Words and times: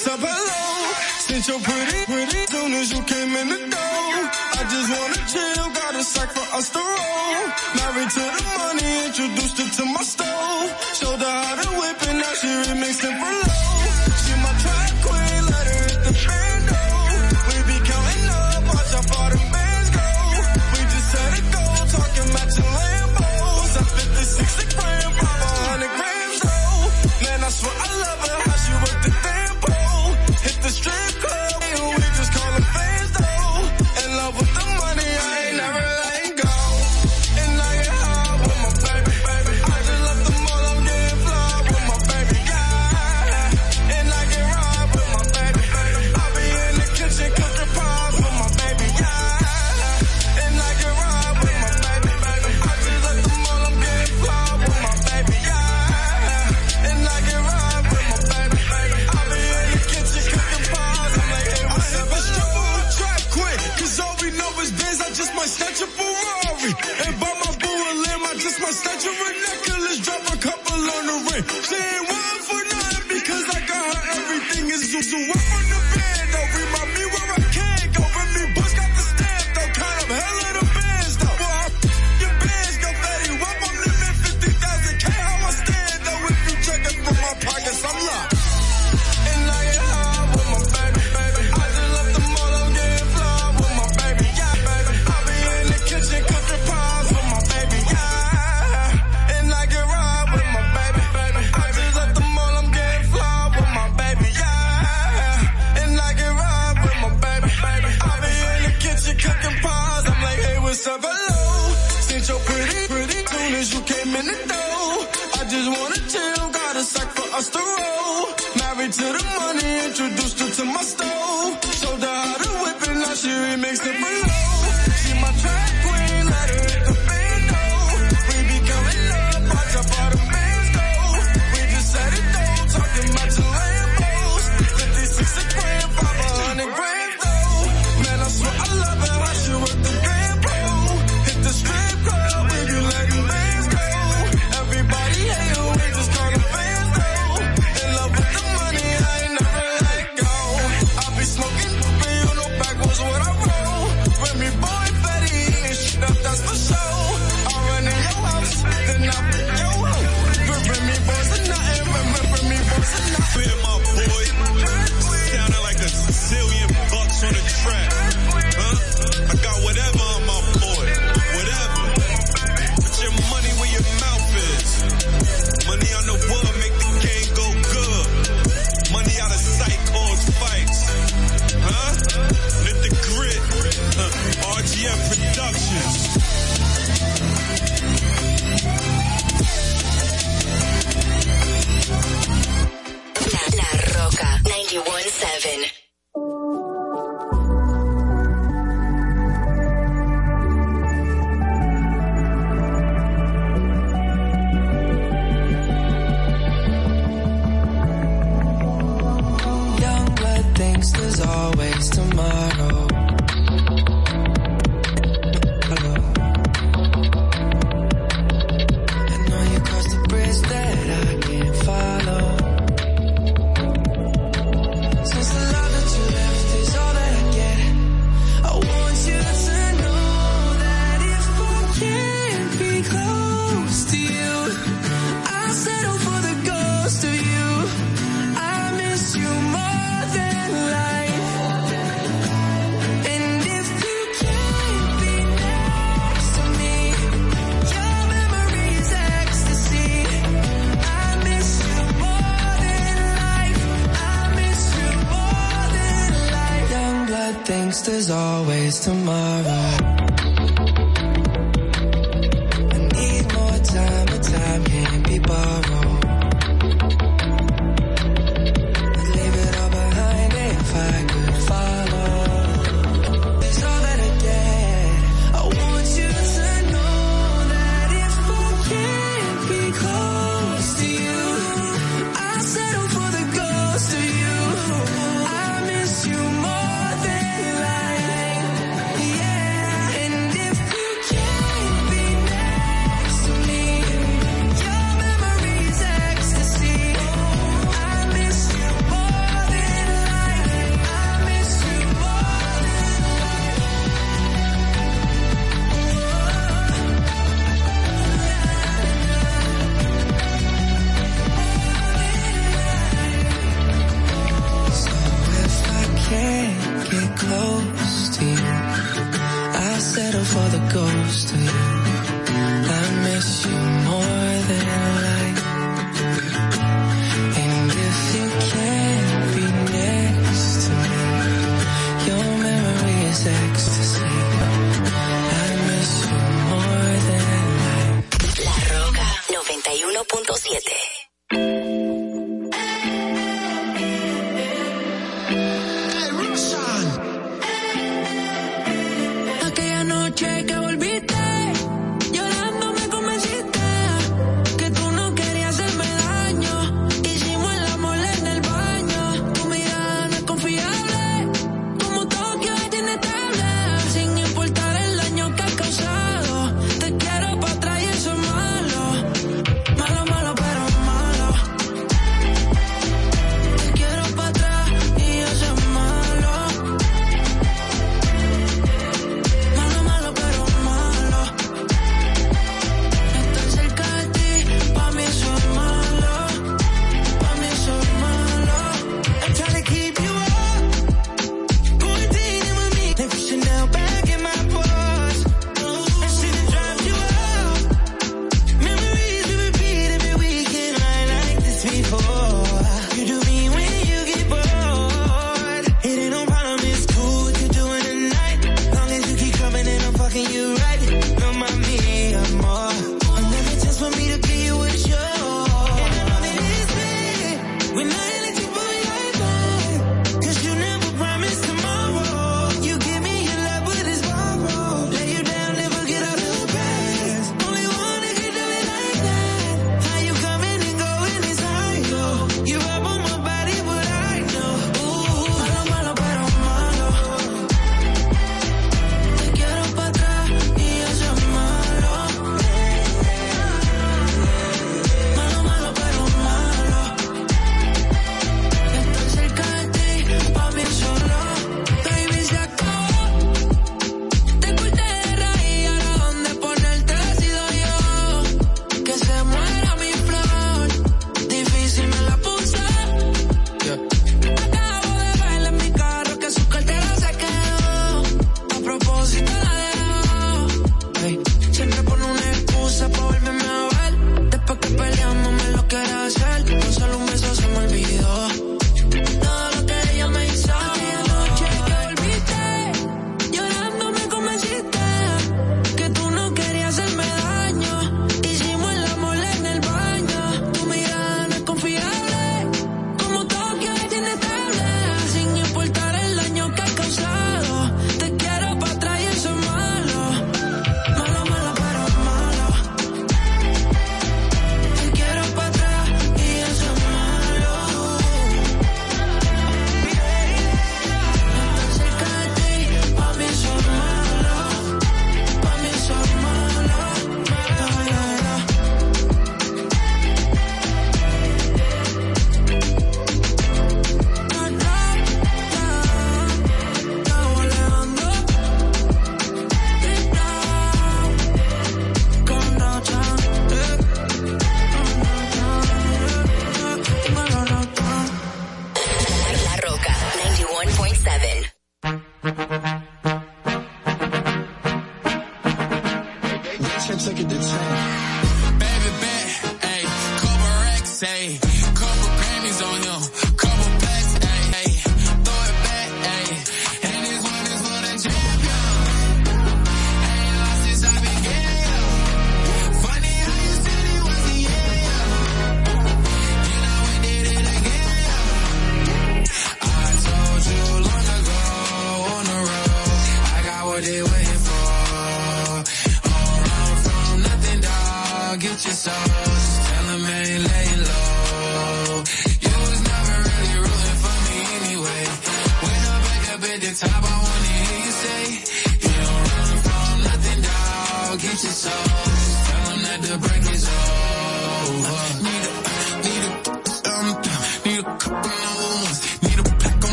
myself 0.00 0.20
hello. 0.22 0.92
Since 1.20 1.48
your 1.48 1.60
pretty, 1.60 2.04
pretty, 2.06 2.46
soon 2.46 2.72
as 2.72 2.92
you 2.92 3.02
came 3.02 3.36
in 3.36 3.48
the 3.48 3.58
door. 3.68 4.16
I 4.56 4.62
just 4.72 4.88
wanna 4.96 5.20
chill, 5.28 5.68
got 5.74 5.94
a 5.94 6.02
sack 6.02 6.30
for 6.30 6.56
us 6.56 6.70
to 6.70 6.78
roll. 6.78 7.44
Married 7.76 8.10
to 8.10 8.24
the 8.36 8.44
money, 8.56 9.04
introduced 9.06 9.58
her 9.58 9.68
to 9.76 9.84
my 9.92 10.02
stove. 10.02 10.70
Showed 10.94 11.20
her 11.20 11.36
how 11.44 11.62
to 11.62 11.68
whip 11.78 12.08
and 12.08 12.18
now 12.18 12.32
she 12.40 12.46
remixed 12.46 13.04
it 13.04 13.14
for 13.20 13.48
love. 13.48 13.69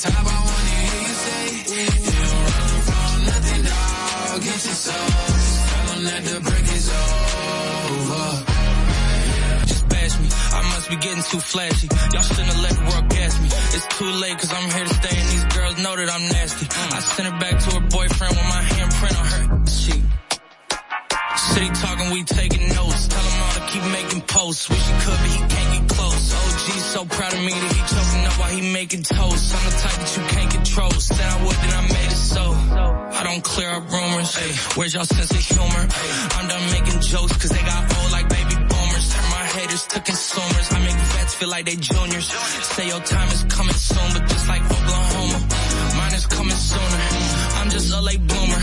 Top, 0.00 0.16
I 0.16 0.36
wanna 0.48 0.74
hear 0.80 1.00
you 1.04 1.16
say, 1.24 1.44
You 1.76 2.16
don't 2.24 2.40
run 2.48 2.72
from 2.88 3.16
nothing, 3.28 3.62
dog. 3.68 4.40
Get 4.40 4.60
your 4.64 4.78
soul. 4.84 5.08
Just 5.28 5.60
tell 5.68 5.86
them 5.92 6.00
that 6.08 6.22
the 6.24 6.36
break 6.40 6.66
is 6.72 6.86
over. 6.88 8.26
Bash 9.92 10.14
me. 10.22 10.28
I 10.56 10.60
must 10.72 10.88
be 10.88 10.96
getting 10.96 11.24
too 11.24 11.40
flashy. 11.40 11.88
Y'all 12.12 12.22
shouldn't 12.22 12.48
have 12.48 12.62
let 12.64 12.74
the 12.80 12.84
world 12.88 13.08
gas 13.10 13.34
me. 13.42 13.48
It's 13.76 13.88
too 13.98 14.10
late 14.22 14.38
cause 14.38 14.52
I'm 14.52 14.70
here 14.70 14.86
to 14.88 14.94
stay 14.94 15.16
and 15.20 15.28
these 15.34 15.46
girls 15.56 15.76
know 15.84 15.94
that 15.96 16.08
I'm 16.08 16.26
nasty. 16.32 16.66
I 16.96 17.00
sent 17.00 17.28
her 17.28 17.38
back 17.38 17.56
to 17.64 17.68
her 17.76 17.84
boyfriend 17.92 18.32
with 18.38 18.48
my 18.56 18.62
handprint 18.72 19.16
on 19.20 19.26
her 19.34 19.44
sheet. 19.68 20.04
City 21.36 21.70
talking, 21.76 22.10
we 22.12 22.24
taking 22.24 22.68
notes. 22.72 23.08
Tell 23.08 23.20
him 23.20 23.42
all 23.42 23.52
to 23.52 23.62
keep 23.68 23.84
making 23.92 24.20
posts. 24.22 24.68
Wish 24.70 24.86
he 24.86 24.94
could, 25.04 25.18
but 25.20 25.30
he 25.30 25.40
can't 25.54 25.70
get 25.76 25.89
OG's 26.70 26.84
so 26.84 27.04
proud 27.04 27.32
of 27.32 27.40
me 27.40 27.52
that 27.52 27.72
he 27.74 27.80
choking 27.90 28.26
up 28.26 28.34
while 28.38 28.50
he 28.50 28.72
making 28.72 29.02
toast. 29.02 29.54
I'm 29.54 29.64
the 29.66 29.76
type 29.82 29.98
that 29.98 30.10
you 30.16 30.22
can't 30.34 30.50
control. 30.50 30.90
Said 30.90 31.20
I 31.20 31.36
would, 31.44 31.56
then 31.56 31.72
I 31.74 31.82
made 31.82 32.10
it 32.10 32.22
so. 32.34 32.44
I 33.10 33.22
don't 33.24 33.42
clear 33.42 33.70
up 33.70 33.90
rumors. 33.90 34.30
Ay, 34.36 34.50
where's 34.76 34.94
y'all 34.94 35.04
sense 35.04 35.30
of 35.30 35.42
humor? 35.42 35.84
I'm 36.36 36.46
done 36.48 36.66
making 36.70 37.00
jokes 37.00 37.34
cause 37.42 37.50
they 37.50 37.62
got 37.62 37.82
old 37.98 38.10
like 38.12 38.28
baby 38.28 38.54
boomers. 38.54 39.04
Turn 39.12 39.26
my 39.30 39.44
haters 39.56 39.84
to 39.86 40.00
consumers. 40.00 40.66
I 40.70 40.78
make 40.86 41.00
vets 41.14 41.34
feel 41.34 41.50
like 41.50 41.64
they 41.66 41.76
juniors. 41.76 42.26
Say 42.74 42.86
your 42.86 43.02
time 43.02 43.28
is 43.30 43.42
coming 43.44 43.74
soon, 43.74 44.08
but 44.14 44.24
just 44.30 44.46
like 44.48 44.62
Oklahoma, 44.62 45.38
mine 45.98 46.14
is 46.14 46.26
coming 46.26 46.60
sooner. 46.70 47.00
I'm 47.58 47.70
just 47.70 47.92
a 47.92 48.00
late 48.00 48.24
bloomer. 48.26 48.62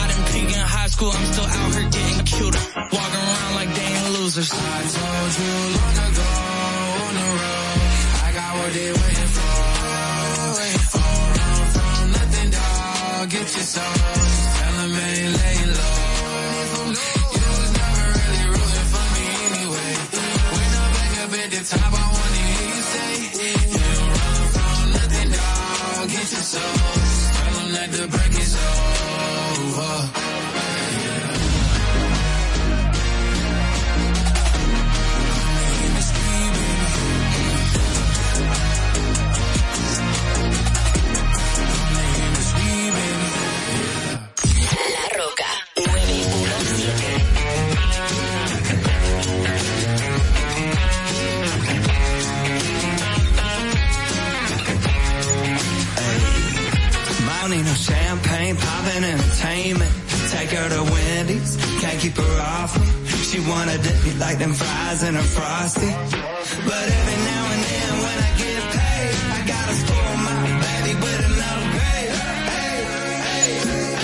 I 0.00 0.04
didn't 0.08 0.26
peak 0.32 0.48
in 0.56 0.64
high 0.78 0.88
school, 0.88 1.10
I'm 1.12 1.26
still 1.32 1.48
out 1.48 1.70
here 1.74 1.88
getting 1.90 2.24
cuter. 2.24 2.62
Walking 2.96 3.22
around 3.28 3.54
like 3.60 3.70
they 3.76 3.88
ain't 3.92 4.10
losers. 4.16 4.50
I 4.52 4.80
told 4.88 5.32
you 5.36 5.52
long 5.76 5.96
ago 6.12 6.41
on 7.12 7.20
the 7.20 7.28
road, 7.42 7.80
I 8.24 8.32
got 8.32 8.50
what 8.58 8.72
they 8.72 8.90
waiting 8.92 9.30
for. 9.36 9.54
Don't 10.92 11.30
run 11.38 11.66
from 11.74 12.12
nothing, 12.16 12.50
dog. 12.50 13.30
Get 13.30 13.48
your 13.56 13.66
soul. 13.72 13.92
Just 13.92 14.56
tell 14.56 14.74
them 14.80 14.94
ain't 14.96 15.32
laying 15.38 15.72
low. 15.78 16.00
You 17.36 17.48
was 17.58 17.70
never 17.80 18.04
really 18.16 18.44
rooting 18.52 18.88
for 18.92 19.06
me 19.14 19.24
anyway. 19.48 19.92
When 20.56 20.70
I'm 20.80 20.90
back 20.96 21.12
up 21.22 21.32
at 21.42 21.48
the 21.54 21.60
top, 21.72 21.92
I 21.92 22.06
wanna 22.16 22.42
hear 22.48 22.66
you 22.72 22.82
say, 22.92 23.10
You 23.72 23.92
run 24.16 24.42
from 24.54 24.84
nothing, 24.96 25.30
dog. 25.36 26.08
Get 26.14 26.26
your 26.32 26.44
soul. 26.52 26.74
Just 26.96 27.28
tell 27.34 27.68
that 27.76 27.88
the 27.92 28.06
champagne, 58.82 59.02
poppin' 59.02 59.04
entertainment. 59.04 59.92
Take 60.30 60.50
her 60.50 60.68
to 60.68 60.82
Wendy's, 60.90 61.56
can't 61.80 62.00
keep 62.00 62.16
her 62.16 62.40
off. 62.40 62.72
She 63.30 63.40
wanna 63.40 63.78
dip 63.78 64.04
me 64.04 64.12
like 64.18 64.38
them 64.38 64.52
fries 64.52 65.02
in 65.02 65.16
a 65.16 65.22
frosty. 65.22 65.90
But 66.66 66.86
every 66.98 67.18
now 67.24 67.44
and 67.52 67.62
then 67.64 67.92
when 68.04 68.18
I 68.18 68.30
get 68.38 68.62
paid, 68.76 69.14
I 69.32 69.40
gotta 69.46 69.74
spoil 69.74 70.16
my 70.28 70.36
baby 70.64 70.94
with 71.00 71.20
an 71.28 71.36
upgrade. 71.52 72.12
Hey, 72.52 72.76
hey, 73.26 73.50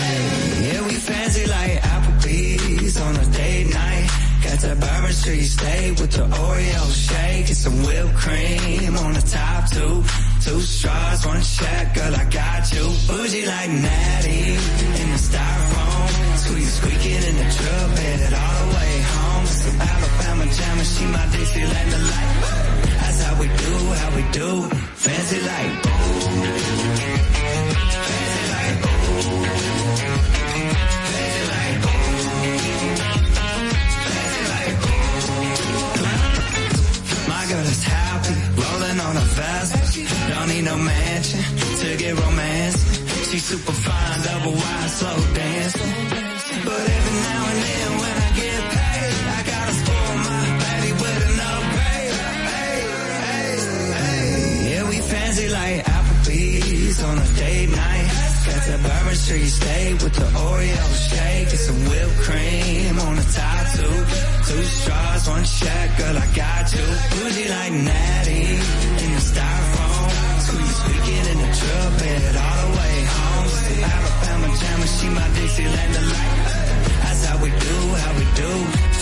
hey. 0.00 0.72
Yeah, 0.72 0.86
we 0.86 0.94
fancy 0.94 1.46
like 1.46 1.72
Applebee's 1.82 2.96
on 3.00 3.16
a 3.16 3.26
date 3.32 3.74
night. 3.74 4.10
Got 4.44 4.58
that 4.60 4.80
Bourbon 4.80 5.12
Street 5.12 5.44
steak 5.44 5.98
with 5.98 6.12
the 6.12 6.24
Oreo 6.24 6.84
shake 6.92 7.48
and 7.48 7.56
some 7.56 7.82
whipped 7.84 8.14
cream 8.14 8.96
on 8.96 9.12
the 9.14 9.22
top 9.22 9.70
two. 9.70 10.27
Two 10.48 10.60
straws, 10.62 11.26
one 11.26 11.42
check, 11.42 11.92
girl, 11.94 12.14
I 12.16 12.24
got 12.24 12.72
you. 12.72 12.88
Bougie 13.06 13.44
like 13.44 13.68
Natty 13.68 14.56
in 15.00 15.10
the 15.12 15.18
styrofoam. 15.28 16.08
Squeeze 16.38 16.72
squeaking 16.72 17.22
in 17.28 17.36
the 17.36 17.48
truck, 17.52 17.90
headed 17.98 18.32
all 18.32 18.64
the 18.64 18.68
way 18.76 19.02
home. 19.12 19.44
Some 19.44 19.78
Alabama 19.78 20.46
jammer, 20.56 20.84
she 20.84 21.04
my 21.04 21.26
Dixieland 21.32 21.90
delight. 21.90 22.32
That's 22.96 23.20
how 23.24 23.34
we 23.38 23.46
do, 23.46 23.74
how 24.00 24.10
we 24.16 24.22
do. 24.40 24.50
Fancy 25.04 25.38
like. 25.50 25.72
Fancy 28.08 28.44
like. 28.54 28.76
Fancy 28.80 29.28
like 31.52 31.76
Fancy 34.08 34.42
like 34.48 34.80
My 37.28 37.44
girl 37.50 37.66
is 37.68 37.82
happy, 37.84 38.32
rolling 38.56 38.98
on 38.98 39.14
a 39.14 39.26
vest. 39.36 39.77
Don't 40.06 40.48
need 40.48 40.64
no 40.64 40.76
mansion 40.76 41.40
to 41.80 41.96
get 41.96 42.18
romance. 42.18 42.80
She's 43.30 43.44
super 43.44 43.72
fine, 43.72 44.18
double 44.24 44.52
wide, 44.52 44.90
slow 44.90 45.18
dancing. 45.34 45.92
But 46.64 46.82
every 46.96 47.16
now 47.28 47.40
and 47.50 47.60
then 47.68 47.90
when 48.02 48.16
I 48.26 48.30
get 48.40 48.60
paid, 48.76 49.16
I 49.38 49.40
gotta 49.52 49.74
spoil 49.80 50.16
my 50.28 50.44
baby 50.64 50.92
with 51.02 51.20
an 51.28 51.40
upgrade. 51.52 52.14
Hey, 52.52 52.78
hey, 53.24 53.50
hey. 53.98 54.70
Yeah, 54.70 54.88
we 54.88 54.96
fancy 55.12 55.48
like 55.48 55.84
Applebee's 55.84 57.02
on 57.02 57.18
a 57.18 57.26
date 57.36 57.70
night. 57.70 58.06
Got 58.46 58.62
that 58.68 58.80
Bourbon 58.82 59.16
Street 59.16 59.46
steak 59.48 59.92
with 60.02 60.14
the 60.14 60.28
Oreo 60.48 60.86
shake 61.08 61.50
and 61.50 61.62
some 61.68 61.80
whipped 61.90 62.16
cream 62.24 62.98
on 62.98 63.16
the 63.16 63.26
tattoo. 63.36 63.82
two. 63.82 64.54
Two 64.54 64.62
straws, 64.64 65.28
one 65.28 65.44
check, 65.44 65.98
girl, 65.98 66.16
I 66.16 66.26
got 66.34 66.72
you. 66.72 66.86
Bougie 67.12 67.48
like 67.48 67.72
Natty 67.72 69.07
in 69.18 69.24
styrofoam. 69.30 70.08
Squeeze 70.46 70.76
squeaking 70.80 71.26
in 71.32 71.38
the 71.42 71.50
truck, 71.58 71.92
headed 72.06 72.36
all 72.44 72.56
the 72.62 72.70
way 72.78 72.96
home. 73.16 73.46
Alabama 73.94 74.48
jammer, 74.60 74.90
she 74.96 75.06
my 75.18 75.26
Dixieland 75.36 75.92
delight. 75.94 76.36
That's 77.02 77.22
how 77.26 77.36
we 77.42 77.50
do, 77.50 77.76
how 78.02 78.12
we 78.20 78.26
do. 78.42 78.52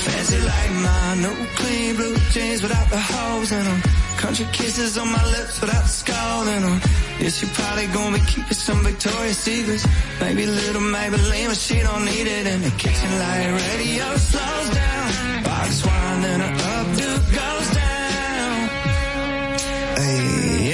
Fancy 0.04 0.38
like 0.52 0.72
my 0.88 1.06
new 1.24 1.36
clean 1.58 1.96
blue 1.96 2.16
jeans 2.32 2.62
without 2.62 2.88
the 2.90 3.00
holes 3.00 3.52
in 3.52 3.64
them. 3.64 3.80
Country 4.16 4.46
kisses 4.52 4.96
on 4.96 5.08
my 5.12 5.24
lips 5.36 5.60
without 5.60 5.84
the 5.84 5.94
skull 6.02 6.48
in 6.48 6.62
them. 6.62 6.80
Yeah, 7.20 7.28
she 7.28 7.46
probably 7.58 7.86
gonna 7.88 8.18
be 8.18 8.24
keeping 8.24 8.60
some 8.66 8.80
Victoria's 8.82 9.38
Secrets. 9.38 9.84
Maybe 10.20 10.46
little 10.46 10.80
Maybelline, 10.80 11.48
but 11.48 11.56
she 11.56 11.80
don't 11.80 12.04
need 12.04 12.26
it 12.26 12.46
in 12.46 12.62
the 12.62 12.72
kitchen 12.82 13.10
light. 13.18 13.50
Radio 13.68 14.06
slows 14.16 14.70
down. 14.70 15.44
Box 15.44 15.84
wine, 15.86 16.22
then 16.22 16.40
her 16.40 16.54
updo 16.76 17.15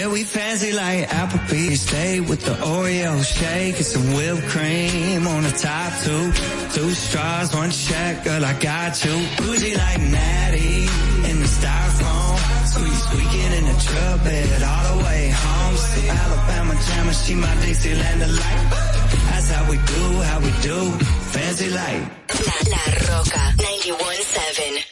yeah, 0.03 0.13
we 0.13 0.25
fancy 0.25 0.73
like 0.73 1.09
Applebee's. 1.09 1.81
Stay 1.83 2.21
with 2.21 2.43
the 2.45 2.55
Oreo 2.55 3.13
shake 3.25 3.77
and 3.77 3.87
some 3.87 4.07
whipped 4.15 4.43
cream 4.53 5.27
on 5.27 5.43
the 5.43 5.51
top 5.51 5.93
two. 6.05 6.25
Two 6.75 6.91
straws, 6.95 7.55
one 7.55 7.71
check, 7.71 8.25
girl, 8.25 8.45
I 8.45 8.55
got 8.59 9.05
you. 9.05 9.17
Bougie 9.39 9.75
like 9.77 10.01
Natty 10.01 10.83
in 11.31 11.37
the 11.43 11.51
styrofoam. 11.59 12.37
Squeak, 12.73 12.99
squeaking 13.07 13.53
in 13.59 13.65
the 13.71 13.79
truck 13.87 14.25
bed 14.25 14.63
all 14.63 14.85
the 14.91 15.05
way 15.05 15.23
home. 15.31 15.77
Still 15.77 16.11
Alabama 16.11 16.75
jammer, 16.87 17.13
she 17.13 17.35
my 17.35 17.55
Dixieland 17.63 18.21
delight. 18.21 18.63
That's 19.29 19.51
how 19.51 19.71
we 19.71 19.77
do, 19.77 20.05
how 20.29 20.39
we 20.41 20.53
do. 20.69 20.79
Fancy 21.35 21.71
like. 21.71 22.03
La, 22.47 22.57
La 22.75 22.85
Roca 23.09 23.45
91.7. 23.59 24.92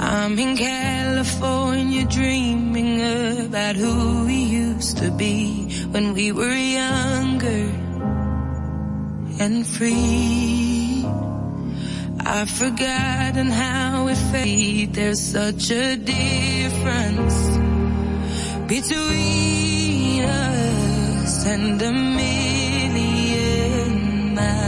I'm 0.00 0.38
in 0.38 0.56
California 0.56 2.04
dreaming 2.06 3.00
about 3.46 3.74
who 3.74 4.26
we 4.26 4.44
used 4.44 4.98
to 4.98 5.10
be 5.10 5.68
when 5.90 6.14
we 6.14 6.30
were 6.30 6.54
younger 6.54 7.72
and 9.40 9.66
free. 9.66 11.04
I've 12.20 12.50
forgotten 12.50 13.48
how 13.48 14.06
it 14.08 14.16
felt. 14.30 14.92
There's 14.94 15.20
such 15.20 15.70
a 15.70 15.96
difference 15.96 17.34
between 18.68 20.24
us 20.24 21.46
and 21.46 21.82
a 21.82 21.92
million 21.92 23.24
miles. 24.34 24.67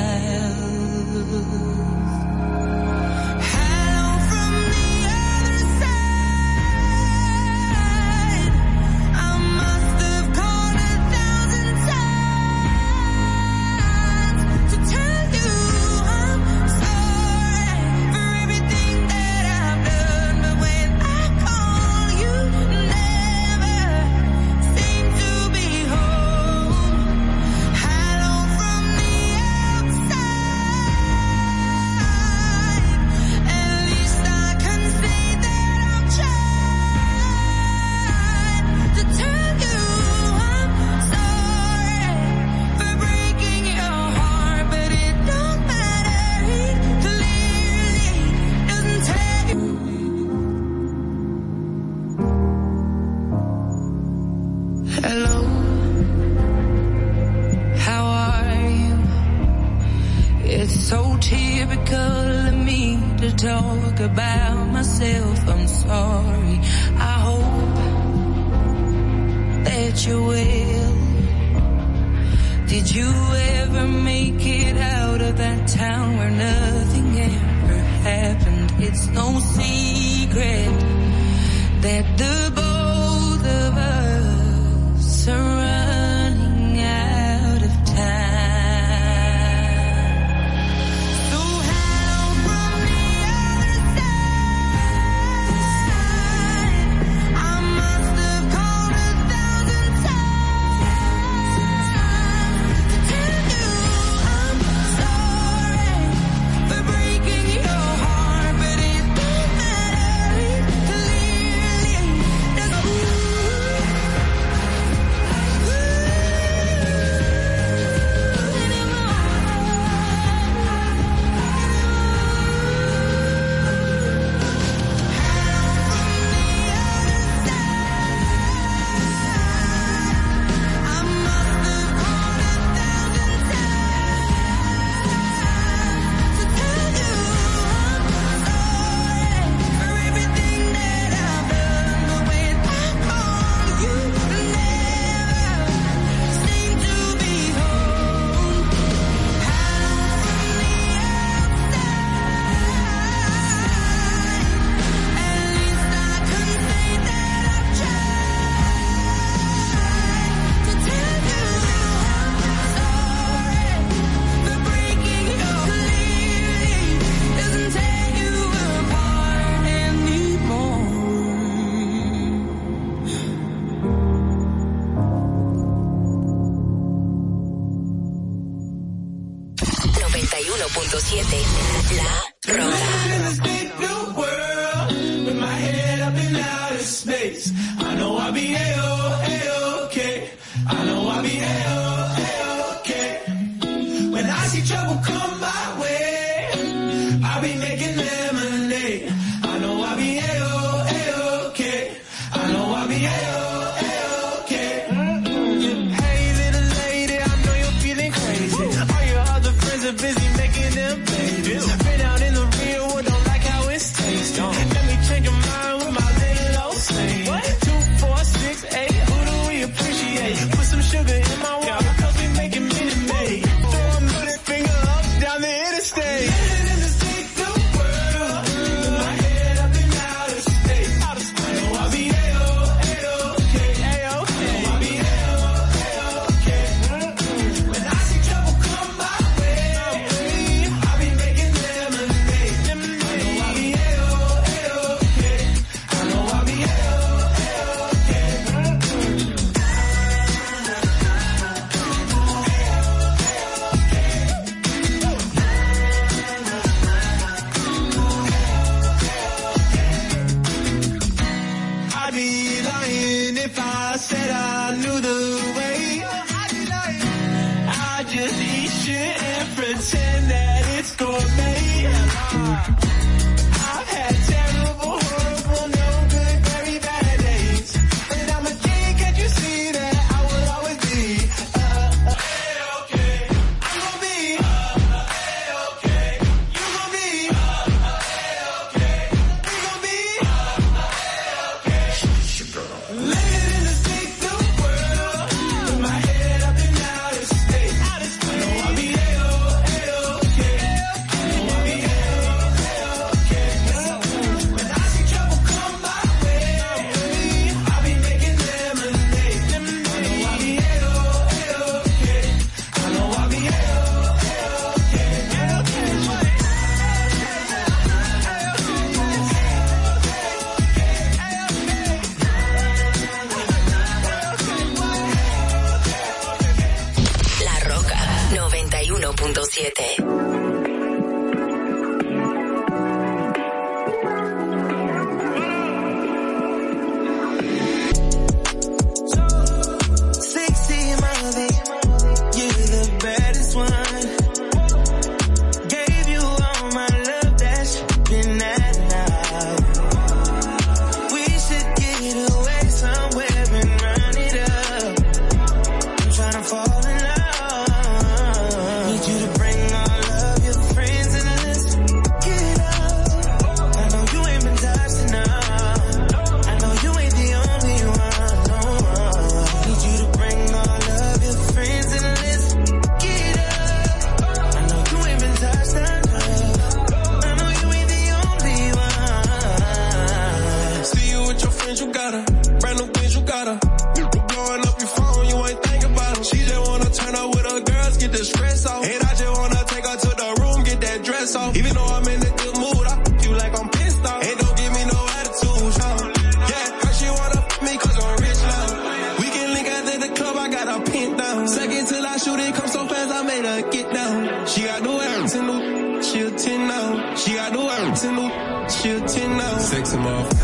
them 410.02 410.06
off. 410.06 410.39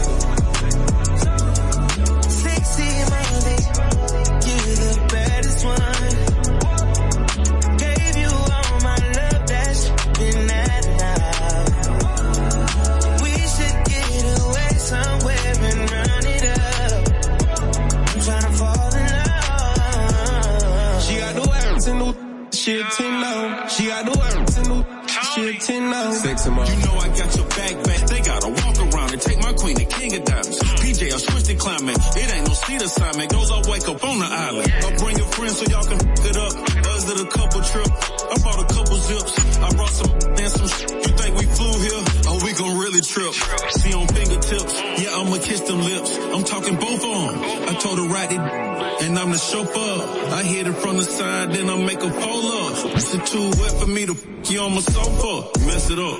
kiss 45.56 45.68
them 45.68 45.80
lips. 45.80 46.16
I'm 46.34 46.44
talking 46.44 46.76
both 46.76 47.02
of 47.04 47.34
them. 47.34 47.68
I 47.68 47.74
told 47.80 47.98
her 47.98 48.06
right 48.06 48.30
it, 48.30 48.38
and 48.38 49.18
I'm 49.18 49.30
the 49.30 49.38
chauffeur. 49.38 50.34
I 50.34 50.42
hit 50.42 50.66
it 50.66 50.74
from 50.74 50.96
the 50.96 51.04
side, 51.04 51.52
then 51.52 51.70
I 51.70 51.76
make 51.82 52.02
a 52.02 52.10
pull 52.10 52.46
up. 52.62 52.96
It's 52.96 53.10
too 53.30 53.50
wet 53.60 53.72
for 53.80 53.86
me 53.86 54.06
to 54.06 54.12
f 54.12 54.50
you 54.50 54.60
on 54.60 54.74
my 54.74 54.80
sofa. 54.80 55.58
Mess 55.66 55.90
it 55.90 55.98
up. 55.98 56.18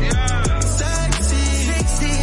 Yeah. 0.00 0.60
Sexy, 0.60 1.44
sexy, 1.68 2.14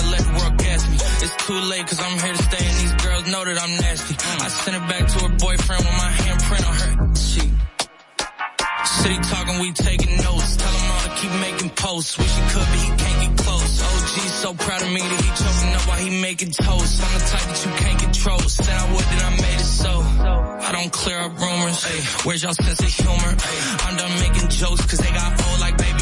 The 0.00 0.32
world 0.38 0.56
gas 0.56 0.88
me. 0.88 0.96
It's 0.96 1.36
too 1.46 1.60
late 1.68 1.86
cause 1.86 2.00
I'm 2.00 2.18
here 2.18 2.32
to 2.32 2.42
stay 2.42 2.64
and 2.64 2.76
these 2.80 2.96
girls 3.04 3.26
know 3.28 3.44
that 3.44 3.58
I'm 3.60 3.74
nasty. 3.76 4.16
I 4.16 4.48
sent 4.48 4.76
it 4.76 4.84
back 4.88 5.04
to 5.12 5.18
her 5.28 5.32
boyfriend 5.36 5.84
with 5.84 5.96
my 6.00 6.10
handprint 6.24 6.64
on 6.68 6.74
her 6.80 7.16
sheet. 7.16 7.52
City 8.84 9.18
talking, 9.28 9.60
we 9.60 9.72
taking 9.72 10.16
notes. 10.24 10.56
Tell 10.56 10.72
him 10.72 10.90
all 10.90 11.02
to 11.04 11.12
keep 11.20 11.32
making 11.40 11.70
posts. 11.76 12.16
Wish 12.18 12.32
he 12.32 12.42
could, 12.48 12.64
but 12.64 12.80
he 12.80 12.88
can't 12.96 13.20
get 13.28 13.44
close. 13.44 13.72
OG 13.80 14.16
so 14.40 14.54
proud 14.54 14.82
of 14.82 14.88
me 14.88 15.00
that 15.00 15.20
he 15.20 15.28
choking 15.36 15.74
up 15.76 15.84
while 15.88 15.98
he 16.00 16.10
making 16.22 16.50
toast. 16.52 17.02
I'm 17.04 17.12
the 17.12 17.24
type 17.28 17.46
that 17.52 17.60
you 17.60 17.72
can't 17.76 17.98
control. 18.00 18.40
Said 18.40 18.72
I 18.72 18.92
would, 18.92 19.04
then 19.04 19.20
I 19.20 19.30
made 19.36 19.60
it 19.60 19.68
so. 19.68 19.92
I 20.00 20.70
don't 20.72 20.92
clear 20.92 21.20
up 21.20 21.38
rumors. 21.38 21.84
Ay, 21.84 22.00
where's 22.24 22.42
y'all 22.42 22.54
sense 22.54 22.80
of 22.80 22.88
humor? 22.88 23.32
I'm 23.84 23.96
done 23.96 24.14
making 24.20 24.48
jokes 24.48 24.80
cause 24.88 24.98
they 24.98 25.12
got 25.12 25.28
old 25.44 25.60
like 25.60 25.76
baby. 25.76 25.99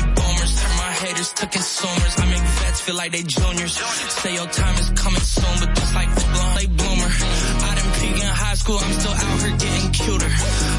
My 1.18 1.24
to 1.24 1.46
consumers. 1.48 2.14
I 2.16 2.26
make 2.30 2.46
vets 2.62 2.80
feel 2.80 2.94
like 2.94 3.10
they 3.10 3.24
juniors. 3.24 3.74
Say 4.22 4.34
your 4.34 4.46
time 4.46 4.74
is 4.78 4.90
coming 4.90 5.20
soon, 5.20 5.54
but 5.58 5.74
just 5.74 5.92
like 5.92 6.08
blown, 6.14 6.54
they 6.54 6.66
bloomer. 6.66 7.10
I 7.10 7.74
didn't 7.74 7.94
peak 7.98 8.22
in 8.22 8.30
high 8.30 8.54
school, 8.54 8.78
I'm 8.78 8.92
still 8.92 9.10
out 9.10 9.40
here 9.42 9.56
getting 9.58 9.90
cuter. 9.90 10.30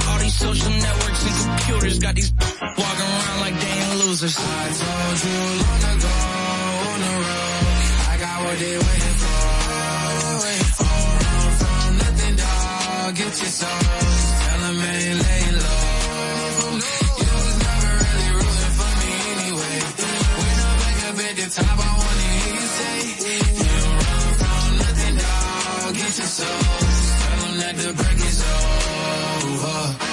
All 0.08 0.20
these 0.20 0.38
social 0.40 0.72
networks 0.72 1.22
and 1.28 1.36
computers 1.44 2.00
got 2.00 2.16
these 2.16 2.32
walking 2.40 3.10
around 3.20 3.40
like 3.44 3.56
they 3.60 3.74
ain't 3.84 4.00
losers. 4.00 4.36
I 4.40 4.66
told 4.80 5.18
you 5.28 5.40
long 5.60 5.84
ago 5.92 6.16
on 6.88 7.00
the 7.04 7.14
road, 7.28 7.68
I 8.08 8.16
got 8.24 8.38
what 8.46 8.58
they 8.64 8.76
waiting 8.80 9.18
for. 9.20 9.44
Don't 10.24 10.40
run 10.40 10.64
from 10.80 11.92
nothing, 12.00 12.36
dog. 12.40 13.16
Get 13.20 13.34
your 13.44 13.52
soul. 13.60 13.80
Tell 14.40 14.64
'em 14.72 14.82
ain't 14.88 15.20
lay 15.20 15.52
low. 15.60 15.80
The 21.40 21.50
top, 21.50 21.80
I 21.80 21.92
wanna 21.98 22.28
hear 22.36 22.54
you 22.56 22.68
say, 22.78 23.00
'em 27.46 27.76
the 27.78 27.94
is 28.28 28.40
over. 28.44 30.10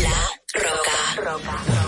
La 0.00 0.18
Roca. 0.54 0.98
Every 1.16 1.87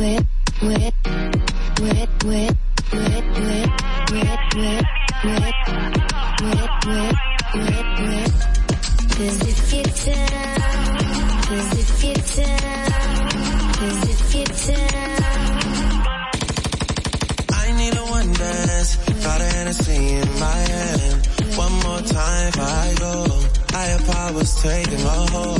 Where, 0.00 0.16
where, 0.60 0.78
where, 0.80 1.60
where, 1.76 2.06
where, 2.24 2.48
where, 2.90 3.20
where, 3.20 3.68
where, 4.10 4.30
where, 4.40 4.80
where, 5.24 5.52
where, 6.86 7.12
where, 7.52 7.84
where? 8.00 8.28
Cause 9.12 9.40
if 9.44 9.60
you're 9.74 9.92
down, 10.14 10.56
cause 11.44 11.72
if 11.80 11.90
you're 12.02 12.24
down, 12.46 13.28
cause 13.76 14.02
if 14.08 14.34
you're 14.36 14.54
down. 14.74 15.60
I 17.52 17.72
need 17.76 17.94
a 17.94 18.04
one 18.06 18.32
dance. 18.32 18.96
Got 19.22 19.40
a 19.42 19.44
Hennessy 19.44 20.14
in 20.14 20.28
my 20.40 20.60
hand. 20.72 21.26
One 21.56 21.72
more 21.84 22.00
time 22.00 22.52
before 22.52 22.64
I 22.64 22.94
go. 22.98 23.26
Higher 23.68 23.98
powers 23.98 24.62
taking 24.62 24.94
a 25.04 25.26
hold 25.30 25.59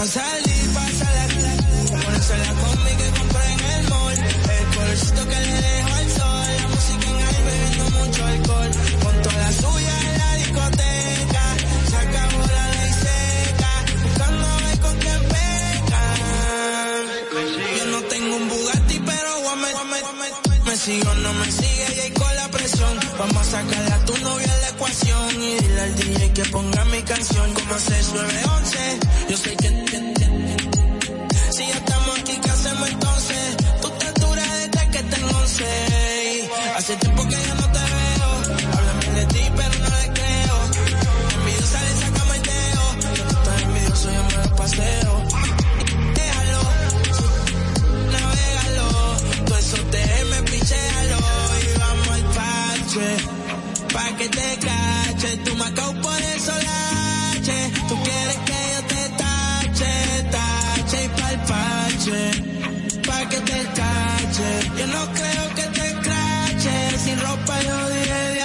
Pa' 0.00 0.06
salir, 0.06 0.64
pasa 0.72 1.06
la 1.12 1.24
Por 2.04 2.14
eso 2.14 2.34
la 2.44 2.52
combi 2.62 2.92
que 3.00 3.08
compré 3.18 3.44
en 3.52 3.60
el 3.76 3.88
mall. 3.90 4.18
El 4.56 4.66
colorcito 4.76 5.22
que 5.28 5.40
le 5.46 5.56
dejo 5.68 5.92
al 6.00 6.08
sol. 6.18 6.46
La 6.60 6.66
música 6.74 7.06
en 7.10 7.16
ahí 7.28 7.40
bebiendo 7.48 7.84
mucho 7.98 8.20
alcohol. 8.24 8.70
Con 9.04 9.14
toda 9.22 9.36
la 9.44 9.52
suya 9.52 9.94
en 10.08 10.18
la 10.22 10.30
discoteca. 10.40 11.44
Se 11.90 11.96
acabó 12.04 12.40
la 12.56 12.66
ley 12.76 12.92
seca. 13.04 13.72
Buscando 14.04 14.46
ver 14.64 14.78
con 14.84 14.94
quién 15.02 15.20
pecan. 15.34 16.18
Yo 17.78 17.84
no 17.92 18.00
tengo 18.12 18.36
un 18.36 18.48
Bugatti, 18.48 18.98
pero 19.04 19.28
voy 19.42 19.52
a 19.52 19.56
met- 19.56 20.64
me 20.64 20.76
sigo, 20.76 21.14
no 21.14 21.32
me 21.34 21.50
sigue 21.50 21.86
y 21.96 22.00
ahí 22.00 22.10
con 22.12 22.34
la 22.36 22.48
presión. 22.50 22.94
Vamos 23.18 23.36
a 23.36 23.50
sacarle 23.50 23.92
a 23.92 24.04
tu 24.06 24.16
novia 24.18 24.46
la 24.62 24.68
ecuación 24.68 25.42
y 25.42 25.54
dile 25.60 25.80
al 25.82 25.94
DJ 25.96 26.32
que 26.32 26.44
ponga 26.46 26.84
mi 26.86 27.02
canción 27.02 27.52
como 27.54 27.74
6911. 27.78 28.98
Yo 29.28 29.36
sé 29.36 29.56
que 54.20 54.28
te 54.28 54.58
cache. 54.68 55.36
Tú 55.44 55.56
me 55.56 55.64
acabo 55.64 55.92
por 56.02 56.20
el 56.32 56.40
solache. 56.40 57.58
Tú 57.88 57.94
quieres 58.06 58.38
que 58.48 58.58
yo 58.72 58.80
te 58.92 59.02
tache, 59.22 59.92
tache 60.36 60.98
y 61.04 61.08
pa'l 61.18 61.38
parche. 61.50 62.20
Pa' 63.06 63.28
que 63.30 63.38
te 63.50 63.60
cache. 63.80 64.48
Yo 64.78 64.86
no 64.94 65.02
creo 65.18 65.44
que 65.56 65.66
te 65.78 65.88
crache. 66.06 66.76
Sin 67.04 67.16
ropa 67.26 67.54
yo 67.68 67.76
diré 67.96 68.22
de 68.34 68.42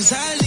pasar. 0.00 0.39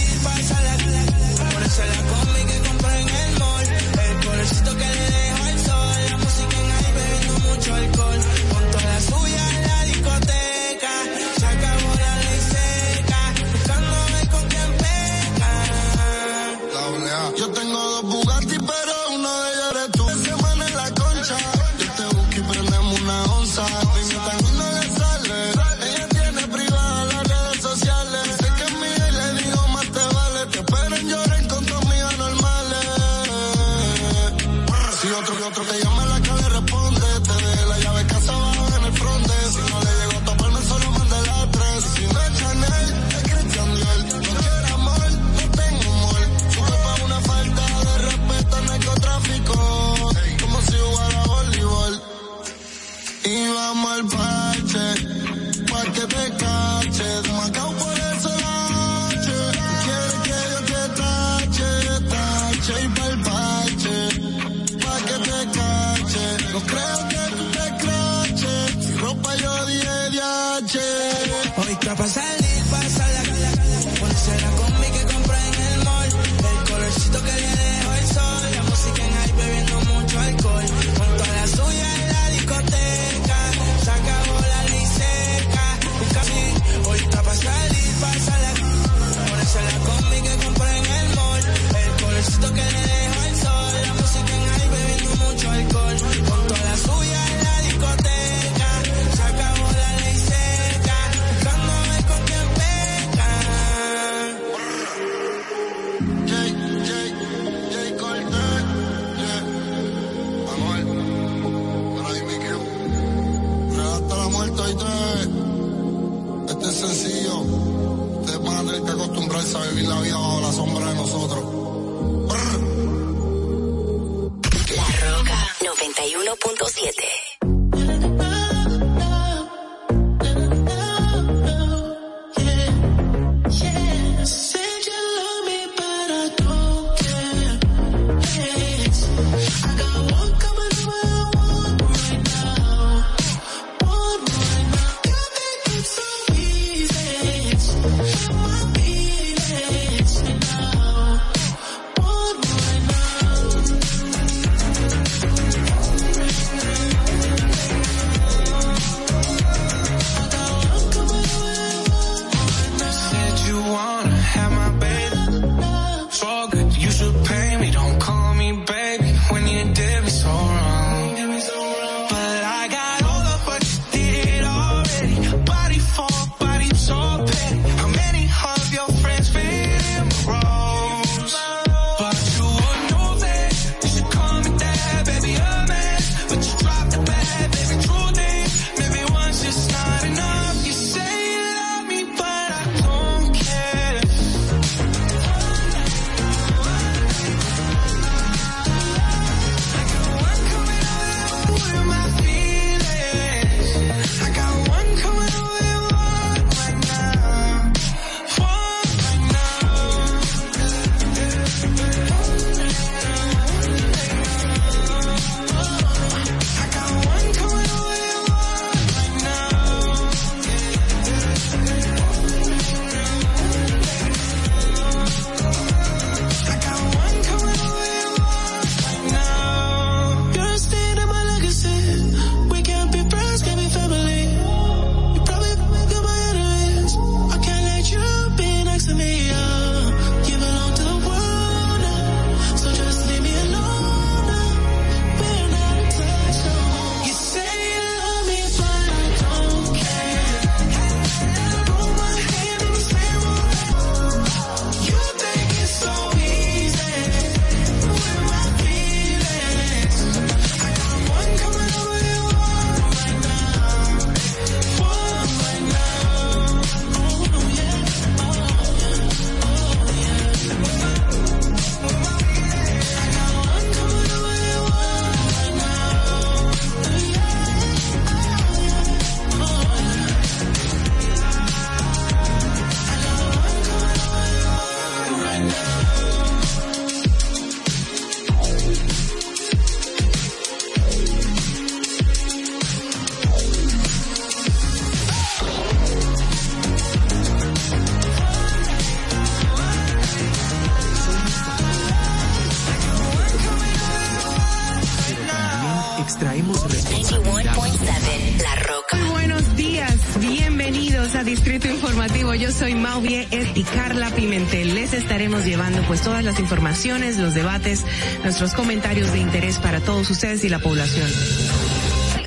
Soy 312.64 312.74
Mauvie 312.76 313.28
Ed 313.30 313.48
y 313.56 313.62
Carla 313.62 314.08
Pimentel. 314.08 314.74
Les 314.74 314.94
estaremos 314.94 315.44
llevando 315.44 315.82
pues 315.82 316.00
todas 316.00 316.24
las 316.24 316.40
informaciones, 316.40 317.18
los 317.18 317.34
debates, 317.34 317.84
nuestros 318.22 318.54
comentarios 318.54 319.12
de 319.12 319.18
interés 319.18 319.58
para 319.58 319.80
todos 319.80 320.08
ustedes 320.08 320.44
y 320.44 320.48
la 320.48 320.60
población. 320.60 321.06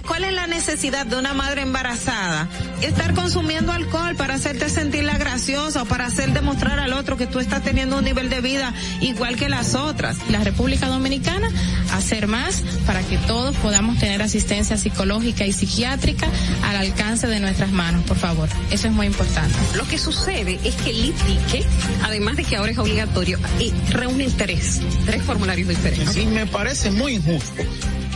¿Cuál 0.05 0.25
es 0.25 0.33
la 0.33 0.45
necesidad 0.45 1.07
de 1.07 1.17
una 1.17 1.33
madre 1.33 1.63
embarazada 1.63 2.47
estar 2.81 3.13
consumiendo 3.15 3.71
alcohol 3.71 4.15
para 4.15 4.35
hacerte 4.35 4.69
sentirla 4.69 5.17
graciosa 5.17 5.81
o 5.81 5.85
para 5.85 6.05
hacer 6.05 6.31
demostrar 6.33 6.79
al 6.79 6.93
otro 6.93 7.17
que 7.17 7.27
tú 7.27 7.39
estás 7.39 7.63
teniendo 7.63 7.97
un 7.97 8.03
nivel 8.05 8.29
de 8.29 8.41
vida 8.41 8.73
igual 9.01 9.35
que 9.35 9.49
las 9.49 9.75
otras. 9.75 10.17
La 10.29 10.43
República 10.43 10.87
Dominicana 10.87 11.49
hacer 11.93 12.27
más 12.27 12.63
para 12.85 13.01
que 13.01 13.17
todos 13.17 13.55
podamos 13.57 13.97
tener 13.97 14.21
asistencia 14.21 14.77
psicológica 14.77 15.45
y 15.45 15.51
psiquiátrica 15.51 16.27
al 16.67 16.75
alcance 16.75 17.27
de 17.27 17.39
nuestras 17.39 17.71
manos, 17.71 18.03
por 18.03 18.17
favor. 18.17 18.49
Eso 18.71 18.87
es 18.87 18.93
muy 18.93 19.07
importante. 19.07 19.55
Lo 19.75 19.87
que 19.87 19.97
sucede 19.97 20.59
es 20.63 20.75
que 20.75 20.89
el 20.89 21.05
ITIQUE, 21.05 21.65
además 22.03 22.35
de 22.35 22.43
que 22.43 22.57
ahora 22.57 22.71
es 22.71 22.77
obligatorio, 22.77 23.39
eh, 23.59 23.71
reúne 23.91 24.27
tres, 24.37 24.81
tres 25.05 25.23
formularios 25.23 25.69
diferentes. 25.69 26.13
Sí, 26.13 26.25
me 26.25 26.45
parece 26.45 26.91
muy 26.91 27.13
injusto 27.13 27.63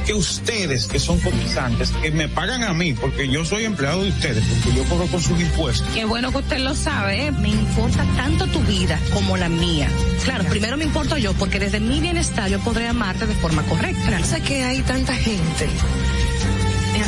que 0.05 0.13
ustedes, 0.13 0.87
que 0.87 0.99
son 0.99 1.19
cotizantes, 1.19 1.91
que 2.01 2.11
me 2.11 2.27
pagan 2.27 2.63
a 2.63 2.73
mí, 2.73 2.93
porque 2.93 3.29
yo 3.29 3.45
soy 3.45 3.65
empleado 3.65 4.03
de 4.03 4.09
ustedes, 4.09 4.43
porque 4.43 4.77
yo 4.77 4.83
cobro 4.85 5.05
con 5.07 5.21
sus 5.21 5.39
impuestos. 5.39 5.87
Qué 5.93 6.05
bueno 6.05 6.31
que 6.31 6.39
usted 6.39 6.57
lo 6.59 6.75
sabe, 6.75 7.27
¿eh? 7.27 7.31
me 7.31 7.49
importa 7.49 8.03
tanto 8.15 8.47
tu 8.47 8.59
vida 8.61 8.99
como 9.13 9.37
la 9.37 9.47
mía. 9.47 9.87
Claro, 10.23 10.43
primero 10.45 10.75
me 10.75 10.85
importo 10.85 11.17
yo, 11.17 11.33
porque 11.33 11.59
desde 11.59 11.79
mi 11.79 11.99
bienestar 11.99 12.49
yo 12.49 12.59
podré 12.59 12.87
amarte 12.87 13.27
de 13.27 13.35
forma 13.35 13.63
correcta. 13.63 14.23
Sé 14.23 14.41
que 14.41 14.63
hay 14.63 14.81
tanta 14.81 15.13
gente 15.13 15.67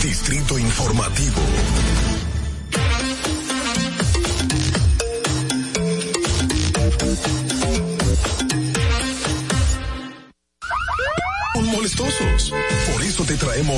Distrito 0.00 0.56
Informativo. 0.56 1.63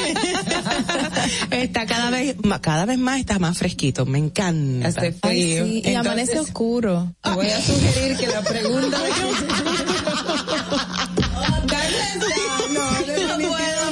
está 1.52 1.86
cada 1.86 2.10
vez, 2.10 2.38
cada 2.62 2.86
vez 2.86 2.98
más 2.98 3.20
está 3.20 3.40
más 3.40 3.58
fresquito. 3.58 4.06
Me 4.06 4.20
encanta. 4.20 4.88
Hace 4.88 5.12
frío. 5.12 5.66
Ay, 5.66 5.82
sí, 5.84 5.92
y 5.92 5.96
amanece 5.96 6.40
oscuro. 6.40 7.14
Te 7.22 7.32
voy 7.32 7.50
a 7.50 7.62
sugerir 7.62 8.16
que 8.16 8.28
la 8.28 8.42
pregunta 8.42 8.98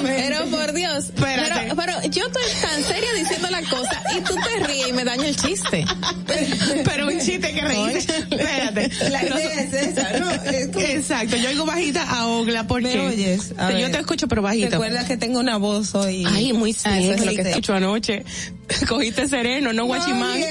Pero 0.03 0.45
por 0.45 0.73
Dios. 0.73 1.11
Pero, 1.15 1.43
pero 1.75 2.01
yo 2.09 2.25
estoy 2.27 2.43
tan 2.61 2.83
seria 2.83 3.13
diciendo 3.13 3.49
la 3.49 3.61
cosa 3.61 4.02
y 4.17 4.21
tú 4.21 4.35
te 4.35 4.65
ríes 4.65 4.87
y 4.89 4.93
me 4.93 5.03
daño 5.03 5.23
el 5.23 5.35
chiste. 5.35 5.85
Pero 6.85 7.07
un 7.07 7.19
chiste 7.19 7.53
que 7.53 7.61
reírse. 7.61 8.17
Espérate. 8.17 8.89
La 9.09 9.23
idea 9.23 9.61
es 9.61 9.73
esa, 9.73 10.19
¿no? 10.19 10.29
Es 10.31 10.67
como- 10.67 10.79
Exacto. 10.85 11.35
Yo 11.37 11.49
oigo 11.49 11.65
bajita 11.65 12.03
a 12.03 12.27
Ogla 12.27 12.67
porque 12.67 12.95
¿Me 12.95 13.07
oyes? 13.07 13.53
A 13.57 13.71
yo 13.71 13.77
ver. 13.77 13.91
te 13.91 13.99
escucho 13.99 14.27
pero 14.27 14.41
bajito. 14.41 14.71
Recuerda 14.71 15.05
que 15.05 15.17
tengo 15.17 15.39
una 15.39 15.57
voz 15.57 15.95
hoy. 15.95 16.25
Ay, 16.29 16.53
muy 16.53 16.75
Ah, 16.85 16.99
es 16.99 17.25
lo 17.25 17.33
que 17.33 17.41
escucho 17.41 17.73
anoche. 17.73 18.23
Cogiste 18.87 19.27
sereno, 19.27 19.73
no 19.73 19.85
guachimán. 19.85 20.39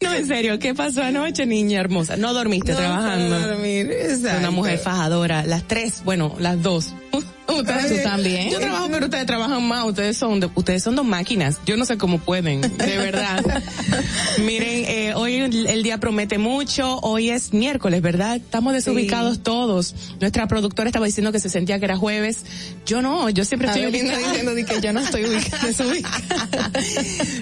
no, 0.00 0.12
en 0.12 0.26
serio, 0.26 0.58
¿qué 0.58 0.74
pasó 0.74 1.02
anoche, 1.02 1.46
niña 1.46 1.80
hermosa? 1.80 2.16
No 2.16 2.32
dormiste 2.34 2.72
No 2.72 2.78
trabajando. 2.78 3.36
puedo 3.36 3.48
dormir, 3.48 3.90
exacto. 3.90 4.38
Una 4.38 4.50
mujer 4.50 4.78
fajadora. 4.78 5.44
Las 5.46 5.66
tres, 5.66 6.02
bueno, 6.04 6.34
las 6.38 6.62
dos. 6.62 6.92
Ustedes, 7.46 8.02
¿Tú 8.02 8.08
también? 8.08 8.50
Yo 8.50 8.58
trabajo, 8.58 8.88
pero 8.90 9.04
ustedes 9.04 9.26
trabajan 9.26 9.62
más. 9.68 9.84
Ustedes 9.84 10.16
son, 10.16 10.40
de- 10.40 10.50
ustedes 10.54 10.82
son 10.82 10.96
dos 10.96 11.04
máquinas. 11.04 11.60
Yo 11.66 11.76
no 11.76 11.84
sé 11.84 11.98
cómo 11.98 12.18
pueden, 12.18 12.62
de 12.62 12.98
verdad. 12.98 13.44
Miren, 14.38 14.84
eh, 14.88 15.12
hoy 15.14 15.36
el, 15.36 15.82
día 15.82 15.98
promete 15.98 16.38
mucho. 16.38 16.98
Hoy 17.00 17.30
es 17.30 17.52
miércoles, 17.52 18.00
¿verdad? 18.02 18.36
Estamos 18.36 18.72
desubicados 18.72 19.42
todos. 19.42 19.94
Nuestra 20.20 20.48
productora 20.48 20.88
estaba 20.88 21.06
diciendo 21.06 21.32
que 21.32 21.38
se 21.38 21.50
sentía 21.50 21.78
que 21.78 21.84
era 21.84 21.96
jueves. 21.96 22.44
Yo 22.86 23.02
no, 23.02 23.28
yo 23.30 23.44
siempre 23.44 23.68
estoy 23.68 23.86
ubicada. 23.86 24.18
diciendo 24.18 24.54
de 24.54 24.64
que 24.64 24.80
yo 24.80 24.92
no 24.92 25.00
estoy 25.00 25.24
ubicada, 25.26 25.62
desubicada. 25.66 26.70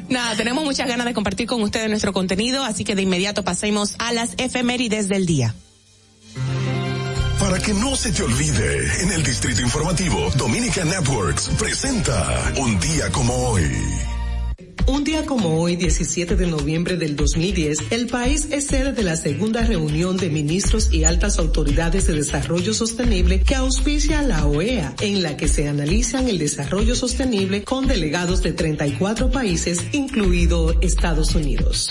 Nada, 0.09 0.37
tenemos 0.37 0.65
muchas 0.65 0.89
ganas 0.89 1.07
de 1.07 1.15
compartir 1.15 1.47
con 1.47 1.63
ustedes 1.63 1.89
nuestro 1.89 2.13
contenido, 2.13 2.65
así 2.65 2.85
que 2.85 2.95
de 2.97 3.03
inmediato 3.03 3.45
pasemos 3.45 3.95
a 3.99 4.13
las 4.13 4.35
efemérides 4.37 5.09
del 5.09 5.27
día. 5.27 5.55
Para 7.43 7.59
que 7.59 7.75
no 7.75 7.97
se 7.97 8.13
te 8.13 8.23
olvide, 8.23 9.03
en 9.03 9.11
el 9.11 9.25
Distrito 9.25 9.63
Informativo, 9.63 10.31
Dominica 10.37 10.85
Networks 10.85 11.51
presenta 11.59 12.53
Un 12.57 12.79
día 12.79 13.11
como 13.11 13.35
hoy. 13.35 13.65
Un 14.87 15.03
día 15.03 15.27
como 15.27 15.61
hoy, 15.61 15.75
17 15.75 16.37
de 16.37 16.47
noviembre 16.47 16.97
del 16.97 17.17
2010, 17.17 17.91
el 17.91 18.07
país 18.07 18.47
es 18.53 18.69
sede 18.69 18.93
de 18.93 19.03
la 19.03 19.17
segunda 19.17 19.65
reunión 19.65 20.19
de 20.19 20.31
ministros 20.31 20.93
y 20.93 21.03
altas 21.03 21.41
autoridades 21.41 22.07
de 22.07 22.13
desarrollo 22.13 22.75
sostenible 22.75 23.41
que 23.41 23.57
auspicia 23.57 24.23
la 24.23 24.47
OEA, 24.47 24.95
en 25.01 25.25
la 25.25 25.37
que 25.37 25.49
se 25.49 25.69
analizan 25.69 26.29
el 26.29 26.39
desarrollo 26.39 26.95
sostenible 26.95 27.65
con 27.65 27.89
delegados 27.89 28.45
de 28.45 28.53
34 28.53 29.33
países, 29.33 29.81
incluido 29.91 30.81
Estados 30.81 31.35
Unidos. 31.35 31.91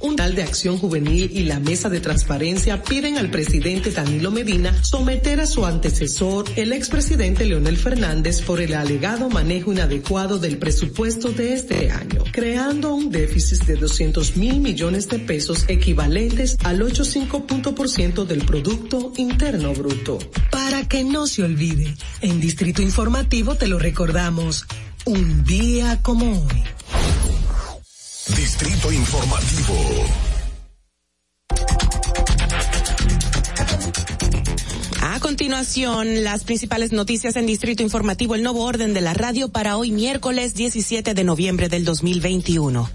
Un 0.00 0.16
tal 0.16 0.34
de 0.34 0.42
acción 0.42 0.78
juvenil 0.78 1.30
y 1.32 1.44
la 1.44 1.60
mesa 1.60 1.88
de 1.88 2.00
transparencia 2.00 2.82
piden 2.82 3.18
al 3.18 3.30
presidente 3.30 3.90
Danilo 3.90 4.30
Medina 4.30 4.74
someter 4.82 5.40
a 5.40 5.46
su 5.46 5.66
antecesor, 5.66 6.46
el 6.56 6.72
expresidente 6.72 7.44
Leonel 7.44 7.76
Fernández, 7.76 8.40
por 8.42 8.60
el 8.60 8.74
alegado 8.74 9.28
manejo 9.28 9.72
inadecuado 9.72 10.38
del 10.38 10.58
presupuesto 10.58 11.30
de 11.32 11.52
este 11.52 11.90
año, 11.90 12.24
creando 12.32 12.94
un 12.94 13.10
déficit 13.10 13.64
de 13.64 13.76
200 13.76 14.36
mil 14.36 14.60
millones 14.60 15.08
de 15.08 15.18
pesos 15.18 15.64
equivalentes 15.68 16.56
al 16.64 16.80
8,5% 16.80 18.24
del 18.24 18.44
Producto 18.44 19.12
Interno 19.16 19.72
Bruto. 19.74 20.18
Para 20.50 20.88
que 20.88 21.04
no 21.04 21.26
se 21.26 21.42
olvide, 21.42 21.94
en 22.20 22.40
Distrito 22.40 22.82
Informativo 22.82 23.54
te 23.54 23.68
lo 23.68 23.78
recordamos, 23.78 24.66
un 25.04 25.44
día 25.44 26.00
como 26.02 26.46
hoy. 26.46 27.19
Distrito 28.36 28.92
Informativo. 28.92 29.74
A 35.02 35.20
continuación, 35.20 36.24
las 36.24 36.44
principales 36.44 36.92
noticias 36.92 37.36
en 37.36 37.46
Distrito 37.46 37.82
Informativo, 37.82 38.34
el 38.34 38.42
nuevo 38.42 38.64
orden 38.64 38.94
de 38.94 39.00
la 39.00 39.14
radio 39.14 39.50
para 39.50 39.76
hoy 39.76 39.90
miércoles 39.90 40.54
17 40.54 41.14
de 41.14 41.24
noviembre 41.24 41.68
del 41.68 41.84
2021. 41.84 42.90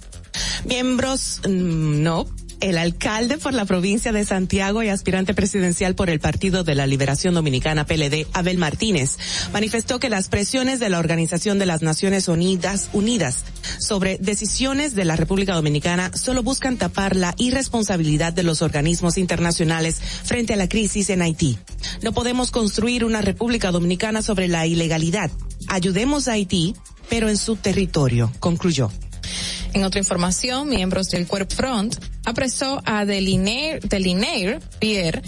Miembros, 0.65 1.41
mm, 1.47 2.01
no, 2.01 2.27
el 2.59 2.77
alcalde 2.77 3.37
por 3.37 3.53
la 3.53 3.65
provincia 3.65 4.11
de 4.11 4.25
Santiago 4.25 4.83
y 4.83 4.89
aspirante 4.89 5.33
presidencial 5.33 5.95
por 5.95 6.09
el 6.09 6.19
Partido 6.19 6.63
de 6.63 6.75
la 6.75 6.87
Liberación 6.87 7.33
Dominicana 7.33 7.85
PLD, 7.85 8.27
Abel 8.33 8.57
Martínez, 8.57 9.17
manifestó 9.53 9.99
que 9.99 10.09
las 10.09 10.29
presiones 10.29 10.79
de 10.79 10.89
la 10.89 10.99
Organización 10.99 11.59
de 11.59 11.65
las 11.65 11.81
Naciones 11.81 12.27
Unidas, 12.27 12.89
Unidas 12.93 13.43
sobre 13.79 14.17
decisiones 14.19 14.95
de 14.95 15.05
la 15.05 15.15
República 15.15 15.53
Dominicana 15.53 16.11
solo 16.13 16.43
buscan 16.43 16.77
tapar 16.77 17.15
la 17.15 17.33
irresponsabilidad 17.37 18.33
de 18.33 18.43
los 18.43 18.61
organismos 18.61 19.17
internacionales 19.17 19.99
frente 20.23 20.53
a 20.53 20.57
la 20.57 20.69
crisis 20.69 21.09
en 21.09 21.21
Haití. 21.21 21.57
No 22.01 22.13
podemos 22.13 22.51
construir 22.51 23.05
una 23.05 23.21
República 23.21 23.71
Dominicana 23.71 24.21
sobre 24.21 24.47
la 24.47 24.65
ilegalidad. 24.65 25.31
Ayudemos 25.67 26.27
a 26.27 26.33
Haití, 26.33 26.75
pero 27.09 27.29
en 27.29 27.37
su 27.37 27.55
territorio, 27.55 28.31
concluyó. 28.39 28.91
En 29.73 29.83
otra 29.83 29.99
información, 29.99 30.69
miembros 30.69 31.09
del 31.09 31.27
Cuerp 31.27 31.51
Front 31.51 31.95
apresó 32.23 32.81
a 32.85 33.05
Delinaire 33.05 33.79
Pierre 34.79 35.21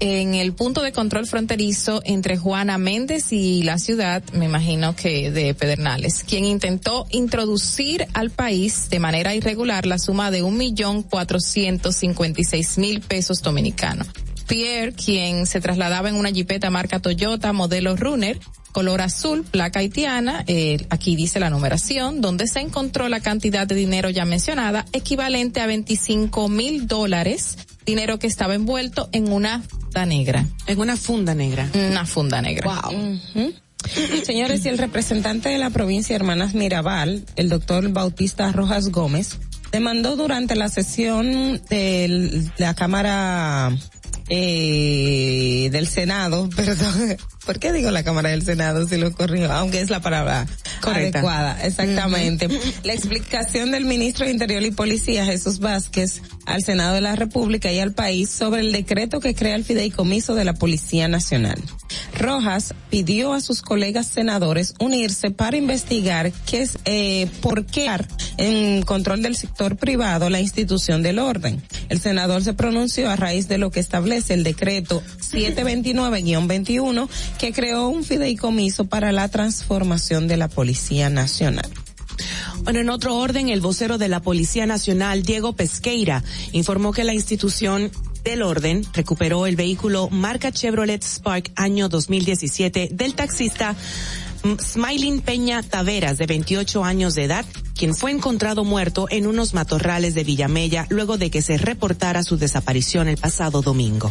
en 0.00 0.34
el 0.34 0.52
punto 0.52 0.82
de 0.82 0.92
control 0.92 1.26
fronterizo 1.26 2.02
entre 2.04 2.36
Juana 2.36 2.76
Méndez 2.78 3.32
y 3.32 3.62
la 3.62 3.78
ciudad, 3.78 4.22
me 4.32 4.44
imagino 4.44 4.94
que 4.96 5.30
de 5.30 5.54
Pedernales, 5.54 6.24
quien 6.24 6.44
intentó 6.44 7.06
introducir 7.10 8.06
al 8.12 8.30
país 8.30 8.90
de 8.90 8.98
manera 8.98 9.34
irregular 9.34 9.86
la 9.86 9.98
suma 9.98 10.30
de 10.30 10.42
un 10.42 10.58
millón 10.58 11.02
cuatrocientos 11.02 11.96
cincuenta 11.96 12.40
y 12.40 12.44
seis 12.44 12.76
mil 12.76 13.00
pesos 13.00 13.40
dominicanos. 13.40 14.08
Pierre, 14.46 14.92
quien 14.92 15.46
se 15.46 15.60
trasladaba 15.60 16.08
en 16.08 16.16
una 16.16 16.30
jipeta 16.30 16.70
marca 16.70 17.00
Toyota 17.00 17.52
modelo 17.52 17.96
Runner, 17.96 18.38
color 18.72 19.02
azul, 19.02 19.44
placa 19.44 19.78
haitiana, 19.78 20.44
eh, 20.46 20.84
aquí 20.90 21.14
dice 21.14 21.38
la 21.38 21.48
numeración, 21.48 22.20
donde 22.20 22.48
se 22.48 22.60
encontró 22.60 23.08
la 23.08 23.20
cantidad 23.20 23.66
de 23.66 23.76
dinero 23.76 24.10
ya 24.10 24.24
mencionada, 24.24 24.84
equivalente 24.92 25.60
a 25.60 25.66
25 25.66 26.48
mil 26.48 26.86
dólares, 26.88 27.56
dinero 27.86 28.18
que 28.18 28.26
estaba 28.26 28.54
envuelto 28.54 29.08
en 29.12 29.30
una 29.32 29.62
funda 29.62 30.06
negra. 30.06 30.46
En 30.66 30.80
una 30.80 30.96
funda 30.96 31.34
negra. 31.34 31.70
Una 31.72 32.04
funda 32.04 32.42
negra. 32.42 32.82
Wow. 32.90 33.20
Señores, 34.24 34.64
y 34.64 34.68
el 34.68 34.78
representante 34.78 35.50
de 35.50 35.58
la 35.58 35.70
provincia 35.70 36.16
Hermanas 36.16 36.54
Mirabal, 36.54 37.24
el 37.36 37.48
doctor 37.48 37.88
Bautista 37.90 38.50
Rojas 38.50 38.88
Gómez, 38.88 39.38
demandó 39.70 40.16
durante 40.16 40.56
la 40.56 40.68
sesión 40.68 41.60
de 41.68 42.50
la 42.58 42.74
Cámara 42.74 43.70
eh, 44.28 45.68
del 45.70 45.86
Senado, 45.86 46.48
perdón, 46.56 47.16
¿por 47.44 47.58
qué 47.58 47.72
digo 47.72 47.90
la 47.90 48.02
Cámara 48.02 48.30
del 48.30 48.42
Senado 48.42 48.86
si 48.88 48.96
lo 48.96 49.12
corrijo? 49.12 49.52
Aunque 49.52 49.80
es 49.80 49.90
la 49.90 50.00
palabra 50.00 50.46
Correcta. 50.80 51.18
adecuada, 51.18 51.64
exactamente. 51.64 52.48
La 52.82 52.94
explicación 52.94 53.70
del 53.70 53.84
ministro 53.84 54.26
de 54.26 54.32
Interior 54.32 54.62
y 54.62 54.70
Policía, 54.70 55.24
Jesús 55.24 55.58
Vázquez, 55.60 56.22
al 56.46 56.62
Senado 56.62 56.94
de 56.94 57.00
la 57.00 57.16
República 57.16 57.70
y 57.72 57.78
al 57.78 57.92
país 57.92 58.30
sobre 58.30 58.60
el 58.60 58.72
decreto 58.72 59.20
que 59.20 59.34
crea 59.34 59.56
el 59.56 59.64
fideicomiso 59.64 60.34
de 60.34 60.44
la 60.44 60.54
Policía 60.54 61.08
Nacional. 61.08 61.62
Rojas 62.18 62.74
pidió 62.90 63.32
a 63.32 63.40
sus 63.40 63.62
colegas 63.62 64.06
senadores 64.06 64.74
unirse 64.80 65.30
para 65.30 65.56
investigar 65.56 66.32
qué 66.46 66.62
es, 66.62 66.78
eh, 66.84 67.28
por 67.40 67.66
qué 67.66 67.84
en 68.38 68.82
control 68.82 69.22
del 69.22 69.36
sector 69.36 69.76
privado 69.76 70.30
la 70.30 70.40
institución 70.40 71.02
del 71.02 71.18
orden. 71.18 71.62
El 71.88 72.00
senador 72.00 72.42
se 72.42 72.54
pronunció 72.54 73.10
a 73.10 73.16
raíz 73.16 73.46
de 73.46 73.58
lo 73.58 73.70
que 73.70 73.80
establece 73.80 74.13
el 74.30 74.44
decreto 74.44 75.02
729-21 75.20 77.08
que 77.38 77.52
creó 77.52 77.88
un 77.88 78.04
fideicomiso 78.04 78.84
para 78.86 79.12
la 79.12 79.28
transformación 79.28 80.28
de 80.28 80.36
la 80.36 80.48
Policía 80.48 81.10
Nacional. 81.10 81.70
Bueno, 82.62 82.80
en 82.80 82.90
otro 82.90 83.16
orden, 83.16 83.48
el 83.48 83.60
vocero 83.60 83.98
de 83.98 84.08
la 84.08 84.20
Policía 84.20 84.66
Nacional, 84.66 85.22
Diego 85.22 85.54
Pesqueira, 85.54 86.22
informó 86.52 86.92
que 86.92 87.04
la 87.04 87.12
institución 87.12 87.90
del 88.24 88.42
orden 88.42 88.84
recuperó 88.94 89.46
el 89.46 89.56
vehículo 89.56 90.08
marca 90.10 90.50
Chevrolet 90.50 91.02
Spark 91.02 91.52
año 91.56 91.90
2017 91.90 92.88
del 92.92 93.14
taxista 93.14 93.76
Smiling 94.60 95.20
Peña 95.20 95.62
Taveras, 95.62 96.18
de 96.18 96.26
28 96.26 96.84
años 96.84 97.14
de 97.14 97.24
edad, 97.24 97.44
quien 97.74 97.94
fue 97.94 98.10
encontrado 98.10 98.62
muerto 98.64 99.06
en 99.10 99.26
unos 99.26 99.54
matorrales 99.54 100.14
de 100.14 100.24
Villamella 100.24 100.86
luego 100.90 101.16
de 101.16 101.30
que 101.30 101.42
se 101.42 101.56
reportara 101.56 102.22
su 102.22 102.36
desaparición 102.36 103.08
el 103.08 103.16
pasado 103.16 103.62
domingo. 103.62 104.10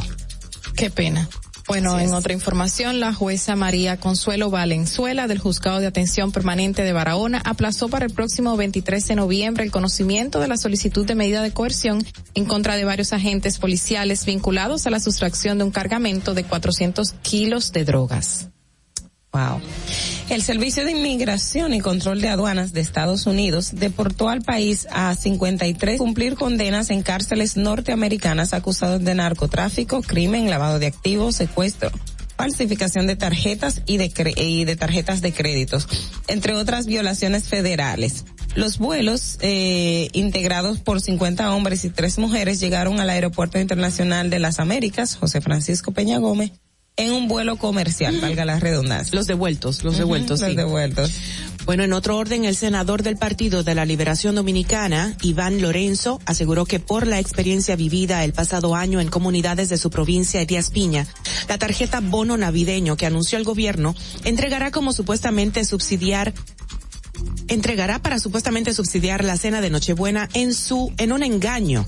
Qué 0.75 0.89
pena. 0.89 1.29
Bueno, 1.65 1.97
en 1.97 2.13
otra 2.13 2.33
información, 2.33 2.99
la 2.99 3.13
jueza 3.13 3.55
María 3.55 3.97
Consuelo 3.97 4.49
Valenzuela 4.49 5.27
del 5.27 5.39
Juzgado 5.39 5.79
de 5.79 5.87
Atención 5.87 6.33
Permanente 6.33 6.83
de 6.83 6.91
Barahona 6.91 7.41
aplazó 7.45 7.87
para 7.87 8.05
el 8.05 8.11
próximo 8.11 8.57
23 8.57 9.07
de 9.07 9.15
noviembre 9.15 9.63
el 9.63 9.71
conocimiento 9.71 10.41
de 10.41 10.49
la 10.49 10.57
solicitud 10.57 11.05
de 11.05 11.15
medida 11.15 11.41
de 11.41 11.51
coerción 11.51 12.05
en 12.33 12.45
contra 12.45 12.75
de 12.75 12.83
varios 12.83 13.13
agentes 13.13 13.59
policiales 13.59 14.25
vinculados 14.25 14.87
a 14.87 14.89
la 14.89 14.99
sustracción 14.99 15.57
de 15.57 15.63
un 15.63 15.71
cargamento 15.71 16.33
de 16.33 16.43
400 16.43 17.13
kilos 17.21 17.71
de 17.71 17.85
drogas. 17.85 18.49
Wow. 19.33 19.59
El 20.29 20.43
Servicio 20.43 20.85
de 20.85 20.91
Inmigración 20.91 21.73
y 21.73 21.79
Control 21.81 22.21
de 22.21 22.29
Aduanas 22.29 22.71
de 22.71 22.81
Estados 22.81 23.25
Unidos 23.25 23.71
deportó 23.73 24.29
al 24.29 24.41
país 24.43 24.87
a 24.91 25.15
53 25.15 25.97
cumplir 25.97 26.35
condenas 26.35 26.91
en 26.91 27.01
cárceles 27.01 27.57
norteamericanas 27.57 28.53
acusados 28.53 29.03
de 29.03 29.15
narcotráfico, 29.15 30.01
crimen, 30.03 30.49
lavado 30.51 30.77
de 30.79 30.87
activos, 30.87 31.35
secuestro 31.35 31.91
falsificación 32.35 33.05
de 33.05 33.15
tarjetas 33.15 33.81
y 33.85 33.97
de, 33.97 34.11
cre- 34.11 34.33
y 34.35 34.65
de 34.65 34.75
tarjetas 34.75 35.21
de 35.21 35.31
créditos, 35.31 35.87
entre 36.27 36.55
otras 36.55 36.87
violaciones 36.87 37.47
federales. 37.47 38.25
Los 38.55 38.79
vuelos, 38.79 39.37
eh, 39.41 40.09
integrados 40.13 40.79
por 40.79 40.99
50 40.99 41.53
hombres 41.53 41.85
y 41.85 41.89
tres 41.91 42.17
mujeres, 42.17 42.59
llegaron 42.59 42.99
al 42.99 43.09
Aeropuerto 43.11 43.59
Internacional 43.59 44.29
de 44.31 44.39
las 44.39 44.59
Américas, 44.59 45.15
José 45.15 45.41
Francisco 45.41 45.91
Peña 45.91 46.17
Gómez, 46.17 46.51
en 46.95 47.11
un 47.11 47.27
vuelo 47.27 47.57
comercial, 47.57 48.19
valga 48.21 48.45
la 48.45 48.59
redundancia. 48.59 49.15
Los 49.15 49.25
devueltos, 49.27 49.83
los 49.83 49.97
devueltos, 49.97 50.41
los 50.41 50.49
sí. 50.49 50.55
devueltos. 50.55 51.11
Bueno, 51.65 51.83
en 51.83 51.93
otro 51.93 52.17
orden, 52.17 52.43
el 52.43 52.57
senador 52.57 53.03
del 53.03 53.15
Partido 53.15 53.63
de 53.63 53.73
la 53.73 53.85
Liberación 53.85 54.35
Dominicana, 54.35 55.15
Iván 55.21 55.61
Lorenzo, 55.61 56.19
aseguró 56.25 56.65
que 56.65 56.81
por 56.81 57.07
la 57.07 57.19
experiencia 57.19 57.77
vivida 57.77 58.25
el 58.25 58.33
pasado 58.33 58.75
año 58.75 58.99
en 58.99 59.07
comunidades 59.07 59.69
de 59.69 59.77
su 59.77 59.89
provincia, 59.89 60.41
Elías 60.41 60.71
Piña, 60.71 61.07
la 61.47 61.57
tarjeta 61.57 62.01
bono 62.01 62.35
navideño 62.35 62.97
que 62.97 63.05
anunció 63.05 63.37
el 63.37 63.45
gobierno 63.45 63.95
entregará 64.25 64.71
como 64.71 64.91
supuestamente 64.91 65.63
subsidiar 65.63 66.33
entregará 67.47 67.99
para 67.99 68.19
supuestamente 68.19 68.73
subsidiar 68.73 69.23
la 69.23 69.37
cena 69.37 69.61
de 69.61 69.69
Nochebuena 69.69 70.29
en 70.33 70.53
su 70.53 70.91
en 70.97 71.11
un 71.11 71.23
engaño. 71.23 71.85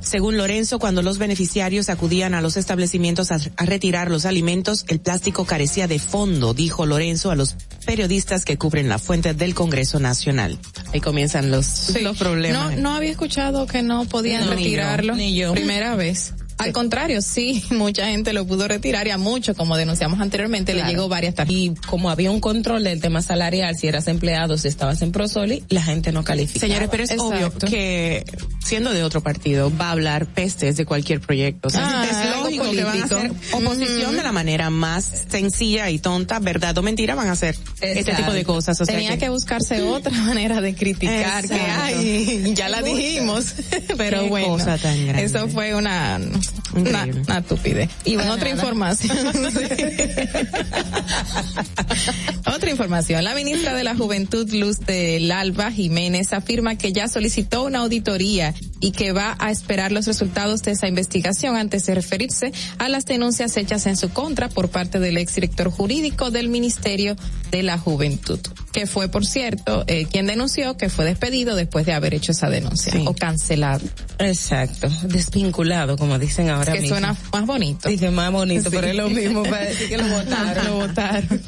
Según 0.00 0.36
Lorenzo, 0.36 0.78
cuando 0.78 1.02
los 1.02 1.18
beneficiarios 1.18 1.88
acudían 1.88 2.34
a 2.34 2.40
los 2.40 2.56
establecimientos 2.56 3.30
a, 3.30 3.38
a 3.56 3.64
retirar 3.66 4.10
los 4.10 4.24
alimentos, 4.26 4.84
el 4.88 5.00
plástico 5.00 5.44
carecía 5.44 5.86
de 5.88 5.98
fondo, 5.98 6.54
dijo 6.54 6.86
Lorenzo 6.86 7.30
a 7.30 7.36
los 7.36 7.56
periodistas 7.86 8.44
que 8.44 8.58
cubren 8.58 8.88
la 8.88 8.98
fuente 8.98 9.34
del 9.34 9.54
Congreso 9.54 9.98
Nacional. 10.00 10.58
Ahí 10.92 11.00
comienzan 11.00 11.50
los, 11.50 11.90
los 12.00 12.16
problemas. 12.18 12.74
No, 12.76 12.80
no 12.80 12.94
había 12.94 13.10
escuchado 13.10 13.66
que 13.66 13.82
no 13.82 14.04
podían 14.04 14.44
No, 14.46 14.50
retirarlo. 14.52 15.14
ni 15.16 15.34
yo. 15.34 15.52
Primera 15.52 15.96
vez. 15.96 16.34
Al 16.58 16.72
contrario, 16.72 17.22
sí, 17.22 17.64
mucha 17.70 18.06
gente 18.06 18.32
lo 18.32 18.46
pudo 18.46 18.68
retirar 18.68 19.06
y 19.06 19.10
a 19.10 19.18
muchos, 19.18 19.56
como 19.56 19.76
denunciamos 19.76 20.20
anteriormente, 20.20 20.72
Claro. 20.72 20.86
le 20.88 20.92
llegó 20.94 21.08
varias 21.08 21.34
tarjetas. 21.34 21.60
Y 21.60 21.74
como 21.86 22.10
había 22.10 22.30
un 22.30 22.40
control 22.40 22.84
del 22.84 23.00
tema 23.00 23.20
salarial, 23.22 23.76
si 23.76 23.88
eras 23.88 24.06
empleado, 24.08 24.56
si 24.58 24.68
estabas 24.68 25.02
en 25.02 25.12
Prosoli, 25.12 25.64
la 25.68 25.82
gente 25.82 26.12
no 26.12 26.24
calificaba. 26.24 26.66
Señores, 26.68 26.88
pero 26.90 27.04
es 27.04 27.12
obvio 27.18 27.52
que 27.58 28.24
siendo 28.64 28.92
de 28.92 29.02
otro 29.02 29.20
partido 29.22 29.72
va 29.76 29.88
a 29.88 29.90
hablar 29.92 30.26
pestes 30.26 30.76
de 30.76 30.84
cualquier 30.86 31.20
proyecto. 31.20 31.68
O 31.68 31.70
sea, 31.70 31.82
Ah, 32.02 32.06
es 32.08 32.36
lógico 32.40 32.70
que 32.70 32.84
van 32.84 33.00
a 33.02 33.04
hacer 33.04 33.32
oposición 33.52 34.16
de 34.16 34.22
la 34.22 34.32
manera 34.32 34.70
más 34.70 35.24
sencilla 35.28 35.90
y 35.90 35.98
tonta, 35.98 36.38
verdad 36.38 36.76
o 36.78 36.82
mentira, 36.82 37.14
van 37.14 37.28
a 37.28 37.32
hacer 37.32 37.56
este 37.80 38.14
tipo 38.14 38.32
de 38.32 38.44
cosas. 38.44 38.80
O 38.80 38.84
sea 38.84 38.94
Tenía 38.94 39.12
que, 39.12 39.18
que, 39.20 39.28
buscarse 39.30 39.82
otra 39.82 40.12
manera 40.22 40.60
de 40.60 40.74
criticar 40.74 41.46
que 41.48 41.54
Exacto. 41.56 41.76
ay, 41.82 42.52
ya 42.54 42.68
la 42.68 42.82
dijimos, 42.82 43.54
pero 43.96 44.22
Qué 44.22 44.28
bueno, 44.28 44.48
cosa 44.48 44.78
tan 44.78 45.04
grande. 45.06 45.24
eso 45.24 45.48
fue 45.48 45.74
una 45.74 46.20
into 46.42 46.56
the 46.56 46.61
una, 46.74 47.04
una 47.04 47.38
estupidez. 47.38 47.90
Y 48.04 48.16
Para 48.16 48.32
otra 48.32 48.50
nada. 48.50 48.56
información. 48.56 49.16
otra 52.46 52.70
información. 52.70 53.24
La 53.24 53.34
ministra 53.34 53.74
de 53.74 53.84
la 53.84 53.96
Juventud, 53.96 54.50
Luz 54.52 54.80
del 54.80 55.30
Alba 55.30 55.70
Jiménez, 55.70 56.32
afirma 56.32 56.76
que 56.76 56.92
ya 56.92 57.08
solicitó 57.08 57.64
una 57.64 57.80
auditoría 57.80 58.54
y 58.80 58.92
que 58.92 59.12
va 59.12 59.36
a 59.38 59.50
esperar 59.50 59.92
los 59.92 60.06
resultados 60.06 60.62
de 60.62 60.72
esa 60.72 60.88
investigación 60.88 61.56
antes 61.56 61.86
de 61.86 61.94
referirse 61.94 62.52
a 62.78 62.88
las 62.88 63.04
denuncias 63.04 63.56
hechas 63.56 63.86
en 63.86 63.96
su 63.96 64.10
contra 64.10 64.48
por 64.48 64.70
parte 64.70 64.98
del 64.98 65.18
exdirector 65.18 65.70
jurídico 65.70 66.30
del 66.30 66.48
Ministerio 66.48 67.16
de 67.50 67.62
la 67.62 67.78
Juventud, 67.78 68.40
que 68.72 68.86
fue, 68.86 69.08
por 69.08 69.24
cierto, 69.24 69.84
eh, 69.86 70.06
quien 70.06 70.26
denunció 70.26 70.76
que 70.76 70.88
fue 70.88 71.04
despedido 71.04 71.54
después 71.54 71.86
de 71.86 71.92
haber 71.92 72.14
hecho 72.14 72.32
esa 72.32 72.50
denuncia 72.50 72.92
o 73.04 73.14
cancelado. 73.14 73.84
Exacto, 74.18 74.88
desvinculado, 75.04 75.96
como 75.96 76.18
dicen 76.18 76.50
ahora 76.50 76.61
que 76.66 76.80
mismo. 76.80 76.88
suena 76.96 77.16
más 77.32 77.46
bonito. 77.46 77.88
Dice 77.88 78.10
más 78.10 78.30
bonito, 78.32 78.70
Sí. 78.70 78.76
pero 78.76 78.86
es 78.88 78.94
lo 78.96 79.08
mismo 79.10 79.42
para 79.42 79.64
decir 79.64 79.88
que 79.88 79.98
lo 79.98 80.06
votaron. 80.08 80.64
Lo 80.66 80.74
votaron. 80.86 81.42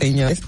Señores. 0.00 0.40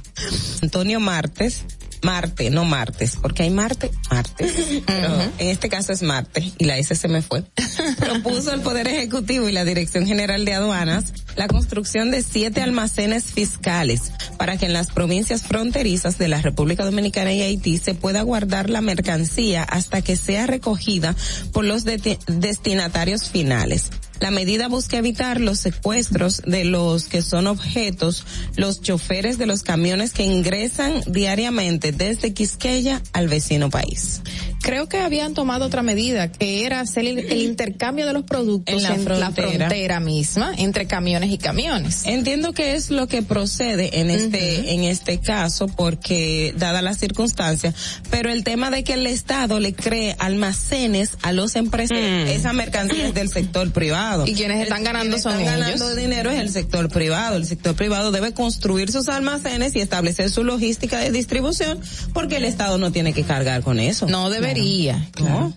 Antonio 0.63 1.01
Martes, 1.01 1.65
Marte, 2.03 2.51
no 2.51 2.65
martes, 2.65 3.17
porque 3.21 3.45
hay 3.45 3.51
Marte, 3.51 3.91
martes. 4.11 4.83
Pero 4.87 5.23
en 5.39 5.49
este 5.49 5.69
caso 5.69 5.93
es 5.93 6.03
Marte 6.03 6.53
y 6.59 6.65
la 6.65 6.79
S 6.79 6.95
se 6.95 7.09
me 7.09 7.23
fue. 7.23 7.45
Propuso 7.99 8.53
el 8.53 8.61
Poder 8.61 8.89
Ejecutivo 8.89 9.49
y 9.49 9.53
la 9.53 9.65
Dirección 9.65 10.07
General 10.07 10.45
de 10.45 10.55
Aduanas 10.55 11.13
la 11.39 11.47
construcción 11.47 12.11
de 12.11 12.23
siete 12.23 12.63
almacenes 12.63 13.27
fiscales 13.27 14.13
para 14.39 14.57
que 14.57 14.67
en 14.67 14.73
las 14.73 14.91
provincias 14.91 15.43
fronterizas 15.43 16.19
de 16.19 16.27
la 16.27 16.43
República 16.43 16.85
Dominicana 16.85 17.33
y 17.33 17.43
Haití 17.43 17.79
se 17.79 17.95
pueda 17.95 18.23
guardar 18.23 18.69
la 18.69 18.81
mercancía 18.81 19.63
hasta 19.63 20.03
que 20.03 20.17
sea 20.17 20.49
recogida 20.49 21.15
por 21.53 21.65
los 21.65 21.85
destinatarios 21.85 23.31
finales. 23.31 23.91
La 24.21 24.31
medida 24.31 24.69
busca 24.69 24.99
evitar 24.99 25.41
los 25.41 25.61
secuestros 25.61 26.43
de 26.45 26.65
los 26.65 27.05
que 27.05 27.23
son 27.23 27.47
objetos 27.47 28.25
los 28.57 28.81
choferes 28.81 29.39
de 29.39 29.47
los 29.47 29.63
camiones 29.63 30.13
que 30.13 30.25
ingresan 30.25 31.03
diariamente 31.07 31.93
desde 31.93 32.35
Quisqueya 32.35 33.03
al 33.13 33.29
vecino 33.29 33.71
país. 33.71 34.21
Creo 34.61 34.89
que 34.89 34.99
habían 34.99 35.35
tomado 35.35 35.65
otra 35.67 35.83
medida, 35.83 36.31
que 36.31 36.65
era 36.67 36.81
hacer 36.81 37.07
el, 37.07 37.19
el 37.21 37.39
intercambio 37.43 38.07
de 38.07 38.13
los 38.13 38.25
productos 38.25 38.75
En 38.75 38.83
la 38.83 38.95
frontera. 38.97 39.33
frontera 39.59 40.01
misma, 40.01 40.53
entre 40.59 40.87
camiones 40.87 41.31
y 41.31 41.39
camiones. 41.39 42.03
Entiendo 42.05 42.53
que 42.53 42.75
es 42.75 42.91
lo 42.91 43.07
que 43.07 43.23
procede 43.23 44.01
en 44.01 44.11
este 44.11 44.75
en 44.75 44.85
este 44.85 45.21
caso 45.21 45.69
porque 45.69 46.53
dada 46.59 46.83
la 46.83 46.95
circunstancia, 46.95 47.73
pero 48.11 48.31
el 48.31 48.45
tema 48.45 48.71
de 48.71 48.85
que 48.85 48.95
el 48.95 49.07
Estado 49.07 49.59
le 49.61 49.73
cree 49.75 50.17
almacenes 50.19 51.11
a 51.23 51.33
los 51.33 51.57
empresarios, 51.57 52.29
esa 52.31 52.53
mercancía 52.53 53.07
es 53.09 53.15
del 53.15 53.31
sector 53.31 53.71
privado. 53.73 54.27
Y 54.27 54.35
quienes 54.35 54.61
están 54.63 54.79
El- 54.79 54.85
ganando 54.85 55.03
quienes 55.17 55.23
son 55.23 55.41
están 55.41 55.55
ellos. 55.63 55.81
ganando 55.81 55.95
dinero 55.95 56.31
es 56.31 56.41
el 56.41 56.51
sector 56.51 56.89
privado. 56.91 57.37
El 57.37 57.47
sector 57.47 57.75
privado 57.75 58.11
debe 58.11 58.33
construir 58.35 58.91
sus 58.93 59.09
almacenes 59.09 59.75
y 59.77 59.81
establecer 59.81 60.31
su 60.31 60.45
logística 60.45 60.99
de 60.99 61.11
distribución 61.11 61.81
porque 62.13 62.37
el 62.37 62.45
Estado 62.45 62.77
no 62.79 62.93
tiene 62.93 63.13
que 63.13 63.23
cargar 63.23 63.63
con 63.63 63.79
eso. 63.81 64.07
No 64.07 64.29
debería. 64.49 65.09
No. 65.21 65.53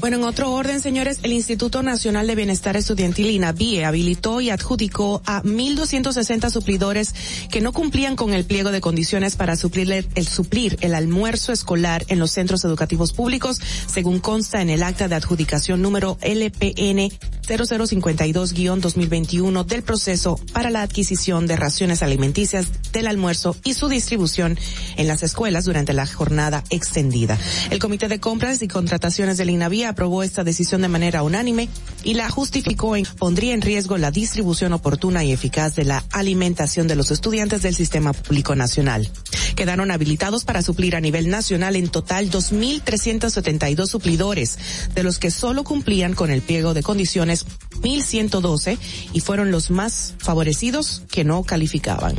Bueno, 0.00 0.18
en 0.18 0.24
otro 0.24 0.52
orden, 0.52 0.80
señores, 0.80 1.20
el 1.22 1.32
Instituto 1.32 1.82
Nacional 1.82 2.26
de 2.26 2.34
Bienestar 2.34 2.76
Estudiantil 2.76 3.30
INAVIE 3.30 3.84
habilitó 3.84 4.40
y 4.40 4.50
adjudicó 4.50 5.22
a 5.26 5.42
1.260 5.42 6.50
suplidores 6.50 7.14
que 7.50 7.60
no 7.60 7.72
cumplían 7.72 8.16
con 8.16 8.34
el 8.34 8.44
pliego 8.44 8.70
de 8.70 8.80
condiciones 8.80 9.36
para 9.36 9.56
suplir 9.56 9.90
el, 9.90 10.06
el 10.14 10.26
suplir 10.26 10.78
el 10.80 10.94
almuerzo 10.94 11.52
escolar 11.52 12.04
en 12.08 12.18
los 12.18 12.30
centros 12.30 12.64
educativos 12.64 13.12
públicos, 13.12 13.60
según 13.86 14.20
consta 14.20 14.62
en 14.62 14.70
el 14.70 14.82
acta 14.82 15.08
de 15.08 15.16
adjudicación 15.16 15.82
número 15.82 16.18
LPN 16.20 17.10
0052-2021 17.46 19.66
del 19.66 19.82
proceso 19.82 20.40
para 20.52 20.70
la 20.70 20.82
adquisición 20.82 21.46
de 21.46 21.56
raciones 21.56 22.02
alimenticias 22.02 22.68
del 22.92 23.06
almuerzo 23.06 23.56
y 23.64 23.74
su 23.74 23.88
distribución 23.88 24.58
en 24.96 25.08
las 25.08 25.22
escuelas 25.22 25.66
durante 25.66 25.92
la 25.92 26.06
jornada 26.06 26.64
extendida. 26.70 27.38
El 27.70 27.78
Comité 27.78 28.03
de 28.08 28.20
Compras 28.20 28.62
y 28.62 28.68
Contrataciones 28.68 29.36
del 29.38 29.50
INAVIA 29.50 29.90
aprobó 29.90 30.22
esta 30.22 30.44
decisión 30.44 30.82
de 30.82 30.88
manera 30.88 31.22
unánime 31.22 31.68
y 32.02 32.14
la 32.14 32.28
justificó 32.28 32.96
en 32.96 33.04
pondría 33.04 33.54
en 33.54 33.62
riesgo 33.62 33.98
la 33.98 34.10
distribución 34.10 34.72
oportuna 34.72 35.24
y 35.24 35.32
eficaz 35.32 35.74
de 35.74 35.84
la 35.84 36.04
alimentación 36.12 36.88
de 36.88 36.96
los 36.96 37.10
estudiantes 37.10 37.62
del 37.62 37.74
sistema 37.74 38.12
público 38.12 38.54
nacional. 38.54 39.10
Quedaron 39.56 39.90
habilitados 39.90 40.44
para 40.44 40.62
suplir 40.62 40.96
a 40.96 41.00
nivel 41.00 41.28
nacional 41.28 41.76
en 41.76 41.88
total 41.88 42.30
2.372 42.30 43.86
suplidores, 43.86 44.58
de 44.94 45.02
los 45.02 45.18
que 45.18 45.30
solo 45.30 45.64
cumplían 45.64 46.14
con 46.14 46.30
el 46.30 46.42
pliego 46.42 46.74
de 46.74 46.82
condiciones 46.82 47.46
1.112 47.80 48.78
y 49.12 49.20
fueron 49.20 49.50
los 49.50 49.70
más 49.70 50.14
favorecidos 50.18 51.02
que 51.10 51.24
no 51.24 51.44
calificaban. 51.44 52.16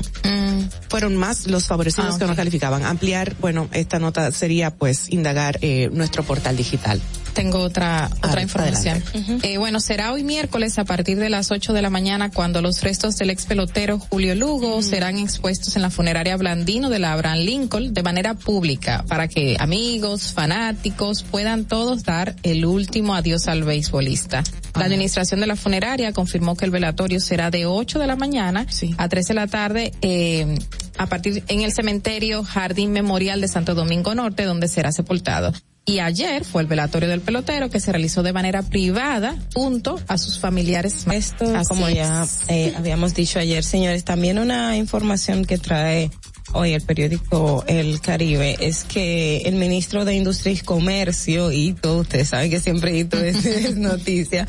Fueron 0.90 1.16
más 1.16 1.48
los 1.48 1.68
favorecidos 1.68 2.16
Ah, 2.16 2.20
que 2.20 2.26
no 2.26 2.36
calificaban. 2.36 2.84
Ampliar, 2.84 3.36
bueno, 3.40 3.68
esta 3.72 4.00
nota 4.00 4.32
sería 4.32 4.74
pues 4.76 5.10
indagar 5.12 5.58
eh, 5.62 5.75
nuestro 5.92 6.24
portal 6.24 6.56
digital. 6.56 7.00
Tengo 7.36 7.60
otra 7.60 8.10
otra 8.24 8.42
información. 8.42 9.04
Eh, 9.44 9.58
bueno, 9.58 9.82
será 9.82 10.14
hoy 10.14 10.24
miércoles 10.24 10.80
a 10.80 10.86
partir 10.86 11.20
de 11.20 11.30
las 11.30 11.52
8 11.52 11.74
de 11.74 11.82
la 11.82 11.90
mañana 11.90 12.32
cuando 12.32 12.62
los 12.62 12.82
restos 12.82 13.18
del 13.18 13.30
ex 13.30 13.46
pelotero 13.46 14.00
Julio 14.00 14.36
Lugo 14.36 14.82
serán 14.82 15.18
expuestos 15.18 15.76
en 15.76 15.82
la 15.82 15.90
funeraria 15.90 16.38
Blandino 16.38 16.90
de 16.90 17.00
la 17.00 17.12
Abraham 17.12 17.40
Lincoln 17.40 17.94
de 17.94 18.04
manera 18.04 18.36
pública 18.36 19.04
para 19.10 19.28
que 19.28 19.58
amigos, 19.60 20.32
fanáticos 20.32 21.24
puedan 21.24 21.66
todos 21.66 22.04
dar 22.04 22.38
el 22.44 22.66
último 22.66 23.14
adiós 23.14 23.50
al 23.50 23.66
beisbolista. 23.66 24.42
La 24.74 24.86
administración 24.86 25.42
de 25.42 25.48
la 25.48 25.58
funeraria 25.58 26.14
confirmó 26.14 26.56
que 26.56 26.64
el 26.64 26.72
velatorio 26.72 27.20
será 27.20 27.52
de 27.52 27.66
8 27.66 28.00
de 28.00 28.08
la 28.08 28.16
mañana 28.16 28.66
a 28.98 29.10
3 29.10 29.28
de 29.28 29.34
la 29.34 29.48
tarde 29.48 29.92
eh, 30.02 30.58
a 30.98 31.08
partir 31.08 31.44
en 31.50 31.62
el 31.64 31.74
cementerio 31.74 32.46
Jardín 32.46 32.94
Memorial 32.94 33.42
de 33.42 33.50
Santo 33.50 33.76
Domingo 33.76 34.16
Norte 34.16 34.46
donde 34.46 34.70
será 34.70 34.94
sepultado. 34.94 35.52
Y 35.88 36.00
ayer 36.00 36.44
fue 36.44 36.64
el 36.64 36.68
velatorio 36.68 37.08
del 37.08 37.22
pelotero 37.22 37.70
que 37.70 37.80
se 37.80 37.92
realizó 37.92 38.24
de 38.24 38.34
manera 38.34 38.64
privada 38.64 39.38
junto 39.54 40.00
a 40.08 40.18
sus 40.18 40.40
familiares. 40.40 41.06
Esto, 41.12 41.56
Así 41.56 41.68
como 41.68 41.88
ya 41.90 42.26
eh, 42.48 42.74
habíamos 42.76 43.14
dicho 43.14 43.38
ayer, 43.38 43.64
señores, 43.64 44.04
también 44.04 44.40
una 44.40 44.78
información 44.78 45.46
que 45.46 45.60
trae 45.60 46.10
hoy 46.54 46.74
el 46.74 46.82
periódico 46.82 47.64
El 47.68 48.00
Caribe 48.02 48.56
es 48.60 48.84
que 48.84 49.42
el 49.46 49.56
ministro 49.56 50.06
de 50.06 50.16
Industria 50.16 50.54
y 50.54 50.58
Comercio, 50.58 51.52
Hito, 51.52 52.00
ustedes 52.00 52.30
saben 52.30 52.50
que 52.50 52.60
siempre 52.60 52.98
Hito 52.98 53.18
es, 53.18 53.46
es 53.46 53.78
noticia, 53.78 54.48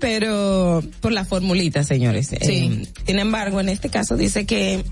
pero 0.00 0.82
por 1.00 1.12
la 1.12 1.24
formulita, 1.24 1.82
señores. 1.82 2.30
Eh, 2.32 2.86
sin 3.06 3.18
embargo, 3.18 3.58
en 3.60 3.70
este 3.70 3.88
caso 3.88 4.18
dice 4.18 4.44
que 4.44 4.84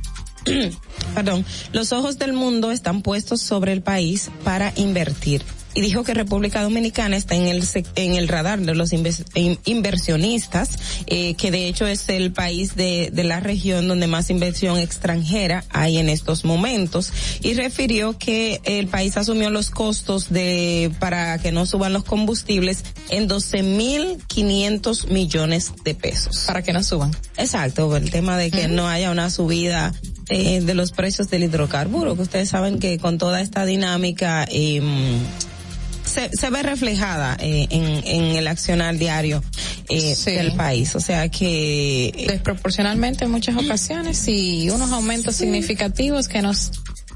perdón, 1.14 1.44
los 1.72 1.92
ojos 1.92 2.18
del 2.18 2.32
mundo 2.32 2.70
están 2.72 3.02
puestos 3.02 3.42
sobre 3.42 3.72
el 3.72 3.82
país 3.82 4.30
para 4.42 4.72
invertir. 4.76 5.42
Y 5.74 5.80
dijo 5.80 6.04
que 6.04 6.14
República 6.14 6.62
Dominicana 6.62 7.16
está 7.16 7.34
en 7.34 7.48
el 7.48 7.62
en 7.94 8.14
el 8.14 8.28
radar 8.28 8.60
de 8.60 8.74
los 8.74 8.92
inversionistas, 8.92 10.78
eh, 11.06 11.34
que 11.34 11.50
de 11.50 11.66
hecho 11.68 11.86
es 11.86 12.08
el 12.08 12.32
país 12.32 12.74
de, 12.76 13.10
de 13.12 13.24
la 13.24 13.40
región 13.40 13.88
donde 13.88 14.06
más 14.06 14.30
inversión 14.30 14.78
extranjera 14.78 15.64
hay 15.70 15.98
en 15.98 16.08
estos 16.08 16.44
momentos. 16.44 17.12
Y 17.40 17.54
refirió 17.54 18.18
que 18.18 18.60
el 18.64 18.88
país 18.88 19.16
asumió 19.16 19.50
los 19.50 19.70
costos 19.70 20.30
de 20.30 20.92
para 20.98 21.38
que 21.38 21.52
no 21.52 21.66
suban 21.66 21.92
los 21.92 22.04
combustibles 22.04 22.84
en 23.08 23.28
12.500 23.28 25.08
millones 25.08 25.72
de 25.84 25.94
pesos. 25.94 26.44
Para 26.46 26.62
que 26.62 26.72
no 26.72 26.82
suban. 26.82 27.10
Exacto, 27.36 27.96
el 27.96 28.10
tema 28.10 28.36
de 28.36 28.50
que 28.50 28.68
no 28.68 28.88
haya 28.88 29.10
una 29.10 29.30
subida 29.30 29.92
eh, 30.28 30.60
de 30.60 30.74
los 30.74 30.92
precios 30.92 31.30
del 31.30 31.44
hidrocarburo, 31.44 32.16
que 32.16 32.22
ustedes 32.22 32.48
saben 32.48 32.78
que 32.78 32.98
con 32.98 33.18
toda 33.18 33.40
esta 33.40 33.64
dinámica 33.64 34.46
eh, 34.50 34.80
se, 36.12 36.30
se 36.36 36.50
ve 36.50 36.62
reflejada 36.62 37.36
eh, 37.40 37.66
en, 37.70 37.84
en 38.06 38.36
el 38.36 38.46
accionar 38.48 38.96
diario 38.98 39.42
eh, 39.88 40.14
Sí. 40.14 40.32
del 40.32 40.52
país. 40.52 40.94
O 40.94 41.00
sea 41.00 41.28
que 41.28 42.26
Desproporcionalmente 42.28 43.24
en 43.24 43.30
muchas 43.30 43.56
ocasiones 43.56 44.26
y 44.28 44.68
unos 44.70 44.92
aumentos 44.92 45.36
significativos 45.36 46.28
que 46.28 46.42
nos 46.42 46.70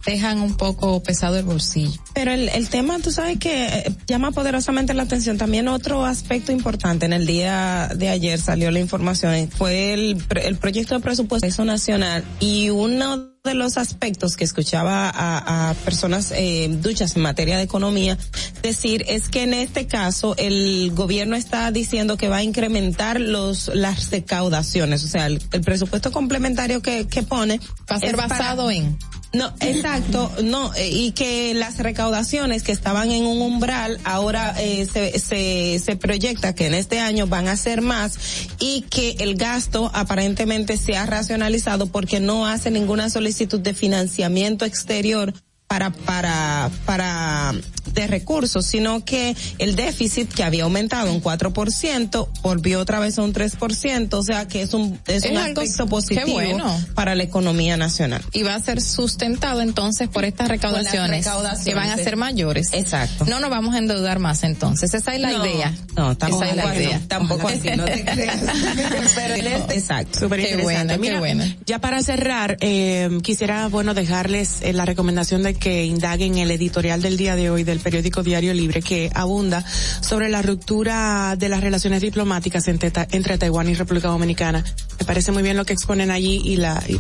dejan 0.07 0.41
un 0.41 0.57
poco 0.57 1.03
pesado 1.03 1.37
el 1.37 1.45
bolsillo. 1.45 2.01
Pero 2.15 2.33
el, 2.33 2.49
el 2.49 2.69
tema, 2.69 2.99
tú 3.01 3.11
sabes 3.11 3.39
que 3.39 3.67
eh, 3.67 3.93
llama 4.07 4.31
poderosamente 4.31 4.95
la 4.95 5.03
atención. 5.03 5.37
También 5.37 5.69
otro 5.69 6.07
aspecto 6.07 6.53
importante 6.53 7.05
en 7.07 7.13
el 7.13 7.27
día 7.27 7.91
de 7.95 8.09
ayer 8.09 8.41
salió 8.41 8.71
la 8.71 8.79
información, 8.81 9.51
fue 9.51 9.93
el, 9.93 10.23
el 10.43 10.57
proyecto 10.57 10.95
de 10.95 11.01
presupuesto 11.01 11.65
nacional 11.65 12.25
y 12.41 12.71
uno 12.71 13.33
de 13.45 13.55
los 13.55 13.77
aspectos 13.77 14.37
que 14.37 14.43
escuchaba 14.43 15.09
a, 15.09 15.71
a 15.71 15.75
personas 15.75 16.33
eh, 16.35 16.69
duchas 16.83 17.15
en 17.15 17.23
materia 17.23 17.57
de 17.57 17.63
economía 17.63 18.19
decir 18.61 19.05
es 19.09 19.29
que 19.29 19.45
en 19.45 19.55
este 19.55 19.87
caso 19.87 20.35
el 20.37 20.91
gobierno 20.95 21.37
está 21.37 21.71
diciendo 21.71 22.17
que 22.17 22.29
va 22.29 22.39
a 22.39 22.43
incrementar 22.43 23.21
los 23.21 23.69
las 23.73 24.11
recaudaciones, 24.11 25.05
o 25.05 25.09
sea, 25.09 25.27
el, 25.27 25.41
el 25.53 25.61
presupuesto 25.61 26.11
complementario 26.11 26.83
que, 26.83 27.07
que 27.07 27.23
pone 27.23 27.61
Va 27.91 27.97
a 27.97 28.01
ser 28.01 28.17
para- 28.17 28.27
basado 28.29 28.71
en. 28.71 28.99
No, 29.37 29.53
exacto, 29.61 30.33
no, 30.43 30.75
eh, 30.75 30.89
y 30.89 31.13
que 31.13 31.53
las 31.55 31.79
recaudaciones 31.79 32.63
que 32.63 32.73
estaban 32.73 33.11
en 33.11 33.27
un 33.27 33.43
umbral 33.43 34.01
ahora 34.05 34.55
eh, 34.59 34.89
se, 34.91 35.19
se, 35.19 35.79
se 35.79 35.97
proyecta 35.97 36.55
que 36.55 36.67
en 36.67 36.75
este 36.75 37.01
año 37.01 37.27
van 37.27 37.49
a 37.49 37.57
ser 37.57 37.83
más 37.83 38.19
y 38.59 38.83
que 38.83 39.17
el 39.19 39.37
gasto 39.37 39.91
aparentemente 39.95 40.79
se 40.79 40.97
ha 40.97 41.05
racionalizado 41.05 41.87
porque 41.87 42.19
no 42.19 42.47
hace 42.47 42.71
ninguna 42.71 43.11
solicitud 43.11 43.61
de 43.61 43.75
financiamiento 43.75 44.65
exterior 44.65 45.35
para, 45.69 45.91
para, 45.91 46.71
para, 46.85 47.53
de 47.93 48.07
recursos, 48.07 48.65
sino 48.67 49.05
que 49.05 49.35
el 49.59 49.75
déficit 49.75 50.33
que 50.33 50.45
había 50.45 50.65
aumentado 50.65 51.13
un 51.13 51.23
4% 51.23 52.29
volvió 52.43 52.81
otra 52.81 53.01
vez 53.01 53.19
a 53.19 53.23
un 53.23 53.33
3%, 53.33 54.15
o 54.15 54.23
sea 54.23 54.47
que 54.47 54.63
es 54.63 54.75
un, 54.75 54.99
es, 55.07 55.25
Es 55.25 55.31
un 55.33 55.55
qué 55.55 55.87
positivo 55.87 56.33
bueno. 56.35 56.81
para 56.95 57.15
la 57.15 57.23
economía 57.25 57.77
nacional. 57.77 58.23
Y 58.33 58.43
va 58.43 58.55
a 58.55 58.61
ser 58.61 58.81
sustentado 58.81 59.61
entonces 59.61 60.09
por 60.09 60.25
estas 60.25 60.49
recaudaciones, 60.49 61.25
recaudaciones, 61.25 61.65
que 61.65 61.75
van 61.75 61.91
a 61.91 61.97
ser 61.97 62.17
mayores. 62.17 62.69
Exacto. 62.73 63.25
No 63.25 63.41
nos 63.41 63.51
vamos 63.51 63.75
a 63.75 63.79
endeudar 63.79 64.19
más 64.19 64.43
entonces. 64.45 64.95
Esa 64.95 65.15
es 65.15 65.21
la 65.21 65.33
No, 65.33 65.47
idea. 65.47 65.75
no, 65.97 66.17
tampoco 66.17 66.45
Esa 66.45 66.51
es 66.53 66.57
la 66.65 66.77
idea. 66.77 67.01
tampoco 67.09 67.49
así, 67.49 67.71
no 67.77 67.85
te 67.85 68.05
creas. 68.05 68.41
Pero 69.15 69.35
exacto. 69.73 70.21
Súper 70.21 70.41
Qué 70.41 70.51
interesante. 70.53 70.99
qué 71.01 71.19
bueno. 71.19 71.45
ya 71.67 71.81
para 71.81 72.03
cerrar, 72.03 72.57
eh, 72.61 73.19
quisiera, 73.23 73.69
bueno, 73.69 73.95
dejarles 73.95 74.61
eh, 74.63 74.73
la 74.73 74.85
recomendación 74.85 75.43
de 75.43 75.56
que 75.57 75.85
indaguen 75.85 76.39
el 76.39 76.51
editorial 76.51 77.03
del 77.03 77.17
día 77.17 77.37
de 77.37 77.51
hoy 77.51 77.65
del 77.65 77.81
periódico 77.81 78.23
Diario 78.23 78.55
Libre 78.55 78.83
que 78.83 79.11
abunda 79.15 79.65
sobre 80.01 80.29
la 80.29 80.43
ruptura 80.43 81.37
de 81.37 81.49
las 81.49 81.61
relaciones 81.61 82.03
diplomáticas 82.03 82.69
entre, 82.69 82.93
entre 83.13 83.39
Taiwán 83.39 83.69
y 83.69 83.75
República 83.75 84.09
Dominicana. 84.09 84.65
Me 84.99 85.05
parece 85.05 85.33
muy 85.33 85.43
bien 85.43 85.57
lo 85.57 85.65
que 85.65 85.73
exponen 85.73 86.11
allí 86.11 86.41
y 86.45 86.57
la 86.57 86.83
y 86.89 86.99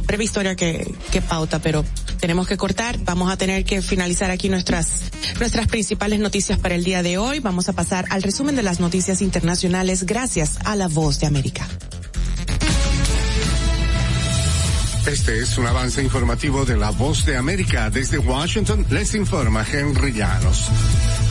que, 0.56 0.94
que 1.10 1.22
pauta, 1.22 1.58
pero 1.60 1.84
tenemos 2.20 2.46
que 2.46 2.56
cortar. 2.56 2.98
Vamos 3.04 3.30
a 3.30 3.36
tener 3.36 3.64
que 3.64 3.82
finalizar 3.82 4.30
aquí 4.30 4.48
nuestras, 4.48 5.02
nuestras 5.38 5.66
principales 5.68 6.20
noticias 6.20 6.58
para 6.58 6.74
el 6.74 6.84
día 6.84 7.02
de 7.02 7.18
hoy. 7.18 7.40
Vamos 7.40 7.68
a 7.68 7.72
pasar 7.72 8.06
al 8.10 8.22
resumen 8.22 8.56
de 8.56 8.62
las 8.62 8.80
noticias 8.80 9.22
internacionales 9.22 10.04
gracias 10.04 10.58
a 10.64 10.76
la 10.76 10.88
voz 10.88 11.20
de 11.20 11.26
América. 11.26 11.68
Este 15.06 15.38
es 15.38 15.56
un 15.56 15.66
avance 15.68 16.02
informativo 16.02 16.64
de 16.64 16.76
La 16.76 16.90
Voz 16.90 17.24
de 17.24 17.36
América. 17.36 17.90
Desde 17.90 18.18
Washington 18.18 18.84
les 18.90 19.14
informa 19.14 19.64
Henry 19.64 20.12
Llanos. 20.12 20.68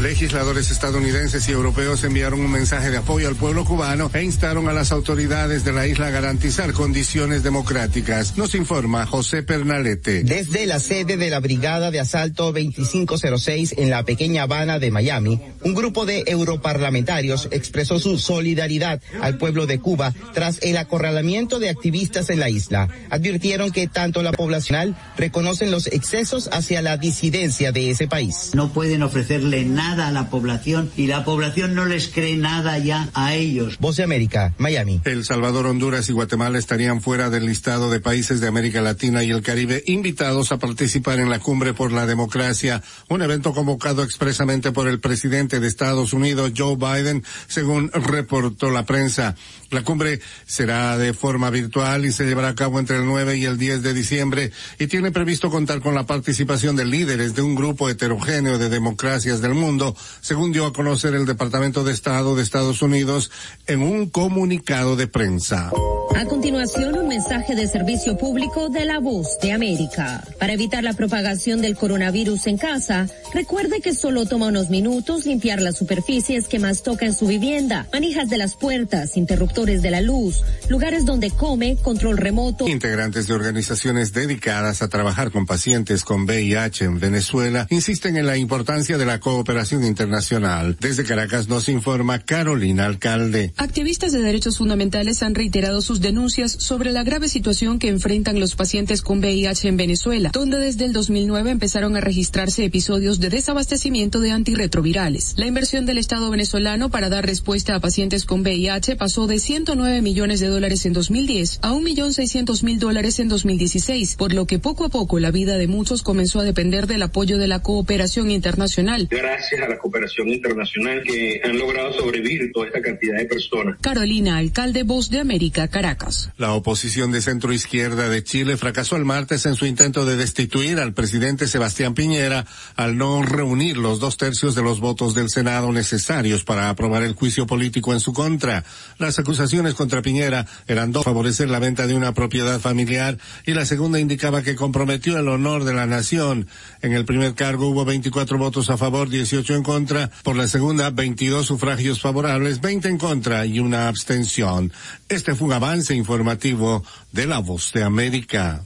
Legisladores 0.01 0.71
estadounidenses 0.71 1.47
y 1.47 1.51
europeos 1.51 2.03
enviaron 2.03 2.41
un 2.41 2.51
mensaje 2.51 2.89
de 2.89 2.97
apoyo 2.97 3.27
al 3.27 3.35
pueblo 3.35 3.63
cubano 3.63 4.11
e 4.13 4.23
instaron 4.23 4.67
a 4.67 4.73
las 4.73 4.91
autoridades 4.91 5.63
de 5.63 5.71
la 5.71 5.87
isla 5.87 6.07
a 6.07 6.11
garantizar 6.11 6.73
condiciones 6.73 7.43
democráticas. 7.43 8.37
Nos 8.37 8.55
informa 8.55 9.05
José 9.05 9.43
Pernalete. 9.43 10.23
Desde 10.23 10.65
la 10.65 10.79
sede 10.79 11.15
de 11.15 11.29
la 11.29 11.39
Brigada 11.39 11.91
de 11.91 12.01
Asalto 12.01 12.51
2506 12.51 13.75
en 13.77 13.89
la 13.89 14.03
pequeña 14.03 14.43
Habana 14.43 14.79
de 14.79 14.91
Miami, 14.91 15.39
un 15.63 15.73
grupo 15.73 16.05
de 16.05 16.23
europarlamentarios 16.27 17.47
expresó 17.51 17.99
su 17.99 18.19
solidaridad 18.19 19.01
al 19.21 19.37
pueblo 19.37 19.65
de 19.65 19.79
Cuba 19.79 20.13
tras 20.33 20.61
el 20.61 20.75
acorralamiento 20.75 21.59
de 21.59 21.69
activistas 21.69 22.29
en 22.29 22.41
la 22.41 22.49
isla. 22.49 22.89
Advirtieron 23.09 23.64
que 23.71 23.87
tanto 23.87 24.23
la 24.23 24.31
poblacional 24.31 24.95
reconocen 25.17 25.71
los 25.71 25.87
excesos 25.87 26.49
hacia 26.51 26.81
la 26.81 26.97
disidencia 26.97 27.71
de 27.71 27.89
ese 27.89 28.07
país. 28.07 28.51
No 28.53 28.69
pueden 28.69 29.03
ofrecerle 29.03 29.65
nada 29.65 30.07
a 30.07 30.11
la 30.11 30.29
población 30.29 30.91
y 30.97 31.07
la 31.07 31.23
población 31.23 31.75
no 31.75 31.85
les 31.85 32.07
cree 32.07 32.37
nada 32.37 32.77
ya 32.79 33.09
a 33.13 33.33
ellos. 33.35 33.77
Voz 33.79 33.97
de 33.97 34.03
América, 34.03 34.53
Miami. 34.57 35.01
El 35.05 35.25
Salvador, 35.25 35.65
Honduras 35.67 36.09
y 36.09 36.13
Guatemala 36.13 36.57
estarían 36.57 37.01
fuera 37.01 37.29
del 37.29 37.45
listado 37.45 37.89
de 37.89 37.99
países 37.99 38.41
de 38.41 38.47
América 38.47 38.81
Latina 38.81 39.23
y 39.23 39.31
el 39.31 39.41
Caribe 39.41 39.83
invitados 39.85 40.51
a 40.51 40.57
participar 40.57 41.19
en 41.19 41.29
la 41.29 41.39
Cumbre 41.39 41.73
por 41.73 41.91
la 41.91 42.05
Democracia, 42.05 42.81
un 43.09 43.21
evento 43.21 43.53
convocado 43.53 44.03
expresamente 44.03 44.71
por 44.71 44.87
el 44.87 44.99
presidente 44.99 45.59
de 45.59 45.67
Estados 45.67 46.13
Unidos, 46.13 46.53
Joe 46.55 46.75
Biden, 46.75 47.23
según 47.47 47.91
reportó 47.93 48.69
la 48.69 48.85
prensa. 48.85 49.35
La 49.71 49.83
cumbre 49.83 50.19
será 50.45 50.97
de 50.97 51.13
forma 51.13 51.49
virtual 51.49 52.05
y 52.05 52.11
se 52.11 52.25
llevará 52.25 52.49
a 52.49 52.55
cabo 52.55 52.79
entre 52.79 52.97
el 52.97 53.05
9 53.05 53.37
y 53.37 53.45
el 53.45 53.54
10 53.57 53.81
de 53.83 53.93
diciembre 53.93 54.51
y 54.79 54.87
tiene 54.87 55.11
previsto 55.11 55.49
contar 55.49 55.81
con 55.81 55.95
la 55.95 56.05
participación 56.05 56.75
de 56.75 56.85
líderes 56.85 57.35
de 57.35 57.41
un 57.41 57.55
grupo 57.55 57.89
heterogéneo 57.89 58.57
de 58.57 58.69
democracias 58.69 59.41
del 59.41 59.53
mundo, 59.53 59.95
según 60.21 60.51
dio 60.51 60.65
a 60.65 60.73
conocer 60.73 61.15
el 61.15 61.25
Departamento 61.25 61.83
de 61.83 61.93
Estado 61.93 62.35
de 62.35 62.43
Estados 62.43 62.81
Unidos 62.81 63.31
en 63.67 63.81
un 63.81 64.09
comunicado 64.09 64.95
de 64.95 65.07
prensa. 65.07 65.71
A 66.15 66.25
continuación, 66.25 66.97
un 66.97 67.09
mensaje 67.09 67.55
de 67.55 67.67
servicio 67.67 68.17
público 68.17 68.69
de 68.69 68.85
la 68.85 68.99
voz 68.99 69.37
de 69.41 69.51
América. 69.51 70.23
Para 70.39 70.53
evitar 70.53 70.83
la 70.83 70.93
propagación 70.93 71.61
del 71.61 71.75
coronavirus 71.75 72.47
en 72.47 72.57
casa, 72.57 73.07
recuerde 73.33 73.81
que 73.81 73.93
solo 73.93 74.25
toma 74.25 74.47
unos 74.47 74.69
minutos 74.69 75.25
limpiar 75.25 75.61
las 75.61 75.75
superficies 75.75 76.47
que 76.47 76.59
más 76.59 76.83
toca 76.83 77.05
en 77.05 77.13
su 77.13 77.27
vivienda, 77.27 77.87
manijas 77.91 78.29
de 78.29 78.37
las 78.37 78.55
puertas, 78.55 79.17
interruptores 79.17 79.81
de 79.81 79.91
la 79.91 79.99
luz, 79.99 80.41
lugares 80.69 81.05
donde 81.05 81.31
come, 81.31 81.75
control 81.75 82.17
remoto. 82.17 82.67
Integrantes 82.67 83.27
de 83.27 83.33
organizaciones 83.35 84.13
dedicadas 84.13 84.81
a 84.81 84.87
trabajar 84.87 85.31
con 85.31 85.45
pacientes 85.45 86.03
con 86.03 86.23
VIH 86.23 86.85
en 86.85 86.99
Venezuela 86.99 87.67
insisten 87.69 88.17
en 88.17 88.25
la 88.25 88.37
importancia 88.37 88.97
de 88.97 89.05
la 89.05 89.19
cooperación 89.19 89.83
internacional. 89.83 90.77
Desde 90.79 91.03
Caracas 91.03 91.47
nos 91.47 91.69
informa 91.69 92.19
Carolina 92.19 92.85
Alcalde. 92.85 93.53
Activistas 93.57 94.11
de 94.11 94.21
derechos 94.21 94.57
fundamentales 94.57 95.21
han 95.21 95.35
reiterado 95.35 95.81
sus 95.81 96.01
denuncias 96.01 96.51
sobre 96.51 96.91
la 96.91 97.03
grave 97.03 97.29
situación 97.29 97.79
que 97.79 97.89
enfrentan 97.89 98.39
los 98.39 98.55
pacientes 98.55 99.01
con 99.01 99.19
VIH 99.19 99.67
en 99.67 99.77
Venezuela, 99.77 100.31
donde 100.33 100.57
desde 100.57 100.85
el 100.85 100.93
2009 100.93 101.51
empezaron 101.51 101.95
a 101.95 102.01
registrarse 102.01 102.65
episodios 102.65 103.19
de 103.19 103.29
desabastecimiento 103.29 104.19
de 104.19 104.31
antirretrovirales. 104.31 105.33
La 105.37 105.47
inversión 105.47 105.85
del 105.85 105.97
Estado 105.97 106.29
venezolano 106.29 106.89
para 106.89 107.09
dar 107.09 107.25
respuesta 107.25 107.75
a 107.75 107.79
pacientes 107.79 108.25
con 108.25 108.41
VIH 108.41 108.95
pasó 108.95 109.27
de 109.27 109.39
109 109.39 110.01
millones 110.01 110.39
de 110.39 110.47
dólares 110.47 110.85
en 110.85 110.93
2010 110.93 111.59
a 111.61 111.71
1.600.000 111.71 112.79
dólares 112.79 113.19
en 113.19 113.24
2016, 113.29 114.15
por 114.15 114.33
lo 114.33 114.45
que 114.45 114.59
poco 114.59 114.85
a 114.85 114.89
poco 114.89 115.19
la 115.19 115.31
vida 115.31 115.57
de 115.57 115.67
muchos 115.67 116.03
comenzó 116.03 116.39
a 116.39 116.43
depender 116.43 116.87
del 116.87 117.03
apoyo 117.03 117.37
de 117.37 117.47
la 117.47 117.61
cooperación 117.61 118.31
internacional. 118.31 119.07
gracias 119.09 119.61
a 119.61 119.67
la 119.67 119.77
cooperación 119.77 120.29
internacional 120.29 121.01
que 121.03 121.41
han 121.43 121.57
logrado 121.57 121.93
sobrevivir 121.93 122.51
toda 122.53 122.67
esta 122.67 122.81
cantidad 122.81 123.17
de 123.17 123.25
personas. 123.25 123.77
Carolina, 123.81 124.37
alcalde 124.37 124.83
Voz 124.83 125.09
de 125.09 125.19
América, 125.19 125.67
Caracas. 125.67 126.29
La 126.37 126.53
oposición 126.53 127.11
de 127.11 127.21
centro 127.21 127.53
izquierda 127.53 128.09
de 128.09 128.23
Chile 128.23 128.57
fracasó 128.57 128.95
el 128.95 129.05
martes 129.05 129.45
en 129.45 129.55
su 129.55 129.65
intento 129.65 130.05
de 130.05 130.15
destituir 130.15 130.79
al 130.79 130.93
presidente 130.93 131.47
Sebastián 131.47 131.93
Piñera 131.93 132.45
al 132.75 132.97
no 132.97 133.23
reunir 133.23 133.77
los 133.77 133.99
dos 133.99 134.17
tercios 134.17 134.55
de 134.55 134.61
los 134.61 134.79
votos 134.79 135.15
del 135.15 135.29
Senado 135.29 135.71
necesarios 135.71 136.43
para 136.43 136.69
aprobar 136.69 137.03
el 137.03 137.13
juicio 137.13 137.45
político 137.47 137.93
en 137.93 137.99
su 137.99 138.13
contra. 138.13 138.63
Las 138.97 139.19
acusaciones 139.19 139.73
contra 139.73 140.01
Piñera 140.01 140.45
eran 140.67 140.91
dos, 140.91 141.03
favorecer 141.03 141.49
la 141.49 141.59
venta 141.59 141.87
de 141.87 141.95
una 141.95 142.13
propiedad 142.13 142.59
familiar 142.59 143.14
y 143.45 143.53
la 143.53 143.65
segunda 143.65 143.99
indicaba 143.99 144.41
que 144.41 144.55
comprometió 144.55 145.17
el 145.17 145.27
honor 145.27 145.63
de 145.63 145.73
la 145.73 145.85
nación. 145.85 146.47
En 146.81 146.93
el 146.93 147.05
primer 147.05 147.33
cargo 147.33 147.67
hubo 147.67 147.85
24 147.85 148.37
votos 148.37 148.69
a 148.69 148.77
favor, 148.77 149.09
18 149.09 149.55
en 149.55 149.63
contra. 149.63 150.09
Por 150.23 150.35
la 150.35 150.47
segunda, 150.47 150.89
22 150.89 151.45
sufragios 151.45 152.01
favorables, 152.01 152.61
20 152.61 152.89
en 152.89 152.97
contra 152.97 153.45
y 153.45 153.59
una 153.59 153.87
abstención. 153.87 154.71
Este 155.09 155.35
fue 155.35 155.47
un 155.47 155.53
avance 155.53 155.93
informativo 155.95 156.83
de 157.11 157.25
la 157.25 157.39
voz 157.39 157.71
de 157.73 157.83
América. 157.83 158.63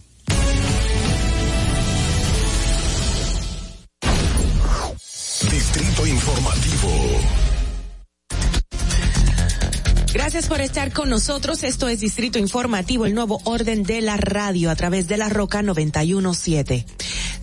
Por 10.49 10.61
estar 10.61 10.91
con 10.91 11.09
nosotros. 11.09 11.63
Esto 11.63 11.87
es 11.87 11.99
Distrito 11.99 12.39
Informativo, 12.39 13.05
el 13.05 13.13
nuevo 13.13 13.39
orden 13.43 13.83
de 13.83 14.01
la 14.01 14.17
radio 14.17 14.71
a 14.71 14.75
través 14.75 15.07
de 15.07 15.15
la 15.15 15.29
Roca 15.29 15.61
917. 15.61 16.85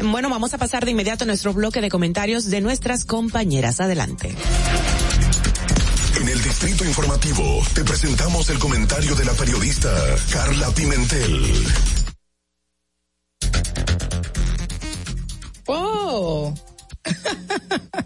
Bueno, 0.04 0.28
vamos 0.28 0.52
a 0.52 0.58
pasar 0.58 0.84
de 0.84 0.90
inmediato 0.90 1.22
a 1.22 1.26
nuestro 1.26 1.54
bloque 1.54 1.80
de 1.80 1.88
comentarios 1.88 2.50
de 2.50 2.60
nuestras 2.60 3.04
compañeras. 3.04 3.80
Adelante. 3.80 4.34
En 6.20 6.28
el 6.28 6.42
Distrito 6.42 6.84
Informativo 6.84 7.62
te 7.74 7.84
presentamos 7.84 8.50
el 8.50 8.58
comentario 8.58 9.14
de 9.14 9.24
la 9.24 9.32
periodista 9.32 9.90
Carla 10.32 10.68
Pimentel. 10.70 11.64
Oh. 15.66 16.52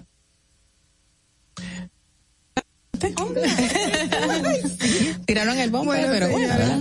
Tiraron 5.27 5.59
el 5.59 5.71
bombo, 5.71 5.93
Bueno, 5.93 6.09
pero 6.11 6.29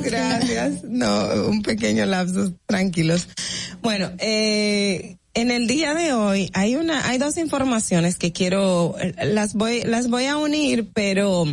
gracias. 0.04 0.84
No, 0.84 1.28
un 1.48 1.62
pequeño 1.62 2.06
lapsus, 2.06 2.54
tranquilos. 2.66 3.28
Bueno, 3.82 4.12
eh, 4.20 5.18
en 5.34 5.52
el 5.52 5.68
día 5.68 5.94
de 5.94 6.14
hoy 6.14 6.50
hay 6.54 6.76
una, 6.76 7.08
hay 7.08 7.18
dos 7.18 7.38
informaciones 7.38 8.18
que 8.18 8.32
quiero, 8.32 8.96
las 9.24 9.54
voy, 9.54 9.82
las 9.82 10.10
voy 10.10 10.26
a 10.26 10.38
unir, 10.38 10.90
pero 10.94 11.46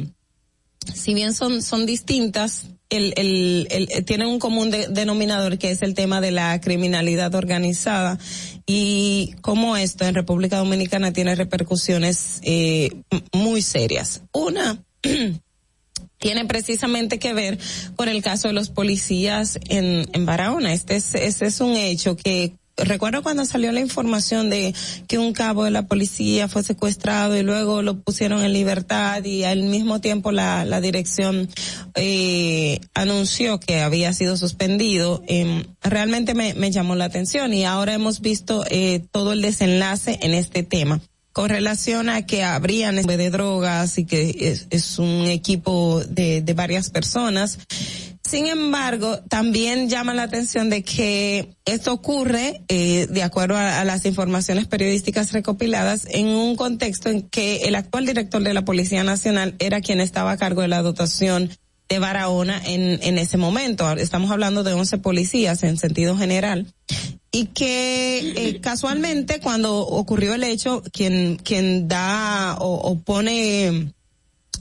si 0.92 1.14
bien 1.14 1.34
son, 1.34 1.62
son 1.62 1.86
distintas, 1.86 2.68
el, 2.88 3.14
el, 3.16 3.66
el, 3.70 4.04
tienen 4.04 4.28
un 4.28 4.38
común 4.38 4.70
de- 4.70 4.86
denominador 4.88 5.58
que 5.58 5.70
es 5.72 5.82
el 5.82 5.94
tema 5.94 6.20
de 6.20 6.30
la 6.30 6.60
criminalidad 6.60 7.34
organizada 7.34 8.18
y 8.66 9.34
cómo 9.40 9.76
esto 9.76 10.04
en 10.04 10.14
República 10.14 10.58
Dominicana 10.58 11.12
tiene 11.12 11.36
repercusiones 11.36 12.40
eh, 12.42 12.90
muy 13.32 13.62
serias. 13.62 14.22
Una, 14.32 14.82
tiene 16.18 16.44
precisamente 16.46 17.18
que 17.18 17.32
ver 17.32 17.58
con 17.94 18.08
el 18.08 18.22
caso 18.22 18.48
de 18.48 18.54
los 18.54 18.70
policías 18.70 19.58
en, 19.68 20.08
en 20.12 20.26
Barahona. 20.26 20.72
Este 20.72 20.96
es, 20.96 21.14
este 21.14 21.46
es 21.46 21.60
un 21.60 21.76
hecho 21.76 22.16
que 22.16 22.54
recuerdo 22.84 23.22
cuando 23.22 23.44
salió 23.44 23.72
la 23.72 23.80
información 23.80 24.50
de 24.50 24.74
que 25.08 25.18
un 25.18 25.32
cabo 25.32 25.64
de 25.64 25.70
la 25.70 25.86
policía 25.86 26.48
fue 26.48 26.62
secuestrado 26.62 27.36
y 27.36 27.42
luego 27.42 27.82
lo 27.82 28.00
pusieron 28.00 28.42
en 28.42 28.52
libertad 28.52 29.24
y 29.24 29.44
al 29.44 29.62
mismo 29.62 30.00
tiempo 30.00 30.32
la, 30.32 30.64
la 30.64 30.80
dirección 30.80 31.48
eh, 31.94 32.80
anunció 32.94 33.58
que 33.58 33.80
había 33.80 34.12
sido 34.12 34.36
suspendido. 34.36 35.22
Eh, 35.26 35.66
realmente 35.82 36.34
me, 36.34 36.70
llamó 36.70 36.94
la 36.94 37.06
atención 37.06 37.54
y 37.54 37.64
ahora 37.64 37.94
hemos 37.94 38.20
visto 38.20 38.64
eh, 38.68 39.02
todo 39.10 39.32
el 39.32 39.40
desenlace 39.40 40.18
en 40.22 40.34
este 40.34 40.62
tema 40.62 41.00
con 41.36 41.50
relación 41.50 42.08
a 42.08 42.24
que 42.24 42.42
habrían 42.42 42.96
de 42.96 43.30
drogas 43.30 43.98
y 43.98 44.06
que 44.06 44.34
es, 44.40 44.68
es 44.70 44.98
un 44.98 45.26
equipo 45.26 46.02
de, 46.08 46.40
de 46.40 46.54
varias 46.54 46.88
personas. 46.88 47.58
Sin 48.26 48.48
embargo, 48.48 49.20
también 49.28 49.88
llama 49.88 50.12
la 50.12 50.24
atención 50.24 50.68
de 50.68 50.82
que 50.82 51.56
esto 51.64 51.92
ocurre, 51.92 52.60
eh, 52.66 53.06
de 53.08 53.22
acuerdo 53.22 53.56
a, 53.56 53.84
las 53.84 54.04
informaciones 54.04 54.66
periodísticas 54.66 55.32
recopiladas, 55.32 56.08
en 56.10 56.26
un 56.26 56.56
contexto 56.56 57.08
en 57.08 57.22
que 57.22 57.58
el 57.66 57.76
actual 57.76 58.04
director 58.04 58.42
de 58.42 58.52
la 58.52 58.64
Policía 58.64 59.04
Nacional 59.04 59.54
era 59.60 59.80
quien 59.80 60.00
estaba 60.00 60.32
a 60.32 60.36
cargo 60.38 60.62
de 60.62 60.68
la 60.68 60.82
dotación 60.82 61.50
de 61.88 61.98
Barahona 62.00 62.60
en, 62.64 62.98
en 63.00 63.16
ese 63.18 63.36
momento. 63.36 63.88
Estamos 63.92 64.32
hablando 64.32 64.64
de 64.64 64.72
11 64.72 64.98
policías 64.98 65.62
en 65.62 65.76
sentido 65.76 66.16
general 66.16 66.74
y 67.30 67.46
que 67.46 68.32
eh, 68.34 68.60
casualmente 68.60 69.38
cuando 69.38 69.78
ocurrió 69.78 70.34
el 70.34 70.42
hecho, 70.42 70.82
quien, 70.92 71.36
quien 71.36 71.86
da 71.86 72.56
o 72.58 72.98
pone, 72.98 73.94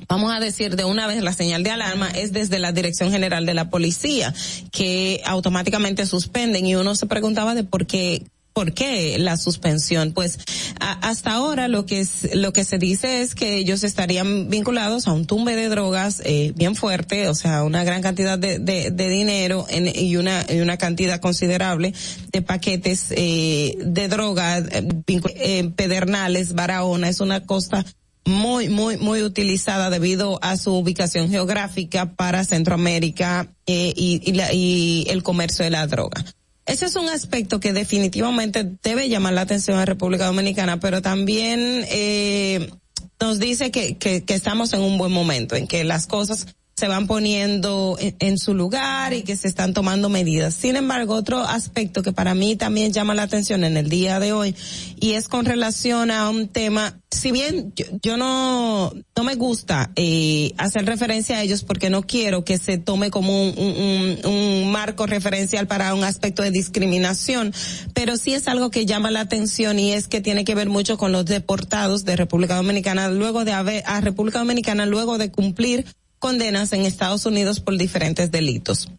vamos 0.08 0.34
a 0.34 0.40
decir 0.40 0.76
de 0.76 0.84
una 0.86 1.08
vez 1.08 1.22
la 1.24 1.34
señal 1.34 1.64
de 1.64 1.72
alarma 1.72 2.10
es 2.10 2.32
desde 2.32 2.60
la 2.60 2.72
Dirección 2.72 3.12
General 3.12 3.46
de 3.46 3.54
la 3.54 3.70
Policía, 3.70 4.34
que 4.72 5.22
automáticamente 5.26 6.06
suspenden 6.06 6.66
y 6.66 6.76
uno 6.76 6.96
se 6.96 7.06
preguntaba 7.06 7.56
de 7.56 7.64
por 7.64 7.86
qué 7.88 8.24
¿Por 8.54 8.72
qué 8.72 9.18
la 9.20 9.36
suspensión? 9.36 10.14
Pues 10.14 10.40
hasta 10.80 11.34
ahora 11.34 11.68
lo 11.68 11.86
que 11.86 12.00
es, 12.00 12.34
lo 12.34 12.54
que 12.54 12.64
se 12.64 12.78
dice 12.78 13.20
es 13.22 13.36
que 13.36 13.58
ellos 13.58 13.84
estarían 13.84 14.50
vinculados 14.50 15.10
a 15.10 15.12
un 15.12 15.26
tumbe 15.28 15.58
de 15.58 15.68
drogas 15.68 16.22
eh, 16.24 16.54
bien 16.56 16.78
fuerte, 16.78 17.28
o 17.28 17.36
sea, 17.36 17.66
una 17.66 17.84
gran 17.84 18.02
cantidad 18.02 18.40
de, 18.40 18.60
de, 18.60 18.92
de 18.92 19.10
dinero 19.10 19.66
en- 19.68 19.94
y 19.94 20.16
una 20.16 20.46
y 20.50 20.62
una 20.62 20.78
cantidad 20.78 21.20
considerable 21.20 21.94
de 22.32 22.42
paquetes 22.42 23.08
eh, 23.12 23.76
de 23.86 24.08
droga 24.08 24.60
eh, 24.60 24.88
eh, 25.36 25.70
Pedernales, 25.76 26.54
Barahona, 26.54 27.10
es 27.10 27.20
una 27.20 27.46
costa 27.46 27.84
muy, 28.26 28.70
muy, 28.70 28.98
muy 28.98 29.22
utilizada 29.22 29.90
debido 29.90 30.40
a 30.42 30.58
su 30.58 30.74
ubicación 30.74 31.30
geográfica 31.30 32.14
para 32.16 32.44
Centroamérica 32.44 33.48
eh, 33.68 33.94
y, 33.96 34.22
y, 34.26 35.06
el 35.10 35.24
comercio 35.24 35.64
de 35.64 35.72
la 35.72 35.86
droga. 35.88 36.26
Ese 36.66 36.88
es 36.88 36.96
un 36.96 37.08
aspecto 37.08 37.60
que 37.60 37.74
definitivamente 37.74 38.68
debe 38.82 39.08
llamar 39.08 39.34
la 39.34 39.42
atención 39.42 39.78
a 39.78 39.86
República 39.86 40.26
Dominicana, 40.26 40.80
pero 40.80 41.04
también 41.04 41.86
eh, 41.90 42.72
nos 43.20 43.38
dice 43.38 43.70
que, 43.70 43.98
que, 43.98 44.24
que 44.24 44.34
estamos 44.34 44.74
en 44.74 44.82
un 44.82 44.98
buen 44.98 45.12
momento, 45.12 45.56
en 45.56 45.68
que 45.68 45.84
las 45.84 46.08
cosas 46.08 46.48
se 46.78 46.90
van 46.90 47.08
poniendo 47.08 47.98
en, 48.00 48.38
su 48.38 48.54
lugar 48.54 49.14
y 49.14 49.22
que 49.24 49.38
se 49.38 49.48
están 49.48 49.74
tomando 49.74 50.10
medidas. 50.10 50.54
Sin 50.56 50.76
embargo, 50.76 51.14
otro 51.14 51.40
aspecto 51.40 52.04
que 52.04 52.12
para 52.12 52.36
mí 52.36 52.58
también 52.58 52.92
llama 52.92 53.16
la 53.16 53.24
atención 53.24 53.64
en 53.64 53.78
el 53.78 53.88
día 53.88 54.20
de 54.20 54.34
hoy 54.34 54.54
y 55.00 55.14
es 55.14 55.30
con 55.30 55.46
relación 55.46 56.12
a 56.12 56.30
un 56.30 56.50
tema, 56.50 57.00
si 57.10 57.32
bien 57.32 57.72
yo, 57.78 57.86
yo 58.02 58.18
no, 58.18 58.92
no 59.16 59.24
me 59.24 59.36
gusta 59.36 59.92
eh, 59.96 60.52
hacer 60.58 60.86
referencia 60.86 61.38
a 61.38 61.44
ellos 61.44 61.64
porque 61.64 61.90
no 61.90 62.02
quiero 62.04 62.44
que 62.44 62.58
se 62.58 62.78
tome 62.78 63.10
como 63.10 63.42
un, 63.42 63.58
un, 63.58 64.20
un- 64.26 64.26
un 64.34 64.72
marco 64.72 65.06
referencial 65.06 65.68
para 65.68 65.94
un 65.94 66.04
aspecto 66.04 66.44
de 66.44 66.52
discriminación, 66.52 67.54
pero 67.94 68.18
sí 68.18 68.34
es 68.34 68.50
algo 68.50 68.70
que 68.70 68.86
llama 68.86 69.12
la 69.12 69.22
atención 69.22 69.80
y 69.80 69.94
es 69.94 70.10
que 70.10 70.20
tiene 70.20 70.44
que 70.44 70.56
ver 70.56 70.68
mucho 70.68 70.98
con 70.98 71.14
los 71.14 71.24
deportados 71.26 72.04
de 72.04 72.18
República 72.18 72.58
Dominicana 72.58 73.08
luego 73.08 73.46
de 73.46 73.54
haber, 73.54 73.82
a 73.86 74.02
República 74.02 74.40
Dominicana 74.40 74.86
luego 74.86 75.18
de 75.18 75.32
cumplir 75.32 75.86
condenas 76.20 76.74
en 76.74 76.86
Estados 76.86 77.26
Unidos 77.26 77.60
por 77.60 77.78
diferentes 77.78 78.32
delitos. 78.32 78.90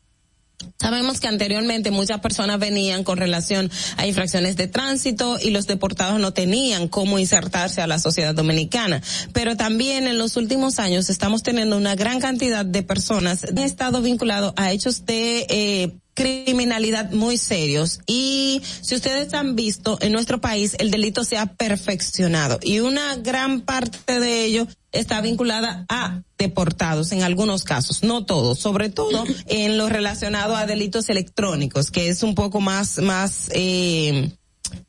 Sabemos 0.79 1.21
que 1.21 1.29
anteriormente 1.29 1.91
muchas 1.91 2.21
personas 2.21 2.59
venían 2.59 3.03
con 3.05 3.19
relación 3.19 3.71
a 3.97 4.07
infracciones 4.07 4.57
de 4.57 4.67
tránsito 4.67 5.39
y 5.41 5.51
los 5.51 5.67
deportados 5.67 6.21
no 6.21 6.33
tenían 6.33 6.89
cómo 6.89 7.19
insertarse 7.19 7.81
a 7.81 7.87
la 7.87 7.99
sociedad 7.99 8.35
dominicana. 8.35 9.03
Pero 9.33 9.57
también 9.57 10.07
en 10.07 10.19
los 10.19 10.37
últimos 10.37 10.79
años 10.79 11.09
estamos 11.11 11.43
teniendo 11.43 11.77
una 11.77 11.95
gran 11.95 12.21
cantidad 12.21 12.65
de 12.65 12.83
personas 12.83 13.41
que 13.41 13.51
han 13.51 13.59
estado 13.59 14.03
vinculados 14.03 14.53
a 14.57 14.73
hechos 14.73 15.07
de 15.07 15.47
eh, 15.49 15.97
criminalidad 16.17 17.13
muy 17.13 17.37
serios 17.37 18.01
y 18.07 18.63
si 18.81 18.95
ustedes 18.97 19.33
han 19.35 19.55
visto 19.55 19.99
en 20.01 20.13
nuestro 20.13 20.41
país 20.41 20.75
el 20.79 20.91
delito 20.91 21.23
se 21.23 21.37
ha 21.37 21.47
perfeccionado 21.47 22.59
y 22.63 22.81
una 22.81 23.17
gran 23.17 23.61
parte 23.61 24.19
de 24.19 24.45
ello 24.45 24.67
está 24.93 25.21
vinculada 25.21 25.85
a 25.91 26.23
deportados 26.39 27.13
en 27.13 27.23
algunos 27.23 27.65
casos, 27.65 28.03
no 28.03 28.25
todos, 28.25 28.59
sobre 28.59 28.89
todo 28.89 29.25
en 29.47 29.77
lo 29.77 29.91
relacionado 29.91 30.57
a 30.57 30.67
delitos 30.67 31.11
electrónicos, 31.11 31.91
que 31.91 32.09
es 32.09 32.23
un 32.23 32.35
poco 32.35 32.61
más 32.61 32.99
más 32.99 33.51
eh, 33.53 34.33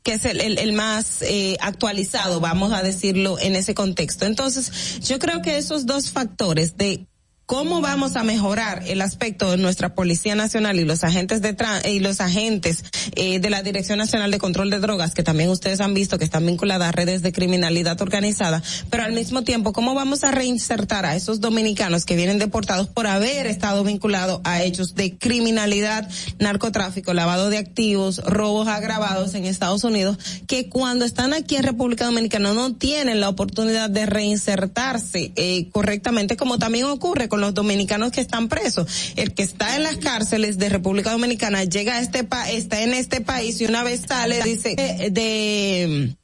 que 0.02 0.14
es 0.14 0.24
el, 0.24 0.40
el, 0.40 0.58
el 0.58 0.72
más 0.72 1.20
eh, 1.20 1.58
actualizado, 1.60 2.40
vamos 2.40 2.72
a 2.72 2.82
decirlo 2.82 3.38
en 3.38 3.54
ese 3.54 3.74
contexto. 3.74 4.24
Entonces, 4.26 4.98
yo 5.00 5.18
creo 5.18 5.40
que 5.42 5.58
esos 5.58 5.86
dos 5.86 6.10
factores 6.10 6.76
de 6.76 7.06
cómo 7.48 7.80
vamos 7.80 8.14
a 8.16 8.24
mejorar 8.24 8.82
el 8.88 9.00
aspecto 9.00 9.50
de 9.50 9.56
nuestra 9.56 9.94
Policía 9.94 10.34
Nacional 10.34 10.78
y 10.78 10.84
los 10.84 11.02
agentes 11.02 11.40
de 11.40 11.56
y 11.90 11.98
los 11.98 12.20
agentes 12.20 12.84
eh, 13.16 13.40
de 13.40 13.48
la 13.48 13.62
Dirección 13.62 13.98
Nacional 13.98 14.30
de 14.30 14.38
Control 14.38 14.68
de 14.68 14.78
Drogas, 14.80 15.14
que 15.14 15.22
también 15.22 15.48
ustedes 15.48 15.80
han 15.80 15.94
visto 15.94 16.18
que 16.18 16.26
están 16.26 16.44
vinculadas 16.44 16.90
a 16.90 16.92
redes 16.92 17.22
de 17.22 17.32
criminalidad 17.32 17.98
organizada, 18.02 18.62
pero 18.90 19.02
al 19.02 19.14
mismo 19.14 19.44
tiempo, 19.44 19.72
cómo 19.72 19.94
vamos 19.94 20.24
a 20.24 20.30
reinsertar 20.30 21.06
a 21.06 21.16
esos 21.16 21.40
dominicanos 21.40 22.04
que 22.04 22.16
vienen 22.16 22.38
deportados 22.38 22.86
por 22.86 23.06
haber 23.06 23.46
estado 23.46 23.82
vinculados 23.82 24.42
a 24.44 24.62
hechos 24.62 24.94
de 24.94 25.16
criminalidad, 25.16 26.06
narcotráfico, 26.38 27.14
lavado 27.14 27.48
de 27.48 27.56
activos, 27.56 28.18
robos 28.26 28.68
agravados 28.68 29.34
en 29.34 29.46
Estados 29.46 29.84
Unidos, 29.84 30.18
que 30.46 30.68
cuando 30.68 31.06
están 31.06 31.32
aquí 31.32 31.56
en 31.56 31.62
República 31.62 32.04
Dominicana 32.04 32.52
no 32.52 32.74
tienen 32.74 33.22
la 33.22 33.30
oportunidad 33.30 33.88
de 33.88 34.04
reinsertarse 34.04 35.32
eh, 35.34 35.70
correctamente, 35.72 36.36
como 36.36 36.58
también 36.58 36.84
ocurre 36.84 37.30
con 37.30 37.37
los 37.40 37.54
dominicanos 37.54 38.12
que 38.12 38.20
están 38.20 38.48
presos. 38.48 39.12
El 39.16 39.34
que 39.34 39.42
está 39.42 39.76
en 39.76 39.82
las 39.82 39.96
cárceles 39.96 40.58
de 40.58 40.68
República 40.68 41.12
Dominicana 41.12 41.64
llega 41.64 41.94
a 41.94 42.00
este 42.00 42.24
pa 42.24 42.50
está 42.50 42.82
en 42.82 42.94
este 42.94 43.20
país 43.20 43.60
y 43.60 43.66
una 43.66 43.82
vez 43.82 44.02
sale 44.08 44.42
dice 44.42 44.74
eh, 44.78 45.10
de 45.10 46.16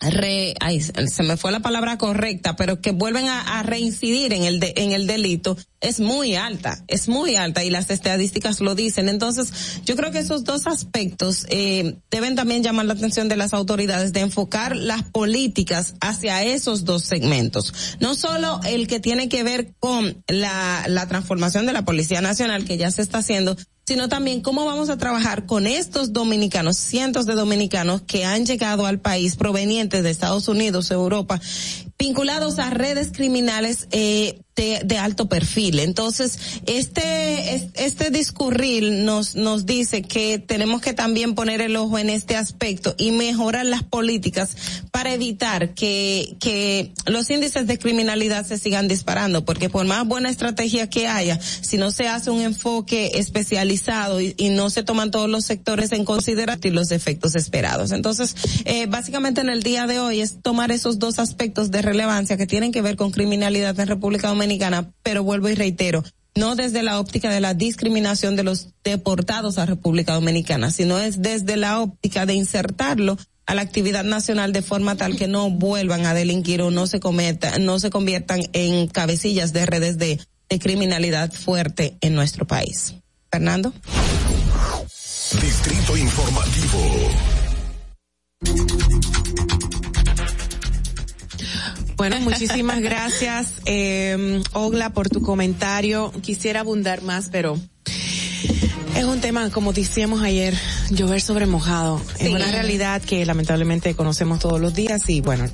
re, 0.00 0.54
ay, 0.60 0.80
se 0.80 1.22
me 1.22 1.36
fue 1.36 1.52
la 1.52 1.60
palabra 1.60 1.98
correcta, 1.98 2.56
pero 2.56 2.80
que 2.80 2.92
vuelven 2.92 3.28
a, 3.28 3.62
reincidir 3.62 4.32
en 4.32 4.44
el 4.44 4.60
de, 4.60 4.72
en 4.76 4.92
el 4.92 5.06
delito 5.06 5.56
es 5.80 6.00
muy 6.00 6.36
alta, 6.36 6.84
es 6.88 7.08
muy 7.08 7.36
alta 7.36 7.64
y 7.64 7.70
las 7.70 7.90
estadísticas 7.90 8.60
lo 8.60 8.74
dicen. 8.74 9.08
Entonces, 9.08 9.80
yo 9.84 9.96
creo 9.96 10.10
que 10.10 10.18
esos 10.18 10.44
dos 10.44 10.66
aspectos 10.66 11.46
eh, 11.48 11.96
deben 12.10 12.36
también 12.36 12.62
llamar 12.62 12.86
la 12.86 12.94
atención 12.94 13.28
de 13.28 13.36
las 13.36 13.54
autoridades 13.54 14.12
de 14.12 14.20
enfocar 14.20 14.76
las 14.76 15.02
políticas 15.02 15.94
hacia 16.00 16.42
esos 16.44 16.84
dos 16.84 17.02
segmentos. 17.02 17.96
No 18.00 18.14
solo 18.14 18.60
el 18.64 18.86
que 18.86 19.00
tiene 19.00 19.28
que 19.28 19.42
ver 19.42 19.74
con 19.78 20.22
la, 20.28 20.84
la 20.88 21.06
transformación 21.08 21.66
de 21.66 21.72
la 21.72 21.84
Policía 21.84 22.20
Nacional 22.20 22.64
que 22.64 22.76
ya 22.76 22.90
se 22.90 23.02
está 23.02 23.18
haciendo, 23.18 23.56
sino 23.92 24.08
también 24.08 24.40
cómo 24.40 24.64
vamos 24.64 24.88
a 24.88 24.96
trabajar 24.96 25.44
con 25.44 25.66
estos 25.66 26.14
dominicanos, 26.14 26.78
cientos 26.78 27.26
de 27.26 27.34
dominicanos 27.34 28.00
que 28.00 28.24
han 28.24 28.46
llegado 28.46 28.86
al 28.86 29.00
país 29.00 29.36
provenientes 29.36 30.02
de 30.02 30.08
Estados 30.08 30.48
Unidos, 30.48 30.90
Europa, 30.90 31.38
vinculados 31.98 32.58
a 32.58 32.70
redes 32.70 33.12
criminales, 33.12 33.88
eh, 33.90 34.40
de, 34.56 34.80
de 34.84 34.98
alto 34.98 35.28
perfil. 35.28 35.78
Entonces, 35.78 36.38
este, 36.66 37.54
es- 37.54 37.64
este 37.74 38.10
discurrir 38.10 38.82
nos, 39.04 39.34
nos 39.34 39.64
dice 39.66 40.02
que 40.02 40.38
tenemos 40.38 40.80
que 40.80 40.92
también 40.92 41.34
poner 41.34 41.60
el 41.60 41.76
ojo 41.76 41.98
en 41.98 42.10
este 42.10 42.36
aspecto 42.36 42.94
y 42.98 43.12
mejorar 43.12 43.64
las 43.66 43.82
políticas 43.82 44.50
para 44.90 45.14
evitar 45.14 45.74
que, 45.74 46.36
que 46.40 46.92
los 47.06 47.30
índices 47.30 47.66
de 47.66 47.78
criminalidad 47.78 48.46
se 48.46 48.58
sigan 48.58 48.88
disparando, 48.88 49.44
porque 49.44 49.68
por 49.70 49.86
más 49.86 50.06
buena 50.06 50.28
estrategia 50.28 50.90
que 50.90 51.06
haya, 51.08 51.40
si 51.40 51.76
no 51.78 51.90
se 51.90 52.08
hace 52.08 52.30
un 52.30 52.40
enfoque 52.42 53.12
especializado 53.14 54.20
y, 54.20 54.34
y 54.36 54.50
no 54.50 54.68
se 54.70 54.82
toman 54.82 55.10
todos 55.10 55.30
los 55.30 55.44
sectores 55.44 55.92
en 55.92 56.04
consideración 56.04 56.42
los 56.72 56.90
efectos 56.90 57.34
esperados. 57.34 57.92
Entonces, 57.92 58.34
eh, 58.64 58.86
básicamente 58.86 59.40
en 59.40 59.48
el 59.48 59.62
día 59.62 59.86
de 59.86 59.98
hoy 59.98 60.20
es 60.20 60.42
tomar 60.42 60.70
esos 60.72 60.98
dos 60.98 61.18
aspectos 61.18 61.70
de 61.70 61.82
relevancia 61.82 62.36
que 62.36 62.46
tienen 62.46 62.72
que 62.72 62.82
ver 62.82 62.96
con 62.96 63.10
criminalidad 63.10 63.78
en 63.78 63.86
República 63.86 64.28
Dominicana, 64.28 64.41
pero 65.02 65.22
vuelvo 65.22 65.48
y 65.48 65.54
reitero, 65.54 66.02
no 66.34 66.56
desde 66.56 66.82
la 66.82 66.98
óptica 66.98 67.30
de 67.30 67.40
la 67.40 67.54
discriminación 67.54 68.36
de 68.36 68.42
los 68.42 68.68
deportados 68.84 69.58
a 69.58 69.66
República 69.66 70.14
Dominicana, 70.14 70.70
sino 70.70 70.98
es 70.98 71.20
desde 71.20 71.56
la 71.56 71.80
óptica 71.80 72.26
de 72.26 72.34
insertarlo 72.34 73.18
a 73.46 73.54
la 73.54 73.62
actividad 73.62 74.04
nacional 74.04 74.52
de 74.52 74.62
forma 74.62 74.96
tal 74.96 75.16
que 75.16 75.28
no 75.28 75.50
vuelvan 75.50 76.06
a 76.06 76.14
delinquir 76.14 76.62
o 76.62 76.70
no 76.70 76.86
se 76.86 77.00
cometa, 77.00 77.58
no 77.58 77.78
se 77.78 77.90
conviertan 77.90 78.42
en 78.52 78.86
cabecillas 78.86 79.52
de 79.52 79.66
redes 79.66 79.98
de, 79.98 80.20
de 80.48 80.58
criminalidad 80.58 81.32
fuerte 81.32 81.96
en 82.00 82.14
nuestro 82.14 82.46
país. 82.46 82.94
Fernando. 83.30 83.72
Distrito 85.40 85.96
Informativo. 85.96 86.78
Bueno, 92.02 92.18
muchísimas 92.18 92.80
gracias, 92.82 93.52
eh, 93.64 94.42
Ogla, 94.54 94.90
por 94.90 95.08
tu 95.08 95.22
comentario. 95.22 96.10
Quisiera 96.20 96.58
abundar 96.58 97.02
más, 97.02 97.28
pero 97.30 97.56
es 98.96 99.04
un 99.04 99.20
tema, 99.20 99.48
como 99.50 99.72
decíamos 99.72 100.20
ayer, 100.20 100.52
llover 100.90 101.20
sobre 101.20 101.46
mojado. 101.46 102.02
Es 102.18 102.26
Sí. 102.26 102.34
una 102.34 102.50
realidad 102.50 103.00
que 103.02 103.24
lamentablemente 103.24 103.94
conocemos 103.94 104.40
todos 104.40 104.60
los 104.60 104.74
días 104.74 105.08
y 105.08 105.20
bueno, 105.20 105.44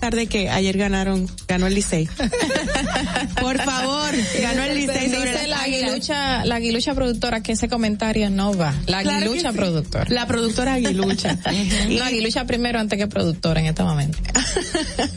tarde 0.00 0.26
que 0.26 0.48
ayer 0.50 0.76
ganaron, 0.76 1.28
ganó 1.48 1.66
el 1.66 1.74
Licey. 1.74 2.08
Por 3.40 3.60
favor, 3.62 4.12
ganó 4.40 4.62
el 4.62 4.74
Licey 4.76 5.10
sobre 5.10 5.32
Dice 5.32 5.48
la 5.48 5.62
aguilucha, 5.62 6.44
la 6.44 6.54
aguilucha 6.56 6.94
productora 6.94 7.42
que 7.42 7.52
ese 7.52 7.68
comentario 7.68 8.30
no 8.30 8.54
va. 8.56 8.74
La 8.86 9.02
Claro 9.02 9.26
aguilucha 9.26 9.50
sí. 9.52 9.56
productora. 9.56 10.06
La 10.08 10.26
productora 10.26 10.74
aguilucha. 10.74 11.38
no, 11.88 12.04
aguilucha 12.04 12.44
primero 12.44 12.78
antes 12.78 12.98
que 12.98 13.06
productora 13.06 13.60
en 13.60 13.66
este 13.66 13.82
momento. 13.82 14.18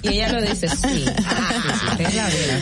Y 0.01 0.09
ella 0.09 0.29
lo 0.31 0.41
dice, 0.41 0.67
sí. 0.69 1.05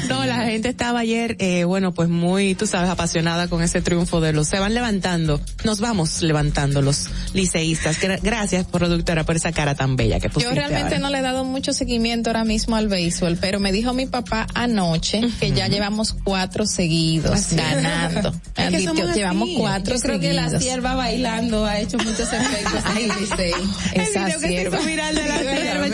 No, 0.10 0.26
la 0.26 0.46
gente 0.46 0.70
estaba 0.70 1.00
ayer, 1.00 1.36
eh, 1.40 1.64
bueno, 1.64 1.94
pues 1.94 2.10
muy, 2.10 2.56
tú 2.56 2.68
sabes, 2.68 2.90
apasionada 2.90 3.48
con 3.48 3.62
ese 3.64 3.82
triunfo 3.82 4.22
de 4.22 4.34
los, 4.34 4.48
se 4.48 4.60
van 4.60 4.74
levantando, 4.74 5.40
nos 5.64 5.80
vamos 5.80 6.22
levantando 6.22 6.82
los 6.82 7.08
liceístas. 7.34 8.00
Gra- 8.02 8.20
Gracias, 8.22 8.66
productora, 8.66 9.24
por 9.24 9.36
esa 9.36 9.52
cara 9.52 9.76
tan 9.76 9.96
bella 9.96 10.20
que 10.20 10.28
Yo 10.28 10.34
pusiste 10.34 10.54
realmente 10.56 10.96
ahora. 10.96 11.00
no 11.00 11.10
le 11.10 11.20
he 11.20 11.22
dado 11.22 11.44
mucho 11.44 11.74
seguimiento 11.74 12.07
ahora 12.28 12.44
mismo 12.44 12.76
al 12.76 12.88
béisbol, 12.88 13.38
pero 13.40 13.60
me 13.60 13.72
dijo 13.72 13.94
mi 13.94 14.06
papá 14.06 14.48
anoche 14.54 15.22
que 15.40 15.52
ya 15.52 15.68
llevamos 15.68 16.16
cuatro 16.24 16.66
seguidos 16.66 17.32
Así 17.32 17.56
ganando. 17.56 18.34
Es 18.58 18.70
que 18.72 18.84
somos 18.84 19.16
llevamos 19.16 19.50
así. 19.50 19.58
cuatro 19.58 19.96
Yo 19.96 20.02
creo 20.02 20.20
que 20.20 20.34
la 20.34 20.60
sierva 20.60 20.96
bailando 20.96 21.66
ha 21.66 21.80
hecho 21.80 21.98
muchos 21.98 22.32
efectos 22.34 22.84
Licey. 23.20 23.54
Esa 23.94 24.40
sierva. 24.40 24.80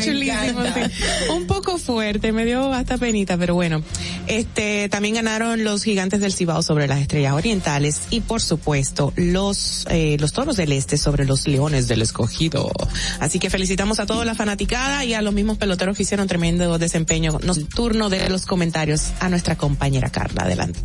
sí. 0.01 1.31
Un 1.31 1.45
poco 1.45 1.77
fuerte, 1.77 2.31
me 2.31 2.45
dio 2.45 2.71
hasta 2.71 2.97
penita, 2.97 3.37
pero 3.37 3.53
bueno. 3.53 3.83
Este, 4.27 4.87
también 4.89 5.15
ganaron 5.15 5.63
los 5.63 5.83
gigantes 5.83 6.21
del 6.21 6.33
Cibao 6.33 6.61
sobre 6.61 6.87
las 6.87 6.99
estrellas 6.99 7.33
orientales 7.33 8.01
y 8.09 8.21
por 8.21 8.41
supuesto 8.41 9.11
los, 9.15 9.85
eh, 9.89 10.17
los 10.19 10.31
toros 10.31 10.55
del 10.55 10.71
este 10.71 10.97
sobre 10.97 11.25
los 11.25 11.47
leones 11.47 11.87
del 11.87 12.01
escogido. 12.01 12.71
Así 13.19 13.39
que 13.39 13.49
felicitamos 13.49 13.99
a 13.99 14.05
toda 14.05 14.25
la 14.25 14.35
fanaticada 14.35 15.03
y 15.05 15.13
a 15.13 15.21
los 15.21 15.33
mismos 15.33 15.57
peloteros 15.57 15.97
que 15.97 16.02
hicieron 16.03 16.27
tremendo 16.27 16.77
desempeño. 16.77 17.39
Nos 17.43 17.67
turno 17.69 18.09
de 18.09 18.29
los 18.29 18.45
comentarios 18.45 19.11
a 19.19 19.29
nuestra 19.29 19.57
compañera 19.57 20.09
Carla. 20.09 20.43
Adelante. 20.43 20.79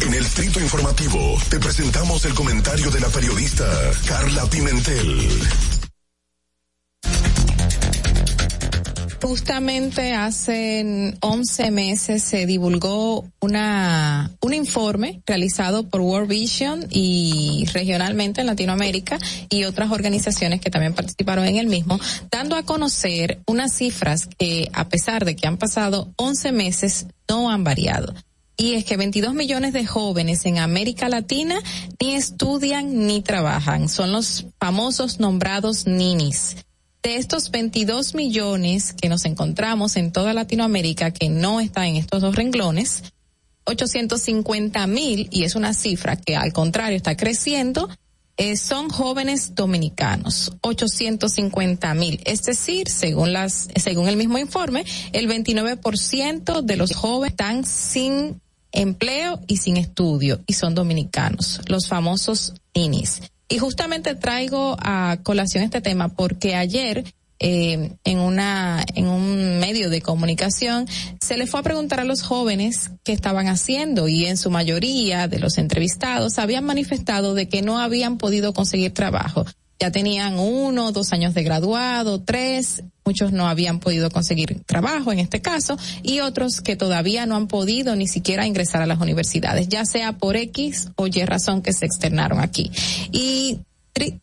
En 0.00 0.12
el 0.12 0.24
Distrito 0.24 0.60
Informativo 0.60 1.38
te 1.48 1.58
presentamos 1.58 2.24
el 2.26 2.34
comentario 2.34 2.90
de 2.90 3.00
la 3.00 3.08
periodista 3.08 3.64
Carla 4.06 4.44
Pimentel. 4.46 5.28
Justamente 9.22 10.14
hace 10.14 11.14
11 11.20 11.70
meses 11.70 12.22
se 12.22 12.46
divulgó 12.46 13.24
una, 13.40 14.30
un 14.40 14.54
informe 14.54 15.22
realizado 15.26 15.88
por 15.88 16.00
World 16.00 16.28
Vision 16.28 16.86
y 16.90 17.66
regionalmente 17.72 18.40
en 18.40 18.46
Latinoamérica 18.46 19.18
y 19.48 19.64
otras 19.64 19.90
organizaciones 19.90 20.60
que 20.60 20.70
también 20.70 20.94
participaron 20.94 21.46
en 21.46 21.56
el 21.56 21.66
mismo, 21.66 21.98
dando 22.30 22.56
a 22.56 22.64
conocer 22.64 23.40
unas 23.46 23.72
cifras 23.72 24.28
que 24.38 24.68
a 24.72 24.88
pesar 24.88 25.24
de 25.24 25.34
que 25.34 25.46
han 25.46 25.56
pasado 25.56 26.08
11 26.16 26.52
meses 26.52 27.06
no 27.28 27.50
han 27.50 27.64
variado. 27.64 28.14
Y 28.58 28.74
es 28.74 28.84
que 28.84 28.96
22 28.96 29.34
millones 29.34 29.74
de 29.74 29.84
jóvenes 29.84 30.46
en 30.46 30.58
América 30.58 31.08
Latina 31.10 31.56
ni 32.00 32.14
estudian 32.14 33.06
ni 33.06 33.20
trabajan. 33.20 33.88
Son 33.88 34.12
los 34.12 34.46
famosos 34.58 35.20
nombrados 35.20 35.86
ninis. 35.86 36.56
De 37.06 37.14
estos 37.14 37.52
22 37.52 38.16
millones 38.16 38.92
que 38.92 39.08
nos 39.08 39.26
encontramos 39.26 39.94
en 39.94 40.10
toda 40.10 40.34
Latinoamérica 40.34 41.12
que 41.12 41.28
no 41.28 41.60
están 41.60 41.84
en 41.84 41.96
estos 41.98 42.20
dos 42.20 42.34
renglones, 42.34 43.04
850 43.62 44.84
mil, 44.88 45.28
y 45.30 45.44
es 45.44 45.54
una 45.54 45.72
cifra 45.72 46.16
que 46.16 46.34
al 46.34 46.52
contrario 46.52 46.96
está 46.96 47.16
creciendo, 47.16 47.88
eh, 48.36 48.56
son 48.56 48.88
jóvenes 48.88 49.54
dominicanos, 49.54 50.50
850 50.62 51.94
mil. 51.94 52.20
Es 52.24 52.42
decir, 52.42 52.88
según 52.88 53.32
las, 53.32 53.68
según 53.76 54.08
el 54.08 54.16
mismo 54.16 54.38
informe, 54.38 54.84
el 55.12 55.28
29% 55.28 56.62
de 56.62 56.76
los 56.76 56.92
jóvenes 56.92 57.34
están 57.34 57.64
sin 57.64 58.40
empleo 58.72 59.40
y 59.46 59.58
sin 59.58 59.76
estudio 59.76 60.40
y 60.44 60.54
son 60.54 60.74
dominicanos, 60.74 61.60
los 61.68 61.86
famosos 61.86 62.54
ninis. 62.74 63.20
Y 63.48 63.58
justamente 63.58 64.14
traigo 64.14 64.76
a 64.80 65.18
colación 65.22 65.62
este 65.62 65.80
tema 65.80 66.08
porque 66.08 66.56
ayer 66.56 67.04
eh, 67.38 67.92
en 68.04 68.18
una 68.18 68.82
en 68.94 69.08
un 69.08 69.58
medio 69.58 69.90
de 69.90 70.00
comunicación 70.00 70.86
se 71.20 71.36
le 71.36 71.46
fue 71.46 71.60
a 71.60 71.62
preguntar 71.62 72.00
a 72.00 72.04
los 72.04 72.22
jóvenes 72.22 72.92
qué 73.04 73.12
estaban 73.12 73.48
haciendo 73.48 74.08
y 74.08 74.24
en 74.24 74.38
su 74.38 74.50
mayoría 74.50 75.28
de 75.28 75.38
los 75.38 75.58
entrevistados 75.58 76.38
habían 76.38 76.64
manifestado 76.64 77.34
de 77.34 77.46
que 77.46 77.60
no 77.60 77.78
habían 77.78 78.16
podido 78.16 78.54
conseguir 78.54 78.94
trabajo. 78.94 79.44
Ya 79.78 79.90
tenían 79.90 80.38
uno, 80.38 80.92
dos 80.92 81.12
años 81.12 81.34
de 81.34 81.42
graduado, 81.42 82.22
tres, 82.22 82.82
muchos 83.04 83.32
no 83.32 83.46
habían 83.46 83.78
podido 83.78 84.10
conseguir 84.10 84.62
trabajo 84.64 85.12
en 85.12 85.18
este 85.18 85.40
caso 85.40 85.78
y 86.02 86.20
otros 86.20 86.60
que 86.60 86.76
todavía 86.76 87.26
no 87.26 87.36
han 87.36 87.46
podido 87.46 87.94
ni 87.94 88.08
siquiera 88.08 88.46
ingresar 88.46 88.82
a 88.82 88.86
las 88.86 89.00
universidades, 89.00 89.68
ya 89.68 89.84
sea 89.84 90.12
por 90.12 90.36
X 90.36 90.88
o 90.96 91.06
Y 91.06 91.24
razón 91.24 91.62
que 91.62 91.72
se 91.72 91.86
externaron 91.86 92.40
aquí. 92.40 92.70
Y 93.12 93.60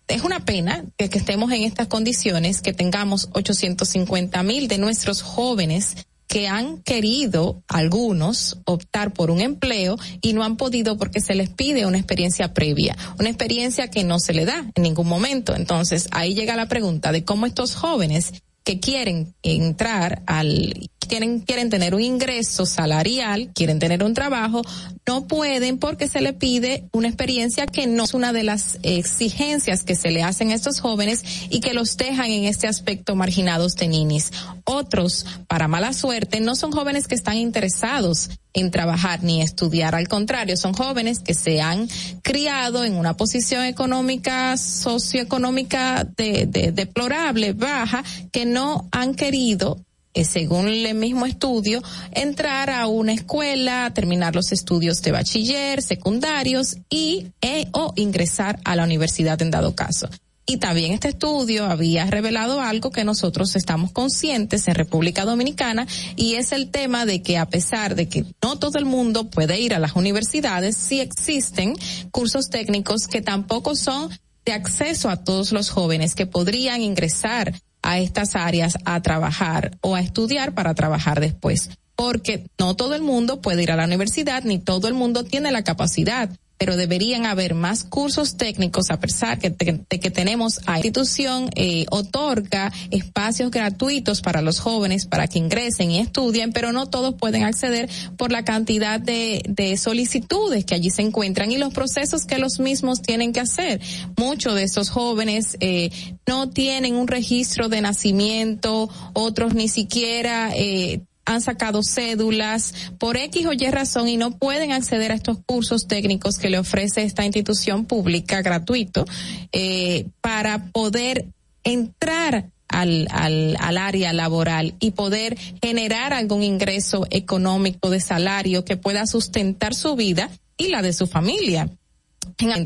es 0.07 0.23
una 0.23 0.45
pena 0.45 0.85
que, 0.97 1.09
que 1.09 1.17
estemos 1.17 1.51
en 1.51 1.63
estas 1.63 1.87
condiciones, 1.87 2.61
que 2.61 2.73
tengamos 2.73 3.29
850 3.33 4.43
mil 4.43 4.67
de 4.67 4.77
nuestros 4.77 5.21
jóvenes 5.21 5.95
que 6.33 6.47
han 6.47 6.81
querido 6.81 7.61
algunos 7.67 8.57
optar 8.65 9.13
por 9.13 9.29
un 9.29 9.39
empleo 9.39 9.97
y 10.19 10.33
no 10.33 10.43
han 10.43 10.57
podido 10.57 10.97
porque 10.97 11.21
se 11.21 11.35
les 11.35 11.49
pide 11.49 11.85
una 11.85 11.99
experiencia 11.99 12.55
previa, 12.55 12.97
una 13.19 13.29
experiencia 13.29 13.87
que 13.91 14.03
no 14.03 14.17
se 14.17 14.33
le 14.33 14.43
da 14.43 14.65
en 14.73 14.81
ningún 14.81 15.07
momento. 15.07 15.55
Entonces 15.55 16.07
ahí 16.09 16.33
llega 16.33 16.55
la 16.55 16.67
pregunta 16.67 17.11
de 17.11 17.23
cómo 17.23 17.45
estos 17.45 17.75
jóvenes 17.75 18.33
que 18.63 18.79
quieren 18.79 19.33
entrar 19.43 20.23
al 20.25 20.89
quieren 21.07 21.41
quieren 21.41 21.69
tener 21.69 21.93
un 21.93 22.01
ingreso 22.01 22.65
salarial, 22.65 23.51
quieren 23.53 23.77
tener 23.77 24.03
un 24.03 24.13
trabajo, 24.13 24.61
no 25.05 25.27
pueden 25.27 25.77
porque 25.77 26.07
se 26.07 26.21
le 26.21 26.31
pide 26.33 26.85
una 26.93 27.09
experiencia 27.09 27.67
que 27.67 27.87
no 27.87 28.05
es 28.05 28.13
una 28.13 28.31
de 28.31 28.43
las 28.43 28.79
exigencias 28.83 29.83
que 29.83 29.95
se 29.95 30.11
le 30.11 30.23
hacen 30.23 30.51
a 30.51 30.55
estos 30.55 30.79
jóvenes 30.79 31.23
y 31.49 31.59
que 31.59 31.73
los 31.73 31.97
dejan 31.97 32.31
en 32.31 32.45
este 32.45 32.67
aspecto 32.67 33.15
marginados 33.15 33.75
de 33.75 33.89
ninis. 33.89 34.31
Otros, 34.63 35.25
para 35.47 35.67
mala 35.67 35.91
suerte, 35.93 36.39
no 36.39 36.55
son 36.55 36.71
jóvenes 36.71 37.07
que 37.07 37.15
están 37.15 37.37
interesados 37.37 38.29
en 38.55 38.69
trabajar 38.69 39.23
ni 39.23 39.41
estudiar, 39.41 39.95
al 39.95 40.07
contrario, 40.07 40.55
son 40.57 40.73
jóvenes 40.73 41.19
que 41.19 41.33
se 41.33 41.59
han 41.59 41.87
criado 42.21 42.85
en 42.85 42.93
una 42.95 43.17
posición 43.17 43.65
económica, 43.65 44.57
socioeconómica 44.57 46.07
de, 46.17 46.45
de- 46.45 46.71
deplorable, 46.71 47.53
baja, 47.53 48.03
que 48.31 48.45
han 48.91 49.15
querido 49.15 49.77
eh, 50.15 50.25
según 50.25 50.67
el 50.67 50.93
mismo 50.93 51.25
estudio, 51.25 51.81
entrar 52.11 52.69
a 52.69 52.85
una 52.85 53.13
escuela, 53.13 53.91
terminar 53.95 54.35
los 54.35 54.51
estudios 54.51 55.01
de 55.01 55.11
bachiller, 55.11 55.81
secundarios 55.81 56.77
y 56.87 57.31
e, 57.41 57.67
o 57.71 57.93
ingresar 57.95 58.59
a 58.63 58.75
la 58.75 58.83
universidad 58.83 59.41
en 59.41 59.49
dado 59.49 59.75
caso. 59.75 60.07
Y 60.45 60.57
también 60.57 60.91
este 60.91 61.07
estudio 61.07 61.65
había 61.65 62.05
revelado 62.05 62.61
algo 62.61 62.91
que 62.91 63.05
nosotros 63.05 63.55
estamos 63.55 63.91
conscientes 63.91 64.67
en 64.67 64.75
República 64.75 65.25
Dominicana 65.25 65.87
y 66.15 66.35
es 66.35 66.51
el 66.51 66.69
tema 66.69 67.05
de 67.05 67.23
que 67.23 67.37
a 67.37 67.47
pesar 67.47 67.95
de 67.95 68.07
que 68.07 68.25
no 68.43 68.59
todo 68.59 68.77
el 68.77 68.85
mundo 68.85 69.29
puede 69.29 69.59
ir 69.59 69.73
a 69.73 69.79
las 69.79 69.95
universidades, 69.95 70.75
sí 70.75 70.99
existen 70.99 71.75
cursos 72.11 72.49
técnicos 72.49 73.07
que 73.07 73.21
tampoco 73.21 73.75
son 73.75 74.09
de 74.45 74.51
acceso 74.51 75.09
a 75.09 75.23
todos 75.23 75.53
los 75.53 75.69
jóvenes 75.69 76.13
que 76.13 76.25
podrían 76.25 76.81
ingresar 76.81 77.53
a 77.83 77.99
estas 77.99 78.35
áreas 78.35 78.77
a 78.85 78.99
trabajar 79.01 79.77
o 79.81 79.95
a 79.95 80.01
estudiar 80.01 80.53
para 80.53 80.73
trabajar 80.73 81.19
después. 81.19 81.69
Porque 81.95 82.47
no 82.57 82.75
todo 82.75 82.95
el 82.95 83.03
mundo 83.03 83.41
puede 83.41 83.61
ir 83.61 83.71
a 83.71 83.75
la 83.75 83.85
universidad 83.85 84.43
ni 84.43 84.57
todo 84.57 84.87
el 84.87 84.95
mundo 84.95 85.23
tiene 85.23 85.51
la 85.51 85.63
capacidad 85.63 86.29
pero 86.63 86.77
deberían 86.77 87.25
haber 87.25 87.55
más 87.55 87.83
cursos 87.83 88.37
técnicos 88.37 88.89
a 88.89 88.97
pesar 88.97 89.37
que, 89.37 89.49
de 89.49 89.99
que 89.99 90.09
tenemos 90.09 90.61
a 90.65 90.77
institución 90.77 91.49
eh, 91.55 91.85
otorga 91.91 92.71
espacios 92.89 93.51
gratuitos 93.51 94.21
para 94.21 94.41
los 94.41 94.61
jóvenes 94.61 95.05
para 95.05 95.27
que 95.27 95.39
ingresen 95.39 95.91
y 95.91 95.99
estudien, 95.99 96.53
pero 96.53 96.71
no 96.71 96.85
todos 96.85 97.15
pueden 97.15 97.43
acceder 97.43 97.89
por 98.15 98.31
la 98.31 98.45
cantidad 98.45 98.97
de, 98.97 99.43
de 99.45 99.75
solicitudes 99.75 100.63
que 100.63 100.75
allí 100.75 100.89
se 100.89 101.01
encuentran 101.01 101.51
y 101.51 101.57
los 101.57 101.73
procesos 101.73 102.23
que 102.25 102.37
los 102.37 102.61
mismos 102.61 103.01
tienen 103.01 103.33
que 103.33 103.41
hacer. 103.41 103.81
Muchos 104.15 104.55
de 104.55 104.63
esos 104.63 104.89
jóvenes 104.89 105.57
eh, 105.59 105.89
no 106.25 106.49
tienen 106.49 106.95
un 106.95 107.09
registro 107.09 107.67
de 107.67 107.81
nacimiento, 107.81 108.89
otros 109.11 109.53
ni 109.53 109.67
siquiera 109.67 110.53
eh, 110.55 111.01
han 111.25 111.41
sacado 111.41 111.81
cédulas 111.83 112.73
por 112.97 113.17
X 113.17 113.45
o 113.45 113.53
Y 113.53 113.69
razón 113.69 114.07
y 114.07 114.17
no 114.17 114.31
pueden 114.37 114.71
acceder 114.71 115.11
a 115.11 115.15
estos 115.15 115.37
cursos 115.45 115.87
técnicos 115.87 116.37
que 116.37 116.49
le 116.49 116.59
ofrece 116.59 117.03
esta 117.03 117.25
institución 117.25 117.85
pública 117.85 118.41
gratuito 118.41 119.05
eh, 119.51 120.07
para 120.21 120.65
poder 120.71 121.27
entrar 121.63 122.49
al, 122.67 123.07
al, 123.11 123.55
al 123.59 123.77
área 123.77 124.13
laboral 124.13 124.75
y 124.79 124.91
poder 124.91 125.37
generar 125.61 126.13
algún 126.13 126.43
ingreso 126.43 127.05
económico 127.09 127.89
de 127.89 127.99
salario 127.99 128.65
que 128.65 128.77
pueda 128.77 129.05
sustentar 129.05 129.75
su 129.75 129.95
vida 129.95 130.29
y 130.57 130.69
la 130.69 130.81
de 130.81 130.93
su 130.93 131.07
familia 131.07 131.69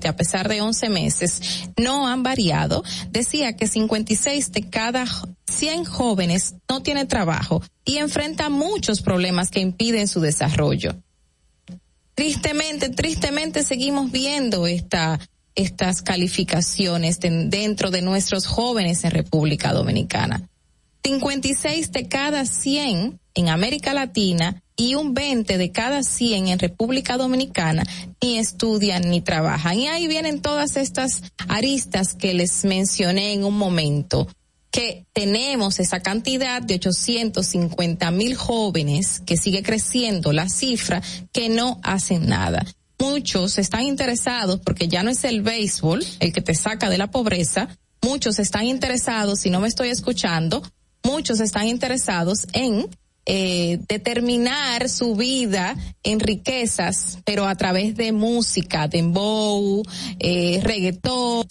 a 0.08 0.16
pesar 0.16 0.48
de 0.50 0.62
11 0.62 0.90
meses, 0.90 1.70
no 1.78 2.08
han 2.08 2.24
variado. 2.24 2.84
Decía 3.12 3.56
que 3.56 3.68
56 3.68 4.52
de 4.52 4.70
cada 4.70 5.06
100 5.48 5.86
jóvenes 5.86 6.56
no 6.70 6.82
tienen 6.82 7.08
trabajo 7.08 7.62
y 7.86 7.98
enfrenta 7.98 8.50
muchos 8.50 9.02
problemas 9.02 9.50
que 9.50 9.60
impiden 9.60 10.08
su 10.08 10.20
desarrollo. 10.20 10.96
Tristemente, 12.16 12.90
tristemente 12.90 13.64
seguimos 13.64 14.12
viendo 14.12 14.66
esta, 14.66 15.20
estas 15.54 16.02
calificaciones 16.02 17.20
dentro 17.20 17.92
de 17.92 18.02
nuestros 18.02 18.48
jóvenes 18.48 19.04
en 19.04 19.12
República 19.12 19.72
Dominicana. 19.74 20.50
56 21.04 21.92
de 21.92 22.08
cada 22.08 22.46
100 22.46 23.20
en 23.36 23.50
América 23.50 23.94
Latina 23.94 24.64
y 24.78 24.96
un 24.96 25.14
20 25.14 25.58
de 25.58 25.72
cada 25.72 26.04
100 26.04 26.48
en 26.48 26.60
República 26.60 27.18
Dominicana 27.18 27.84
ni 28.22 28.38
estudian 28.38 29.10
ni 29.10 29.22
trabajan. 29.22 29.78
Y 29.80 29.88
ahí 29.88 30.08
vienen 30.08 30.42
todas 30.42 30.78
estas 30.78 31.24
aristas 31.48 32.14
que 32.14 32.34
les 32.36 32.64
mencioné 32.64 33.34
en 33.34 33.44
un 33.44 33.58
momento 33.58 34.28
que 34.72 35.08
tenemos 35.14 35.80
esa 35.80 36.02
cantidad 36.02 36.62
de 36.62 36.76
850 36.76 38.12
mil 38.12 38.36
jóvenes 38.36 39.22
que 39.26 39.36
sigue 39.36 39.64
creciendo 39.64 40.32
la 40.32 40.48
cifra 40.50 41.02
que 41.32 41.50
no 41.50 41.80
hacen 41.84 42.28
nada. 42.28 42.64
Muchos 43.00 43.58
están 43.58 43.84
interesados 43.84 44.60
porque 44.60 44.88
ya 44.88 45.02
no 45.02 45.10
es 45.10 45.24
el 45.24 45.42
béisbol 45.42 46.06
el 46.20 46.34
que 46.34 46.42
te 46.42 46.54
saca 46.54 46.90
de 46.90 47.00
la 47.00 47.10
pobreza. 47.10 47.70
Muchos 48.04 48.38
están 48.38 48.66
interesados, 48.66 49.40
si 49.40 49.50
no 49.50 49.60
me 49.60 49.68
estoy 49.68 49.90
escuchando, 49.90 50.62
muchos 51.04 51.40
están 51.40 51.68
interesados 51.68 52.46
en 52.54 52.88
eh, 53.30 53.80
determinar 53.90 54.88
su 54.88 55.14
vida 55.16 55.76
en 56.02 56.22
riquezas, 56.22 57.20
pero 57.26 57.46
a 57.46 57.56
través 57.56 57.98
de 57.98 58.14
música, 58.14 58.88
dembow, 58.88 59.84
eh, 60.18 60.62
reggaetón, 60.64 61.46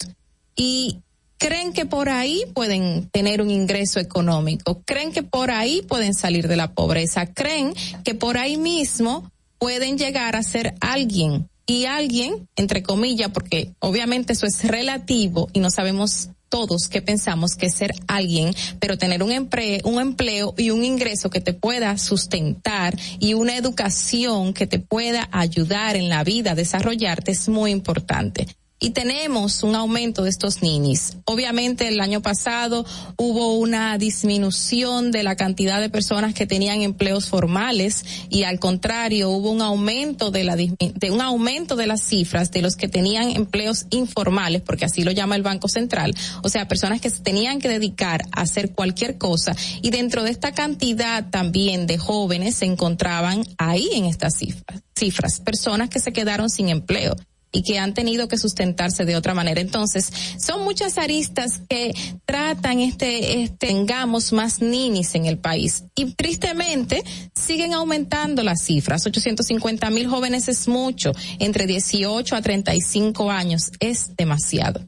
y 0.55 0.97
creen 1.37 1.73
que 1.73 1.85
por 1.85 2.09
ahí 2.09 2.45
pueden 2.55 3.07
tener 3.11 3.43
un 3.43 3.51
ingreso 3.51 3.99
económico, 3.99 4.81
creen 4.85 5.11
que 5.11 5.21
por 5.21 5.51
ahí 5.51 5.83
pueden 5.83 6.15
salir 6.15 6.47
de 6.47 6.55
la 6.55 6.73
pobreza, 6.73 7.27
creen 7.27 7.75
que 8.03 8.15
por 8.15 8.39
ahí 8.39 8.57
mismo 8.57 9.31
pueden 9.59 9.99
llegar 9.99 10.35
a 10.35 10.41
ser 10.41 10.73
alguien. 10.81 11.47
Y 11.69 11.83
alguien, 11.83 12.47
entre 12.55 12.81
comillas, 12.81 13.29
porque 13.31 13.73
obviamente 13.79 14.33
eso 14.33 14.45
es 14.45 14.63
relativo 14.63 15.49
y 15.51 15.59
no 15.59 15.69
sabemos 15.69 16.29
todos 16.49 16.87
que 16.87 17.01
pensamos 17.01 17.55
que 17.55 17.69
ser 17.69 17.93
alguien, 18.07 18.53
pero 18.79 18.97
tener 18.97 19.23
un 19.23 19.31
empleo, 19.31 19.81
un 19.83 19.99
empleo 19.99 20.53
y 20.57 20.71
un 20.71 20.83
ingreso 20.83 21.29
que 21.29 21.41
te 21.41 21.53
pueda 21.53 21.97
sustentar 21.97 22.97
y 23.19 23.33
una 23.33 23.55
educación 23.55 24.53
que 24.53 24.67
te 24.67 24.79
pueda 24.79 25.27
ayudar 25.31 25.95
en 25.95 26.09
la 26.09 26.23
vida 26.23 26.51
a 26.51 26.55
desarrollarte 26.55 27.31
es 27.31 27.49
muy 27.49 27.71
importante 27.71 28.47
y 28.79 28.91
tenemos 28.91 29.63
un 29.63 29.75
aumento 29.75 30.23
de 30.23 30.29
estos 30.29 30.61
ninis. 30.61 31.17
Obviamente 31.25 31.87
el 31.87 31.99
año 31.99 32.21
pasado 32.21 32.85
hubo 33.17 33.57
una 33.57 33.97
disminución 33.97 35.11
de 35.11 35.23
la 35.23 35.35
cantidad 35.35 35.81
de 35.81 35.89
personas 35.89 36.33
que 36.33 36.45
tenían 36.45 36.81
empleos 36.81 37.27
formales 37.27 38.05
y 38.29 38.43
al 38.43 38.59
contrario 38.59 39.29
hubo 39.29 39.49
un 39.49 39.61
aumento 39.61 40.29
de 40.29 40.43
la 40.43 40.55
de 40.55 41.11
un 41.11 41.21
aumento 41.21 41.75
de 41.75 41.87
las 41.87 42.01
cifras 42.01 42.51
de 42.51 42.61
los 42.61 42.75
que 42.75 42.87
tenían 42.87 43.31
empleos 43.31 43.87
informales 43.89 44.61
porque 44.61 44.85
así 44.85 45.03
lo 45.03 45.11
llama 45.11 45.35
el 45.35 45.43
Banco 45.43 45.67
Central, 45.67 46.15
o 46.43 46.49
sea, 46.49 46.67
personas 46.67 47.01
que 47.01 47.09
se 47.09 47.21
tenían 47.21 47.59
que 47.59 47.69
dedicar 47.69 48.23
a 48.31 48.41
hacer 48.41 48.73
cualquier 48.73 49.17
cosa 49.17 49.55
y 49.81 49.89
dentro 49.89 50.23
de 50.23 50.31
esta 50.31 50.51
cantidad 50.53 51.29
también 51.29 51.87
de 51.87 51.97
jóvenes 51.97 52.55
se 52.55 52.65
encontraban 52.65 53.43
ahí 53.57 53.89
en 53.93 54.05
estas 54.05 54.35
cifras, 54.35 54.81
cifras, 54.95 55.39
personas 55.39 55.89
que 55.89 55.99
se 55.99 56.13
quedaron 56.13 56.49
sin 56.49 56.69
empleo 56.69 57.15
y 57.51 57.63
que 57.63 57.79
han 57.79 57.93
tenido 57.93 58.27
que 58.27 58.37
sustentarse 58.37 59.05
de 59.05 59.15
otra 59.15 59.33
manera. 59.33 59.61
Entonces, 59.61 60.11
son 60.39 60.63
muchas 60.63 60.97
aristas 60.97 61.61
que 61.69 61.93
tratan 62.25 62.79
este, 62.79 63.43
este 63.43 63.67
tengamos 63.67 64.31
más 64.33 64.61
ninis 64.61 65.15
en 65.15 65.25
el 65.25 65.37
país. 65.37 65.83
Y 65.95 66.13
tristemente, 66.13 67.03
siguen 67.35 67.73
aumentando 67.73 68.43
las 68.43 68.61
cifras. 68.63 69.05
850 69.05 69.89
mil 69.89 70.07
jóvenes 70.07 70.47
es 70.47 70.67
mucho. 70.67 71.11
Entre 71.39 71.67
18 71.67 72.35
a 72.35 72.41
35 72.41 73.29
años 73.29 73.71
es 73.79 74.15
demasiado. 74.15 74.81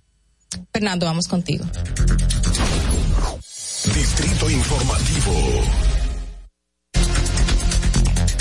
Fernando, 0.71 1.05
vamos 1.05 1.27
contigo. 1.27 1.65
Distrito 3.93 4.49
Informativo. 4.49 5.33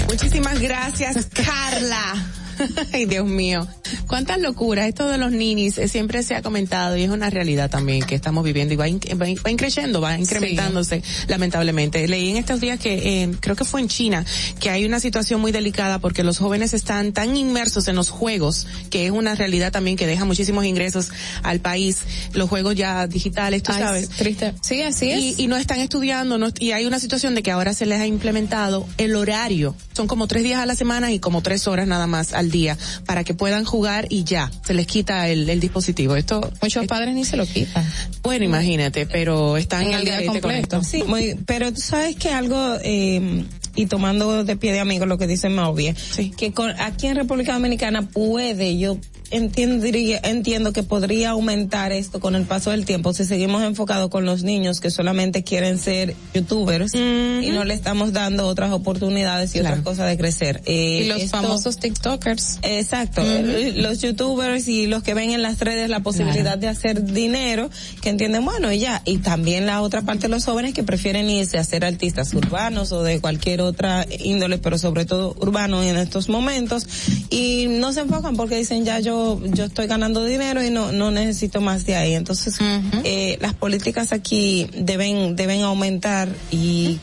Muchísimas 0.09 0.61
gracias, 0.61 1.27
Carla. 1.27 2.15
Ay, 2.93 3.07
Dios 3.07 3.27
mío. 3.27 3.67
Cuántas 4.07 4.41
locuras. 4.41 4.89
Esto 4.89 5.09
de 5.09 5.19
los 5.19 5.33
ninis 5.33 5.79
eh, 5.79 5.89
siempre 5.89 6.23
se 6.23 6.35
ha 6.35 6.43
comentado 6.43 6.97
y 6.97 7.03
es 7.03 7.11
una 7.11 7.31
realidad 7.31 7.71
también 7.71 8.03
que 8.03 8.15
estamos 8.15 8.45
viviendo 8.45 8.75
y 8.75 8.77
va, 8.77 8.89
in, 8.89 9.01
va, 9.21 9.27
va 9.45 9.51
increciendo, 9.51 10.01
va 10.01 10.19
incrementándose, 10.19 11.03
lamentablemente. 11.27 12.07
Leí 12.09 12.31
en 12.31 12.37
estos 12.37 12.61
días 12.61 12.79
que 12.79 13.23
eh, 13.23 13.31
creo 13.41 13.57
que 13.57 13.65
fue 13.65 13.81
en 13.81 13.89
China 13.89 14.25
que 14.61 14.71
hay 14.71 14.85
una 14.85 15.01
situación 15.01 15.41
muy 15.41 15.53
delicada 15.53 15.99
porque 15.99 16.25
los 16.25 16.39
jóvenes 16.39 16.75
están 16.75 17.13
tan 17.13 17.37
inmersos 17.37 17.89
en 17.89 17.97
los 17.97 18.11
juegos, 18.11 18.67
que 18.91 19.07
es 19.07 19.11
una 19.11 19.35
realidad 19.35 19.73
también 19.73 19.97
que 19.97 20.07
deja 20.07 20.25
muchísimos 20.25 20.65
ingresos 20.65 21.11
al 21.43 21.61
país, 21.61 21.99
los 22.33 22.49
juegos 22.49 22.75
ya 22.75 23.07
digitales, 23.07 23.63
tú 23.63 23.73
Ay, 23.73 23.83
sabes. 23.83 24.09
triste. 24.11 24.55
Sí, 24.63 24.83
así 24.83 25.11
es. 25.11 25.39
Y, 25.39 25.45
y 25.45 25.47
no 25.47 25.57
están 25.57 25.81
estudiando, 25.81 26.39
no, 26.39 26.49
y 26.59 26.73
hay 26.73 26.87
una 26.87 26.99
situación 26.99 27.35
de 27.35 27.43
que 27.43 27.51
ahora 27.51 27.75
se 27.75 27.87
les 27.87 28.01
ha 28.01 28.07
implementado 28.07 28.87
el 28.99 29.17
horario. 29.17 29.75
Son 29.95 30.07
como 30.07 30.27
tres 30.27 30.43
días 30.43 30.61
a 30.61 30.67
la 30.67 30.75
semana 30.75 31.13
y 31.13 31.19
como 31.19 31.43
tres 31.43 31.67
horas 31.67 31.87
nada 31.87 32.07
más 32.07 32.33
al 32.33 32.48
día 32.51 32.77
para 33.07 33.25
que 33.25 33.35
puedan 33.35 33.65
jugar 33.65 34.07
y 34.11 34.25
ya, 34.25 34.51
se 34.65 34.75
les 34.75 34.87
quita 34.87 35.29
el, 35.29 35.49
el 35.49 35.61
dispositivo. 35.61 36.17
Esto 36.17 36.51
Muchos 36.63 36.87
padres 36.87 37.15
ni 37.15 37.25
se 37.25 37.37
lo 37.37 37.47
quitan. 37.47 37.85
Bueno, 38.23 38.45
imagínate, 38.45 39.07
pero 39.07 39.57
están 39.57 39.87
En 39.87 39.95
el 39.95 40.05
día 40.05 40.27
completo. 40.27 40.79
esto. 40.79 40.83
Sí, 40.83 41.03
muy, 41.05 41.37
pero 41.47 41.73
tú 41.73 41.81
sabes 41.81 42.17
que 42.17 42.31
algo, 42.31 42.77
eh, 42.83 43.45
y 43.75 43.87
tomando 43.87 44.45
de 44.45 44.57
pie 44.57 44.73
de 44.73 44.81
amigo 44.81 45.07
lo 45.07 45.19
que 45.19 45.27
dice 45.27 45.49
Mauvie, 45.49 45.95
que 46.37 46.53
con, 46.53 46.71
aquí 46.81 47.07
en 47.07 47.17
República 47.17 47.53
Dominicana 47.55 48.03
puede, 48.09 48.77
yo 48.79 48.99
entendería, 49.31 50.21
entiendo 50.25 50.73
que 50.73 50.83
podría 50.83 51.31
aumentar 51.31 51.93
esto 51.93 52.19
con 52.21 52.35
el 52.35 52.45
paso 52.45 52.71
del 52.71 52.85
tiempo 52.85 53.13
si 53.13 53.25
seguimos 53.25 53.63
enfocados 53.63 54.09
con 54.11 54.25
los 54.25 54.43
niños 54.43 54.81
que 54.81 54.91
solamente 54.91 55.43
quieren 55.45 55.79
ser 55.79 56.15
youtubers 56.35 56.95
y 56.95 57.51
no 57.53 57.65
le 57.65 57.75
estamos 57.75 58.13
dando 58.13 58.47
otras 58.47 58.73
oportunidades 58.73 59.55
y 59.55 59.61
otras 59.61 59.81
cosas 59.81 60.09
de 60.09 60.17
crecer. 60.17 60.63
Eh, 60.67 61.03
y 61.05 61.09
los 61.09 61.21
esto- 61.23 61.37
famosos 61.43 61.79
TikTokers. 61.79 62.59
Exacto, 62.63 63.23
eh, 63.23 63.73
los 63.77 64.01
youtubers 64.01 64.67
y 64.69 64.87
los 64.87 65.03
que 65.03 65.15
ven 65.15 65.31
en 65.31 65.43
las 65.43 65.59
redes 65.61 65.89
la 65.91 66.01
posibilidad 66.01 66.39
Claro. 66.43 66.61
de 66.61 66.69
hacer 66.69 67.05
dinero, 67.05 67.71
que 68.01 68.11
entienden, 68.11 68.45
bueno, 68.45 68.73
y 68.73 68.79
ya, 68.79 69.03
y 69.05 69.19
también 69.19 69.67
la 69.67 69.83
otra 69.83 70.03
parte 70.03 70.23
de 70.23 70.29
los 70.29 70.45
jóvenes 70.45 70.75
que 70.75 70.83
prefieren 70.83 71.29
irse 71.31 71.59
a 71.59 71.65
ser 71.65 71.85
artistas 71.85 72.33
urbanos 72.35 72.93
o 72.93 73.03
de 73.03 73.21
cualquier 73.21 73.58
otra 73.61 74.07
índole, 74.19 74.59
pero 74.59 74.79
sobre 74.79 75.05
todo 75.05 75.35
urbanos 75.39 75.85
en 75.85 75.97
estos 75.97 76.29
momentos, 76.29 76.87
y 77.31 77.67
no 77.69 77.93
se 77.93 78.01
enfocan 78.01 78.37
porque 78.37 78.57
dicen, 78.57 78.85
ya 78.85 79.01
yo 79.01 79.41
yo 79.55 79.65
estoy 79.65 79.87
ganando 79.87 80.25
dinero 80.25 80.63
y 80.65 80.71
no 80.71 80.93
no 80.93 81.11
necesito 81.11 81.61
más 81.61 81.85
de 81.87 81.97
ahí. 81.97 82.15
Entonces, 82.15 82.59
eh, 83.05 83.39
las 83.41 83.55
políticas 83.55 84.13
aquí 84.13 84.69
deben 84.75 85.37
deben 85.37 85.63
aumentar 85.63 86.29
y 86.51 86.99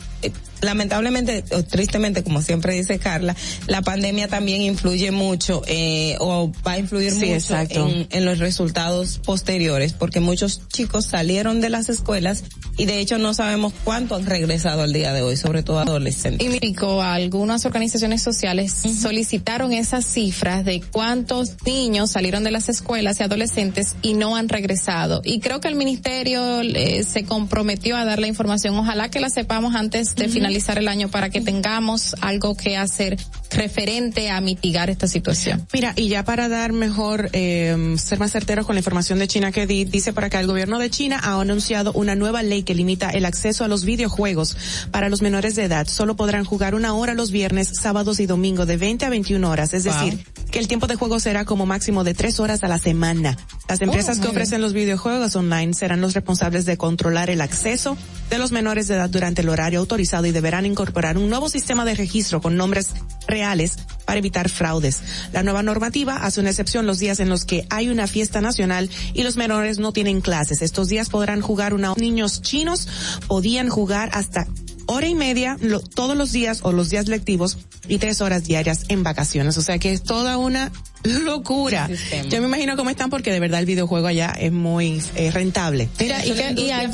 lamentablemente 0.66 1.44
o 1.52 1.64
tristemente 1.64 2.24
como 2.24 2.42
siempre 2.42 2.74
dice 2.74 3.00
Carla 3.00 3.36
la 3.68 3.82
pandemia 3.82 4.28
también 4.28 4.62
influye 4.62 5.12
mucho 5.12 5.62
eh, 5.68 6.16
o 6.20 6.52
va 6.66 6.74
a 6.74 6.80
influir 6.80 7.12
Sí, 7.12 7.26
mucho 7.28 7.56
en, 7.70 8.08
en 8.10 8.26
los 8.26 8.40
resultados 8.40 9.20
posteriores 9.24 9.94
porque 9.94 10.20
muchos 10.20 10.68
chicos 10.70 11.06
salieron 11.06 11.62
de 11.62 11.70
las 11.70 11.90
escuelas 11.90 12.44
y 12.78 12.86
de 12.86 13.00
hecho 13.00 13.18
no 13.18 13.34
sabemos 13.34 13.74
cuánto 13.84 14.16
han 14.16 14.26
regresado 14.26 14.82
al 14.82 14.92
día 14.92 15.14
de 15.14 15.22
hoy 15.22 15.38
sobre 15.38 15.64
todo 15.64 15.80
adolescentes 15.80 16.46
Y 16.46 16.50
explicó, 16.50 17.02
algunas 17.02 17.66
organizaciones 17.66 18.22
sociales 18.22 18.74
solicitaron 18.74 19.72
esas 19.74 20.06
cifras 20.06 20.66
de 20.66 20.82
cuántos 20.92 21.56
niños 21.66 22.12
salieron 22.12 22.44
de 22.44 22.52
las 22.52 22.70
escuelas 22.70 23.20
y 23.20 23.24
adolescentes 23.24 23.96
y 24.02 24.14
no 24.14 24.36
han 24.36 24.50
regresado. 24.50 25.22
Y 25.24 25.40
creo 25.40 25.60
que 25.60 25.68
el 25.68 25.76
ministerio 25.76 26.62
eh, 26.62 27.04
se 27.04 27.24
comprometió 27.24 27.96
a 27.98 28.06
dar 28.06 28.20
la 28.20 28.28
información. 28.28 28.76
Ojalá 28.76 29.10
que 29.10 29.20
la 29.20 29.30
sepamos 29.30 29.76
antes 29.76 30.16
de 30.16 30.28
finalizar 30.28 30.55
el 30.78 30.88
año 30.88 31.10
para 31.10 31.30
que 31.30 31.42
tengamos 31.42 32.16
algo 32.22 32.56
que 32.56 32.78
hacer 32.78 33.18
referente 33.52 34.30
a 34.30 34.42
mitigar 34.42 34.90
esta 34.90 35.08
situación. 35.08 35.66
Mira, 35.74 35.94
y 35.96 36.08
ya 36.10 36.24
para 36.24 36.50
dar 36.50 36.74
mejor, 36.74 37.30
eh, 37.34 37.96
ser 37.98 38.20
más 38.20 38.32
certeros 38.32 38.66
con 38.66 38.76
la 38.76 38.80
información 38.80 39.20
de 39.20 39.28
China 39.28 39.52
que 39.52 39.66
di, 39.68 39.86
dice 39.86 40.14
para 40.14 40.28
acá 40.28 40.40
el 40.40 40.48
gobierno 40.48 40.80
de 40.80 40.90
China 40.90 41.20
ha 41.24 41.40
anunciado 41.40 41.94
una 41.94 42.16
nueva 42.16 42.44
ley 42.44 42.64
que 42.64 42.76
limita 42.76 43.10
el 43.10 43.26
acceso 43.26 43.64
a 43.64 43.68
los 43.68 43.86
videojuegos 43.86 44.58
para 44.92 45.10
los 45.10 45.22
menores 45.22 45.56
de 45.56 45.64
edad. 45.66 45.88
Solo 45.88 46.16
podrán 46.16 46.44
jugar 46.44 46.76
una 46.76 46.94
hora 46.94 47.14
los 47.14 47.32
viernes, 47.32 47.70
sábados 47.80 48.20
y 48.20 48.26
domingos 48.26 48.68
de 48.68 48.78
20 48.78 49.06
a 49.06 49.10
21 49.10 49.50
horas. 49.50 49.74
Es 49.74 49.86
Wow. 49.86 49.94
decir, 49.94 50.26
que 50.52 50.60
el 50.60 50.68
tiempo 50.68 50.88
de 50.88 50.96
juego 50.96 51.20
será 51.20 51.46
como 51.46 51.66
máximo 51.66 52.04
de 52.04 52.14
tres 52.14 52.40
horas 52.40 52.64
a 52.64 52.68
la 52.68 52.80
semana. 52.80 53.38
Las 53.68 53.82
empresas 53.82 54.18
Oh, 54.18 54.22
que 54.22 54.28
muy 54.28 54.36
ofrecen 54.36 54.62
los 54.62 54.74
videojuegos 54.74 55.36
online 55.36 55.74
serán 55.74 56.02
los 56.02 56.14
responsables 56.14 56.66
de 56.66 56.78
controlar 56.78 57.30
el 57.30 57.42
acceso 57.42 57.98
de 58.30 58.38
los 58.38 58.52
menores 58.52 58.88
de 58.88 58.96
edad 58.96 59.10
durante 59.10 59.42
el 59.42 59.50
horario 59.50 59.80
autorizado 59.80 60.26
y 60.26 60.32
deberán 60.36 60.66
incorporar 60.68 61.18
un 61.18 61.30
nuevo 61.30 61.50
sistema 61.50 61.86
de 61.86 61.96
registro 61.96 62.42
con 62.42 62.58
nombres 62.58 62.90
reales 63.28 63.78
para 64.06 64.20
evitar 64.20 64.50
fraudes. 64.50 65.02
La 65.32 65.42
nueva 65.42 65.64
normativa 65.64 66.18
hace 66.18 66.42
una 66.42 66.50
excepción 66.50 66.86
los 66.86 67.00
días 67.00 67.20
en 67.20 67.30
los 67.30 67.46
que 67.46 67.66
hay 67.70 67.90
una 67.90 68.06
fiesta 68.06 68.42
nacional 68.42 68.92
y 69.14 69.24
los 69.24 69.38
menores 69.38 69.80
no 69.80 69.94
tienen 69.94 70.22
clases. 70.22 70.62
Estos 70.62 70.90
días 70.90 71.10
podrán 71.10 71.42
jugar 71.42 71.74
una 71.74 71.96
niños 71.96 72.42
chinos 72.42 72.88
podían 73.28 73.70
jugar 73.70 74.10
hasta 74.14 74.46
hora 74.88 75.08
y 75.08 75.16
media 75.16 75.58
todos 75.96 76.18
los 76.18 76.32
días 76.32 76.60
o 76.64 76.74
los 76.74 76.90
días 76.90 77.08
lectivos 77.08 77.58
y 77.88 77.98
tres 77.98 78.20
horas 78.22 78.44
diarias 78.44 78.84
en 78.90 79.04
vacaciones. 79.04 79.58
O 79.58 79.62
sea 79.62 79.80
que 79.80 79.94
es 79.94 80.04
toda 80.04 80.38
una 80.38 80.72
locura. 81.06 81.90
Yo 82.30 82.42
me 82.42 82.48
imagino 82.48 82.76
cómo 82.76 82.90
están 82.90 83.10
porque 83.10 83.32
de 83.32 83.40
verdad 83.40 83.60
el 83.60 83.66
videojuego 83.66 84.08
allá 84.08 84.36
es 84.40 84.52
muy 84.52 85.02
rentable. 85.32 85.90
Mira, 86.00 86.26
y, 86.26 86.32
que, 86.32 86.54
y 86.62 86.72
allá- 86.72 86.92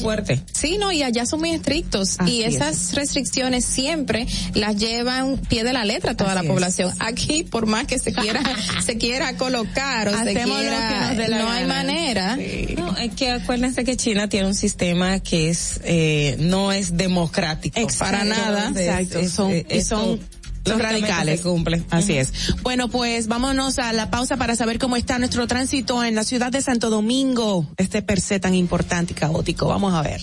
Sí, 0.53 0.77
no, 0.77 0.91
y 0.91 1.03
allá 1.03 1.25
son 1.25 1.39
muy 1.39 1.51
estrictos 1.51 2.15
Así 2.19 2.38
y 2.38 2.43
es. 2.43 2.55
esas 2.55 2.93
restricciones 2.95 3.65
siempre 3.65 4.27
las 4.53 4.75
llevan 4.77 5.38
pie 5.38 5.63
de 5.63 5.73
la 5.73 5.85
letra 5.85 6.15
toda 6.15 6.35
la 6.35 6.43
población. 6.43 6.93
Aquí, 6.99 7.43
por 7.43 7.65
más 7.65 7.85
que 7.88 7.99
se 7.99 8.13
quiera, 8.13 8.41
se 8.85 8.97
quiera 8.97 9.35
colocar 9.38 10.07
o 10.07 10.11
se 10.11 10.17
Hacemos 10.17 10.57
lo 10.57 10.61
quiera, 10.61 11.27
no 11.29 11.49
hay 11.49 11.65
manera. 11.65 12.38
No, 12.77 12.97
es 12.97 13.13
que 13.15 13.31
acuérdense 13.31 13.83
que 13.83 13.95
China 13.97 14.27
tiene 14.29 14.47
un 14.47 14.55
sistema 14.55 15.19
que 15.19 15.49
es 15.49 15.79
eh, 15.83 16.35
no 16.39 16.71
es 16.71 16.97
democrático 16.97 17.79
Para 17.99 18.23
nada. 18.23 18.71
Exacto. 18.75 19.19
es- 19.19 19.31
son, 19.31 19.51
es- 19.51 19.65
y 19.69 19.81
son, 19.81 20.19
lógicamente 20.65 21.07
radicales. 21.07 21.39
se 21.39 21.47
cumple. 21.47 21.83
Así 21.89 22.17
es. 22.17 22.33
Bueno, 22.61 22.89
pues 22.89 23.27
vámonos 23.27 23.79
a 23.79 23.93
la 23.93 24.09
pausa 24.09 24.38
para 24.38 24.55
saber 24.55 24.79
cómo 24.79 24.95
está 24.95 25.19
nuestro 25.19 25.47
tránsito 25.47 26.03
en 26.03 26.15
la 26.15 26.23
ciudad 26.23 26.51
de 26.51 26.61
Santo 26.61 26.89
Domingo. 26.89 27.67
Este 27.77 28.01
per 28.01 28.21
se 28.21 28.39
tan 28.39 28.55
importante 28.55 29.13
y 29.13 29.15
caótico. 29.15 29.67
Vamos 29.67 29.93
a 29.93 30.01
ver. 30.01 30.21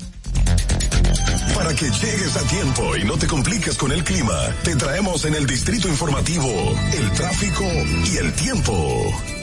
Para 1.54 1.74
que 1.74 1.86
llegues 1.86 2.36
a 2.36 2.42
tiempo 2.48 2.96
y 2.96 3.04
no 3.04 3.16
te 3.16 3.26
compliques 3.26 3.76
con 3.76 3.90
el 3.90 4.04
clima, 4.04 4.38
te 4.62 4.76
traemos 4.76 5.24
en 5.24 5.34
el 5.34 5.46
distrito 5.46 5.88
informativo 5.88 6.48
el 6.96 7.10
tráfico 7.12 7.64
y 8.12 8.16
el 8.16 8.32
tiempo. 8.34 9.37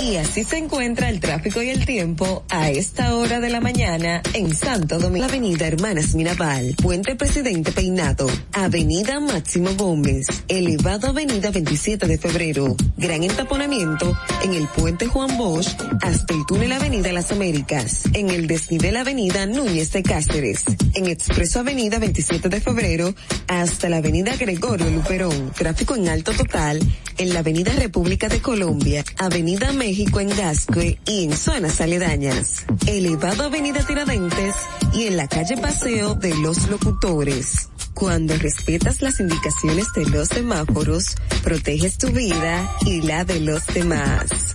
Y 0.00 0.16
así 0.16 0.44
se 0.44 0.58
encuentra 0.58 1.08
el 1.10 1.20
tráfico 1.20 1.62
y 1.62 1.70
el 1.70 1.84
tiempo 1.84 2.44
a 2.48 2.70
esta 2.70 3.14
hora 3.14 3.40
de 3.40 3.50
la 3.50 3.60
mañana 3.60 4.22
en 4.32 4.54
Santo 4.54 4.98
Domingo. 4.98 5.26
Avenida 5.26 5.66
Hermanas 5.66 6.14
Mirabal, 6.14 6.74
Puente 6.80 7.14
Presidente 7.14 7.72
Peinado, 7.72 8.26
Avenida 8.52 9.20
Máximo 9.20 9.74
Gómez, 9.76 10.26
Elevado 10.48 11.08
Avenida 11.08 11.50
27 11.50 12.06
de 12.06 12.18
Febrero, 12.18 12.76
gran 12.96 13.22
entaponamiento 13.22 14.18
en 14.42 14.54
el 14.54 14.66
Puente 14.68 15.06
Juan 15.06 15.36
Bosch 15.36 15.68
hasta 16.02 16.34
el 16.34 16.44
túnel 16.46 16.72
Avenida 16.72 17.12
Las 17.12 17.30
Américas, 17.30 18.04
en 18.12 18.30
el 18.30 18.46
desnivel 18.46 18.96
Avenida 18.96 19.46
Núñez 19.46 19.92
de 19.92 20.02
Cáceres, 20.02 20.64
en 20.94 21.06
Expreso 21.06 21.60
Avenida 21.60 21.98
27 21.98 22.48
de 22.48 22.60
Febrero 22.60 23.14
hasta 23.46 23.88
la 23.88 23.98
Avenida 23.98 24.34
Gregorio 24.36 24.90
Luperón, 24.90 25.52
tráfico 25.56 25.94
en 25.94 26.08
alto 26.08 26.32
total 26.32 26.80
en 27.18 27.32
la 27.32 27.40
Avenida 27.40 27.72
República 27.74 28.28
de 28.28 28.40
Colombia, 28.40 29.04
Avenida 29.18 29.72
México 29.82 30.20
en 30.20 30.28
Gascue 30.28 30.96
y 31.06 31.24
en 31.24 31.36
zonas 31.36 31.80
aledañas, 31.80 32.64
elevado 32.86 33.42
Avenida 33.42 33.84
Tiradentes 33.84 34.54
y 34.94 35.08
en 35.08 35.16
la 35.16 35.26
calle 35.26 35.56
Paseo 35.56 36.14
de 36.14 36.32
los 36.36 36.68
Locutores. 36.68 37.68
Cuando 37.92 38.32
respetas 38.36 39.02
las 39.02 39.18
indicaciones 39.18 39.92
de 39.96 40.04
los 40.08 40.28
semáforos, 40.28 41.16
proteges 41.42 41.98
tu 41.98 42.12
vida 42.12 42.72
y 42.86 43.02
la 43.02 43.24
de 43.24 43.40
los 43.40 43.66
demás. 43.66 44.54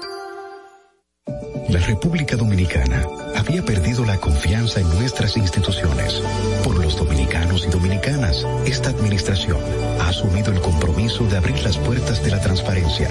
La 1.71 1.79
República 1.79 2.35
Dominicana 2.35 3.07
había 3.33 3.63
perdido 3.63 4.03
la 4.03 4.17
confianza 4.17 4.81
en 4.81 4.89
nuestras 4.89 5.37
instituciones. 5.37 6.21
Por 6.65 6.77
los 6.77 6.97
dominicanos 6.97 7.65
y 7.65 7.69
dominicanas, 7.69 8.45
esta 8.65 8.89
administración 8.89 9.57
ha 10.01 10.09
asumido 10.09 10.51
el 10.51 10.59
compromiso 10.59 11.25
de 11.27 11.37
abrir 11.37 11.63
las 11.63 11.77
puertas 11.77 12.21
de 12.25 12.31
la 12.31 12.41
transparencia, 12.41 13.07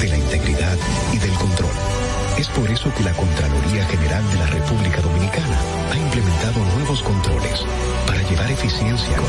de 0.00 0.08
la 0.08 0.18
integridad 0.18 0.76
y 1.12 1.18
del 1.18 1.30
control. 1.34 1.70
Es 2.36 2.48
por 2.48 2.68
eso 2.72 2.92
que 2.92 3.04
la 3.04 3.12
Contraloría 3.12 3.86
General 3.86 4.28
de 4.32 4.38
la 4.38 4.46
República 4.46 5.00
Dominicana 5.00 5.60
ha 5.92 5.96
implementado 5.96 6.58
nuevos 6.74 7.04
controles 7.04 7.64
para 8.08 8.28
llevar 8.28 8.50
eficiencias. 8.50 9.22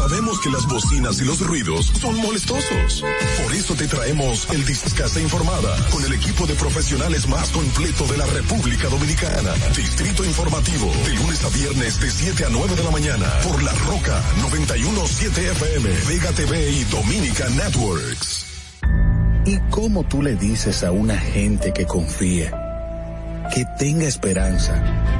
Sabemos 0.00 0.40
que 0.40 0.48
las 0.48 0.66
bocinas 0.66 1.20
y 1.20 1.26
los 1.26 1.40
ruidos 1.40 1.92
son 2.00 2.16
molestosos. 2.16 3.04
Por 3.42 3.54
eso 3.54 3.74
te 3.74 3.86
traemos 3.86 4.48
el 4.48 4.64
Discase 4.64 5.20
Informada 5.20 5.76
con 5.90 6.02
el 6.02 6.14
equipo 6.14 6.46
de 6.46 6.54
profesionales 6.54 7.28
más 7.28 7.50
completo 7.50 8.06
de 8.06 8.16
la 8.16 8.24
República 8.24 8.88
Dominicana. 8.88 9.52
Distrito 9.76 10.24
Informativo, 10.24 10.90
de 11.04 11.14
lunes 11.16 11.44
a 11.44 11.50
viernes 11.50 12.00
de 12.00 12.10
7 12.10 12.46
a 12.46 12.48
9 12.48 12.76
de 12.76 12.82
la 12.82 12.90
mañana 12.90 13.26
por 13.44 13.62
La 13.62 13.72
Roca 13.74 14.22
917 14.40 15.50
FM, 15.50 15.90
Vega 16.08 16.32
TV 16.32 16.70
y 16.70 16.84
Dominica 16.84 17.50
Networks. 17.50 18.46
¿Y 19.44 19.58
cómo 19.68 20.04
tú 20.04 20.22
le 20.22 20.34
dices 20.34 20.82
a 20.82 20.92
una 20.92 21.18
gente 21.18 21.74
que 21.74 21.84
confíe, 21.84 22.50
que 23.54 23.66
tenga 23.78 24.06
esperanza? 24.06 25.19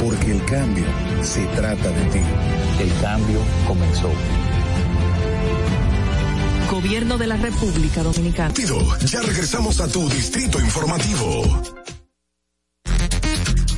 porque 0.00 0.32
el 0.32 0.44
cambio 0.46 0.84
se 1.22 1.44
trata 1.48 1.90
de 1.90 2.04
ti. 2.06 2.20
El 2.80 3.00
cambio 3.00 3.38
comenzó. 3.66 4.10
Gobierno 6.70 7.18
de 7.18 7.26
la 7.26 7.36
República 7.36 8.02
Dominicana. 8.02 8.54
Ya 9.06 9.20
regresamos 9.20 9.80
a 9.80 9.88
tu 9.88 10.08
distrito 10.08 10.58
informativo. 10.60 11.62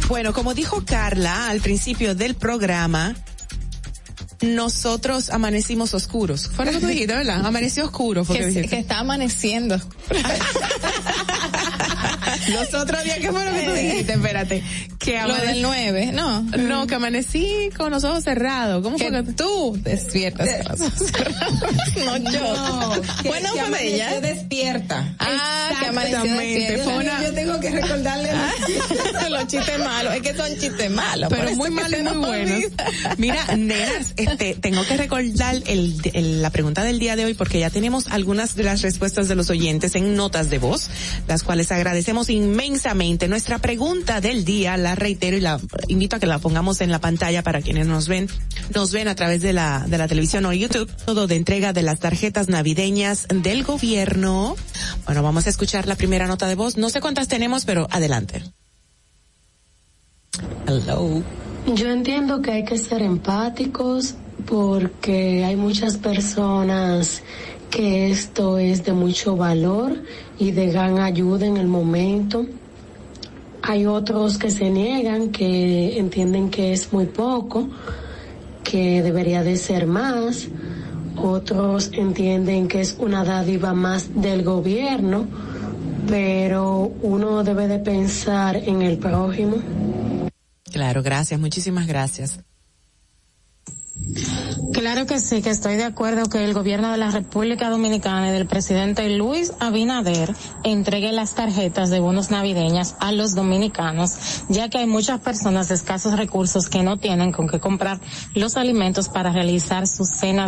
Bueno, 0.09 0.33
como 0.33 0.55
dijo 0.55 0.85
Carla 0.85 1.49
al 1.49 1.61
principio 1.61 2.15
del 2.15 2.35
programa, 2.35 3.17
nosotros 4.43 5.31
amanecimos 5.31 5.95
oscuros. 5.95 6.51
Fue 6.55 6.67
lo 6.67 6.73
que 6.73 6.79
tú 6.79 6.87
dijiste, 6.87 7.15
¿verdad? 7.15 7.45
Amaneció 7.45 7.87
oscuro. 7.87 8.25
Fue 8.25 8.39
que, 8.39 8.69
que 8.69 8.79
está 8.79 8.99
amaneciendo. 9.01 9.81
Los 12.49 12.75
otros 12.75 13.05
días, 13.05 13.19
¿qué 13.19 13.31
fue 13.31 13.45
lo 13.45 13.53
que 13.53 13.65
tú 13.65 13.73
dijiste? 13.73 14.13
Espérate. 14.15 14.63
Que 15.03 15.21
Lo 15.27 15.35
del 15.35 15.63
9, 15.63 16.13
no. 16.13 16.43
No, 16.43 16.87
que 16.87 16.95
amanecí 16.95 17.71
con 17.77 17.91
los 17.91 18.05
ojos 18.05 18.23
cerrados. 18.23 18.83
¿Cómo 18.85 18.97
que 18.97 19.09
fue 19.09 19.25
que 19.25 19.33
tú 19.33 19.77
despiertas 19.83 20.49
con 20.49 20.79
los 20.79 20.81
ojos 20.81 21.11
cerrados? 21.11 21.61
no 22.05 22.17
yo. 22.31 22.57
No, 22.57 23.03
que, 23.23 23.29
bueno, 23.29 23.53
que 23.53 23.61
fue 23.63 23.95
ella. 23.95 24.21
despierta. 24.21 25.15
Ah, 25.19 25.71
que 25.81 25.87
amaneció 25.87 26.35
despierta. 26.35 26.85
Yo, 26.85 26.99
una... 26.99 27.23
yo 27.23 27.35
tengo 27.35 27.61
que 27.61 27.71
recordarle 27.71 28.31
los, 28.33 29.31
los 29.31 29.47
chistes 29.49 29.79
malos. 29.81 30.15
Es 30.15 30.23
que 30.23 30.35
son 30.37 30.59
chistes 30.59 30.91
malos. 30.91 31.29
Pero 31.31 31.57
muy 31.57 31.71
malos 31.71 31.99
y 31.99 32.03
muy 32.05 32.17
buenos. 32.17 32.63
Mira, 33.19 33.57
nenas, 33.57 34.15
este, 34.17 34.55
tengo 34.55 34.87
que 34.87 34.97
recordar 34.97 35.57
el, 35.67 36.01
el, 36.15 36.43
la 36.43 36.51
pregunta 36.51 36.85
del 36.85 37.01
día 37.01 37.17
de 37.17 37.25
hoy 37.25 37.35
porque 37.35 37.59
ya 37.59 37.71
tenemos 37.71 38.07
algunas 38.07 38.55
de 38.55 38.63
las 38.63 38.83
respuestas 38.83 39.27
de 39.27 39.35
los 39.35 39.51
oyentes 39.51 39.97
en 39.97 40.15
notas 40.15 40.49
de 40.49 40.59
voz, 40.59 40.91
las 41.27 41.43
cuales 41.43 41.73
agradecemos 41.73 42.31
inmensamente. 42.31 43.27
Nuestra 43.27 43.59
pregunta 43.59 44.21
del 44.21 44.45
día, 44.45 44.77
la 44.77 44.92
reitero 44.95 45.37
y 45.37 45.41
la 45.41 45.61
invito 45.89 46.17
a 46.17 46.19
que 46.19 46.27
la 46.27 46.39
pongamos 46.39 46.81
en 46.81 46.91
la 46.91 47.01
pantalla 47.01 47.43
para 47.43 47.61
quienes 47.63 47.87
nos 47.87 48.09
ven, 48.09 48.29
nos 48.75 48.93
ven 48.93 49.09
a 49.09 49.15
través 49.15 49.43
de 49.43 49.53
la, 49.53 49.85
de 49.87 49.99
la 49.99 50.09
televisión 50.09 50.45
o 50.47 50.53
YouTube, 50.53 50.91
todo 51.05 51.27
de 51.27 51.37
entrega 51.37 51.73
de 51.73 51.83
las 51.83 52.01
tarjetas 52.01 52.49
navideñas 52.49 53.27
del 53.29 53.65
gobierno. 53.65 54.57
Bueno, 55.07 55.23
vamos 55.23 55.47
a 55.47 55.51
escuchar 55.51 55.87
la 55.87 55.97
primera 55.97 56.27
nota 56.27 56.47
de 56.47 56.55
voz. 56.55 56.77
No 56.77 56.91
sé 56.91 57.01
cuántas 57.01 57.29
tenemos, 57.29 57.65
pero 57.65 57.87
adelante. 57.91 58.43
Hello. 60.67 61.23
Yo 61.75 61.91
entiendo 61.91 62.43
que 62.43 62.51
hay 62.51 62.65
que 62.65 62.79
ser 62.79 63.03
empáticos 63.03 64.15
porque 64.47 65.45
hay 65.45 65.57
muchas 65.57 65.97
personas 65.97 67.23
que 67.71 68.11
esto 68.11 68.59
es 68.59 68.85
de 68.85 68.93
mucho 68.93 69.37
valor 69.37 70.03
y 70.39 70.51
de 70.51 70.67
gran 70.67 70.99
ayuda 70.99 71.47
en 71.47 71.57
el 71.57 71.69
momento. 71.69 72.47
Hay 73.63 73.87
otros 73.87 74.39
que 74.39 74.51
se 74.51 74.71
niegan, 74.71 75.31
que 75.31 75.99
entienden 75.99 76.51
que 76.51 76.73
es 76.73 76.93
muy 76.93 77.07
poco, 77.07 77.69
que 78.65 79.03
debería 79.03 79.43
de 79.43 79.57
ser 79.57 79.87
más. 79.87 80.49
Otros 81.17 81.91
entienden 81.93 82.69
que 82.69 82.81
es 82.81 82.97
una 82.99 83.25
dádiva 83.25 83.73
más 83.75 84.21
del 84.21 84.43
gobierno, 84.43 85.27
pero 86.09 86.93
uno 87.03 87.45
debe 87.45 87.69
de 87.69 87.79
pensar 87.79 88.57
en 88.57 88.83
el 88.83 88.99
prójimo. 88.99 89.57
Claro, 90.73 91.03
gracias, 91.03 91.39
muchísimas 91.39 91.87
gracias. 91.87 92.41
Claro 94.73 95.05
que 95.05 95.21
sí, 95.21 95.43
que 95.43 95.51
estoy 95.51 95.77
de 95.77 95.85
acuerdo 95.85 96.31
que 96.31 96.43
el 96.43 96.55
gobierno 96.55 96.91
de 96.91 96.97
la 96.97 97.11
República 97.11 97.69
Dominicana 97.69 98.31
y 98.31 98.33
del 98.33 98.47
presidente 98.47 99.07
Luis 99.11 99.53
Abinader 99.61 100.35
entregue 100.65 101.13
las 101.13 101.35
tarjetas 101.35 101.91
de 101.91 102.01
bonos 102.01 102.31
navideñas 102.31 102.97
a 102.99 103.13
los 103.13 103.35
dominicanos, 103.35 104.45
ya 104.49 104.71
que 104.71 104.79
hay 104.79 104.87
muchas 104.87 105.21
personas 105.21 105.69
de 105.69 105.75
escasos 105.75 106.17
recursos 106.17 106.71
que 106.71 106.83
no 106.83 106.97
tienen 106.97 107.33
con 107.33 107.49
qué 107.49 107.61
comprar 107.61 108.01
los 108.35 108.57
alimentos 108.57 109.11
para 109.11 109.31
realizar 109.31 109.87
su 109.87 110.07
cena. 110.07 110.47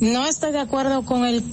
No 0.00 0.26
estoy 0.26 0.50
de 0.50 0.60
acuerdo 0.60 1.04
con 1.04 1.24
el 1.24 1.44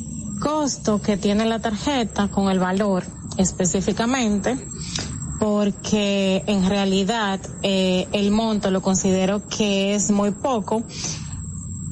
costo 0.41 0.99
que 1.01 1.17
tiene 1.17 1.45
la 1.45 1.59
tarjeta, 1.59 2.29
con 2.29 2.49
el 2.49 2.57
valor 2.57 3.03
específicamente, 3.37 4.57
porque 5.39 6.43
en 6.47 6.67
realidad 6.67 7.39
eh, 7.61 8.07
el 8.11 8.31
monto 8.31 8.71
lo 8.71 8.81
considero 8.81 9.47
que 9.47 9.93
es 9.93 10.09
muy 10.09 10.31
poco 10.31 10.83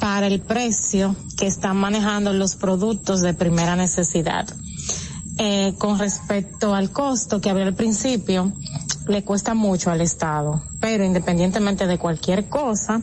para 0.03 0.27
el 0.27 0.41
precio 0.41 1.15
que 1.37 1.47
están 1.47 1.77
manejando 1.77 2.33
los 2.33 2.57
productos 2.57 3.21
de 3.21 3.33
primera 3.33 3.77
necesidad. 3.77 4.45
Eh, 5.37 5.75
con 5.77 5.97
respecto 5.97 6.75
al 6.75 6.91
costo 6.91 7.39
que 7.39 7.49
había 7.49 7.63
al 7.63 7.73
principio, 7.73 8.51
le 9.07 9.23
cuesta 9.23 9.53
mucho 9.53 9.91
al 9.91 10.01
Estado, 10.01 10.61
pero 10.81 11.05
independientemente 11.05 11.87
de 11.87 11.97
cualquier 11.97 12.49
cosa, 12.49 13.01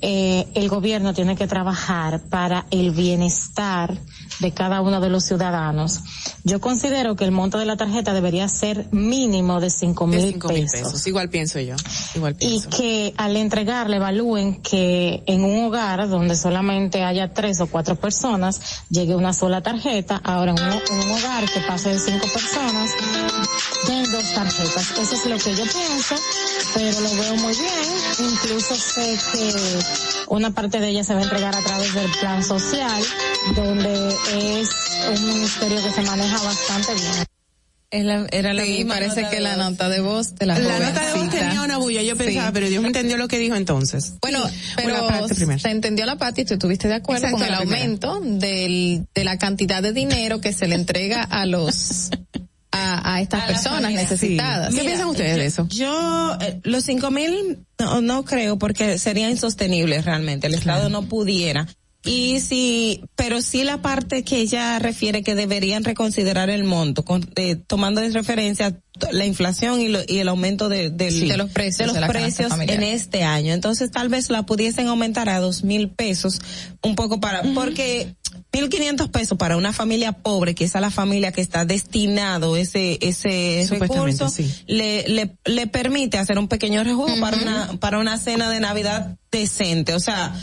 eh, 0.00 0.46
el 0.54 0.68
gobierno 0.68 1.12
tiene 1.12 1.34
que 1.34 1.48
trabajar 1.48 2.20
para 2.30 2.66
el 2.70 2.92
bienestar 2.92 3.98
de 4.42 4.52
cada 4.52 4.82
uno 4.82 5.00
de 5.00 5.08
los 5.08 5.24
ciudadanos. 5.24 6.00
Yo 6.44 6.60
considero 6.60 7.16
que 7.16 7.24
el 7.24 7.30
monto 7.30 7.58
de 7.58 7.64
la 7.64 7.76
tarjeta 7.76 8.12
debería 8.12 8.48
ser 8.48 8.88
mínimo 8.90 9.60
de 9.60 9.70
cinco 9.70 10.06
mil 10.06 10.34
pesos. 10.34 10.82
pesos. 10.82 11.06
Igual 11.06 11.30
pienso 11.30 11.60
yo. 11.60 11.76
Igual 12.14 12.34
pienso. 12.34 12.68
Y 12.68 12.76
que 12.76 13.14
al 13.16 13.36
entregarle 13.36 13.96
evalúen 13.96 14.60
que 14.60 15.22
en 15.26 15.44
un 15.44 15.64
hogar 15.64 16.08
donde 16.08 16.36
solamente 16.36 17.04
haya 17.04 17.32
tres 17.32 17.60
o 17.60 17.68
cuatro 17.68 17.96
personas 17.96 18.60
llegue 18.90 19.14
una 19.14 19.32
sola 19.32 19.62
tarjeta. 19.62 20.20
Ahora 20.22 20.52
en 20.52 20.60
un, 20.60 20.72
en 20.72 21.08
un 21.08 21.18
hogar 21.18 21.44
que 21.50 21.60
pase 21.60 21.90
de 21.90 21.98
cinco 21.98 22.26
personas, 22.32 22.90
den 23.86 24.10
dos 24.10 24.32
tarjetas. 24.32 24.90
Eso 24.92 25.14
es 25.14 25.26
lo 25.26 25.38
que 25.38 25.54
yo 25.54 25.64
pienso, 25.64 26.14
pero 26.74 27.00
lo 27.00 27.14
veo 27.16 27.36
muy 27.36 27.54
bien. 27.54 28.30
Incluso 28.30 28.74
sé 28.74 29.18
que 29.32 29.54
una 30.28 30.50
parte 30.50 30.80
de 30.80 30.88
ella 30.88 31.04
se 31.04 31.14
va 31.14 31.20
a 31.20 31.24
entregar 31.24 31.54
a 31.54 31.62
través 31.62 31.94
del 31.94 32.10
plan 32.20 32.42
social, 32.42 33.02
donde 33.54 34.08
es 34.34 34.70
un 35.08 35.26
ministerio 35.26 35.82
que 35.82 35.90
se 35.90 36.02
maneja 36.02 36.42
bastante 36.42 36.94
bien. 36.94 37.26
Era, 37.94 38.26
era 38.32 38.54
la 38.54 38.64
sí, 38.64 38.86
parece 38.86 39.28
que 39.28 39.38
la 39.40 39.56
nota 39.56 39.90
de 39.90 40.00
voz 40.00 40.34
de 40.36 40.46
la 40.46 40.58
La 40.58 40.78
nota 40.78 41.04
de 41.04 41.12
voz 41.12 41.28
tenía 41.28 41.60
una 41.60 41.76
bulla, 41.76 42.00
yo 42.00 42.16
pensaba, 42.16 42.50
pero 42.50 42.66
Dios 42.66 42.80
me 42.80 42.88
entendió 42.88 43.18
lo 43.18 43.28
que 43.28 43.38
dijo 43.38 43.54
entonces. 43.54 44.14
Bueno, 44.22 44.42
pero 44.76 45.28
se 45.58 45.70
entendió 45.70 46.06
la 46.06 46.16
parte 46.16 46.40
y 46.40 46.44
tú 46.46 46.54
estuviste 46.54 46.88
de 46.88 46.94
acuerdo 46.94 47.30
con 47.30 47.42
el 47.42 47.52
aumento 47.52 48.18
del, 48.22 49.06
de 49.14 49.24
la 49.24 49.36
cantidad 49.36 49.82
de 49.82 49.92
dinero 49.92 50.40
que 50.40 50.54
se 50.54 50.68
le 50.68 50.74
entrega 50.74 51.22
a 51.22 51.44
los 51.44 52.08
a, 52.72 53.14
a 53.14 53.20
estas 53.20 53.44
personas 53.44 53.92
necesitadas. 53.92 54.74
¿Qué 54.74 54.80
piensan 54.80 55.08
ustedes 55.08 55.36
de 55.36 55.46
eso? 55.46 55.66
Yo, 55.68 56.36
eh, 56.40 56.60
los 56.64 56.84
cinco 56.84 57.10
mil 57.10 57.64
no, 57.78 58.00
no 58.00 58.24
creo 58.24 58.58
porque 58.58 58.98
sería 58.98 59.30
insostenible 59.30 60.00
realmente. 60.02 60.46
El 60.46 60.54
Estado 60.54 60.88
no 60.88 61.02
pudiera. 61.02 61.68
Y 62.04 62.40
sí, 62.40 63.04
pero 63.14 63.40
sí 63.42 63.62
la 63.62 63.80
parte 63.80 64.24
que 64.24 64.38
ella 64.38 64.78
refiere 64.80 65.22
que 65.22 65.36
deberían 65.36 65.84
reconsiderar 65.84 66.50
el 66.50 66.64
monto, 66.64 67.04
con, 67.04 67.30
eh, 67.36 67.54
tomando 67.54 68.02
en 68.02 68.12
referencia 68.12 68.76
la 69.12 69.24
inflación 69.24 69.80
y, 69.80 69.86
lo, 69.88 70.00
y 70.08 70.18
el 70.18 70.28
aumento 70.28 70.68
de, 70.68 70.90
del- 70.90 71.12
Sí, 71.12 71.28
de 71.28 71.36
los 71.36 71.50
precios 71.50 71.88
de 71.92 71.94
de 71.94 72.00
los 72.00 72.08
precios 72.10 72.52
en 72.60 72.82
este 72.82 73.22
año. 73.22 73.52
Entonces 73.54 73.90
tal 73.92 74.08
vez 74.08 74.30
la 74.30 74.42
pudiesen 74.44 74.88
aumentar 74.88 75.28
a 75.28 75.38
dos 75.38 75.62
mil 75.62 75.90
pesos, 75.90 76.40
un 76.82 76.96
poco 76.96 77.20
para, 77.20 77.42
porque 77.54 78.16
mil 78.52 78.68
quinientos 78.68 79.08
pesos 79.08 79.38
para 79.38 79.56
una 79.56 79.72
familia 79.72 80.10
pobre, 80.12 80.56
que 80.56 80.64
es 80.64 80.74
a 80.74 80.80
la 80.80 80.90
familia 80.90 81.30
que 81.30 81.40
está 81.40 81.64
destinado 81.64 82.56
ese, 82.56 82.98
ese 83.00 83.64
recurso, 83.78 84.28
sí. 84.28 84.52
le, 84.66 85.08
le, 85.08 85.36
le 85.44 85.66
permite 85.68 86.18
hacer 86.18 86.36
un 86.38 86.48
pequeño 86.48 86.82
rejuego 86.82 87.18
para 87.20 87.36
una, 87.36 87.78
para 87.78 87.98
una 87.98 88.18
cena 88.18 88.50
de 88.50 88.58
Navidad 88.58 89.16
decente. 89.30 89.94
O 89.94 90.00
sea, 90.00 90.34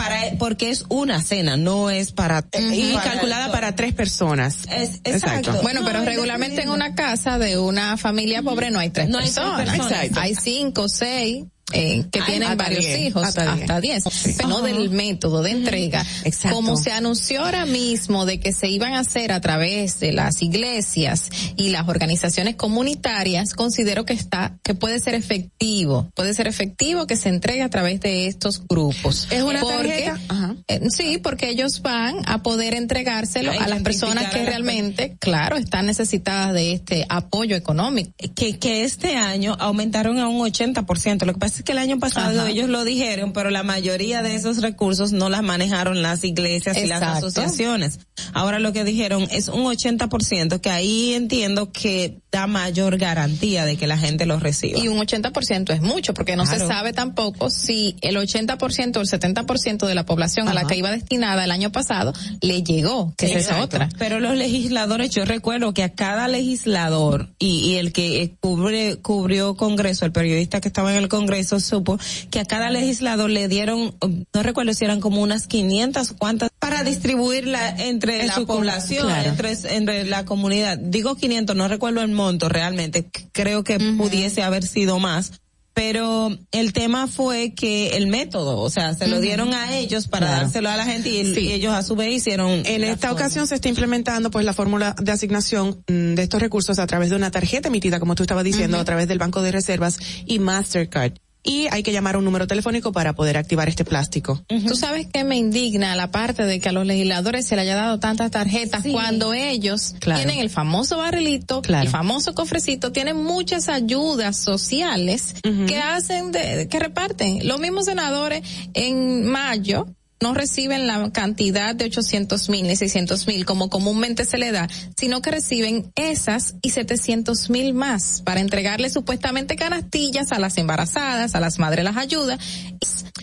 para, 0.00 0.20
porque 0.38 0.70
es 0.70 0.86
una 0.88 1.22
cena, 1.22 1.56
no 1.56 1.90
es 1.90 2.12
para, 2.12 2.44
Y 2.72 2.94
calculada 2.94 3.52
para 3.52 3.74
tres 3.74 3.92
personas. 3.92 4.66
Es, 4.70 5.00
exacto. 5.04 5.60
Bueno, 5.62 5.82
pero 5.84 6.02
regularmente 6.04 6.62
en 6.62 6.70
una 6.70 6.94
casa 6.94 7.38
de 7.38 7.58
una 7.58 7.96
familia 7.98 8.42
pobre 8.42 8.70
no 8.70 8.78
hay 8.78 8.90
tres 8.90 9.08
No 9.08 9.18
hay 9.18 9.24
tres 9.24 9.34
personas. 9.34 9.60
personas. 9.68 9.92
Exacto. 9.92 10.20
Hay 10.20 10.34
cinco, 10.34 10.88
seis. 10.88 11.44
Eh, 11.72 12.04
que 12.10 12.20
Ay, 12.20 12.26
tienen 12.38 12.56
varios 12.56 12.84
diez, 12.84 13.00
hijos, 13.00 13.24
hasta 13.24 13.52
hasta 13.52 13.80
diez. 13.80 14.04
diez, 14.04 14.34
pero 14.36 14.48
no 14.48 14.62
del 14.62 14.90
método 14.90 15.42
de 15.42 15.50
entrega. 15.50 16.04
Exacto. 16.24 16.56
Como 16.56 16.76
se 16.76 16.92
anunció 16.92 17.44
ahora 17.44 17.66
mismo 17.66 18.26
de 18.26 18.40
que 18.40 18.52
se 18.52 18.68
iban 18.68 18.94
a 18.94 19.00
hacer 19.00 19.32
a 19.32 19.40
través 19.40 20.00
de 20.00 20.12
las 20.12 20.42
iglesias 20.42 21.28
y 21.56 21.70
las 21.70 21.88
organizaciones 21.88 22.56
comunitarias, 22.56 23.54
considero 23.54 24.04
que 24.04 24.12
está, 24.12 24.58
que 24.62 24.74
puede 24.74 24.98
ser 25.00 25.14
efectivo, 25.14 26.10
puede 26.14 26.34
ser 26.34 26.46
efectivo 26.46 27.06
que 27.06 27.16
se 27.16 27.28
entregue 27.28 27.62
a 27.62 27.68
través 27.70 28.00
de 28.00 28.26
estos 28.26 28.66
grupos. 28.66 29.28
¿Es 29.30 29.42
una 29.42 29.60
Porque- 29.60 29.76
tarjeta? 29.88 30.18
Ajá. 30.28 30.56
eh, 30.68 30.80
sí, 30.90 31.18
porque 31.18 31.50
ellos 31.50 31.82
van 31.82 32.16
a 32.26 32.42
poder 32.42 32.74
entregárselo 32.74 33.52
A 33.52 33.64
a 33.64 33.68
las 33.68 33.82
personas 33.82 34.32
que 34.32 34.44
realmente, 34.44 35.16
claro, 35.18 35.56
están 35.56 35.86
necesitadas 35.86 36.54
de 36.54 36.72
este 36.72 37.06
apoyo 37.08 37.56
económico. 37.56 38.10
que, 38.34 38.58
que 38.58 38.84
este 38.84 39.16
año 39.16 39.56
aumentaron 39.58 40.18
a 40.18 40.28
un 40.28 40.38
80%. 40.40 41.24
Lo 41.26 41.32
que 41.34 41.38
pasa 41.38 41.59
es 41.60 41.64
que 41.64 41.72
el 41.72 41.78
año 41.78 41.98
pasado 41.98 42.40
Ajá. 42.40 42.50
ellos 42.50 42.68
lo 42.68 42.84
dijeron, 42.84 43.32
pero 43.32 43.50
la 43.50 43.62
mayoría 43.62 44.22
de 44.22 44.34
esos 44.34 44.62
recursos 44.62 45.12
no 45.12 45.28
las 45.28 45.42
manejaron 45.42 46.00
las 46.02 46.24
iglesias 46.24 46.76
y 46.78 46.86
las 46.86 47.02
asociaciones. 47.02 48.00
Ahora 48.32 48.58
lo 48.58 48.72
que 48.72 48.82
dijeron 48.82 49.28
es 49.30 49.48
un 49.48 49.64
80%, 49.64 50.60
que 50.60 50.70
ahí 50.70 51.12
entiendo 51.12 51.70
que 51.70 52.18
da 52.32 52.46
mayor 52.46 52.96
garantía 52.96 53.64
de 53.64 53.76
que 53.76 53.86
la 53.86 53.98
gente 53.98 54.24
lo 54.24 54.38
reciba. 54.38 54.78
Y 54.78 54.88
un 54.88 54.98
80% 54.98 55.72
es 55.74 55.82
mucho, 55.82 56.14
porque 56.14 56.36
no 56.36 56.46
se 56.46 56.58
sabe 56.58 56.92
tampoco 56.92 57.50
si 57.50 57.96
el 58.00 58.16
80% 58.16 58.96
o 58.96 59.00
el 59.00 59.08
70% 59.08 59.86
de 59.86 59.94
la 59.94 60.06
población 60.06 60.48
a 60.48 60.54
la 60.54 60.66
que 60.66 60.76
iba 60.76 60.90
destinada 60.90 61.44
el 61.44 61.50
año 61.50 61.72
pasado 61.72 62.12
le 62.40 62.62
llegó, 62.62 63.12
que 63.18 63.26
es 63.26 63.36
esa 63.36 63.62
otra. 63.62 63.88
Pero 63.98 64.18
los 64.18 64.34
legisladores, 64.36 65.10
yo 65.10 65.24
recuerdo 65.24 65.74
que 65.74 65.82
a 65.82 65.92
cada 65.92 66.26
legislador 66.28 67.28
y, 67.38 67.58
y 67.70 67.76
el 67.76 67.92
que 67.92 68.34
cubre, 68.40 68.96
cubrió 68.96 69.56
Congreso, 69.56 70.06
el 70.06 70.12
periodista 70.12 70.60
que 70.60 70.68
estaba 70.68 70.90
en 70.92 70.96
el 70.96 71.08
Congreso, 71.08 71.49
supo 71.58 71.98
que 72.30 72.38
a 72.38 72.44
cada 72.44 72.70
legislador 72.70 73.30
le 73.30 73.48
dieron, 73.48 73.96
no 74.32 74.42
recuerdo 74.44 74.72
si 74.74 74.84
eran 74.84 75.00
como 75.00 75.22
unas 75.22 75.48
500 75.48 76.12
cuantas 76.12 76.50
para 76.60 76.84
distribuirla 76.84 77.70
entre 77.78 78.20
En 78.20 78.26
la 78.28 78.36
población, 78.46 79.06
claro. 79.06 79.28
entre, 79.30 79.52
entre 79.74 80.04
la 80.04 80.24
comunidad. 80.24 80.78
Digo 80.78 81.16
500, 81.16 81.56
no 81.56 81.66
recuerdo 81.66 82.02
el 82.02 82.12
monto 82.12 82.48
realmente, 82.48 83.08
creo 83.32 83.64
que 83.64 83.78
pudiese 83.96 84.42
haber 84.42 84.62
sido 84.64 84.98
más. 85.00 85.32
Pero 85.72 86.36
el 86.50 86.72
tema 86.72 87.06
fue 87.06 87.54
que 87.54 87.96
el 87.96 88.08
método, 88.08 88.58
o 88.58 88.68
sea, 88.70 88.92
se 88.94 89.06
lo 89.06 89.20
dieron 89.20 89.54
a 89.54 89.78
ellos 89.78 90.08
para 90.08 90.26
Claro. 90.26 90.42
dárselo 90.42 90.68
a 90.68 90.76
la 90.76 90.84
gente 90.84 91.08
y, 91.08 91.18
el- 91.20 91.34
Sí. 91.34 91.40
y 91.42 91.52
ellos 91.52 91.72
a 91.72 91.82
su 91.84 91.94
vez 91.94 92.12
hicieron. 92.12 92.50
En 92.66 92.82
esta 92.82 93.08
forma. 93.08 93.12
ocasión 93.22 93.46
se 93.46 93.54
está 93.54 93.68
implementando 93.68 94.30
pues 94.32 94.44
la 94.44 94.52
fórmula 94.52 94.96
de 95.00 95.12
asignación 95.12 95.82
mm, 95.88 96.14
de 96.16 96.22
estos 96.22 96.40
recursos 96.42 96.78
a 96.80 96.86
través 96.88 97.10
de 97.10 97.16
una 97.16 97.30
tarjeta 97.30 97.68
emitida, 97.68 98.00
como 98.00 98.16
tú 98.16 98.24
estabas 98.24 98.44
diciendo, 98.44 98.78
a 98.78 98.84
través 98.84 99.06
del 99.06 99.18
Banco 99.18 99.42
de 99.42 99.52
Reservas 99.52 99.98
y 100.26 100.40
Mastercard. 100.40 101.12
Y 101.50 101.66
hay 101.72 101.82
que 101.82 101.90
llamar 101.92 102.14
a 102.14 102.18
un 102.18 102.24
número 102.24 102.46
telefónico 102.46 102.92
para 102.92 103.12
poder 103.14 103.36
activar 103.36 103.68
este 103.68 103.84
plástico. 103.84 104.40
Tú 104.68 104.76
sabes 104.76 105.08
que 105.12 105.24
me 105.24 105.36
indigna 105.36 105.96
la 105.96 106.12
parte 106.12 106.44
de 106.44 106.60
que 106.60 106.68
a 106.68 106.72
los 106.72 106.86
legisladores 106.86 107.44
se 107.44 107.56
le 107.56 107.62
haya 107.62 107.74
dado 107.74 107.98
tantas 107.98 108.30
tarjetas 108.30 108.84
cuando 108.90 109.34
ellos 109.34 109.96
Claro. 109.98 110.20
tienen 110.22 110.38
el 110.38 110.48
famoso 110.50 110.98
barrilito, 110.98 111.60
Claro. 111.62 111.82
el 111.84 111.90
famoso 111.90 112.34
cofrecito, 112.34 112.92
tienen 112.92 113.16
muchas 113.16 113.68
ayudas 113.68 114.36
sociales 114.36 115.34
que 115.42 115.78
hacen 115.78 116.30
de, 116.30 116.68
que 116.68 116.78
reparten. 116.78 117.46
Los 117.48 117.58
mismos 117.58 117.86
senadores 117.86 118.42
en 118.74 119.24
mayo 119.26 119.88
no 120.22 120.34
reciben 120.34 120.86
la 120.86 121.10
cantidad 121.12 121.74
de 121.74 121.86
800 121.86 122.48
mil 122.50 122.66
ni 122.66 122.76
600 122.76 123.26
mil 123.26 123.44
como 123.46 123.70
comúnmente 123.70 124.24
se 124.24 124.36
le 124.38 124.52
da, 124.52 124.68
sino 124.98 125.22
que 125.22 125.30
reciben 125.30 125.92
esas 125.96 126.54
y 126.62 126.70
700 126.70 127.48
mil 127.50 127.72
más 127.72 128.20
para 128.22 128.40
entregarle 128.40 128.90
supuestamente 128.90 129.56
canastillas 129.56 130.32
a 130.32 130.38
las 130.38 130.58
embarazadas, 130.58 131.34
a 131.34 131.40
las 131.40 131.58
madres 131.58 131.84
las 131.84 131.96
ayudas. 131.96 132.38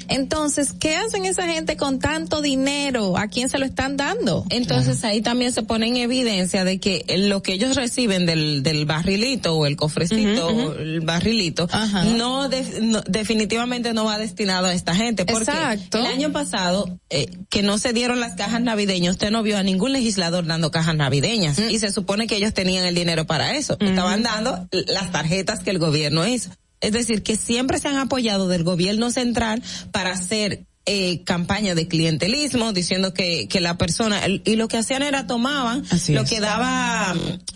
Entonces, 0.10 0.74
¿qué 0.74 0.96
hacen 0.96 1.26
esa 1.26 1.44
gente 1.48 1.76
con 1.76 2.00
tanto 2.00 2.42
dinero? 2.42 3.18
¿A 3.18 3.28
quién 3.28 3.50
se 3.50 3.58
lo 3.58 3.66
están 3.66 3.98
dando? 3.98 4.46
Entonces 4.50 5.04
ahí 5.04 5.22
también 5.22 5.52
se 5.54 5.64
pone 5.64 5.88
en 5.88 5.98
evidencia 5.98 6.64
de 6.64 6.80
que 6.80 7.04
lo 7.18 7.44
que 7.44 7.54
ellos 7.54 7.76
reciben 7.76 8.26
del, 8.26 8.64
del 8.64 8.86
barrilito 8.86 9.56
o 9.56 9.66
el 9.66 9.76
cofrecito, 9.76 10.48
o 10.48 10.74
el 10.74 11.02
barrilito, 11.02 11.68
no, 12.18 12.48
de- 12.50 12.80
no- 12.82 13.02
definitivamente 13.08 13.94
no 13.94 14.06
va 14.06 14.18
destinado 14.18 14.68
a 14.68 14.74
esta 14.74 14.96
gente. 14.96 15.26
Porque 15.26 15.52
Exacto. 15.52 16.00
el 16.00 16.06
año 16.08 16.32
pasado, 16.32 16.87
eh, 17.10 17.30
que 17.50 17.64
no 17.64 17.78
se 17.78 17.94
dieron 17.94 18.20
las 18.20 18.36
cajas 18.36 18.62
navideñas, 18.62 19.12
usted 19.12 19.32
no 19.32 19.44
vio 19.44 19.58
a 19.58 19.64
ningún 19.64 19.94
legislador 19.94 20.46
dando 20.46 20.72
cajas 20.72 20.96
navideñas. 20.96 21.60
Mm. 21.60 21.70
Y 21.70 21.80
se 21.80 21.92
supone 21.92 22.28
que 22.28 22.36
ellos 22.36 22.54
tenían 22.54 22.86
el 22.86 22.96
dinero 22.96 23.26
para 23.26 23.56
eso. 23.56 23.78
Estaban 23.80 24.24
dando 24.24 24.68
las 24.72 25.12
tarjetas 25.12 25.64
que 25.64 25.72
el 25.72 25.80
gobierno 25.80 26.28
hizo. 26.28 26.52
Es 26.80 26.92
decir, 26.92 27.24
que 27.24 27.36
siempre 27.36 27.80
se 27.80 27.88
han 27.88 27.98
apoyado 27.98 28.48
del 28.48 28.64
gobierno 28.64 29.10
central 29.10 29.64
para 29.92 30.12
hacer 30.12 30.66
eh, 30.90 31.22
campaña 31.26 31.76
de 31.76 31.88
clientelismo, 31.88 32.72
diciendo 32.74 33.14
que, 33.14 33.48
que 33.50 33.60
la 33.62 33.78
persona, 33.78 34.24
el- 34.26 34.42
y 34.46 34.56
lo 34.56 34.68
que 34.70 34.78
hacían 34.78 35.04
era 35.04 35.28
tomaban 35.28 35.84
Así 35.92 36.14
lo 36.14 36.22
es. 36.22 36.30
que 36.30 36.40
daba, 36.40 37.14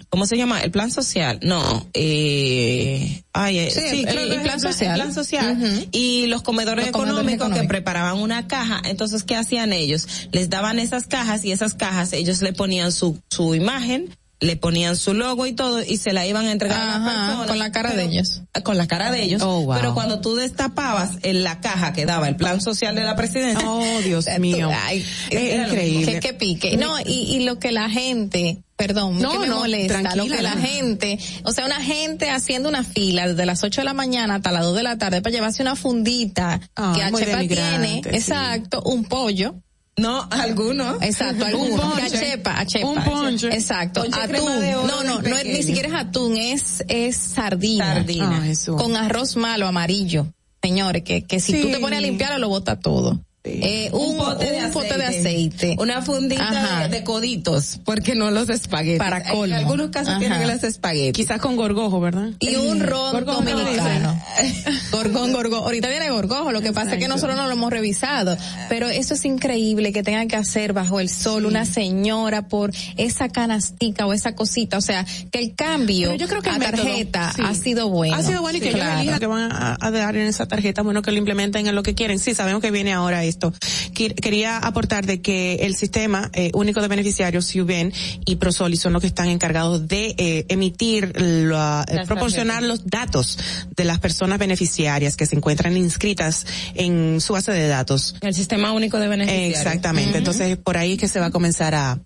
¿cómo 0.09 0.25
se 0.27 0.35
llama? 0.37 0.61
El 0.61 0.69
plan 0.71 0.91
social. 0.91 1.39
No, 1.41 1.87
eh, 1.93 3.23
ay, 3.33 3.57
eh, 3.59 3.71
Sí, 3.71 3.81
sí, 3.89 4.05
el- 4.07 4.41
plan 4.41 4.59
social. 4.59 4.95
plan 4.95 5.13
social. 5.13 5.87
Y 5.91 6.27
los 6.27 6.41
comedores, 6.41 6.87
Los 6.87 6.91
comedores 6.93 7.33
económicos, 7.33 7.61
que 7.61 7.67
preparaban 7.67 8.19
una 8.19 8.47
caja. 8.47 8.81
Entonces, 8.85 9.23
¿qué 9.23 9.35
hacían 9.35 9.73
ellos? 9.73 10.27
Les 10.31 10.49
daban 10.49 10.77
esas 10.79 11.07
cajas 11.07 11.45
y 11.45 11.51
esas 11.51 11.73
cajas 11.73 12.13
ellos 12.13 12.41
le 12.41 12.53
ponían 12.53 12.91
su, 12.91 13.19
su 13.29 13.55
imagen, 13.55 14.15
le 14.41 14.55
ponían 14.57 14.97
su 14.97 15.13
logo 15.13 15.45
y 15.45 15.53
todo 15.53 15.81
y 15.83 15.97
se 15.97 16.13
la 16.13 16.25
iban 16.25 16.45
a 16.47 16.51
entregar 16.51 16.81
a 16.81 16.85
las 16.85 16.95
Ajá, 16.97 17.25
personas. 17.27 17.47
con 17.47 17.59
la 17.59 17.71
cara 17.71 17.93
de 17.93 18.03
ellos. 18.03 18.41
Con 18.63 18.75
la 18.77 18.87
cara 18.87 19.11
de 19.11 19.21
ellos. 19.23 19.41
Oh, 19.43 19.61
wow. 19.61 19.75
Pero 19.75 19.93
cuando 19.93 20.19
tú 20.19 20.35
destapabas 20.35 21.11
en 21.21 21.43
la 21.43 21.61
caja 21.61 21.93
que 21.93 22.05
daba 22.07 22.27
el 22.27 22.35
plan 22.35 22.59
social 22.59 22.95
de 22.95 23.03
la 23.03 23.15
presidencia. 23.15 23.63
Oh, 23.69 23.99
Dios 24.03 24.25
mío. 24.39 24.69
Ay, 24.83 25.05
Es 25.29 25.67
increíble. 25.67 26.13
Que, 26.13 26.19
que 26.19 26.33
pique. 26.33 26.75
No, 26.75 26.99
y, 26.99 27.11
y 27.35 27.43
lo 27.45 27.59
que 27.59 27.71
la 27.71 27.87
gente, 27.89 28.63
perdón, 28.75 29.19
No, 29.21 29.31
que 29.33 29.39
me 29.39 29.47
no, 29.47 29.59
molesta, 29.59 30.15
lo 30.15 30.25
que 30.25 30.41
la 30.41 30.55
no. 30.55 30.61
gente, 30.63 31.19
o 31.43 31.51
sea, 31.51 31.65
una 31.67 31.79
gente 31.81 32.31
haciendo 32.31 32.67
una 32.67 32.83
fila 32.83 33.27
desde 33.27 33.45
las 33.45 33.63
8 33.63 33.81
de 33.81 33.85
la 33.85 33.93
mañana 33.93 34.35
hasta 34.35 34.51
las 34.51 34.63
2 34.63 34.75
de 34.75 34.83
la 34.83 34.97
tarde 34.97 35.21
para 35.21 35.33
llevarse 35.33 35.61
una 35.61 35.75
fundita 35.75 36.59
que 36.75 37.11
muy 37.11 37.21
Achepa 37.21 37.39
tiene, 37.47 38.01
sí. 38.03 38.09
exacto, 38.11 38.81
un 38.85 39.03
pollo. 39.05 39.53
No, 39.97 40.27
algunos. 40.31 41.01
Exacto, 41.01 41.43
Un 41.43 41.49
algunos. 41.49 41.95
Que 41.95 42.01
ponche. 42.01 42.17
Achepa, 42.17 42.59
achepa. 42.59 42.87
Un 42.87 43.03
ponche. 43.03 43.47
Exacto, 43.49 44.01
Ponche 44.01 44.19
crema 44.27 44.51
atún. 44.51 44.61
de 44.61 44.75
oro 44.75 44.87
No, 44.87 45.03
no, 45.03 45.21
no 45.21 45.35
es, 45.37 45.45
ni 45.45 45.63
siquiera 45.63 45.89
es 45.89 45.93
atún, 45.95 46.37
es, 46.37 46.83
es 46.87 47.17
sardina. 47.17 47.93
Sardina. 47.95 48.37
Ah, 48.41 48.45
Jesús. 48.45 48.81
Con 48.81 48.95
arroz 48.95 49.35
malo, 49.35 49.67
amarillo. 49.67 50.27
Señores, 50.63 51.03
que, 51.03 51.23
que 51.23 51.39
si 51.39 51.53
Sí. 51.53 51.61
tú 51.61 51.69
te 51.71 51.79
pones 51.79 51.97
a 51.97 52.01
limpiarlo, 52.01 52.37
lo 52.39 52.49
bota 52.49 52.79
todo. 52.79 53.19
Eh, 53.43 53.89
un, 53.91 54.17
pote 54.17 54.51
de 54.51 54.65
un 54.65 54.71
pote 54.71 54.97
de 54.97 55.03
aceite. 55.03 55.71
aceite. 55.71 55.75
Una 55.79 56.03
fundita 56.03 56.83
de, 56.83 56.89
de 56.89 57.03
coditos, 57.03 57.79
porque 57.83 58.13
no 58.13 58.29
los 58.29 58.49
espaguetis. 58.49 58.99
Para 58.99 59.23
colmo. 59.23 59.45
En 59.45 59.53
algunos 59.53 59.89
casos 59.89 60.09
Ajá. 60.09 60.19
tienen 60.19 60.47
los 60.47 60.63
espaguetis. 60.63 61.13
Quizás 61.13 61.41
con 61.41 61.55
gorgojo, 61.55 61.99
¿verdad? 61.99 62.29
Y 62.39 62.55
un 62.55 62.81
ron 62.81 63.11
Gorgojo, 63.13 63.41
¿no 63.41 63.51
dominicano. 63.57 64.21
Gorgón, 64.91 65.33
gorgojo. 65.33 65.65
Ahorita 65.65 65.89
viene 65.89 66.11
gorgojo, 66.11 66.51
lo 66.51 66.61
que 66.61 66.71
pasa 66.71 66.93
es 66.93 66.99
que 66.99 67.07
nosotros 67.07 67.35
no 67.35 67.47
lo 67.47 67.53
hemos 67.53 67.71
revisado. 67.71 68.37
Pero 68.69 68.87
eso 68.89 69.15
es 69.15 69.25
increíble 69.25 69.91
que 69.91 70.03
tengan 70.03 70.27
que 70.27 70.35
hacer 70.35 70.73
bajo 70.73 70.99
el 70.99 71.09
sol 71.09 71.45
una 71.47 71.65
señora 71.65 72.47
por 72.47 72.71
esa 72.97 73.29
canastica 73.29 74.05
o 74.05 74.13
esa 74.13 74.35
cosita. 74.35 74.77
O 74.77 74.81
sea, 74.81 75.03
que 75.31 75.39
el 75.39 75.55
cambio 75.55 76.11
Pero 76.11 76.19
yo 76.21 76.27
creo 76.27 76.43
que 76.43 76.49
a 76.51 76.59
tarjeta 76.59 77.33
sí. 77.35 77.41
ha 77.43 77.55
sido 77.55 77.89
bueno. 77.89 78.15
Ha 78.15 78.21
sido 78.21 78.41
bueno 78.41 78.59
y 78.59 78.61
que 78.61 78.69
ellos 78.69 78.81
claro. 78.81 78.99
elijan 78.99 79.19
que 79.19 79.25
van 79.27 79.51
a, 79.51 79.77
a 79.81 79.91
dar 79.91 80.15
en 80.15 80.27
esa 80.27 80.45
tarjeta, 80.47 80.83
bueno, 80.83 81.01
que 81.01 81.11
lo 81.11 81.17
implementen 81.17 81.65
en 81.65 81.73
lo 81.73 81.81
que 81.81 81.95
quieren. 81.95 82.19
Sí, 82.19 82.35
sabemos 82.35 82.61
que 82.61 82.69
viene 82.69 82.93
ahora 82.93 83.23
esto. 83.31 83.51
Quería 83.93 84.57
aportar 84.57 85.05
de 85.05 85.21
que 85.21 85.55
el 85.65 85.75
sistema 85.75 86.29
eh, 86.33 86.51
único 86.53 86.81
de 86.81 86.87
beneficiarios, 86.87 87.45
SIUBEN 87.47 87.91
y 88.25 88.35
Prosoli 88.35 88.77
son 88.77 88.93
los 88.93 89.01
que 89.01 89.07
están 89.07 89.27
encargados 89.27 89.87
de 89.87 90.13
eh, 90.17 90.45
emitir, 90.49 91.13
la- 91.19 91.83
eh, 91.87 91.99
proporcionar 92.05 92.61
los 92.63 92.85
datos 92.85 93.37
de 93.75 93.83
las 93.85 93.99
personas 93.99 94.37
beneficiarias 94.39 95.15
que 95.17 95.25
se 95.25 95.35
encuentran 95.35 95.75
inscritas 95.77 96.45
en 96.75 97.19
su 97.21 97.33
base 97.33 97.51
de 97.51 97.67
datos. 97.67 98.15
El 98.21 98.33
sistema 98.33 98.71
único 98.71 98.99
de 98.99 99.07
beneficiarios. 99.07 99.57
Exactamente. 99.59 100.17
Entonces, 100.17 100.57
por 100.57 100.77
ahí 100.77 100.93
es 100.93 100.99
que 100.99 101.07
se 101.07 101.19
va 101.19 101.27
a 101.27 101.31
comenzar 101.31 101.73
a, 101.75 101.99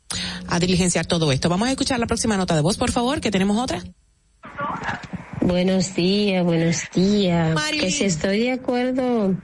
a 0.48 0.60
diligenciar 0.60 1.06
todo 1.06 1.32
esto. 1.32 1.50
Vamos 1.50 1.68
a 1.68 1.72
escuchar 1.72 2.00
la 2.00 2.08
próxima 2.08 2.38
nota 2.38 2.56
de 2.56 2.62
voz, 2.62 2.78
por 2.78 2.92
favor, 2.92 3.20
que 3.22 3.32
tenemos 3.32 3.58
otra. 3.62 3.84
Buenos 5.46 5.94
días, 5.94 6.44
buenos 6.44 6.90
días. 6.96 7.56
Que 7.80 7.92
si 7.92 8.06
estoy 8.06 8.40
de 8.40 8.52
acuerdo 8.54 9.36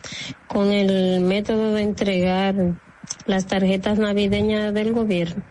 con 0.47 0.71
el 0.71 1.21
método 1.21 1.73
de 1.73 1.83
entregar 1.83 2.55
las 3.27 3.45
tarjetas 3.45 3.99
navideñas 3.99 4.73
del 4.73 4.93
gobierno. 4.93 5.43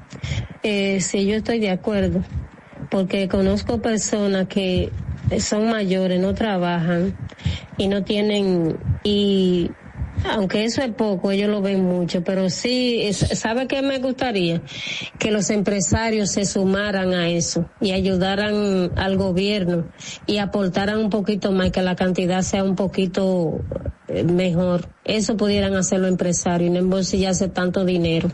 Eh, 0.64 1.01
sí, 1.01 1.24
yo 1.24 1.36
estoy 1.36 1.60
de 1.60 1.70
acuerdo, 1.70 2.24
porque 2.90 3.28
conozco 3.28 3.81
personas 3.81 4.48
que 4.48 4.90
son 5.39 5.70
mayores, 5.70 6.20
no 6.20 6.35
trabajan 6.35 7.14
y 7.78 7.86
no 7.86 8.02
tienen 8.02 8.77
y 9.05 9.70
aunque 10.29 10.65
eso 10.65 10.83
es 10.83 10.93
poco, 10.93 11.31
ellos 11.31 11.49
lo 11.49 11.61
ven 11.63 11.85
mucho, 11.85 12.23
pero 12.23 12.51
sí, 12.51 13.01
es- 13.03 13.19
¿sabe 13.39 13.67
qué 13.67 13.83
me 13.83 13.99
gustaría? 13.99 14.63
Que 15.19 15.31
los 15.31 15.51
empresarios 15.51 16.31
se 16.31 16.45
sumaran 16.45 17.15
a 17.15 17.29
eso 17.29 17.69
y 17.81 17.93
ayudaran 17.93 18.91
al 18.97 19.17
gobierno 19.17 19.87
y 20.27 20.39
aportaran 20.39 20.99
un 20.99 21.11
poquito 21.11 21.53
más, 21.53 21.71
que 21.71 21.83
la 21.83 21.97
cantidad 21.97 22.43
sea 22.43 22.65
un 22.65 22.77
poquito 22.77 23.61
eh, 24.09 24.25
mejor. 24.25 24.89
Eso 25.05 25.37
pudieran 25.37 25.75
hacer 25.77 26.01
los 26.01 26.11
empresarios 26.11 26.69
y 26.69 26.73
no 26.73 26.79
embolsillarse 26.81 27.49
tanto 27.49 27.85
dinero. 27.85 28.29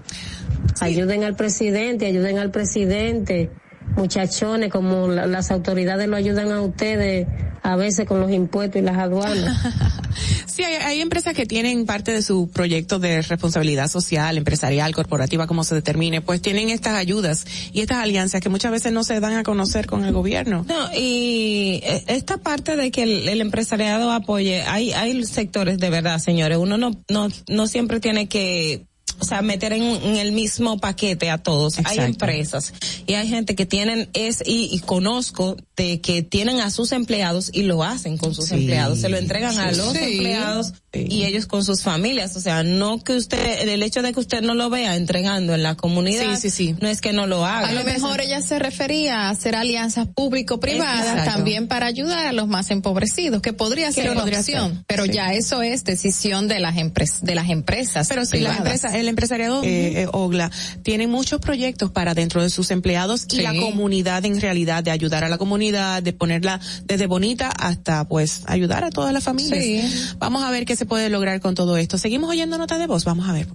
Ayuden 0.81 1.25
al 1.25 1.37
presidente, 1.37 2.07
ayuden 2.07 2.39
al 2.39 2.51
presidente, 2.51 3.51
muchachones, 3.97 4.71
como 4.71 5.09
la- 5.09 5.27
las 5.27 5.51
autoridades 5.51 6.09
lo 6.09 6.17
ayudan 6.17 6.51
a 6.53 6.61
ustedes 6.61 7.27
a 7.63 7.77
veces 7.77 8.07
con 8.07 8.21
los 8.21 8.31
impuestos 8.31 8.81
y 8.81 8.85
las 8.85 8.97
aduanas. 8.99 9.57
Sí, 10.47 10.65
hay, 10.65 10.77
hay 10.77 11.01
empresas 11.03 11.35
que 11.35 11.45
tienen 11.45 11.85
parte 11.85 12.13
de 12.13 12.23
su 12.23 12.49
proyecto 12.49 12.99
de 12.99 13.21
responsabilidad 13.21 13.89
social, 13.89 14.39
empresarial, 14.39 14.95
corporativa, 14.95 15.47
como 15.47 15.65
se 15.65 15.75
determine, 15.75 16.23
pues 16.23 16.41
tienen 16.41 16.71
estas 16.71 16.95
ayudas 16.95 17.45
y 17.75 17.83
estas 17.83 17.99
alianzas 17.99 18.41
que 18.41 18.49
muchas 18.49 18.73
veces 18.73 18.91
no 18.95 19.05
se 19.05 19.21
dan 19.21 19.35
a 19.35 19.43
conocer 19.43 19.85
con 19.87 20.07
el 20.07 20.15
gobierno. 20.15 20.65
No, 20.67 20.89
y 20.95 21.83
eh, 21.85 22.05
esta 22.07 22.39
parte 22.39 22.77
de 22.77 22.91
que 22.91 23.03
el, 23.03 23.29
el 23.29 23.43
empresariado 23.43 24.11
apoye, 24.11 24.63
hay, 24.63 24.93
hay 24.95 25.23
sectores 25.27 25.77
de 25.77 25.91
verdad, 25.91 26.19
señores, 26.21 26.57
uno 26.57 26.79
no, 26.79 26.93
no, 27.11 27.29
no 27.51 27.67
siempre 27.67 28.01
tiene 28.01 28.27
que, 28.27 28.87
o 29.19 29.25
sea, 29.25 29.41
meter 29.41 29.73
en, 29.73 29.83
en 29.83 30.17
el 30.17 30.33
mismo 30.33 30.79
paquete 30.79 31.31
a 31.31 31.39
todos. 31.39 31.79
Hay 31.79 31.85
Exacto. 31.97 32.03
empresas 32.05 32.73
y 33.07 33.15
hay 33.15 33.29
gente 33.29 33.55
que 33.55 33.65
tienen 33.65 34.11
es, 34.13 34.43
y, 34.45 34.69
y 34.73 34.81
conozco 34.81 35.57
de 35.77 36.01
que 36.01 36.23
tienen 36.23 36.61
a 36.61 36.71
sus 36.71 36.93
empleados 36.93 37.51
y 37.53 37.63
lo 37.63 37.83
hacen 37.83 38.19
con 38.19 38.35
sus 38.35 38.47
Sí. 38.47 38.55
empleados, 38.55 39.01
se 39.01 39.09
lo 39.09 39.17
entregan 39.17 39.59
a 39.59 39.73
los 39.73 39.93
Sí. 39.93 39.99
empleados 39.99 40.73
y 41.09 41.25
ellos 41.25 41.47
con 41.47 41.65
sus 41.65 41.83
familias, 41.83 42.37
o 42.37 42.41
sea, 42.41 42.63
no 42.63 43.03
que 43.03 43.15
usted, 43.15 43.69
el 43.69 43.83
hecho 43.83 44.03
de 44.03 44.13
que 44.13 44.21
usted 44.21 44.43
no 44.43 44.55
lo 44.55 44.71
vea 44.71 44.97
entregando 44.97 45.55
en 45.55 45.63
la 45.63 45.75
comunidad, 45.77 46.35
Sí, 46.37 46.51
sí, 46.51 46.51
sí. 46.51 46.77
no 46.81 46.89
es 46.89 47.01
que 47.01 47.13
no 47.13 47.27
lo 47.27 47.45
haga. 47.45 47.69
A 47.69 47.73
lo 47.73 47.85
mejor 47.85 48.21
ella 48.21 48.41
se 48.41 48.59
refería 48.59 49.23
a 49.23 49.31
hacer 49.31 49.55
alianzas 49.55 50.09
público-privadas 50.15 51.25
también 51.25 51.69
para 51.69 51.87
ayudar 51.87 52.27
a 52.27 52.33
los 52.33 52.49
más 52.49 52.71
empobrecidos, 52.71 53.43
que 53.43 53.53
podría 53.53 53.91
ser 53.93 54.11
una 54.11 54.21
podría 54.21 54.41
opción, 54.41 54.75
ser, 54.75 54.85
pero 54.87 55.05
sí. 55.05 55.11
ya 55.13 55.33
eso 55.33 55.63
es 55.63 55.85
decisión 55.85 56.49
de 56.49 56.61
las 56.61 56.77
empresas, 56.77 57.23
de 57.23 57.35
las 57.35 57.49
empresas. 57.51 58.09
Pero 58.09 58.25
sí, 58.25 58.39
la 58.39 58.51
privadas. 58.51 58.59
empresa, 58.59 58.99
el 58.99 59.09
empresariado 59.09 59.63
eh, 59.63 60.03
eh, 60.03 60.07
OGLA 60.13 60.51
tiene 60.83 61.07
muchos 61.07 61.41
proyectos 61.41 61.91
para 61.91 62.15
dentro 62.15 62.43
de 62.43 62.51
sus 62.51 62.71
empleados 62.71 63.27
y 63.33 63.43
la 63.43 63.55
comunidad 63.55 64.25
en 64.25 64.41
realidad 64.41 64.83
de 64.83 64.91
ayudar 64.91 65.25
a 65.25 65.29
la 65.29 65.39
comunidad, 65.39 66.03
de 66.03 66.13
ponerla 66.13 66.61
desde 66.85 67.07
bonita 67.07 67.49
hasta 67.51 68.07
pues 68.09 68.43
ayudar 68.47 68.85
a 68.85 68.91
todas 68.91 69.13
las 69.13 69.25
familias. 69.25 69.63
Sí. 69.63 70.15
Vamos 70.19 70.43
a 70.43 70.51
ver 70.51 70.65
qué 70.65 70.77
se 70.77 70.86
puede 70.87 71.11
lograr 71.11 71.41
con 71.41 71.55
todo 71.55 71.77
esto. 71.77 71.99
Seguimos 71.99 72.31
oyendo 72.31 72.59
notas 72.59 72.79
de 72.79 72.87
voz, 72.87 73.05
vamos 73.05 73.29
a 73.29 73.33
ver. 73.33 73.49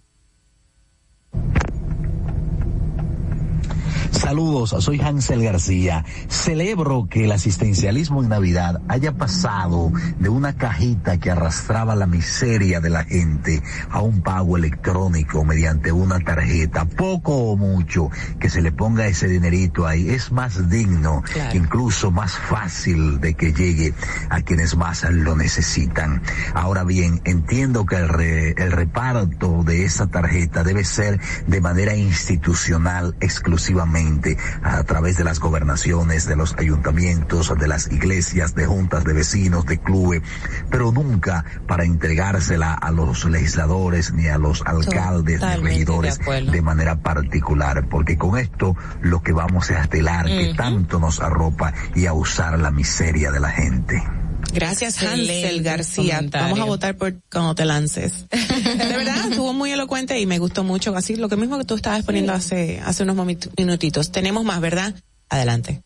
Saludos, 4.11 4.75
soy 4.79 4.99
Hansel 4.99 5.43
García. 5.43 6.05
Celebro 6.27 7.07
que 7.09 7.23
el 7.25 7.31
asistencialismo 7.31 8.21
en 8.21 8.29
Navidad 8.29 8.81
haya 8.87 9.13
pasado 9.13 9.91
de 10.19 10.29
una 10.29 10.53
cajita 10.53 11.17
que 11.17 11.31
arrastraba 11.31 11.95
la 11.95 12.07
miseria 12.07 12.81
de 12.81 12.89
la 12.89 13.03
gente 13.05 13.63
a 13.89 14.01
un 14.01 14.21
pago 14.21 14.57
electrónico 14.57 15.43
mediante 15.45 15.91
una 15.91 16.19
tarjeta, 16.19 16.85
poco 16.85 17.35
o 17.51 17.57
mucho, 17.57 18.09
que 18.39 18.49
se 18.49 18.61
le 18.61 18.71
ponga 18.71 19.07
ese 19.07 19.27
dinerito 19.27 19.87
ahí. 19.87 20.09
Es 20.09 20.31
más 20.31 20.69
digno, 20.69 21.23
incluso 21.53 22.11
más 22.11 22.33
fácil 22.33 23.19
de 23.21 23.33
que 23.33 23.53
llegue 23.53 23.93
a 24.29 24.41
quienes 24.41 24.75
más 24.75 25.03
lo 25.09 25.35
necesitan. 25.35 26.21
Ahora 26.53 26.83
bien, 26.83 27.21
entiendo 27.23 27.85
que 27.85 27.95
el, 27.95 28.09
re- 28.09 28.51
el 28.57 28.71
reparto 28.71 29.63
de 29.63 29.85
esa 29.85 30.07
tarjeta 30.07 30.63
debe 30.63 30.83
ser 30.83 31.19
de 31.47 31.61
manera 31.61 31.95
institucional 31.95 33.15
exclusivamente 33.21 34.00
a 34.63 34.83
través 34.83 35.17
de 35.17 35.23
las 35.23 35.39
gobernaciones, 35.39 36.27
de 36.27 36.35
los 36.35 36.55
ayuntamientos, 36.57 37.53
de 37.57 37.67
las 37.67 37.91
iglesias, 37.91 38.55
de 38.55 38.65
juntas 38.65 39.03
de 39.03 39.13
vecinos, 39.13 39.65
de 39.65 39.79
clubes, 39.79 40.21
pero 40.69 40.91
nunca 40.91 41.45
para 41.67 41.85
entregársela 41.85 42.73
a 42.73 42.91
los 42.91 43.25
legisladores 43.25 44.13
ni 44.13 44.27
a 44.27 44.37
los 44.37 44.61
alcaldes 44.65 45.35
ni 45.35 45.39
Totalmente 45.41 45.69
de 45.69 45.75
regidores 45.75 46.19
de 46.51 46.61
manera 46.61 46.97
particular, 46.97 47.87
porque 47.89 48.17
con 48.17 48.37
esto 48.37 48.75
lo 49.01 49.21
que 49.21 49.31
vamos 49.31 49.69
es 49.69 49.77
a 49.77 49.87
telar 49.87 50.25
que 50.25 50.53
tanto 50.55 50.99
nos 50.99 51.19
arropa 51.19 51.73
y 51.95 52.05
a 52.05 52.13
usar 52.13 52.59
la 52.59 52.71
miseria 52.71 53.31
de 53.31 53.39
la 53.39 53.49
gente. 53.49 54.20
Gracias 54.53 55.01
Excelente 55.01 55.45
Hansel 55.45 55.63
García. 55.63 56.15
comentario. 56.17 56.47
Vamos 56.47 56.59
a 56.59 56.65
votar 56.65 56.97
por 56.97 57.13
cuando 57.31 57.55
te 57.55 57.65
lances. 57.65 58.25
De 58.29 58.97
verdad, 58.97 59.29
estuvo 59.29 59.53
muy 59.53 59.71
elocuente 59.71 60.19
y 60.19 60.25
me 60.25 60.39
gustó 60.39 60.63
mucho. 60.63 60.95
Así, 60.95 61.15
lo 61.15 61.29
que 61.29 61.37
mismo 61.37 61.57
que 61.57 61.65
tú 61.65 61.75
estabas 61.75 61.99
exponiendo 61.99 62.33
hace, 62.33 62.81
hace 62.83 63.03
unos 63.03 63.15
minutitos. 63.57 64.11
Tenemos 64.11 64.43
más, 64.43 64.59
¿verdad? 64.59 64.95
Adelante. 65.29 65.81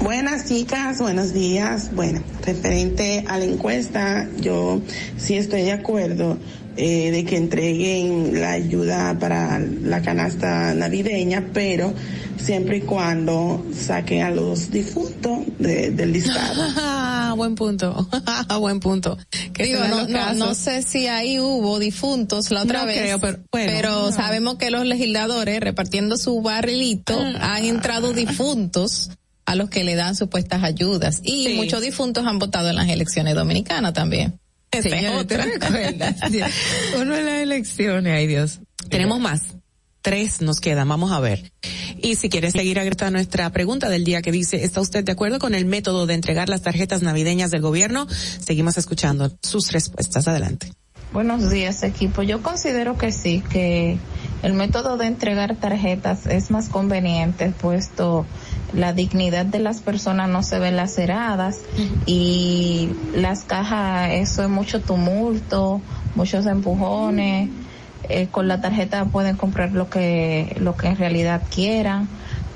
Buenas 0.00 0.48
chicas, 0.48 0.98
buenos 0.98 1.34
días. 1.34 1.94
Bueno, 1.94 2.22
referente 2.44 3.24
a 3.28 3.38
la 3.38 3.44
encuesta, 3.44 4.26
yo 4.40 4.80
sí 5.18 5.36
estoy 5.36 5.62
de 5.62 5.72
acuerdo 5.72 6.38
eh, 6.76 7.10
de 7.10 7.24
que 7.24 7.36
entreguen 7.36 8.40
la 8.40 8.52
ayuda 8.52 9.18
para 9.18 9.58
la 9.58 10.00
canasta 10.02 10.74
navideña, 10.74 11.50
pero 11.52 11.92
siempre 12.38 12.78
y 12.78 12.80
cuando 12.80 13.64
saquen 13.74 14.22
a 14.22 14.30
los 14.30 14.70
difuntos 14.70 15.40
de- 15.58 15.90
del 15.90 16.12
listado. 16.12 17.34
Buen 17.36 17.54
punto. 17.54 18.06
buen 18.60 18.78
punto. 18.80 19.16
Que 19.54 19.64
Digo, 19.64 19.80
no, 19.88 20.06
no, 20.06 20.34
no 20.34 20.54
sé 20.54 20.82
si 20.82 21.06
ahí 21.06 21.40
hubo 21.40 21.78
difuntos 21.78 22.50
la 22.50 22.62
otra 22.62 22.80
No 22.80 22.86
vez, 22.86 22.98
creo, 23.00 23.18
pero 23.20 23.38
bueno, 23.50 23.82
no. 23.82 24.12
sabemos 24.12 24.56
que 24.56 24.70
los 24.70 24.84
legisladores 24.84 25.58
repartiendo 25.60 26.16
su 26.18 26.42
barrilito 26.42 27.18
Ah. 27.40 27.54
han 27.56 27.64
entrado 27.64 28.12
difuntos 28.12 29.10
a 29.46 29.54
los 29.56 29.70
que 29.70 29.82
le 29.82 29.94
dan 29.94 30.14
supuestas 30.14 30.62
ayudas 30.62 31.20
y 31.24 31.46
Sí. 31.48 31.54
muchos 31.56 31.80
difuntos 31.80 32.26
han 32.26 32.38
votado 32.38 32.68
en 32.68 32.76
las 32.76 32.88
elecciones 32.88 33.34
dominicanas 33.34 33.92
también. 33.94 34.38
Señores, 34.80 35.26
¿te 35.26 35.36
recuerdas? 35.36 36.16
Uno 37.00 37.16
en 37.16 37.26
las 37.26 37.42
elecciones, 37.42 38.14
ay 38.14 38.26
Dios. 38.26 38.60
Tenemos 38.88 39.20
más. 39.20 39.42
Tres 40.00 40.40
nos 40.40 40.60
quedan, 40.60 40.88
vamos 40.88 41.12
a 41.12 41.20
ver. 41.20 41.52
Y 41.98 42.16
si 42.16 42.28
quieres 42.28 42.54
seguir 42.54 42.80
a 42.80 43.10
nuestra 43.10 43.50
pregunta 43.50 43.88
del 43.88 44.02
día 44.02 44.22
que 44.22 44.32
dice, 44.32 44.64
¿está 44.64 44.80
usted 44.80 45.04
de 45.04 45.12
acuerdo 45.12 45.38
con 45.38 45.54
el 45.54 45.66
método 45.66 46.06
de 46.06 46.14
entregar 46.14 46.48
las 46.48 46.62
tarjetas 46.62 47.02
navideñas 47.02 47.50
del 47.52 47.60
gobierno? 47.60 48.08
Seguimos 48.08 48.76
escuchando 48.78 49.30
sus 49.42 49.70
respuestas. 49.70 50.26
Adelante. 50.26 50.72
Buenos 51.12 51.50
días, 51.50 51.82
equipo. 51.82 52.22
Yo 52.22 52.42
considero 52.42 52.96
que 52.96 53.12
sí, 53.12 53.44
que 53.50 53.98
el 54.42 54.54
método 54.54 54.96
de 54.96 55.06
entregar 55.06 55.54
tarjetas 55.56 56.26
es 56.26 56.50
más 56.50 56.70
conveniente, 56.70 57.50
puesto 57.50 58.26
la 58.72 58.92
dignidad 58.92 59.44
de 59.46 59.58
las 59.58 59.80
personas 59.80 60.28
no 60.28 60.42
se 60.42 60.58
ve 60.58 60.72
laceradas 60.72 61.60
y 62.06 62.90
las 63.14 63.44
cajas, 63.44 64.10
eso 64.12 64.42
es 64.42 64.48
mucho 64.48 64.80
tumulto, 64.80 65.80
muchos 66.14 66.46
empujones 66.46 67.50
eh, 68.08 68.28
con 68.30 68.48
la 68.48 68.60
tarjeta 68.60 69.04
pueden 69.04 69.36
comprar 69.36 69.72
lo 69.72 69.88
que, 69.88 70.56
lo 70.60 70.76
que 70.76 70.88
en 70.88 70.96
realidad 70.96 71.42
quieran, 71.54 72.08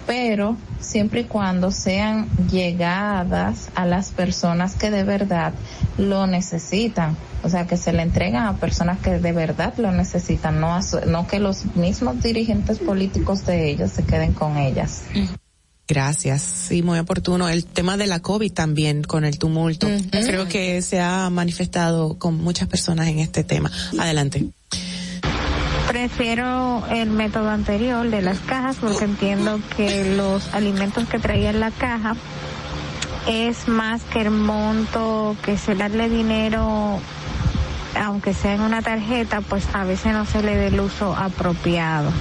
pero 0.07 0.57
siempre 0.81 1.23
y 1.23 1.25
cuando 1.25 1.71
sean 1.71 2.29
llegadas 2.51 3.71
a 3.75 3.87
las 3.87 4.11
personas 4.11 4.75
que 4.75 4.91
de 4.91 5.05
verdad 5.05 5.53
lo 5.99 6.27
necesitan. 6.27 7.17
O 7.43 7.49
sea, 7.49 7.67
que 7.67 7.77
se 7.77 7.93
le 7.93 8.03
entregan 8.03 8.47
a 8.47 8.57
personas 8.57 8.99
que 8.99 9.19
de 9.19 9.33
verdad 9.33 9.75
lo 9.79 9.93
necesitan, 9.93 10.61
no, 10.61 10.79
no 11.07 11.27
que 11.27 11.39
los 11.39 11.77
mismos 11.77 12.21
dirigentes 12.23 12.79
políticos 12.79 13.47
de 13.47 13.71
ellos 13.71 13.93
se 13.93 14.05
queden 14.05 14.33
con 14.33 14.57
ellas. 14.57 15.05
Gracias, 15.89 16.43
sí, 16.43 16.83
muy 16.83 16.99
oportuno. 16.99 17.49
El 17.49 17.65
tema 17.65 17.97
de 17.97 18.07
la 18.07 18.21
COVID 18.21 18.53
también, 18.53 19.05
con 19.05 19.25
el 19.25 19.39
tumulto. 19.39 19.87
Creo 20.11 20.49
que 20.49 20.83
se 20.83 21.01
ha 21.01 21.31
manifestado 21.31 22.19
con 22.19 22.35
muchas 22.35 22.69
personas 22.69 23.07
en 23.09 23.21
este 23.21 23.45
tema. 23.45 23.71
Adelante. 23.99 24.47
Prefiero 25.89 26.85
el 26.91 27.11
método 27.11 27.51
anterior 27.51 28.11
de 28.11 28.21
las 28.21 28.39
cajas 28.41 28.77
porque 28.81 29.05
entiendo 29.05 29.61
que 29.77 30.17
los 30.17 30.53
alimentos 30.53 31.09
que 31.09 31.21
traía 31.21 31.51
en 31.51 31.61
la 31.61 31.71
caja 31.71 32.17
es 33.29 33.69
más 33.69 34.03
que 34.03 34.23
el 34.23 34.31
monto 34.31 35.37
que 35.45 35.57
se 35.57 35.75
darle 35.75 36.09
dinero 36.09 37.01
aunque 37.97 38.35
sea 38.35 38.55
en 38.55 38.61
una 38.61 38.83
tarjeta, 38.83 39.41
pues 39.41 39.65
a 39.73 39.85
veces 39.85 40.13
no 40.13 40.27
se 40.27 40.43
le 40.43 40.57
dé 40.57 40.67
el 40.69 40.81
uso 40.81 41.15
apropiado. 41.15 42.13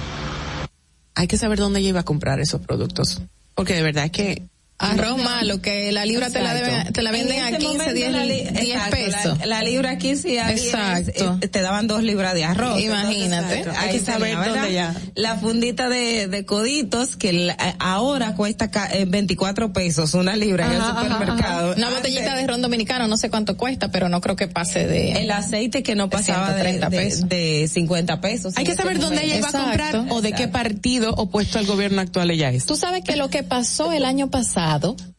Hay 1.14 1.26
que 1.26 1.38
saber 1.38 1.58
dónde 1.58 1.80
iba 1.80 2.00
a 2.00 2.04
comprar 2.04 2.40
esos 2.40 2.60
productos, 2.60 3.22
porque 3.56 3.74
de 3.74 3.82
verdad 3.82 4.10
que 4.12 4.48
Arroz 4.78 5.16
malo, 5.16 5.62
que 5.62 5.90
la 5.90 6.04
libra 6.04 6.28
te 6.28 6.42
la, 6.42 6.52
debe, 6.52 6.92
te 6.92 7.00
la 7.00 7.10
venden 7.10 7.42
a 7.42 7.56
15, 7.56 7.94
10, 7.94 8.90
pesos. 8.90 9.38
La, 9.46 9.62
libra 9.62 9.92
aquí 9.92 10.16
sí 10.16 10.36
a 10.36 10.52
exacto. 10.52 11.38
Eh, 11.40 11.48
te 11.48 11.62
daban 11.62 11.86
dos 11.86 12.02
libras 12.02 12.34
de 12.34 12.44
arroz. 12.44 12.78
Imagínate. 12.82 13.64
Hay 13.74 13.98
que 13.98 14.04
saber 14.04 14.36
dónde 14.36 14.74
ya. 14.74 14.94
La 15.14 15.36
fundita 15.36 15.88
de, 15.88 16.28
de 16.28 16.44
coditos, 16.44 17.16
que 17.16 17.56
ahora 17.78 18.34
cuesta 18.34 18.70
24 19.06 19.66
eh, 19.66 19.68
pesos 19.70 20.12
una 20.12 20.36
libra 20.36 20.66
en 20.66 20.72
el 20.72 20.82
supermercado. 20.82 21.74
Una 21.74 21.88
botellita 21.88 22.36
de 22.36 22.46
ron 22.46 22.60
dominicano, 22.60 23.08
no 23.08 23.16
sé 23.16 23.30
cuánto 23.30 23.56
cuesta, 23.56 23.90
pero 23.90 24.10
no 24.10 24.20
creo 24.20 24.36
que 24.36 24.46
pase 24.46 24.86
de... 24.86 25.12
El 25.12 25.30
aceite 25.30 25.82
que 25.82 25.94
no 25.94 26.10
pasaba 26.10 26.52
de, 26.52 26.86
pesos. 26.90 27.26
de, 27.30 27.66
50 27.66 28.20
pesos. 28.20 28.54
Hay 28.58 28.64
que 28.64 28.74
saber 28.74 28.98
dónde 28.98 29.24
ella 29.24 29.38
iba 29.38 29.48
a 29.48 29.52
comprar 29.52 30.04
o 30.10 30.20
de 30.20 30.32
qué 30.32 30.48
partido 30.48 31.14
opuesto 31.14 31.58
al 31.58 31.64
gobierno 31.64 32.02
actual 32.02 32.30
ella 32.30 32.50
es. 32.50 32.66
Tú 32.66 32.76
sabes 32.76 33.02
que 33.02 33.16
lo 33.16 33.30
que 33.30 33.42
pasó 33.42 33.92
el 33.92 34.04
año 34.04 34.28
pasado 34.28 34.65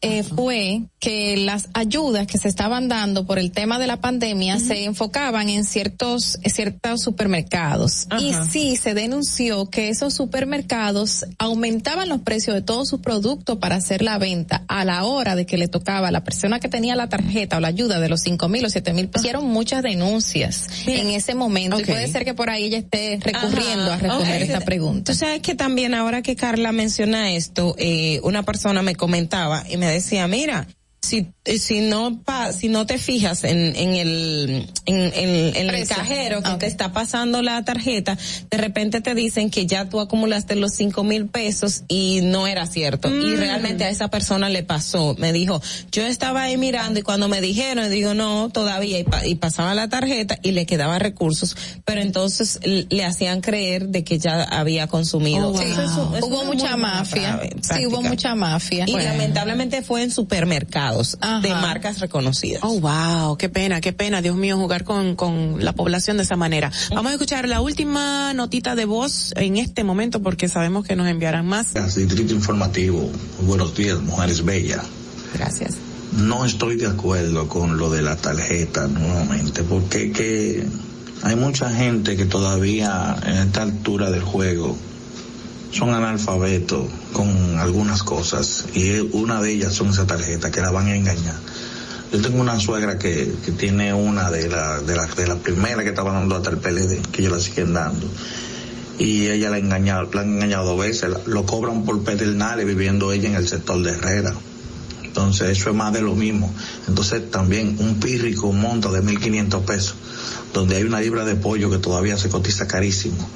eh, 0.01 0.23
fue 0.23 0.83
que 0.99 1.37
las 1.37 1.69
ayudas 1.73 2.27
que 2.27 2.37
se 2.37 2.47
estaban 2.47 2.87
dando 2.87 3.25
por 3.25 3.39
el 3.39 3.51
tema 3.51 3.79
de 3.79 3.87
la 3.87 4.01
pandemia 4.01 4.59
se 4.59 4.83
enfocaban 4.83 5.49
en 5.49 5.63
ciertos, 5.63 6.37
ciertos 6.45 7.01
supermercados. 7.01 8.07
Y 8.19 8.33
sí 8.49 8.75
se 8.75 8.93
denunció 8.93 9.69
que 9.69 9.89
esos 9.89 10.13
supermercados 10.13 11.25
aumentaban 11.37 12.09
los 12.09 12.21
precios 12.21 12.55
de 12.55 12.61
todos 12.61 12.89
sus 12.89 12.99
productos 12.99 13.57
para 13.57 13.75
hacer 13.75 14.01
la 14.01 14.17
venta 14.17 14.63
a 14.67 14.83
la 14.85 15.03
hora 15.03 15.35
de 15.35 15.45
que 15.45 15.57
le 15.57 15.67
tocaba 15.67 16.09
a 16.09 16.11
la 16.11 16.23
persona 16.23 16.59
que 16.59 16.67
tenía 16.67 16.95
la 16.95 17.09
tarjeta 17.09 17.57
o 17.57 17.59
la 17.59 17.69
ayuda 17.69 17.99
de 17.99 18.09
los 18.09 18.21
cinco 18.21 18.49
mil 18.49 18.65
o 18.65 18.69
siete 18.69 18.93
mil. 18.93 19.09
Hicieron 19.15 19.45
muchas 19.45 19.81
denuncias 19.81 20.67
en 20.85 21.09
ese 21.09 21.35
momento 21.35 21.79
y 21.79 21.85
puede 21.85 22.07
ser 22.07 22.25
que 22.25 22.33
por 22.33 22.49
ahí 22.49 22.65
ella 22.65 22.79
esté 22.79 23.19
recurriendo 23.21 23.91
a 23.91 23.97
responder 23.97 24.41
esta 24.41 24.61
pregunta. 24.61 25.11
Tú 25.11 25.17
sabes 25.17 25.41
que 25.41 25.55
también 25.55 25.93
ahora 25.93 26.21
que 26.21 26.35
Carla 26.35 26.71
menciona 26.71 27.31
esto, 27.31 27.75
eh, 27.77 28.19
una 28.23 28.43
persona 28.43 28.81
me 28.81 28.95
y 29.69 29.77
me 29.77 29.87
decía, 29.87 30.27
mira, 30.27 30.67
si, 31.07 31.31
si 31.57 31.79
no 31.79 32.21
pa, 32.21 32.51
si 32.51 32.67
no 32.67 32.85
te 32.85 32.97
fijas 32.97 33.45
en, 33.45 33.75
en 33.75 33.95
el 33.95 34.69
en, 34.85 35.69
el 35.69 35.87
cajero 35.87 36.43
que 36.43 36.51
te 36.59 36.67
está 36.67 36.91
pasando 36.91 37.41
la 37.41 37.63
tarjeta, 37.63 38.17
de 38.49 38.57
repente 38.57 38.99
te 39.01 39.15
dicen 39.15 39.49
que 39.49 39.65
ya 39.65 39.87
tú 39.89 39.99
acumulaste 39.99 40.55
los 40.55 40.73
cinco 40.73 41.03
mil 41.03 41.27
pesos 41.27 41.83
y 41.87 42.19
no 42.23 42.47
era 42.47 42.65
cierto. 42.65 43.07
Y 43.07 43.35
mm. 43.35 43.37
realmente 43.37 43.83
a 43.85 43.89
esa 43.89 44.09
persona 44.09 44.49
le 44.49 44.63
pasó. 44.63 45.15
Me 45.17 45.31
dijo, 45.31 45.61
yo 45.91 46.05
estaba 46.05 46.43
ahí 46.43 46.57
mirando 46.57 46.99
y 46.99 47.03
cuando 47.03 47.29
me 47.29 47.39
dijeron, 47.39 47.89
digo, 47.89 48.13
no, 48.13 48.49
todavía, 48.49 48.99
y, 49.25 49.35
pasaba 49.35 49.73
la 49.75 49.87
tarjeta 49.87 50.37
y 50.43 50.51
le 50.51 50.65
quedaba 50.65 50.99
recursos, 50.99 51.55
pero 51.85 52.01
entonces 52.01 52.59
le 52.63 53.05
hacían 53.05 53.41
creer 53.41 53.89
de 53.89 54.03
que 54.03 54.19
ya 54.19 54.43
había 54.43 54.87
consumido. 54.87 55.53
Oh, 55.53 56.25
hubo 56.25 56.43
mucha 56.43 56.75
mafia. 56.75 57.39
sí, 57.61 57.85
hubo 57.85 58.01
mucha 58.01 58.35
mafia. 58.35 58.85
Y 58.87 58.93
lamentablemente 58.93 59.81
fue 59.81 60.03
en 60.03 60.11
supermercados 60.11 60.96
de 61.41 61.49
marcas 61.49 61.99
reconocidas. 61.99 62.61
Oh, 62.63 62.79
wow, 62.79 63.37
qué 63.37 63.49
pena, 63.49 63.81
qué 63.81 63.93
pena, 63.93 64.21
Dios 64.21 64.35
mío, 64.35 64.57
jugar 64.57 64.83
con, 64.83 65.15
con 65.15 65.63
la 65.63 65.73
población 65.73 66.17
de 66.17 66.23
esa 66.23 66.35
manera. 66.35 66.71
Vamos 66.89 67.11
a 67.11 67.13
escuchar 67.13 67.47
la 67.47 67.61
última 67.61 68.33
notita 68.33 68.75
de 68.75 68.85
voz 68.85 69.33
en 69.35 69.57
este 69.57 69.83
momento 69.83 70.21
porque 70.21 70.47
sabemos 70.47 70.85
que 70.85 70.95
nos 70.95 71.07
enviarán 71.07 71.45
más. 71.45 71.73
Distrito 71.73 72.33
Informativo, 72.33 73.09
buenos 73.41 73.75
días, 73.75 73.99
mujeres 73.99 74.43
bellas. 74.43 74.85
Gracias. 75.33 75.75
No 76.13 76.45
estoy 76.45 76.77
de 76.77 76.87
acuerdo 76.87 77.47
con 77.47 77.77
lo 77.77 77.89
de 77.89 78.01
la 78.01 78.15
tarjeta 78.15 78.87
nuevamente, 78.87 79.63
porque 79.63 80.11
que 80.11 80.65
hay 81.23 81.35
mucha 81.35 81.69
gente 81.69 82.15
que 82.15 82.25
todavía 82.25 83.15
en 83.25 83.37
esta 83.37 83.63
altura 83.63 84.09
del 84.09 84.21
juego 84.21 84.77
son 85.71 85.93
analfabetos 85.93 86.85
con 87.13 87.57
algunas 87.59 88.03
cosas 88.03 88.65
y 88.73 88.99
una 89.11 89.41
de 89.41 89.51
ellas 89.51 89.73
son 89.73 89.89
esa 89.89 90.07
tarjeta 90.07 90.51
que 90.51 90.61
la 90.61 90.71
van 90.71 90.87
a 90.87 90.95
engañar. 90.95 91.35
Yo 92.11 92.21
tengo 92.21 92.39
una 92.39 92.59
suegra 92.59 92.97
que, 92.97 93.33
que 93.43 93.51
tiene 93.51 93.93
una 93.93 94.31
de 94.31 94.47
las 94.47 94.85
de 94.87 94.95
la, 94.95 95.05
de 95.07 95.27
la 95.27 95.35
primera 95.35 95.83
que 95.83 95.89
estaba 95.89 96.13
dando 96.13 96.37
hasta 96.37 96.51
el 96.51 96.57
PLD, 96.57 97.01
que 97.11 97.21
ellos 97.21 97.33
la 97.33 97.39
siguen 97.39 97.73
dando. 97.73 98.07
Y 98.97 99.27
ella 99.27 99.49
la, 99.49 99.57
engañado, 99.57 100.09
la 100.13 100.21
han 100.21 100.35
engañado 100.35 100.65
dos 100.65 100.79
veces, 100.79 101.11
lo 101.25 101.45
cobran 101.45 101.83
por 101.83 102.01
pedernales 102.03 102.65
viviendo 102.65 103.11
ella 103.11 103.27
en 103.27 103.35
el 103.35 103.47
sector 103.47 103.83
de 103.83 103.91
Herrera. 103.91 104.33
Entonces 105.03 105.49
eso 105.49 105.69
es 105.69 105.75
más 105.75 105.91
de 105.93 106.01
lo 106.01 106.15
mismo. 106.15 106.51
Entonces 106.87 107.29
también 107.29 107.75
un 107.79 107.99
pírrico 107.99 108.53
monta 108.53 108.89
de 108.89 109.03
1.500 109.03 109.65
pesos, 109.65 109.95
donde 110.53 110.77
hay 110.77 110.83
una 110.83 111.01
libra 111.01 111.25
de 111.25 111.35
pollo 111.35 111.69
que 111.69 111.77
todavía 111.77 112.17
se 112.17 112.29
cotiza 112.29 112.67
carísimo 112.67 113.27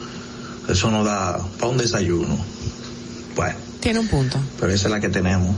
eso 0.71 0.91
no 0.91 1.03
da 1.03 1.39
para 1.59 1.71
un 1.71 1.77
desayuno. 1.77 2.37
Bueno. 3.35 3.57
Tiene 3.79 3.99
un 3.99 4.07
punto. 4.07 4.39
Pero 4.59 4.71
esa 4.71 4.87
es 4.87 4.91
la 4.91 4.99
que 4.99 5.09
tenemos. 5.09 5.55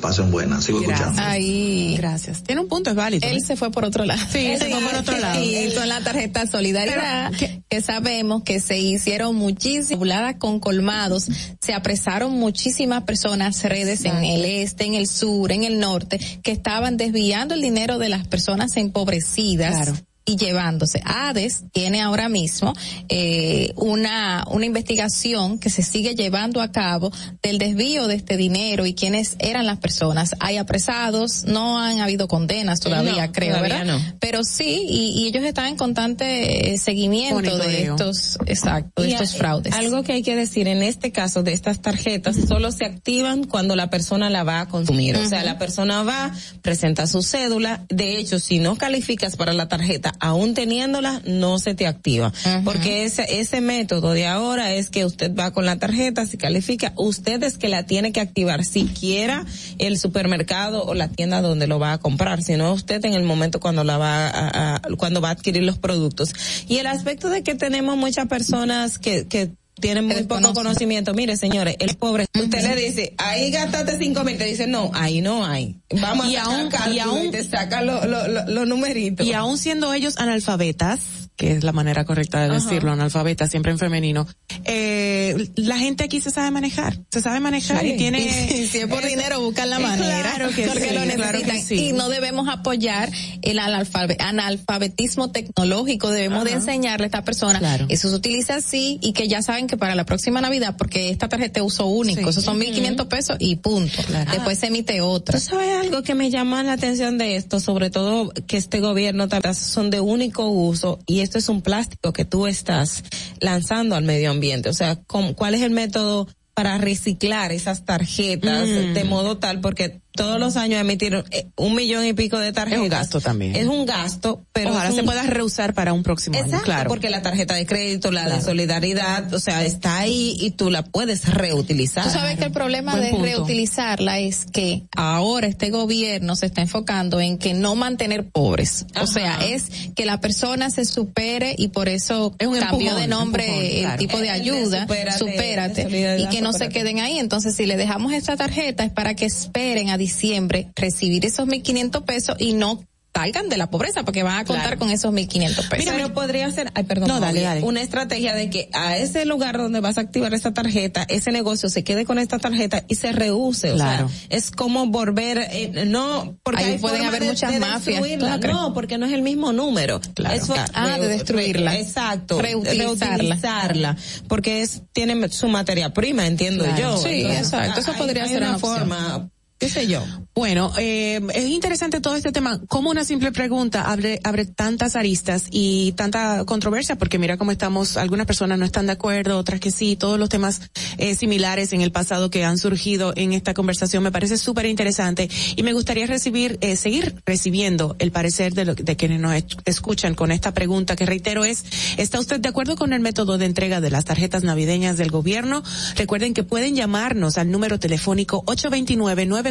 Pasen 0.00 0.30
buenas, 0.30 0.64
sigo 0.64 0.80
escuchando. 0.80 1.20
Ahí. 1.20 1.94
Gracias. 1.98 2.42
Tiene 2.42 2.62
un 2.62 2.68
punto, 2.68 2.88
es 2.88 2.96
válido. 2.96 3.28
Él 3.28 3.42
se 3.44 3.54
fue 3.54 3.70
por 3.70 3.84
otro 3.84 4.06
lado. 4.06 4.20
Sí, 4.32 4.56
se 4.56 4.70
fue 4.70 4.80
por 4.80 4.94
otro 4.94 5.18
lado. 5.18 5.40
Y 5.44 5.74
con 5.74 5.88
la 5.88 6.00
tarjeta 6.00 6.46
Solidaridad, 6.46 7.32
que 7.68 7.82
sabemos 7.82 8.42
que 8.42 8.60
se 8.60 8.78
hicieron 8.78 9.36
muchísimas, 9.36 10.36
con 10.36 10.58
colmados, 10.58 11.28
se 11.60 11.74
apresaron 11.74 12.32
muchísimas 12.32 13.02
personas, 13.02 13.62
redes 13.62 14.06
en 14.06 14.24
el 14.24 14.46
este, 14.46 14.86
en 14.86 14.94
el 14.94 15.06
sur, 15.06 15.52
en 15.52 15.64
el 15.64 15.78
norte, 15.78 16.18
que 16.42 16.52
estaban 16.52 16.96
desviando 16.96 17.54
el 17.54 17.60
dinero 17.60 17.98
de 17.98 18.08
las 18.08 18.26
personas 18.26 18.78
empobrecidas. 18.78 19.74
Claro 19.74 20.09
y 20.30 20.36
llevándose. 20.36 21.02
ADES 21.04 21.64
tiene 21.72 22.00
ahora 22.00 22.28
mismo 22.28 22.72
eh, 23.08 23.72
una, 23.74 24.44
una 24.48 24.64
investigación 24.64 25.58
que 25.58 25.70
se 25.70 25.82
sigue 25.82 26.14
llevando 26.14 26.62
a 26.62 26.70
cabo 26.70 27.10
del 27.42 27.58
desvío 27.58 28.06
de 28.06 28.14
este 28.14 28.36
dinero 28.36 28.86
y 28.86 28.94
quiénes 28.94 29.34
eran 29.40 29.66
las 29.66 29.78
personas. 29.78 30.36
Hay 30.38 30.56
apresados, 30.56 31.44
no 31.46 31.80
han 31.80 31.98
habido 31.98 32.28
condenas 32.28 32.78
todavía, 32.78 33.32
creo, 33.32 33.60
¿verdad? 33.60 33.98
Pero 34.20 34.44
sí, 34.44 34.86
y, 34.88 35.26
ellos 35.26 35.44
están 35.44 35.66
en 35.66 35.76
constante 35.76 36.72
eh, 36.72 36.78
seguimiento 36.78 37.58
de 37.58 37.82
estos, 37.84 38.38
exacto, 38.46 39.02
de 39.02 39.12
estos 39.12 39.36
fraudes. 39.36 39.74
Algo 39.74 40.02
que 40.04 40.12
hay 40.12 40.22
que 40.22 40.36
decir 40.36 40.68
en 40.68 40.82
este 40.82 41.10
caso 41.10 41.42
de 41.42 41.52
estas 41.52 41.82
tarjetas, 41.82 42.36
solo 42.48 42.70
se 42.70 42.84
activan 42.84 43.44
cuando 43.44 43.74
la 43.74 43.90
persona 43.90 44.30
la 44.30 44.44
va 44.44 44.60
a 44.60 44.68
consumir. 44.68 45.16
O 45.16 45.28
sea, 45.28 45.42
la 45.42 45.58
persona 45.58 46.04
va, 46.04 46.32
presenta 46.62 47.08
su 47.08 47.22
cédula. 47.22 47.84
De 47.88 48.18
hecho, 48.18 48.38
si 48.38 48.60
no 48.60 48.76
calificas 48.76 49.36
para 49.36 49.52
la 49.52 49.68
tarjeta, 49.68 50.12
aún 50.20 50.54
teniéndola, 50.54 51.22
no 51.26 51.58
se 51.58 51.74
te 51.74 51.86
activa. 51.86 52.32
Porque 52.64 53.04
ese, 53.04 53.40
ese 53.40 53.60
método 53.60 54.12
de 54.12 54.26
ahora 54.26 54.72
es 54.72 54.90
que 54.90 55.04
usted 55.04 55.34
va 55.34 55.50
con 55.50 55.66
la 55.66 55.78
tarjeta, 55.78 56.26
si 56.26 56.36
califica, 56.36 56.92
usted 56.96 57.42
es 57.42 57.58
que 57.58 57.68
la 57.68 57.84
tiene 57.84 58.12
que 58.12 58.20
activar 58.20 58.64
siquiera 58.64 59.44
el 59.78 59.98
supermercado 59.98 60.84
o 60.84 60.94
la 60.94 61.08
tienda 61.08 61.40
donde 61.40 61.66
lo 61.66 61.78
va 61.78 61.92
a 61.92 61.98
comprar, 61.98 62.42
sino 62.42 62.72
usted 62.72 63.04
en 63.04 63.14
el 63.14 63.24
momento 63.24 63.60
cuando 63.60 63.84
la 63.84 63.98
va 63.98 64.76
a, 64.76 64.80
cuando 64.96 65.20
va 65.20 65.28
a 65.28 65.32
adquirir 65.32 65.62
los 65.62 65.78
productos. 65.78 66.32
Y 66.68 66.78
el 66.78 66.86
aspecto 66.86 67.30
de 67.30 67.42
que 67.42 67.54
tenemos 67.54 67.96
muchas 67.96 68.26
personas 68.26 68.98
que, 68.98 69.26
que 69.26 69.50
tienen 69.80 70.06
muy 70.06 70.22
poco 70.24 70.54
conocimiento. 70.54 71.14
Mire, 71.14 71.36
señores, 71.36 71.76
el 71.78 71.96
pobre, 71.96 72.26
usted 72.34 72.62
le 72.62 72.76
dice, 72.76 73.14
ahí 73.18 73.50
gastaste 73.50 73.98
cinco 73.98 74.24
mil, 74.24 74.38
te 74.38 74.44
dice, 74.44 74.66
no, 74.66 74.90
ahí 74.94 75.20
no 75.20 75.44
hay. 75.44 75.76
Vamos 76.00 76.28
y 76.28 76.36
a 76.36 76.44
aún, 76.44 76.68
y 76.92 76.98
aún, 76.98 77.30
te 77.30 77.42
saca 77.42 77.82
los 77.82 78.06
lo, 78.06 78.44
lo, 78.46 78.66
numeritos. 78.66 79.26
Y 79.26 79.32
aún 79.32 79.58
siendo 79.58 79.92
ellos 79.92 80.18
analfabetas, 80.18 81.19
que 81.40 81.52
es 81.52 81.64
la 81.64 81.72
manera 81.72 82.04
correcta 82.04 82.38
de 82.46 82.50
decirlo, 82.52 82.92
analfabeta, 82.92 83.46
siempre 83.48 83.72
en 83.72 83.78
femenino, 83.78 84.26
eh, 84.66 85.48
la 85.56 85.78
gente 85.78 86.04
aquí 86.04 86.20
se 86.20 86.30
sabe 86.30 86.50
manejar, 86.50 86.98
se 87.10 87.22
sabe 87.22 87.40
manejar 87.40 87.86
y 87.86 87.96
tiene... 87.96 88.20
Y 88.60 88.66
si 88.66 88.76
es 88.78 88.86
por 88.86 89.02
dinero, 89.06 89.40
buscan 89.40 89.70
la 89.70 89.78
manera. 89.78 90.34
Claro 90.34 90.54
que 90.54 90.66
porque 90.66 90.88
sí, 90.90 90.94
lo 90.94 91.00
claro 91.14 91.38
que 91.38 91.46
necesitan. 91.46 91.62
sí. 91.62 91.86
Y 91.86 91.92
no 91.94 92.10
debemos 92.10 92.46
apoyar 92.50 93.10
el 93.40 93.58
analfabe- 93.58 94.16
analfabetismo 94.20 95.30
tecnológico, 95.30 96.10
debemos 96.10 96.44
de 96.44 96.52
enseñarle 96.52 97.04
a 97.04 97.06
esta 97.06 97.24
persona, 97.24 97.58
Claro. 97.58 97.86
eso 97.88 98.10
se 98.10 98.14
utiliza 98.16 98.56
así 98.56 98.98
y 99.00 99.14
que 99.14 99.26
ya 99.26 99.40
saben 99.40 99.66
que 99.66 99.78
para 99.78 99.94
la 99.94 100.04
próxima 100.04 100.42
Navidad, 100.42 100.74
porque 100.76 101.08
esta 101.08 101.30
tarjeta 101.30 101.60
es 101.60 101.66
uso 101.66 101.86
único, 101.86 102.20
Sí. 102.24 102.28
esos 102.28 102.44
son 102.44 102.60
1.500 102.60 103.08
pesos 103.08 103.36
y 103.40 103.56
punto. 103.56 104.02
Después 104.30 104.58
se 104.58 104.66
emite 104.66 105.00
otra. 105.00 105.38
¿Tú 105.38 105.44
sabes 105.46 105.74
algo 105.74 106.02
que 106.02 106.14
me 106.14 106.28
llama 106.30 106.62
la 106.62 106.74
atención 106.74 107.16
de 107.16 107.36
esto? 107.36 107.60
Sobre 107.60 107.88
todo 107.88 108.30
que 108.46 108.58
este 108.58 108.80
gobierno 108.80 109.26
son 109.54 109.88
de 109.88 110.00
único 110.00 110.50
uso 110.50 110.98
y 111.06 111.20
esto 111.30 111.38
es 111.38 111.48
un 111.48 111.62
plástico 111.62 112.12
que 112.12 112.24
tú 112.24 112.48
estás 112.48 113.04
lanzando 113.38 113.94
al 113.94 114.02
medio 114.02 114.32
ambiente. 114.32 114.68
O 114.68 114.72
sea, 114.72 114.96
¿cómo- 115.06 115.36
¿cuál 115.36 115.54
es 115.54 115.62
el 115.62 115.70
método 115.70 116.26
para 116.54 116.76
reciclar 116.78 117.52
esas 117.52 117.84
tarjetas 117.84 118.66
Mm. 118.68 118.94
de 118.94 119.04
modo 119.04 119.38
tal? 119.38 119.60
Porque 119.60 120.00
todos 120.12 120.38
los 120.40 120.56
años 120.56 120.80
emitir 120.80 121.24
eh, 121.30 121.46
un 121.56 121.74
millón 121.74 122.04
y 122.04 122.12
pico 122.12 122.38
de 122.38 122.52
tarjetas. 122.52 122.78
Es 122.80 122.82
un 122.84 122.88
gasto 122.90 123.20
también. 123.20 123.56
Es 123.56 123.66
un 123.66 123.86
gasto, 123.86 124.44
pero 124.52 124.70
Ojalá 124.70 124.88
es 124.88 124.94
se 124.94 125.00
un- 125.00 125.06
pueda 125.06 125.22
reusar 125.24 125.74
para 125.74 125.92
un 125.92 126.02
próximo 126.02 126.36
año, 126.36 126.46
Exacto, 126.46 126.64
claro. 126.64 126.88
porque 126.88 127.10
la 127.10 127.22
tarjeta 127.22 127.54
de 127.54 127.66
crédito, 127.66 128.10
la 128.10 128.28
de 128.28 128.40
solidaridad, 128.42 129.32
o 129.32 129.38
sea, 129.40 129.64
está 129.64 129.98
ahí 129.98 130.36
y 130.40 130.50
tú 130.52 130.70
la 130.70 130.82
puedes 130.84 131.28
reutilizar. 131.28 132.04
Tú 132.04 132.10
sabes 132.10 132.38
que 132.38 132.44
el 132.44 132.52
problema 132.52 132.92
Buen 132.92 133.04
de 133.04 133.10
punto. 133.10 133.24
reutilizarla 133.26 134.18
es 134.18 134.46
que 134.52 134.82
ahora 134.96 135.46
este 135.46 135.70
gobierno 135.70 136.36
se 136.36 136.46
está 136.46 136.60
enfocando 136.60 137.20
en 137.20 137.38
que 137.38 137.54
no 137.54 137.74
mantener 137.74 138.28
pobres. 138.30 138.86
O 139.00 139.06
sea, 139.06 139.38
es 139.46 139.66
que 139.94 140.04
la 140.06 140.20
persona 140.20 140.70
se 140.70 140.84
supere 140.84 141.54
y 141.56 141.68
por 141.68 141.88
eso 141.88 142.34
un 142.44 142.58
cambió 142.58 142.78
empujón, 142.90 143.00
de 143.00 143.06
nombre 143.08 143.44
empujón, 143.44 143.64
el 143.74 143.80
claro. 143.82 143.98
tipo 143.98 144.16
de 144.18 144.22
El 144.22 144.24
de 144.24 144.30
ayuda, 144.30 144.82
supérate, 144.82 145.18
supérate, 145.18 145.84
de 145.86 146.20
y 146.22 146.26
que 146.28 146.40
no 146.42 146.52
se 146.52 146.68
queden 146.68 147.00
ahí. 147.00 147.18
Entonces, 147.18 147.54
si 147.56 147.66
le 147.66 147.76
dejamos 147.76 148.12
esta 148.12 148.36
tarjeta 148.36 148.84
es 148.84 148.92
para 148.92 149.14
que 149.14 149.26
esperen 149.26 149.90
a 149.90 149.96
diciembre 150.00 150.72
recibir 150.74 151.24
esos 151.24 151.46
1.500 151.46 152.04
pesos 152.04 152.36
y 152.40 152.54
no 152.54 152.84
salgan 153.12 153.48
de 153.48 153.56
la 153.56 153.68
pobreza 153.70 154.04
porque 154.04 154.22
van 154.22 154.38
a 154.38 154.44
contar 154.44 154.66
Claro. 154.66 154.78
con 154.78 154.90
esos 154.90 155.12
1.500 155.12 155.68
pesos. 155.68 155.92
Pero 155.92 156.14
podría 156.14 156.48
ser, 156.52 156.70
ay, 156.76 156.84
perdón, 156.84 157.08
No, 157.08 157.18
dale, 157.18 157.40
dale. 157.40 157.62
una 157.62 157.82
estrategia 157.82 158.34
de 158.36 158.50
que 158.50 158.68
a 158.72 158.96
ese 158.98 159.24
lugar 159.24 159.58
donde 159.58 159.80
vas 159.80 159.98
a 159.98 160.02
activar 160.02 160.32
esta 160.32 160.54
tarjeta, 160.54 161.04
ese 161.08 161.32
negocio 161.32 161.68
se 161.68 161.82
quede 161.82 162.04
con 162.04 162.20
esta 162.20 162.38
tarjeta 162.38 162.84
y 162.86 162.94
se 162.94 163.10
reuse. 163.10 163.72
O 163.72 163.74
Claro. 163.74 164.08
sea, 164.08 164.16
es 164.30 164.52
como 164.52 164.86
volver, 164.86 165.38
eh, 165.50 165.84
no, 165.88 166.38
porque 166.44 166.62
Ahí 166.62 166.72
hay 166.74 166.78
pueden 166.78 167.02
haber 167.02 167.22
de- 167.22 167.30
muchas 167.30 167.50
de 167.52 167.58
mafias, 167.58 167.84
destruirla. 168.00 168.38
¿tú 168.38 168.46
no 168.46 168.72
porque 168.74 168.96
no 168.96 169.06
es 169.06 169.12
el 169.12 169.22
mismo 169.22 169.52
número. 169.52 170.00
Claro. 170.14 170.36
Es 170.36 170.48
fo- 170.48 170.70
Ah, 170.72 170.96
de 170.96 171.08
destruirla. 171.08 171.76
Exacto. 171.80 172.40
Reutilizarla. 172.40 173.16
Reutilizarla. 173.16 173.96
Porque 174.28 174.62
es, 174.62 174.82
tiene 174.92 175.28
su 175.30 175.48
materia 175.48 175.92
prima, 175.92 176.28
entiendo 176.28 176.64
yo. 176.78 176.96
Sí, 176.96 177.24
exacto. 177.26 177.80
Eso 177.80 177.92
podría 177.94 178.22
hay 178.22 178.28
ser 178.30 178.42
una 178.44 178.58
forma, 178.60 179.28
qué 179.60 179.68
sé 179.68 179.86
yo. 179.86 180.02
Bueno, 180.34 180.72
eh, 180.78 181.20
es 181.34 181.44
interesante 181.48 182.00
todo 182.00 182.16
este 182.16 182.32
tema. 182.32 182.60
Como 182.66 182.88
una 182.90 183.04
simple 183.04 183.30
pregunta 183.30 183.82
abre, 183.92 184.18
abre 184.24 184.46
tantas 184.46 184.96
aristas 184.96 185.44
y 185.50 185.92
tanta 185.92 186.44
controversia, 186.46 186.96
porque 186.96 187.18
mira 187.18 187.36
cómo 187.36 187.52
estamos, 187.52 187.98
algunas 187.98 188.26
personas 188.26 188.58
no 188.58 188.64
están 188.64 188.86
de 188.86 188.92
acuerdo, 188.92 189.36
otras 189.36 189.60
que 189.60 189.70
sí, 189.70 189.96
todos 189.96 190.18
los 190.18 190.30
temas 190.30 190.62
eh, 190.96 191.14
similares 191.14 191.74
en 191.74 191.82
el 191.82 191.92
pasado 191.92 192.30
que 192.30 192.42
han 192.44 192.56
surgido 192.56 193.12
en 193.16 193.34
esta 193.34 193.52
conversación 193.52 194.02
me 194.02 194.10
parece 194.10 194.38
súper 194.38 194.64
interesante 194.64 195.28
y 195.56 195.62
me 195.62 195.74
gustaría 195.74 196.06
recibir, 196.06 196.56
eh, 196.62 196.76
seguir 196.76 197.16
recibiendo 197.26 197.96
el 197.98 198.12
parecer 198.12 198.54
de, 198.54 198.64
lo, 198.64 198.74
de 198.74 198.96
quienes 198.96 199.20
nos 199.20 199.34
es- 199.34 199.44
escuchan 199.66 200.14
con 200.14 200.32
esta 200.32 200.54
pregunta 200.54 200.96
que 200.96 201.04
reitero 201.04 201.44
es, 201.44 201.64
¿está 201.98 202.18
usted 202.18 202.40
de 202.40 202.48
acuerdo 202.48 202.76
con 202.76 202.94
el 202.94 203.00
método 203.00 203.36
de 203.36 203.44
entrega 203.44 203.82
de 203.82 203.90
las 203.90 204.06
tarjetas 204.06 204.42
navideñas 204.42 204.96
del 204.96 205.10
gobierno? 205.10 205.62
Recuerden 205.96 206.32
que 206.32 206.44
pueden 206.44 206.76
llamarnos 206.76 207.36
al 207.36 207.50
número 207.50 207.78
telefónico 207.78 208.42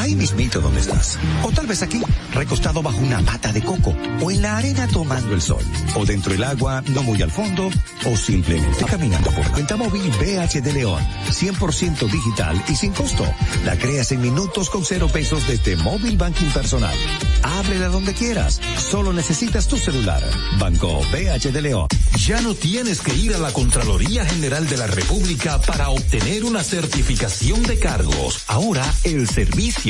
Ahí 0.00 0.14
mismito 0.14 0.62
donde 0.62 0.80
estás. 0.80 1.18
O 1.42 1.52
tal 1.52 1.66
vez 1.66 1.82
aquí, 1.82 2.00
recostado 2.32 2.82
bajo 2.82 2.96
una 3.00 3.20
mata 3.20 3.52
de 3.52 3.60
coco. 3.60 3.94
O 4.22 4.30
en 4.30 4.40
la 4.40 4.56
arena 4.56 4.88
tomando 4.88 5.34
el 5.34 5.42
sol. 5.42 5.62
O 5.94 6.06
dentro 6.06 6.32
del 6.32 6.42
agua, 6.42 6.82
no 6.88 7.02
muy 7.02 7.20
al 7.20 7.30
fondo. 7.30 7.68
O 8.06 8.16
simplemente 8.16 8.82
caminando 8.86 9.30
por 9.30 9.46
cuenta 9.50 9.76
móvil 9.76 10.10
BH 10.12 10.62
de 10.62 10.72
León. 10.72 11.06
100% 11.28 12.10
digital 12.10 12.64
y 12.70 12.76
sin 12.76 12.92
costo. 12.92 13.26
La 13.66 13.76
creas 13.76 14.10
en 14.12 14.22
minutos 14.22 14.70
con 14.70 14.86
cero 14.86 15.06
pesos 15.12 15.46
desde 15.46 15.76
móvil 15.76 16.16
banking 16.16 16.48
personal. 16.48 16.94
Ábrela 17.42 17.88
donde 17.88 18.14
quieras. 18.14 18.58
Solo 18.78 19.12
necesitas 19.12 19.68
tu 19.68 19.76
celular. 19.76 20.22
Banco 20.58 21.02
BH 21.12 21.52
de 21.52 21.60
León. 21.60 21.88
Ya 22.26 22.40
no 22.40 22.54
tienes 22.54 23.02
que 23.02 23.14
ir 23.14 23.34
a 23.34 23.38
la 23.38 23.52
Contraloría 23.52 24.24
General 24.24 24.66
de 24.66 24.78
la 24.78 24.86
República 24.86 25.60
para 25.60 25.90
obtener 25.90 26.44
una 26.44 26.64
certificación 26.64 27.62
de 27.64 27.78
cargos. 27.78 28.44
Ahora 28.46 28.84
el 29.04 29.28
servicio 29.28 29.89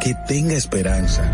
que 0.00 0.14
tenga 0.14 0.54
esperanza, 0.54 1.24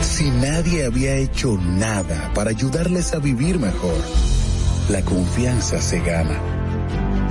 si 0.00 0.30
nadie 0.30 0.84
había 0.84 1.14
hecho 1.16 1.56
nada 1.56 2.30
para 2.34 2.50
ayudarles 2.50 3.14
a 3.14 3.18
vivir 3.18 3.58
mejor? 3.58 3.96
La 4.88 5.02
confianza 5.02 5.80
se 5.80 6.00
gana. 6.00 6.40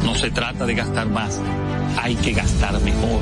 No 0.04 0.16
se 0.16 0.30
trata 0.32 0.66
de 0.66 0.76
gastar 0.76 1.10
más, 1.10 1.40
hay 2.02 2.16
que 2.16 2.34
gastar 2.34 2.80
mejor. 2.82 3.22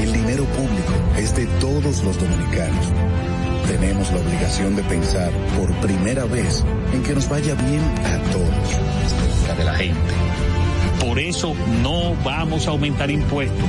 El 0.00 0.12
dinero 0.12 0.44
público 0.44 0.92
es 1.16 1.34
de 1.34 1.46
todos 1.60 2.02
los 2.02 2.18
dominicanos. 2.20 2.86
Tenemos 3.66 4.10
la 4.12 4.20
obligación 4.20 4.76
de 4.76 4.82
pensar 4.82 5.30
por 5.56 5.72
primera 5.80 6.24
vez 6.24 6.64
en 6.92 7.02
que 7.02 7.14
nos 7.14 7.28
vaya 7.28 7.54
bien 7.54 7.80
a 8.04 8.18
todos. 8.32 9.48
La 9.48 9.54
de 9.54 9.64
la 9.64 9.74
gente. 9.74 10.12
Por 11.06 11.18
eso 11.18 11.54
no 11.82 12.14
vamos 12.24 12.66
a 12.66 12.70
aumentar 12.70 13.10
impuestos. 13.10 13.68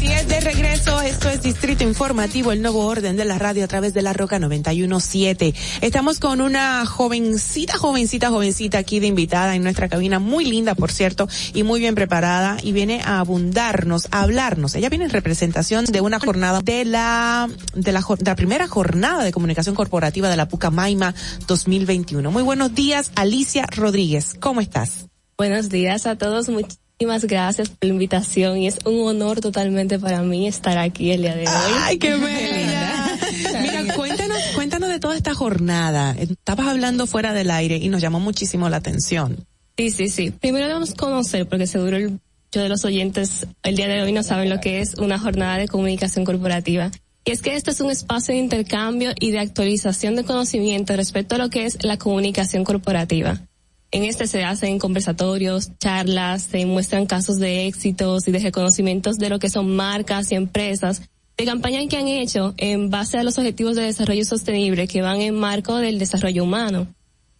Así 0.00 0.12
es, 0.12 0.28
de 0.28 0.40
regreso, 0.40 1.02
esto 1.02 1.28
es 1.28 1.42
Distrito 1.42 1.84
Informativo, 1.84 2.52
el 2.52 2.62
nuevo 2.62 2.86
orden 2.86 3.18
de 3.18 3.26
la 3.26 3.38
radio 3.38 3.64
a 3.64 3.68
través 3.68 3.92
de 3.92 4.00
la 4.00 4.14
Roca 4.14 4.38
917. 4.38 5.54
Estamos 5.82 6.18
con 6.18 6.40
una 6.40 6.86
jovencita, 6.86 7.76
jovencita, 7.76 8.30
jovencita 8.30 8.78
aquí 8.78 8.98
de 8.98 9.08
invitada 9.08 9.54
en 9.54 9.62
nuestra 9.62 9.90
cabina, 9.90 10.18
muy 10.18 10.46
linda, 10.46 10.74
por 10.74 10.90
cierto, 10.90 11.28
y 11.52 11.64
muy 11.64 11.80
bien 11.80 11.94
preparada, 11.94 12.56
y 12.62 12.72
viene 12.72 13.02
a 13.04 13.18
abundarnos, 13.18 14.08
a 14.10 14.22
hablarnos. 14.22 14.74
Ella 14.74 14.88
viene 14.88 15.04
en 15.04 15.10
representación 15.10 15.84
de 15.84 16.00
una 16.00 16.18
jornada 16.18 16.62
de 16.64 16.86
la, 16.86 17.50
de 17.74 17.92
la, 17.92 18.00
de 18.00 18.24
la 18.24 18.36
primera 18.36 18.68
jornada 18.68 19.22
de 19.22 19.32
comunicación 19.32 19.74
corporativa 19.74 20.30
de 20.30 20.36
la 20.38 20.48
Pucamaima 20.48 21.14
2021. 21.46 22.30
Muy 22.30 22.42
buenos 22.42 22.74
días, 22.74 23.12
Alicia 23.16 23.66
Rodríguez. 23.70 24.32
¿Cómo 24.40 24.62
estás? 24.62 25.08
Buenos 25.36 25.68
días 25.68 26.06
a 26.06 26.16
todos. 26.16 26.48
Muchísimas 27.00 27.24
gracias 27.24 27.70
por 27.70 27.88
la 27.88 27.94
invitación 27.94 28.58
y 28.58 28.66
es 28.66 28.76
un 28.84 29.08
honor 29.08 29.40
totalmente 29.40 29.98
para 29.98 30.20
mí 30.20 30.46
estar 30.46 30.76
aquí 30.76 31.12
el 31.12 31.22
día 31.22 31.34
de 31.34 31.48
hoy. 31.48 31.54
¡Ay, 31.84 31.98
qué 31.98 32.14
bella! 32.14 33.18
Mira, 33.62 33.94
cuéntanos, 33.94 34.38
cuéntanos 34.54 34.90
de 34.90 35.00
toda 35.00 35.16
esta 35.16 35.32
jornada. 35.32 36.14
Estabas 36.18 36.66
hablando 36.66 37.06
fuera 37.06 37.32
del 37.32 37.50
aire 37.52 37.78
y 37.78 37.88
nos 37.88 38.02
llamó 38.02 38.20
muchísimo 38.20 38.68
la 38.68 38.76
atención. 38.76 39.46
Sí, 39.78 39.90
sí, 39.92 40.10
sí. 40.10 40.30
Primero 40.30 40.66
debemos 40.66 40.92
conocer, 40.92 41.48
porque 41.48 41.66
seguro 41.66 41.96
el, 41.96 42.10
muchos 42.10 42.62
de 42.62 42.68
los 42.68 42.84
oyentes 42.84 43.46
el 43.62 43.76
día 43.76 43.88
de 43.88 44.02
hoy 44.02 44.12
no 44.12 44.22
saben 44.22 44.50
lo 44.50 44.60
que 44.60 44.82
es 44.82 44.92
una 44.96 45.18
jornada 45.18 45.56
de 45.56 45.68
comunicación 45.68 46.26
corporativa. 46.26 46.90
Y 47.24 47.30
es 47.30 47.40
que 47.40 47.56
este 47.56 47.70
es 47.70 47.80
un 47.80 47.90
espacio 47.90 48.34
de 48.34 48.40
intercambio 48.40 49.12
y 49.18 49.30
de 49.30 49.38
actualización 49.38 50.16
de 50.16 50.24
conocimiento 50.24 50.94
respecto 50.96 51.36
a 51.36 51.38
lo 51.38 51.48
que 51.48 51.64
es 51.64 51.82
la 51.82 51.96
comunicación 51.96 52.62
corporativa. 52.62 53.40
En 53.92 54.04
este 54.04 54.28
se 54.28 54.44
hacen 54.44 54.78
conversatorios, 54.78 55.76
charlas, 55.78 56.42
se 56.44 56.64
muestran 56.64 57.06
casos 57.06 57.38
de 57.38 57.66
éxitos 57.66 58.28
y 58.28 58.32
de 58.32 58.38
reconocimientos 58.38 59.18
de 59.18 59.28
lo 59.28 59.40
que 59.40 59.50
son 59.50 59.74
marcas 59.74 60.30
y 60.30 60.36
empresas, 60.36 61.02
de 61.36 61.44
campañas 61.44 61.86
que 61.88 61.96
han 61.96 62.06
hecho 62.06 62.54
en 62.56 62.90
base 62.90 63.18
a 63.18 63.24
los 63.24 63.36
objetivos 63.38 63.74
de 63.74 63.82
desarrollo 63.82 64.24
sostenible 64.24 64.86
que 64.86 65.02
van 65.02 65.20
en 65.20 65.34
marco 65.34 65.76
del 65.76 65.98
desarrollo 65.98 66.44
humano. 66.44 66.86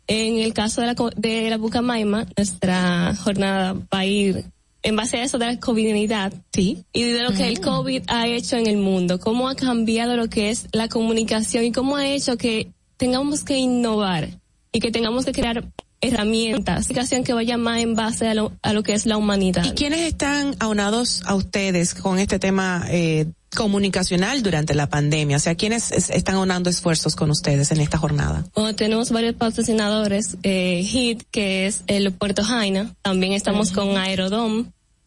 En 0.09 0.39
el 0.39 0.52
caso 0.52 0.81
de 0.81 0.89
la, 0.89 0.97
de 1.16 1.51
la 1.51 1.56
Bucamaima, 1.56 2.27
nuestra 2.36 3.14
jornada 3.14 3.74
va 3.74 4.01
a 4.01 4.06
ir 4.06 4.44
en 4.82 4.97
base 4.97 5.18
a 5.18 5.22
eso 5.22 5.39
de 5.39 5.47
la 5.47 5.60
covidinidad 5.60 6.32
sí. 6.52 6.85
y 6.93 7.05
de 7.05 7.22
lo 7.22 7.32
que 7.32 7.47
el 7.47 7.60
COVID 7.60 8.02
ha 8.09 8.27
hecho 8.27 8.56
en 8.56 8.66
el 8.66 8.78
mundo, 8.78 9.20
cómo 9.20 9.48
ha 9.48 9.55
cambiado 9.55 10.16
lo 10.16 10.28
que 10.28 10.51
es 10.51 10.66
la 10.72 10.89
comunicación 10.89 11.64
y 11.64 11.72
cómo 11.72 11.97
ha 11.97 12.09
hecho 12.09 12.36
que 12.36 12.72
tengamos 12.97 13.44
que 13.44 13.59
innovar 13.59 14.31
y 14.72 14.81
que 14.81 14.90
tengamos 14.90 15.24
que 15.24 15.32
crear 15.32 15.64
herramientas, 16.01 16.86
comunicación 16.86 17.24
que 17.24 17.32
vaya 17.32 17.56
más 17.56 17.81
en 17.81 17.94
base 17.94 18.28
a 18.28 18.35
lo, 18.35 18.52
a 18.62 18.72
lo 18.72 18.82
que 18.82 18.94
es 18.94 19.06
la 19.06 19.16
humanidad. 19.16 19.64
¿Y 19.64 19.72
quiénes 19.72 20.01
están 20.01 20.56
aunados 20.59 21.22
a 21.27 21.35
ustedes 21.35 21.94
con 21.94 22.18
este 22.18 22.39
tema 22.39 22.86
eh, 22.89 23.27
comunicacional 23.55 24.43
durante 24.43 24.74
la 24.74 24.89
pandemia? 24.89 25.36
O 25.36 25.40
sea, 25.40 25.55
¿quiénes 25.55 25.93
es, 25.93 26.10
están 26.10 26.36
aunando 26.36 26.70
esfuerzos 26.70 27.16
con 27.16 27.31
ustedes 27.31 27.70
en 27.72 27.81
esta 27.81 27.98
jornada? 27.98 28.47
Bueno, 28.55 28.74
tenemos 28.74 29.10
varios 29.10 29.35
patrocinadores, 29.35 30.36
eh, 30.43 30.82
HIT, 30.82 31.24
que 31.31 31.66
es 31.66 31.82
el 31.86 32.12
Puerto 32.12 32.43
Jaina, 32.44 32.94
también 33.02 33.32
estamos 33.32 33.70
uh 33.70 33.72
-huh. 33.72 33.74
con 33.74 33.97
Aerodom, 33.98 34.66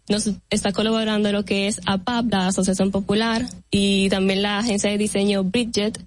nos 0.10 0.30
está 0.50 0.74
colaborando 0.74 1.32
lo 1.32 1.46
que 1.46 1.68
es 1.68 1.80
APAP, 1.86 2.32
la 2.32 2.48
Asociación 2.48 2.92
Popular, 2.92 3.48
y 3.72 4.10
también 4.10 4.42
la 4.42 4.60
agencia 4.60 4.90
de 4.90 4.98
diseño 4.98 5.44
Bridget, 5.44 6.00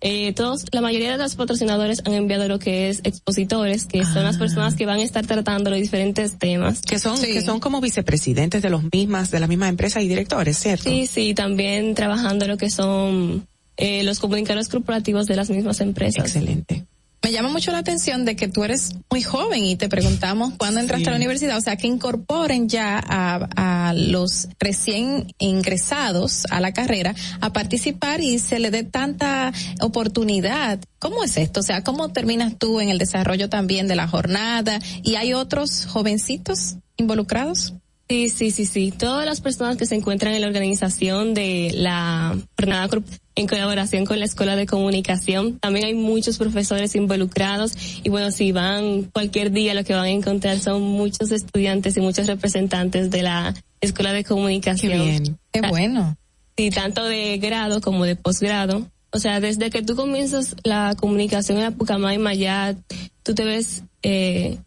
eh, 0.00 0.32
todos, 0.32 0.64
la 0.70 0.80
mayoría 0.80 1.12
de 1.12 1.18
los 1.18 1.34
patrocinadores 1.34 2.02
han 2.04 2.12
enviado 2.12 2.46
lo 2.46 2.60
que 2.60 2.88
es 2.88 3.00
expositores, 3.02 3.86
que 3.86 4.00
ah. 4.00 4.12
son 4.12 4.22
las 4.22 4.36
personas 4.36 4.76
que 4.76 4.86
van 4.86 5.00
a 5.00 5.02
estar 5.02 5.26
tratando 5.26 5.70
los 5.70 5.80
diferentes 5.80 6.38
temas. 6.38 6.82
Que 6.82 7.00
son, 7.00 7.16
sí. 7.16 7.32
que 7.32 7.42
son 7.42 7.58
como 7.58 7.80
vicepresidentes 7.80 8.62
de 8.62 8.70
los 8.70 8.84
mismas, 8.92 9.30
de 9.32 9.40
las 9.40 9.48
mismas 9.48 9.70
empresas 9.70 10.02
y 10.04 10.08
directores, 10.08 10.56
¿cierto? 10.56 10.88
Sí, 10.88 11.06
sí, 11.06 11.34
también 11.34 11.94
trabajando 11.94 12.46
lo 12.46 12.56
que 12.56 12.70
son 12.70 13.48
eh, 13.76 14.04
los 14.04 14.20
comunicadores 14.20 14.68
corporativos 14.68 15.26
de 15.26 15.34
las 15.34 15.50
mismas 15.50 15.80
empresas. 15.80 16.26
Excelente. 16.26 16.86
Me 17.22 17.32
llama 17.32 17.48
mucho 17.48 17.72
la 17.72 17.78
atención 17.78 18.24
de 18.24 18.36
que 18.36 18.46
tú 18.46 18.62
eres 18.62 18.94
muy 19.10 19.22
joven 19.22 19.64
y 19.64 19.76
te 19.76 19.88
preguntamos 19.88 20.54
cuándo 20.56 20.80
entraste 20.80 21.04
sí. 21.04 21.08
a 21.08 21.10
la 21.10 21.16
universidad, 21.16 21.56
o 21.56 21.60
sea, 21.60 21.76
que 21.76 21.88
incorporen 21.88 22.68
ya 22.68 23.02
a, 23.04 23.88
a, 23.88 23.92
los 23.92 24.48
recién 24.60 25.34
ingresados 25.38 26.44
a 26.50 26.60
la 26.60 26.72
carrera 26.72 27.14
a 27.40 27.52
participar 27.52 28.20
y 28.20 28.38
se 28.38 28.60
le 28.60 28.70
dé 28.70 28.84
tanta 28.84 29.52
oportunidad. 29.80 30.78
¿Cómo 31.00 31.24
es 31.24 31.36
esto? 31.36 31.60
O 31.60 31.64
sea, 31.64 31.82
¿cómo 31.82 32.10
terminas 32.10 32.56
tú 32.56 32.80
en 32.80 32.88
el 32.88 32.98
desarrollo 32.98 33.48
también 33.48 33.88
de 33.88 33.96
la 33.96 34.06
jornada? 34.06 34.78
¿Y 35.02 35.16
hay 35.16 35.34
otros 35.34 35.86
jovencitos 35.86 36.76
involucrados? 36.96 37.74
Sí, 38.10 38.30
sí, 38.30 38.50
sí, 38.50 38.64
sí. 38.64 38.90
Todas 38.90 39.26
las 39.26 39.42
personas 39.42 39.76
que 39.76 39.84
se 39.84 39.94
encuentran 39.94 40.34
en 40.34 40.40
la 40.40 40.46
organización 40.46 41.34
de 41.34 41.70
la 41.74 42.38
jornada 42.58 42.88
en 43.34 43.46
colaboración 43.46 44.06
con 44.06 44.18
la 44.18 44.24
Escuela 44.24 44.56
de 44.56 44.66
Comunicación. 44.66 45.58
También 45.58 45.84
hay 45.84 45.94
muchos 45.94 46.38
profesores 46.38 46.94
involucrados 46.94 47.74
y 48.02 48.08
bueno, 48.08 48.30
si 48.30 48.50
van 48.50 49.04
cualquier 49.04 49.52
día 49.52 49.74
lo 49.74 49.84
que 49.84 49.94
van 49.94 50.04
a 50.04 50.10
encontrar 50.10 50.58
son 50.58 50.82
muchos 50.82 51.30
estudiantes 51.30 51.96
y 51.98 52.00
muchos 52.00 52.26
representantes 52.26 53.10
de 53.10 53.22
la 53.22 53.54
Escuela 53.80 54.12
de 54.12 54.24
Comunicación. 54.24 54.92
Qué 54.92 54.98
bien, 54.98 55.38
qué 55.52 55.60
bueno. 55.68 56.16
Sí, 56.56 56.70
tanto 56.70 57.04
de 57.04 57.38
grado 57.38 57.80
como 57.80 58.04
de 58.04 58.16
posgrado. 58.16 58.90
O 59.10 59.18
sea, 59.18 59.40
desde 59.40 59.70
que 59.70 59.82
tú 59.82 59.96
comienzas 59.96 60.56
la 60.64 60.96
comunicación 60.98 61.58
en 61.58 61.64
la 61.64 61.70
Pucamaima 61.70 62.34
ya 62.34 62.74
tú 63.22 63.34
te 63.34 63.44
ves 63.44 63.84
eh, 64.02 64.58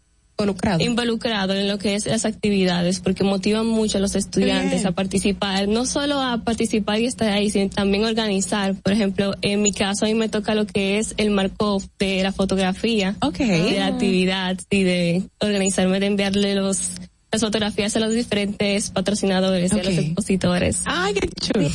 involucrado. 0.42 0.82
involucrado 0.82 1.54
en 1.54 1.68
lo 1.68 1.78
que 1.78 1.94
es 1.94 2.06
las 2.06 2.24
actividades 2.24 3.00
porque 3.00 3.24
motivan 3.24 3.66
mucho 3.66 3.98
a 3.98 4.00
los 4.00 4.14
estudiantes 4.14 4.80
Bien. 4.80 4.86
a 4.86 4.92
participar, 4.92 5.68
no 5.68 5.86
solo 5.86 6.20
a 6.20 6.38
participar 6.38 7.00
y 7.00 7.06
estar 7.06 7.28
ahí, 7.30 7.50
sino 7.50 7.70
también 7.70 8.04
organizar. 8.04 8.74
Por 8.74 8.92
ejemplo, 8.92 9.34
en 9.42 9.62
mi 9.62 9.72
caso 9.72 10.04
a 10.04 10.08
mí 10.08 10.14
me 10.14 10.28
toca 10.28 10.54
lo 10.54 10.66
que 10.66 10.98
es 10.98 11.14
el 11.16 11.30
marco 11.30 11.82
de 11.98 12.22
la 12.22 12.32
fotografía, 12.32 13.16
okay. 13.20 13.72
de 13.72 13.78
la 13.78 13.86
actividad 13.86 14.58
y 14.70 14.82
de 14.82 15.22
organizarme 15.40 16.00
de 16.00 16.06
enviarle 16.06 16.54
los 16.54 16.90
las 17.32 17.40
fotografías 17.40 17.96
a 17.96 18.00
los 18.00 18.12
diferentes 18.12 18.90
patrocinadores 18.90 19.72
okay. 19.72 19.82
y 19.82 19.86
a 19.86 19.90
los 19.90 20.04
expositores. 20.04 20.82
Ay, 20.84 21.14
qué 21.14 21.28
chulo. 21.28 21.70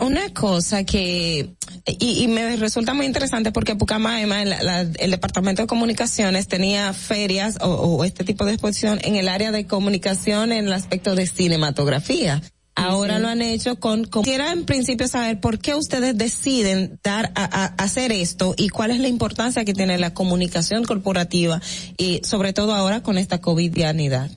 Una 0.00 0.28
cosa 0.34 0.84
que, 0.84 1.54
y, 1.86 2.24
y, 2.24 2.28
me 2.28 2.56
resulta 2.56 2.92
muy 2.92 3.06
interesante 3.06 3.50
porque 3.50 3.76
Pucamaima, 3.76 4.44
la, 4.44 4.62
la, 4.62 4.80
el 4.80 5.10
Departamento 5.10 5.62
de 5.62 5.68
Comunicaciones 5.68 6.48
tenía 6.48 6.92
ferias 6.92 7.56
o, 7.62 7.68
o, 7.68 8.04
este 8.04 8.22
tipo 8.22 8.44
de 8.44 8.52
exposición 8.52 8.98
en 9.02 9.16
el 9.16 9.26
área 9.26 9.52
de 9.52 9.66
comunicación 9.66 10.52
en 10.52 10.66
el 10.66 10.72
aspecto 10.74 11.14
de 11.14 11.26
cinematografía. 11.26 12.42
Ahora 12.74 13.18
lo 13.18 13.28
han 13.28 13.42
hecho 13.42 13.76
con, 13.76 14.04
Quisiera 14.04 14.52
en 14.52 14.64
principio 14.64 15.06
saber 15.08 15.40
por 15.40 15.58
qué 15.58 15.74
ustedes 15.74 16.16
deciden 16.16 16.98
dar 17.02 17.32
a, 17.34 17.74
hacer 17.82 18.10
esto 18.12 18.54
y 18.56 18.68
cuál 18.68 18.90
es 18.90 19.00
la 19.00 19.08
importancia 19.08 19.64
que 19.64 19.74
tiene 19.74 19.98
la 19.98 20.14
comunicación 20.14 20.84
corporativa 20.84 21.60
y 21.98 22.20
sobre 22.24 22.52
todo 22.52 22.74
ahora 22.74 23.02
con 23.02 23.18
esta 23.18 23.40
covidianidad. 23.40 24.30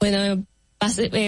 Bueno, 0.00 0.44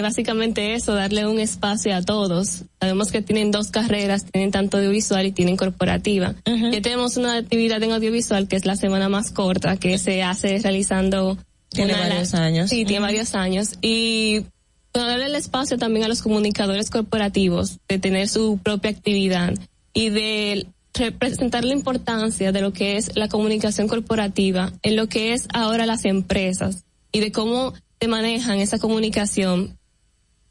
básicamente 0.02 0.74
eso, 0.74 0.94
darle 0.94 1.26
un 1.26 1.38
espacio 1.38 1.94
a 1.94 2.02
todos. 2.02 2.64
Sabemos 2.80 3.12
que 3.12 3.22
tienen 3.22 3.50
dos 3.50 3.70
carreras, 3.70 4.24
tienen 4.24 4.50
tanto 4.50 4.78
audiovisual 4.78 5.26
y 5.26 5.32
tienen 5.32 5.56
corporativa. 5.56 6.34
Ya 6.44 6.82
tenemos 6.82 7.16
una 7.16 7.36
actividad 7.36 7.82
en 7.82 7.92
audiovisual 7.92 8.48
que 8.48 8.56
es 8.56 8.66
la 8.66 8.76
semana 8.76 9.08
más 9.08 9.30
corta, 9.30 9.76
que 9.76 9.98
se 9.98 10.22
hace 10.22 10.58
realizando... 10.58 11.38
Tiene 11.70 11.94
varios 11.94 12.34
años. 12.34 12.70
Sí, 12.70 12.84
tiene 12.84 13.00
varios 13.00 13.34
años. 13.34 13.72
Y 13.82 14.44
darle 14.92 15.26
el 15.26 15.34
espacio 15.34 15.76
también 15.76 16.04
a 16.04 16.08
los 16.08 16.22
comunicadores 16.22 16.90
corporativos 16.90 17.78
de 17.88 17.98
tener 17.98 18.28
su 18.28 18.58
propia 18.62 18.90
actividad 18.90 19.54
y 19.92 20.10
de 20.10 20.66
representar 20.94 21.64
la 21.64 21.72
importancia 21.72 22.52
de 22.52 22.60
lo 22.60 22.72
que 22.72 22.96
es 22.96 23.16
la 23.16 23.28
comunicación 23.28 23.88
corporativa 23.88 24.72
en 24.82 24.96
lo 24.96 25.08
que 25.08 25.32
es 25.32 25.48
ahora 25.52 25.86
las 25.86 26.04
empresas 26.04 26.84
y 27.10 27.20
de 27.20 27.32
cómo 27.32 27.74
se 28.04 28.08
manejan 28.08 28.58
esa 28.58 28.78
comunicación 28.78 29.78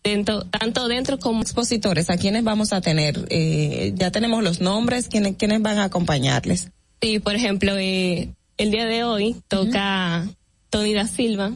dentro, 0.03 0.43
tanto 0.45 0.87
dentro 0.87 1.19
como 1.19 1.43
expositores, 1.43 2.09
a 2.09 2.17
quienes 2.17 2.43
vamos 2.43 2.73
a 2.73 2.81
tener, 2.81 3.27
eh, 3.29 3.93
ya 3.95 4.09
tenemos 4.09 4.43
los 4.43 4.59
nombres, 4.59 5.07
quienes, 5.07 5.35
quienes 5.35 5.61
van 5.61 5.77
a 5.77 5.83
acompañarles. 5.83 6.71
Sí, 6.99 7.19
por 7.19 7.35
ejemplo, 7.35 7.77
eh, 7.77 8.33
el 8.57 8.71
día 8.71 8.87
de 8.87 9.03
hoy 9.03 9.35
toca 9.47 10.27
Tony 10.71 10.95
da 10.95 11.05
Silva 11.05 11.51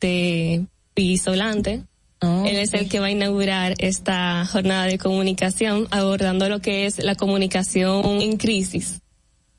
de 0.00 0.66
Pisolante, 0.94 1.82
Oh, 2.22 2.44
Él 2.46 2.58
es 2.58 2.74
el 2.74 2.86
que 2.86 3.00
va 3.00 3.06
a 3.06 3.10
inaugurar 3.10 3.76
esta 3.78 4.44
jornada 4.44 4.84
de 4.84 4.98
comunicación 4.98 5.88
abordando 5.90 6.50
lo 6.50 6.60
que 6.60 6.84
es 6.84 7.02
la 7.02 7.14
comunicación 7.14 8.20
en 8.20 8.36
crisis. 8.36 9.00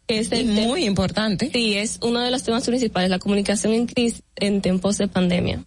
Es 0.07 0.45
muy 0.45 0.85
importante. 0.85 1.49
Sí, 1.51 1.73
es 1.73 1.97
uno 2.03 2.19
de 2.19 2.29
los 2.29 2.43
temas 2.43 2.63
principales, 2.63 3.09
la 3.09 3.17
comunicación 3.17 3.73
en 3.73 3.87
crisis 3.87 4.21
en 4.35 4.61
tiempos 4.61 4.99
de 4.99 5.07
pandemia. 5.07 5.65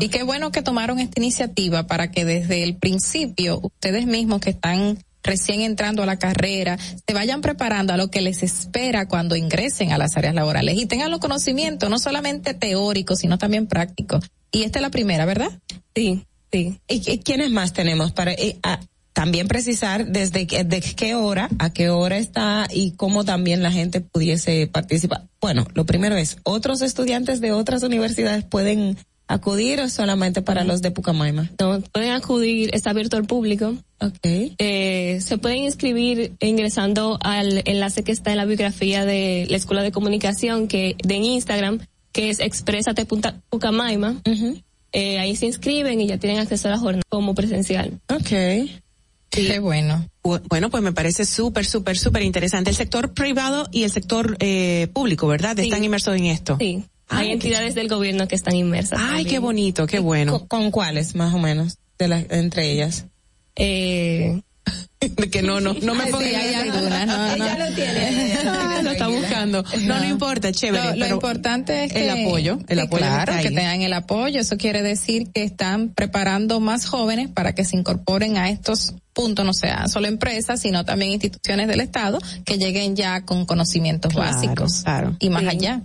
Y 0.00 0.08
qué 0.08 0.22
bueno 0.22 0.50
que 0.50 0.62
tomaron 0.62 0.98
esta 0.98 1.20
iniciativa 1.20 1.86
para 1.86 2.10
que 2.10 2.24
desde 2.24 2.62
el 2.62 2.76
principio 2.76 3.60
ustedes 3.62 4.06
mismos 4.06 4.40
que 4.40 4.50
están 4.50 4.98
recién 5.22 5.60
entrando 5.60 6.02
a 6.02 6.06
la 6.06 6.18
carrera, 6.18 6.78
se 6.78 7.14
vayan 7.14 7.42
preparando 7.42 7.92
a 7.92 7.96
lo 7.96 8.10
que 8.10 8.22
les 8.22 8.42
espera 8.42 9.06
cuando 9.06 9.36
ingresen 9.36 9.92
a 9.92 9.98
las 9.98 10.16
áreas 10.16 10.34
laborales 10.34 10.78
y 10.78 10.86
tengan 10.86 11.10
los 11.10 11.20
conocimientos, 11.20 11.90
no 11.90 11.98
solamente 11.98 12.54
teóricos, 12.54 13.18
sino 13.18 13.38
también 13.38 13.66
prácticos. 13.66 14.30
Y 14.50 14.62
esta 14.62 14.78
es 14.78 14.82
la 14.82 14.90
primera, 14.90 15.26
¿verdad? 15.26 15.50
Sí, 15.94 16.24
sí. 16.50 16.80
¿Y, 16.88 17.18
quiénes 17.18 17.50
más 17.50 17.72
tenemos 17.72 18.12
para 18.12 18.32
también 19.12 19.48
precisar 19.48 20.06
desde 20.06 20.46
de 20.46 20.80
qué 20.80 21.14
hora, 21.14 21.48
a 21.58 21.72
qué 21.72 21.90
hora 21.90 22.16
está 22.16 22.66
y 22.72 22.92
cómo 22.92 23.24
también 23.24 23.62
la 23.62 23.70
gente 23.70 24.00
pudiese 24.00 24.66
participar? 24.66 25.28
Bueno, 25.40 25.66
lo 25.74 25.84
primero 25.84 26.16
es, 26.16 26.38
¿otros 26.42 26.80
estudiantes 26.80 27.40
de 27.40 27.52
otras 27.52 27.82
universidades 27.82 28.44
pueden 28.44 28.96
acudir 29.30 29.80
o 29.80 29.88
solamente 29.88 30.42
para 30.42 30.64
los 30.64 30.82
de 30.82 30.90
Pucamaima? 30.90 31.50
No, 31.58 31.80
pueden 31.92 32.12
acudir, 32.12 32.70
está 32.72 32.90
abierto 32.90 33.16
al 33.16 33.24
público. 33.24 33.74
Okay. 34.00 34.54
Eh, 34.58 35.20
se 35.20 35.38
pueden 35.38 35.58
inscribir 35.58 36.32
ingresando 36.40 37.18
al 37.22 37.62
enlace 37.64 38.02
que 38.02 38.12
está 38.12 38.32
en 38.32 38.38
la 38.38 38.44
biografía 38.44 39.04
de 39.04 39.46
la 39.48 39.56
Escuela 39.56 39.82
de 39.82 39.92
Comunicación 39.92 40.68
que 40.68 40.96
de 41.02 41.14
Instagram, 41.16 41.80
que 42.12 42.30
es 42.30 42.40
expresate 42.40 43.06
Pucamaima. 43.06 44.20
eh, 44.92 45.18
ahí 45.18 45.36
se 45.36 45.46
inscriben 45.46 46.00
y 46.00 46.08
ya 46.08 46.18
tienen 46.18 46.40
acceso 46.40 46.68
a 46.68 46.72
la 46.72 46.78
jornada 46.78 47.02
como 47.08 47.34
presencial. 47.34 48.00
Ok. 48.08 48.30
Qué 49.30 49.60
bueno. 49.60 50.08
Bueno, 50.22 50.70
pues 50.70 50.82
me 50.82 50.92
parece 50.92 51.24
súper, 51.24 51.64
súper, 51.64 51.96
súper 51.96 52.22
interesante. 52.22 52.70
El 52.70 52.76
sector 52.76 53.14
privado 53.14 53.68
y 53.70 53.84
el 53.84 53.90
sector 53.92 54.36
eh, 54.40 54.88
público, 54.92 55.28
¿verdad? 55.28 55.56
Están 55.58 55.84
inmersos 55.84 56.16
en 56.16 56.26
esto. 56.26 56.56
Sí. 56.58 56.82
Hay 57.10 57.32
entidades 57.32 57.74
del 57.74 57.88
gobierno 57.88 58.28
que 58.28 58.36
están 58.36 58.54
inmersas. 58.54 59.00
Ay, 59.02 59.24
qué 59.24 59.38
bonito, 59.38 59.86
qué 59.86 59.98
bueno. 59.98 60.46
¿Con, 60.46 60.70
cuáles, 60.70 61.14
más 61.14 61.34
o 61.34 61.38
menos, 61.38 61.78
de 61.98 62.08
las 62.08 62.24
entre 62.30 62.70
ellas? 62.70 63.06
Eh, 63.56 64.40
que 65.32 65.42
no, 65.42 65.60
no, 65.60 65.74
no 65.74 65.94
me 65.94 66.06
ponga 66.10 66.26
hay 66.26 66.68
no, 66.68 67.06
no. 67.06 67.34
Ella 67.34 67.68
lo 67.68 67.74
tiene. 67.74 68.38
no, 68.44 68.82
lo 68.82 68.90
está 68.90 69.08
buscando. 69.08 69.64
No, 69.82 69.98
no 69.98 70.06
importa, 70.06 70.52
chévere. 70.52 70.96
Lo, 70.96 71.06
importante 71.06 71.84
es 71.84 71.92
que, 71.92 72.08
el 72.08 72.26
apoyo, 72.26 72.58
el 72.68 72.80
apoyo 72.80 73.02
claro, 73.02 73.32
que 73.42 73.48
tengan 73.48 73.82
el 73.82 73.92
apoyo. 73.92 74.40
Eso 74.40 74.56
quiere 74.56 74.82
decir 74.82 75.30
que 75.32 75.42
están 75.42 75.90
preparando 75.90 76.60
más 76.60 76.86
jóvenes 76.86 77.28
para 77.28 77.54
que 77.54 77.64
se 77.64 77.76
incorporen 77.76 78.36
a 78.36 78.50
estos 78.50 78.94
puntos, 79.12 79.44
no 79.44 79.52
sea 79.52 79.88
solo 79.88 80.06
empresas, 80.06 80.60
sino 80.60 80.84
también 80.84 81.12
instituciones 81.12 81.66
del 81.68 81.80
Estado 81.80 82.18
que 82.44 82.58
lleguen 82.58 82.94
ya 82.94 83.24
con 83.24 83.46
conocimientos 83.46 84.14
básicos 84.14 84.82
claro. 84.84 85.16
y 85.18 85.30
más 85.30 85.44
allá. 85.46 85.82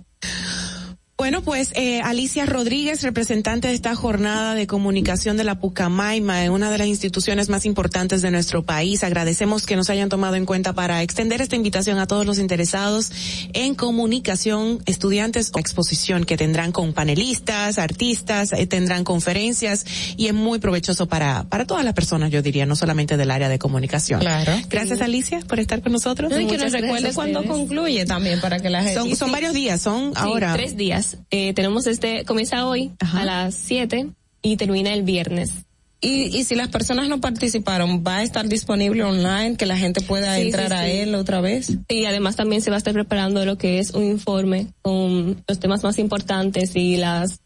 Bueno, 1.18 1.40
pues 1.40 1.72
eh, 1.74 2.02
Alicia 2.02 2.44
Rodríguez, 2.44 3.02
representante 3.02 3.68
de 3.68 3.74
esta 3.74 3.94
jornada 3.94 4.54
de 4.54 4.66
comunicación 4.66 5.38
de 5.38 5.44
la 5.44 5.58
Pucamaima, 5.58 6.50
una 6.50 6.70
de 6.70 6.76
las 6.76 6.86
instituciones 6.88 7.48
más 7.48 7.64
importantes 7.64 8.20
de 8.20 8.30
nuestro 8.30 8.64
país. 8.64 9.02
Agradecemos 9.02 9.64
que 9.64 9.76
nos 9.76 9.88
hayan 9.88 10.10
tomado 10.10 10.36
en 10.36 10.44
cuenta 10.44 10.74
para 10.74 11.02
extender 11.02 11.40
esta 11.40 11.56
invitación 11.56 11.98
a 11.98 12.06
todos 12.06 12.26
los 12.26 12.38
interesados 12.38 13.10
en 13.54 13.74
comunicación, 13.74 14.82
estudiantes 14.84 15.52
o 15.54 15.58
exposición 15.58 16.24
que 16.24 16.36
tendrán 16.36 16.70
con 16.70 16.92
panelistas, 16.92 17.78
artistas, 17.78 18.52
eh, 18.52 18.66
tendrán 18.66 19.02
conferencias 19.02 19.86
y 20.18 20.26
es 20.26 20.34
muy 20.34 20.58
provechoso 20.58 21.06
para 21.08 21.44
para 21.44 21.64
todas 21.64 21.86
las 21.86 21.94
personas, 21.94 22.30
yo 22.30 22.42
diría, 22.42 22.66
no 22.66 22.76
solamente 22.76 23.16
del 23.16 23.30
área 23.30 23.48
de 23.48 23.58
comunicación. 23.58 24.20
Claro. 24.20 24.52
Gracias 24.68 25.00
Alicia 25.00 25.40
por 25.48 25.60
estar 25.60 25.80
con 25.80 25.92
nosotros. 25.92 26.30
y 26.38 26.46
que 26.46 26.58
nos 26.58 26.72
recuerde 26.72 27.14
cuándo 27.14 27.42
concluye 27.44 28.04
también 28.04 28.38
para 28.42 28.58
que 28.58 28.68
la 28.68 28.82
gente. 28.82 29.00
Son, 29.00 29.16
son 29.16 29.32
varios 29.32 29.54
días, 29.54 29.80
son 29.80 30.12
ahora. 30.14 30.52
Tres 30.52 30.76
días. 30.76 31.05
Eh, 31.30 31.52
tenemos 31.54 31.86
este, 31.86 32.24
comienza 32.24 32.66
hoy 32.66 32.92
a 32.98 33.24
las 33.24 33.54
7 33.54 34.08
y 34.42 34.56
termina 34.56 34.92
el 34.92 35.02
viernes. 35.02 35.52
Y, 36.00 36.36
y 36.36 36.44
si 36.44 36.54
las 36.54 36.68
personas 36.68 37.08
no 37.08 37.20
participaron, 37.20 38.04
¿va 38.06 38.18
a 38.18 38.22
estar 38.22 38.46
disponible 38.46 39.02
online 39.02 39.56
que 39.56 39.64
la 39.64 39.78
gente 39.78 40.02
pueda 40.02 40.38
entrar 40.38 40.72
a 40.72 40.86
él 40.88 41.14
otra 41.14 41.40
vez? 41.40 41.72
Y 41.88 42.04
además 42.04 42.36
también 42.36 42.60
se 42.60 42.70
va 42.70 42.76
a 42.76 42.78
estar 42.78 42.92
preparando 42.92 43.44
lo 43.44 43.56
que 43.56 43.78
es 43.78 43.92
un 43.92 44.04
informe 44.04 44.68
con 44.82 45.42
los 45.48 45.58
temas 45.58 45.82
más 45.82 45.98
importantes 45.98 46.76
y 46.76 46.96
las 46.96 47.40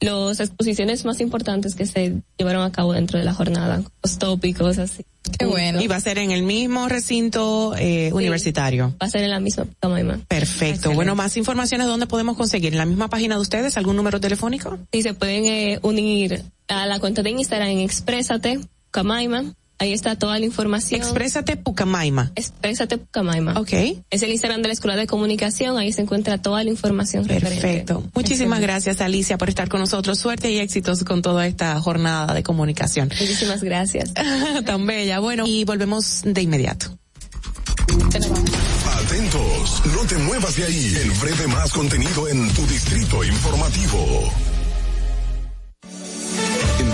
las 0.00 0.40
exposiciones 0.40 1.04
más 1.04 1.20
importantes 1.20 1.74
que 1.74 1.86
se 1.86 2.22
llevaron 2.38 2.62
a 2.62 2.72
cabo 2.72 2.92
dentro 2.92 3.18
de 3.18 3.24
la 3.24 3.32
jornada, 3.32 3.82
los 4.02 4.18
tópicos 4.18 4.78
así. 4.78 5.04
Qué 5.38 5.46
bueno. 5.46 5.80
Y 5.80 5.86
va 5.86 5.96
a 5.96 6.00
ser 6.00 6.18
en 6.18 6.30
el 6.30 6.42
mismo 6.42 6.88
recinto 6.88 7.74
eh, 7.76 8.12
universitario. 8.12 8.94
Va 9.02 9.06
a 9.06 9.10
ser 9.10 9.22
en 9.22 9.30
la 9.30 9.40
misma 9.40 9.64
Pucamaima. 9.64 10.20
Perfecto. 10.28 10.92
Bueno, 10.92 11.14
más 11.14 11.36
informaciones, 11.36 11.86
¿dónde 11.86 12.06
podemos 12.06 12.36
conseguir? 12.36 12.72
¿En 12.72 12.78
la 12.78 12.86
misma 12.86 13.08
página 13.08 13.34
de 13.34 13.40
ustedes? 13.40 13.76
¿Algún 13.76 13.96
número 13.96 14.20
telefónico? 14.20 14.78
Sí, 14.92 15.02
se 15.02 15.14
pueden 15.14 15.46
eh, 15.46 15.78
unir 15.82 16.44
a 16.68 16.86
la 16.86 17.00
cuenta 17.00 17.22
de 17.22 17.30
Instagram 17.30 17.68
en 17.68 17.80
Exprésate 17.80 18.60
Pucamaima 18.86 19.54
Ahí 19.78 19.92
está 19.92 20.16
toda 20.16 20.38
la 20.38 20.44
información. 20.46 21.00
Exprésate 21.00 21.56
Pucamaima. 21.56 22.32
Exprésate 22.34 22.96
Pucamaima. 22.96 23.60
Ok. 23.60 23.72
Es 24.10 24.22
el 24.22 24.30
Instagram 24.30 24.62
de 24.62 24.68
la 24.68 24.74
Escuela 24.74 24.96
de 24.96 25.06
Comunicación. 25.06 25.76
Ahí 25.76 25.92
se 25.92 26.00
encuentra 26.00 26.38
toda 26.38 26.64
la 26.64 26.70
información. 26.70 27.26
Perfecto. 27.26 28.02
Muchísimas 28.14 28.60
gracias, 28.60 29.00
Alicia, 29.02 29.36
por 29.36 29.50
estar 29.50 29.68
con 29.68 29.80
nosotros. 29.80 30.18
Suerte 30.18 30.50
y 30.50 30.58
éxitos 30.58 31.04
con 31.04 31.20
toda 31.20 31.46
esta 31.46 31.78
jornada 31.80 32.32
de 32.32 32.42
comunicación. 32.42 33.08
Muchísimas 33.08 33.62
gracias. 33.62 34.14
Tan 34.64 34.86
bella. 34.86 35.18
Bueno, 35.18 35.46
y 35.46 35.64
volvemos 35.64 36.22
de 36.24 36.40
inmediato. 36.40 36.96
Atentos, 37.86 39.82
no 39.94 40.06
te 40.06 40.16
muevas 40.18 40.56
de 40.56 40.64
ahí. 40.64 40.96
El 41.02 41.10
breve 41.12 41.46
más 41.48 41.72
contenido 41.72 42.28
en 42.28 42.48
tu 42.54 42.66
distrito 42.66 43.22
informativo. 43.22 44.32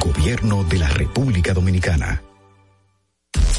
Gobierno 0.00 0.64
de 0.64 0.78
la 0.78 0.88
República 0.88 1.52
Dominicana. 1.52 2.22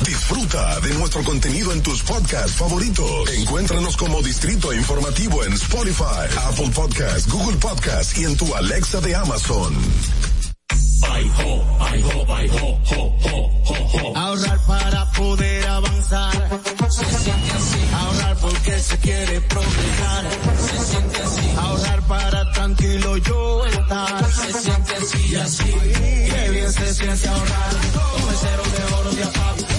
Disfruta 0.05 0.79
de 0.79 0.93
nuestro 0.95 1.23
contenido 1.23 1.71
en 1.73 1.81
tus 1.81 2.01
podcasts 2.03 2.53
favoritos. 2.53 3.29
Encuéntranos 3.33 3.97
como 3.97 4.21
Distrito 4.21 4.73
Informativo 4.73 5.43
en 5.43 5.53
Spotify, 5.53 6.27
Apple 6.45 6.69
Podcasts, 6.73 7.27
Google 7.27 7.57
Podcasts 7.57 8.17
y 8.17 8.25
en 8.25 8.37
tu 8.37 8.53
Alexa 8.55 9.01
de 9.01 9.15
Amazon. 9.15 9.75
Ahorrar 14.15 14.59
para 14.65 15.11
poder 15.11 15.67
avanzar. 15.67 16.61
Se 16.89 17.05
siente 17.05 17.51
así. 17.51 17.79
Ahorrar 17.93 18.37
porque 18.37 18.79
se 18.79 18.97
quiere 18.99 19.41
progresar. 19.41 20.27
Se 20.69 20.85
siente 20.85 21.21
así. 21.21 21.53
Ahorrar 21.57 22.01
para 22.07 22.51
tranquilo 22.53 23.17
yo 23.17 23.65
estar. 23.65 24.31
Se 24.31 24.53
siente 24.53 24.95
así 24.95 25.27
y 25.29 25.35
así. 25.35 25.63
Qué 25.63 26.49
bien 26.51 26.71
se 26.71 26.93
siente 26.93 27.27
ahorrar. 27.27 27.71
El 28.29 28.35
cero 28.39 28.63
de 28.77 28.93
oro 28.95 29.11
de 29.11 29.23
APAP. 29.23 29.78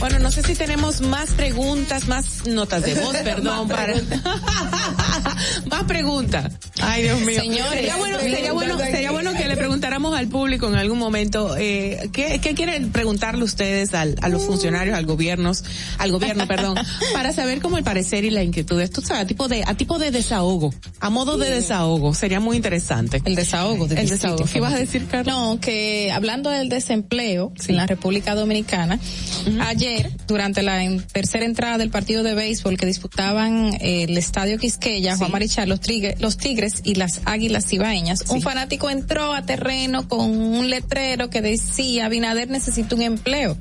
Bueno, 0.00 0.18
no 0.18 0.30
sé 0.30 0.42
si 0.42 0.54
tenemos 0.54 1.02
más 1.02 1.32
preguntas, 1.32 2.08
más 2.08 2.46
notas 2.46 2.82
de 2.82 2.94
voz, 2.94 3.14
perdón, 3.24 3.68
para... 3.68 3.94
más 5.70 5.84
preguntas. 5.84 6.52
Ay, 6.80 7.02
Dios 7.02 7.20
mío. 7.20 7.42
Señores, 7.42 7.74
sería 7.74 7.96
bueno, 7.96 8.18
sería 8.18 8.52
bueno, 8.52 8.78
sería 8.78 9.10
bueno 9.10 9.34
que 9.34 9.46
le 9.46 9.56
preguntáramos 9.58 10.16
al 10.16 10.28
público 10.28 10.68
en 10.68 10.76
algún 10.76 10.98
momento, 10.98 11.54
eh, 11.58 12.08
¿qué, 12.14 12.40
qué 12.42 12.54
quieren 12.54 12.92
preguntarle 12.92 13.44
ustedes 13.44 13.92
al, 13.92 14.16
a 14.22 14.30
los 14.30 14.42
funcionarios, 14.46 14.96
al 14.96 15.04
gobierno, 15.04 15.52
al 15.98 16.12
gobierno, 16.12 16.46
perdón, 16.48 16.76
para 17.12 17.34
saber 17.34 17.60
cómo 17.60 17.76
el 17.76 17.84
parecer 17.84 18.24
y 18.24 18.30
la 18.30 18.42
inquietud, 18.42 18.80
esto 18.80 19.02
sabe, 19.02 19.20
a 19.20 19.26
tipo 19.26 19.48
de, 19.48 19.64
a 19.66 19.74
tipo 19.74 19.98
de 19.98 20.10
desahogo, 20.10 20.72
a 21.00 21.10
modo 21.10 21.36
de 21.36 21.50
desahogo, 21.50 22.14
sería 22.14 22.40
muy 22.40 22.56
interesante. 22.56 23.20
El 23.24 23.34
desahogo. 23.34 23.84
El 23.84 24.08
desahogo. 24.08 24.44
¿Qué 24.50 24.58
ibas 24.58 24.72
a 24.72 24.78
decir, 24.78 25.06
Carlos? 25.06 25.34
No, 25.34 25.60
que 25.60 26.10
hablando 26.10 26.48
del 26.48 26.70
desempleo 26.70 27.52
en 27.68 27.76
la 27.76 27.86
República 27.86 28.34
Dominicana, 28.34 28.98
ayer, 29.60 29.89
durante 30.26 30.62
la 30.62 30.82
en- 30.84 31.02
tercera 31.06 31.44
entrada 31.44 31.78
del 31.78 31.90
partido 31.90 32.22
de 32.22 32.34
béisbol 32.34 32.76
que 32.76 32.86
disputaban 32.86 33.72
eh, 33.80 34.04
el 34.04 34.16
Estadio 34.16 34.58
Quisqueya, 34.58 35.16
Juan 35.16 35.30
Marichal, 35.30 35.68
los, 35.68 35.80
Trigue- 35.80 36.16
los 36.18 36.36
Tigres 36.36 36.80
y 36.84 36.94
las 36.94 37.20
Águilas 37.24 37.66
Cibaeñas, 37.66 38.24
un 38.28 38.42
fanático 38.42 38.90
entró 38.90 39.32
a 39.34 39.42
terreno 39.42 40.08
con 40.08 40.30
un 40.30 40.70
letrero 40.70 41.30
que 41.30 41.42
decía, 41.42 42.06
Abinader 42.06 42.48
necesita 42.50 42.94
un 42.94 43.02
empleo. 43.02 43.56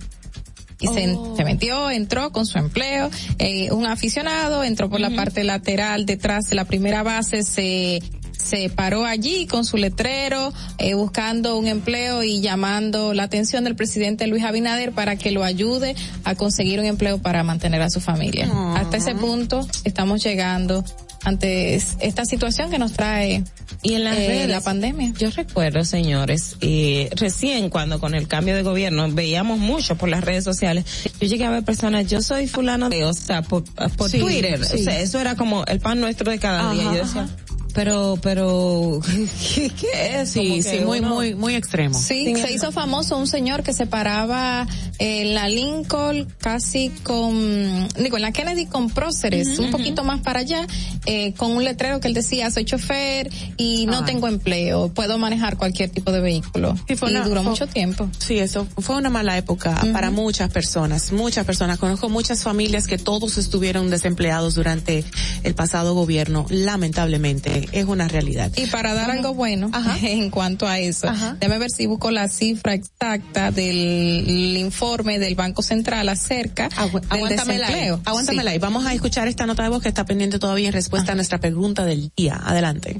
Y 0.82 0.88
se, 0.88 1.14
se 1.36 1.44
metió, 1.44 1.92
entró 1.92 2.32
con 2.32 2.46
su 2.46 2.58
empleo, 2.58 3.10
eh, 3.38 3.70
un 3.72 3.86
aficionado, 3.86 4.64
entró 4.64 4.90
por 4.90 5.02
la 5.02 5.10
parte 5.10 5.44
lateral 5.44 6.06
detrás 6.06 6.46
de 6.50 6.56
la 6.56 6.64
primera 6.64 7.04
base, 7.04 7.44
se 7.44 8.02
se 8.44 8.70
paró 8.70 9.06
allí 9.06 9.46
con 9.48 9.66
su 9.66 9.78
letrero, 9.78 10.54
eh, 10.78 10.94
buscando 10.94 11.58
un 11.58 11.68
empleo 11.68 12.24
y 12.24 12.42
llamando 12.42 13.14
la 13.14 13.24
atención 13.24 13.64
del 13.64 13.76
presidente 13.76 14.28
Luis 14.28 14.44
Abinader 14.44 14.92
para 14.92 15.16
que 15.18 15.32
lo 15.32 15.44
ayude 15.44 15.96
a 16.24 16.36
conseguir 16.36 16.80
un 16.80 16.86
empleo 16.86 17.18
para 17.20 17.44
mantener 17.44 17.82
a 17.82 17.90
su 17.90 18.00
familia. 18.02 18.50
Hasta 18.76 18.98
ese 18.98 19.14
punto 19.16 19.68
estamos 19.84 20.24
llegando 20.24 20.84
ante 21.26 21.76
es- 21.76 21.98
esta 22.00 22.24
situación 22.24 22.72
que 22.72 22.80
nos 22.80 22.94
trae 22.94 23.44
y 23.82 23.94
en 23.94 24.06
las 24.06 24.18
eh, 24.18 24.28
redes, 24.28 24.50
la 24.50 24.62
pandemia. 24.62 25.12
Yo 25.18 25.30
recuerdo, 25.32 25.84
señores, 25.84 26.56
eh, 26.62 27.10
recién 27.18 27.70
cuando 27.70 28.00
con 28.00 28.16
el 28.16 28.28
cambio 28.30 28.56
de 28.56 28.64
gobierno 28.64 29.10
veíamos 29.12 29.60
mucho 29.60 29.96
por 29.98 30.08
las 30.10 30.24
redes 30.24 30.46
sociales, 30.46 30.86
yo 31.20 31.28
llegué 31.28 31.44
a 31.46 31.50
ver 31.50 31.64
personas, 31.64 32.08
yo 32.08 32.22
soy 32.22 32.48
fulano 32.48 32.90
de, 32.90 33.04
o 33.04 33.14
sea, 33.14 33.42
por, 33.42 33.64
por 33.98 34.10
Sí, 34.10 34.20
Twitter, 34.20 34.64
sí. 34.66 34.80
o 34.80 34.84
sea, 34.84 35.00
eso 35.02 35.20
era 35.20 35.36
como 35.36 35.66
el 35.66 35.82
pan 35.82 36.00
nuestro 36.00 36.32
de 36.32 36.40
cada 36.40 36.72
día. 36.74 36.84
Yo 36.84 36.92
decía. 36.94 37.28
Pero, 37.74 38.18
pero, 38.22 39.00
¿qué, 39.56 39.70
qué 39.70 40.22
es? 40.22 40.30
Sí, 40.32 40.62
sí, 40.62 40.80
muy, 40.86 41.00
uno- 41.00 41.16
muy, 41.16 41.36
muy 41.36 41.56
extremo. 41.56 41.98
Sí, 41.98 42.34
se 42.36 42.52
hizo 42.54 42.72
famoso 42.72 43.18
un 43.18 43.28
señor 43.28 43.64
que 43.64 43.74
se 43.74 43.86
paraba 43.86 44.68
en 45.00 45.34
la 45.34 45.48
Lincoln 45.50 46.28
casi 46.40 46.90
con, 47.04 47.88
digo, 48.02 48.18
en 48.18 48.22
la 48.24 48.32
Kennedy 48.32 48.66
con 48.66 48.90
próceres, 48.90 49.60
un 49.60 49.72
poquito 49.72 50.04
más 50.04 50.22
para 50.22 50.40
allá, 50.42 50.68
eh, 51.06 51.34
con 51.34 51.52
un 51.52 51.64
letrero 51.64 52.00
que 52.00 52.08
él 52.08 52.14
decía, 52.14 52.52
soy 52.52 52.66
chofer 52.66 53.30
y 53.58 53.86
no 53.86 54.04
tengo 54.06 54.28
empleo, 54.28 54.90
puedo 54.94 55.18
manejar 55.18 55.58
cualquier 55.58 55.90
tipo 55.90 56.12
de 56.12 56.20
vehículo. 56.22 56.76
Sí, 56.88 56.96
fue 56.96 57.10
y 57.12 57.16
una- 57.16 57.24
duró 57.28 57.42
fue- 57.44 57.52
mucho 57.52 57.68
tiempo. 57.68 58.10
Sí, 58.18 58.38
eso 58.40 58.68
fue 58.78 58.96
una 58.98 59.10
mala 59.10 59.38
época 59.38 59.76
para 59.94 60.12
muchas 60.12 60.50
personas, 60.52 61.12
muchas 61.12 61.46
personas. 61.46 61.80
Conozco 61.80 62.10
muchas 62.10 62.44
familias 62.44 62.88
que 62.88 62.98
todos 62.98 63.38
estuvieron 63.38 63.90
desempleados 63.90 64.56
durante 64.56 65.04
el 65.44 65.56
pasado 65.56 65.94
gobierno. 65.94 66.46
Lamentablemente, 66.50 67.59
es 67.72 67.86
una 67.86 68.08
realidad. 68.08 68.52
Y 68.56 68.68
para 68.68 68.94
dar 68.94 69.12
algo 69.12 69.34
bueno 69.34 69.72
en 70.02 70.30
cuanto 70.30 70.68
a 70.68 70.80
eso, 70.80 71.08
déjame 71.40 71.60
ver 71.60 71.72
si 71.72 71.86
busco 71.88 72.12
la 72.12 72.28
cifra 72.28 72.74
exacta 72.74 73.52
del 73.52 74.58
informe 74.58 75.20
del 75.20 75.36
Banco 75.36 75.62
Central 75.62 76.08
acerca 76.10 76.70
del 76.70 76.80
Aguántamela 76.80 77.68
ahí, 77.68 77.74
desempleo. 77.74 78.02
aguántamela 78.06 78.44
Sí. 78.44 78.54
ahí. 78.54 78.60
Vamos 78.60 78.86
a 78.86 78.94
escuchar 78.94 79.28
esta 79.28 79.46
nota 79.46 79.64
de 79.64 79.70
voz 79.70 79.82
que 79.82 79.90
está 79.90 80.06
pendiente 80.06 80.40
todavía 80.40 80.68
en 80.68 80.74
respuesta 80.74 81.12
a 81.12 81.16
nuestra 81.16 81.40
pregunta 81.40 81.86
del 81.86 82.12
día. 82.16 82.40
Adelante. 82.44 83.00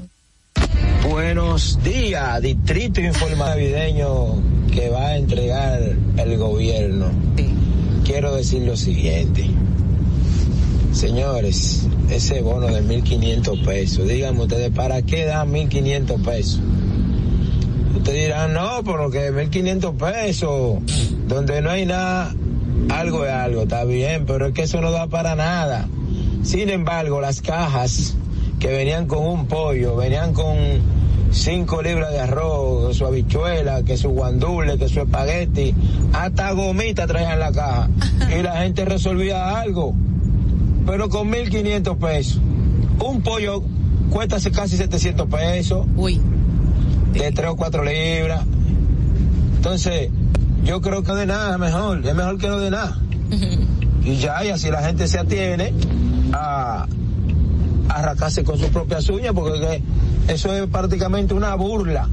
Buenos 1.08 1.82
días, 1.82 2.40
Distrito 2.42 3.00
Informa 3.00 3.46
Navideño 3.48 4.42
que 4.72 4.88
va 4.90 5.08
a 5.08 5.16
entregar 5.16 5.80
el 6.16 6.36
gobierno. 6.36 7.10
Quiero 8.04 8.34
decir 8.36 8.62
lo 8.62 8.76
siguiente. 8.76 9.48
Señores, 10.92 11.86
ese 12.10 12.42
bono 12.42 12.66
de 12.66 12.82
1.500 12.82 13.64
pesos, 13.64 14.08
díganme 14.08 14.42
ustedes, 14.42 14.70
¿para 14.70 15.02
qué 15.02 15.24
dan 15.24 15.52
1.500 15.52 16.24
pesos? 16.24 16.60
Ustedes 17.96 18.24
dirán, 18.24 18.52
no, 18.52 18.82
porque 18.84 19.32
1.500 19.32 19.96
pesos, 19.96 20.78
donde 21.28 21.60
no 21.62 21.70
hay 21.70 21.86
nada, 21.86 22.34
algo 22.88 23.24
es 23.24 23.32
algo, 23.32 23.62
está 23.62 23.84
bien, 23.84 24.26
pero 24.26 24.46
es 24.46 24.52
que 24.52 24.62
eso 24.62 24.80
no 24.80 24.90
da 24.90 25.06
para 25.06 25.36
nada. 25.36 25.88
Sin 26.42 26.70
embargo, 26.70 27.20
las 27.20 27.40
cajas 27.40 28.16
que 28.58 28.68
venían 28.68 29.06
con 29.06 29.24
un 29.24 29.46
pollo, 29.46 29.96
venían 29.96 30.32
con 30.32 30.56
cinco 31.30 31.82
libras 31.82 32.12
de 32.12 32.20
arroz, 32.20 32.96
su 32.96 33.06
habichuela, 33.06 33.82
que 33.82 33.96
su 33.96 34.10
guandule, 34.10 34.76
que 34.78 34.88
su 34.88 35.00
espagueti, 35.00 35.74
hasta 36.12 36.52
gomita 36.52 37.06
traían 37.06 37.38
la 37.38 37.52
caja. 37.52 37.88
Y 38.36 38.42
la 38.42 38.62
gente 38.62 38.84
resolvía 38.84 39.60
algo. 39.60 39.94
Pero 40.90 41.08
con 41.08 41.30
1500 41.30 41.96
pesos. 41.98 42.40
Un 42.98 43.22
pollo 43.22 43.62
cuesta 44.10 44.38
casi 44.50 44.76
700 44.76 45.28
pesos. 45.28 45.86
Uy. 45.94 46.20
De 47.12 47.30
3 47.30 47.50
o 47.50 47.56
4 47.56 47.84
libras. 47.84 48.44
Entonces, 49.54 50.10
yo 50.64 50.80
creo 50.80 51.04
que 51.04 51.12
de 51.12 51.26
nada 51.26 51.52
es 51.52 51.58
mejor, 51.60 52.04
es 52.04 52.14
mejor 52.16 52.38
que 52.38 52.48
no 52.48 52.58
de 52.58 52.70
nada. 52.72 52.98
Y 54.02 54.16
ya, 54.16 54.44
y 54.44 54.48
así 54.48 54.68
la 54.68 54.82
gente 54.82 55.06
se 55.06 55.20
atiene 55.20 55.72
a, 56.32 56.88
a 57.88 57.94
arrancarse 57.94 58.42
con 58.42 58.58
sus 58.58 58.70
propias 58.70 59.08
uñas, 59.10 59.32
porque 59.32 59.82
eso 60.26 60.52
es 60.52 60.66
prácticamente 60.66 61.34
una 61.34 61.54
burla 61.54 62.08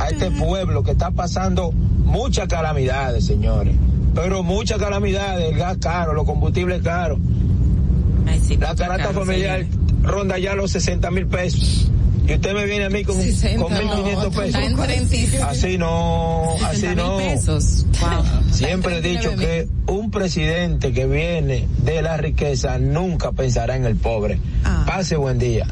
a 0.00 0.08
este 0.08 0.32
pueblo 0.32 0.82
que 0.82 0.90
está 0.90 1.12
pasando 1.12 1.70
muchas 1.70 2.48
calamidades, 2.48 3.24
señores. 3.24 3.76
Pero 4.12 4.42
muchas 4.42 4.78
calamidades, 4.78 5.52
el 5.52 5.56
gas 5.56 5.76
caro, 5.76 6.14
los 6.14 6.24
combustibles 6.24 6.82
caros. 6.82 7.20
La 8.58 8.74
carata 8.74 9.12
familiar 9.12 9.66
ronda 10.02 10.38
ya 10.38 10.54
los 10.54 10.70
60 10.72 11.10
mil 11.10 11.26
pesos. 11.26 11.90
Y 12.28 12.34
usted 12.34 12.54
me 12.54 12.64
viene 12.66 12.86
a 12.86 12.90
mí 12.90 13.04
con, 13.04 13.14
con 13.16 13.24
1.500 13.24 14.34
pesos. 14.34 14.60
Así 15.44 15.78
no, 15.78 16.56
así 16.64 16.88
no. 16.96 17.18
Siempre 18.50 18.98
he 18.98 19.02
dicho 19.02 19.36
que 19.36 19.68
un 19.86 20.10
presidente 20.10 20.92
que 20.92 21.06
viene 21.06 21.68
de 21.84 22.02
la 22.02 22.16
riqueza 22.16 22.78
nunca 22.78 23.30
pensará 23.30 23.76
en 23.76 23.84
el 23.84 23.94
pobre. 23.96 24.40
Ah. 24.64 24.84
Pase 24.86 25.16
buen 25.16 25.38
día. 25.38 25.66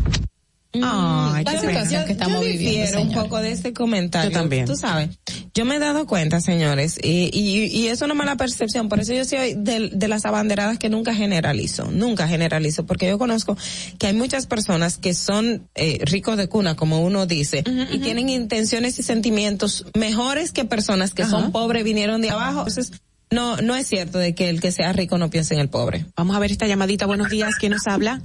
Ah, 0.82 1.40
la 1.44 1.60
situación 1.60 2.05
que 2.05 2.12
estamos 2.12 2.44
viviendo. 2.44 3.01
un 3.01 3.12
poco 3.12 3.38
de 3.40 3.52
este 3.52 3.72
comentario. 3.72 4.30
Yo 4.30 4.36
también. 4.36 4.66
Tú 4.66 4.76
sabes, 4.76 5.10
yo 5.55 5.64
me 5.64 5.76
he 5.76 5.78
dado 5.78 6.06
cuenta, 6.06 6.40
señores, 6.40 6.98
y, 7.02 7.30
y, 7.32 7.66
y 7.66 7.88
eso 7.88 8.06
no 8.06 8.14
es 8.14 8.18
mala 8.18 8.36
percepción, 8.36 8.88
por 8.88 9.01
eso 9.01 9.12
yo 9.12 9.24
soy 9.24 9.55
de, 9.55 9.90
de, 9.92 10.09
las 10.09 10.24
abanderadas 10.24 10.78
que 10.78 10.88
nunca 10.88 11.14
generalizo, 11.14 11.90
nunca 11.90 12.26
generalizo, 12.26 12.86
porque 12.86 13.06
yo 13.06 13.18
conozco 13.18 13.56
que 13.98 14.09
hay 14.09 14.14
muchas 14.14 14.46
personas 14.46 14.98
que 14.98 15.14
son 15.14 15.68
eh, 15.74 16.01
ricos 16.05 16.36
de 16.36 16.48
cuna, 16.48 16.74
como 16.74 17.02
uno 17.02 17.26
dice, 17.26 17.62
y 17.92 17.98
tienen 17.98 18.28
intenciones 18.28 18.98
y 18.98 19.02
sentimientos 19.02 19.86
mejores 19.94 20.51
que 20.51 20.64
personas 20.64 21.14
que 21.14 21.24
son 21.24 21.52
pobres, 21.52 21.84
vinieron 21.84 22.20
de 22.20 22.30
abajo. 22.30 22.60
Entonces, 22.66 22.92
no, 23.30 23.56
no 23.56 23.74
es 23.74 23.86
cierto 23.86 24.18
de 24.18 24.34
que 24.34 24.48
el 24.48 24.60
que 24.60 24.70
sea 24.70 24.92
rico 24.92 25.18
no 25.18 25.30
piense 25.30 25.55
en 25.55 25.60
el 25.60 25.68
pobre. 25.68 26.06
Vamos 26.16 26.36
a 26.36 26.38
ver 26.38 26.52
esta 26.52 26.66
llamadita. 26.66 27.06
Buenos 27.06 27.30
días. 27.30 27.56
¿Quién 27.56 27.72
nos 27.72 27.86
habla? 27.86 28.22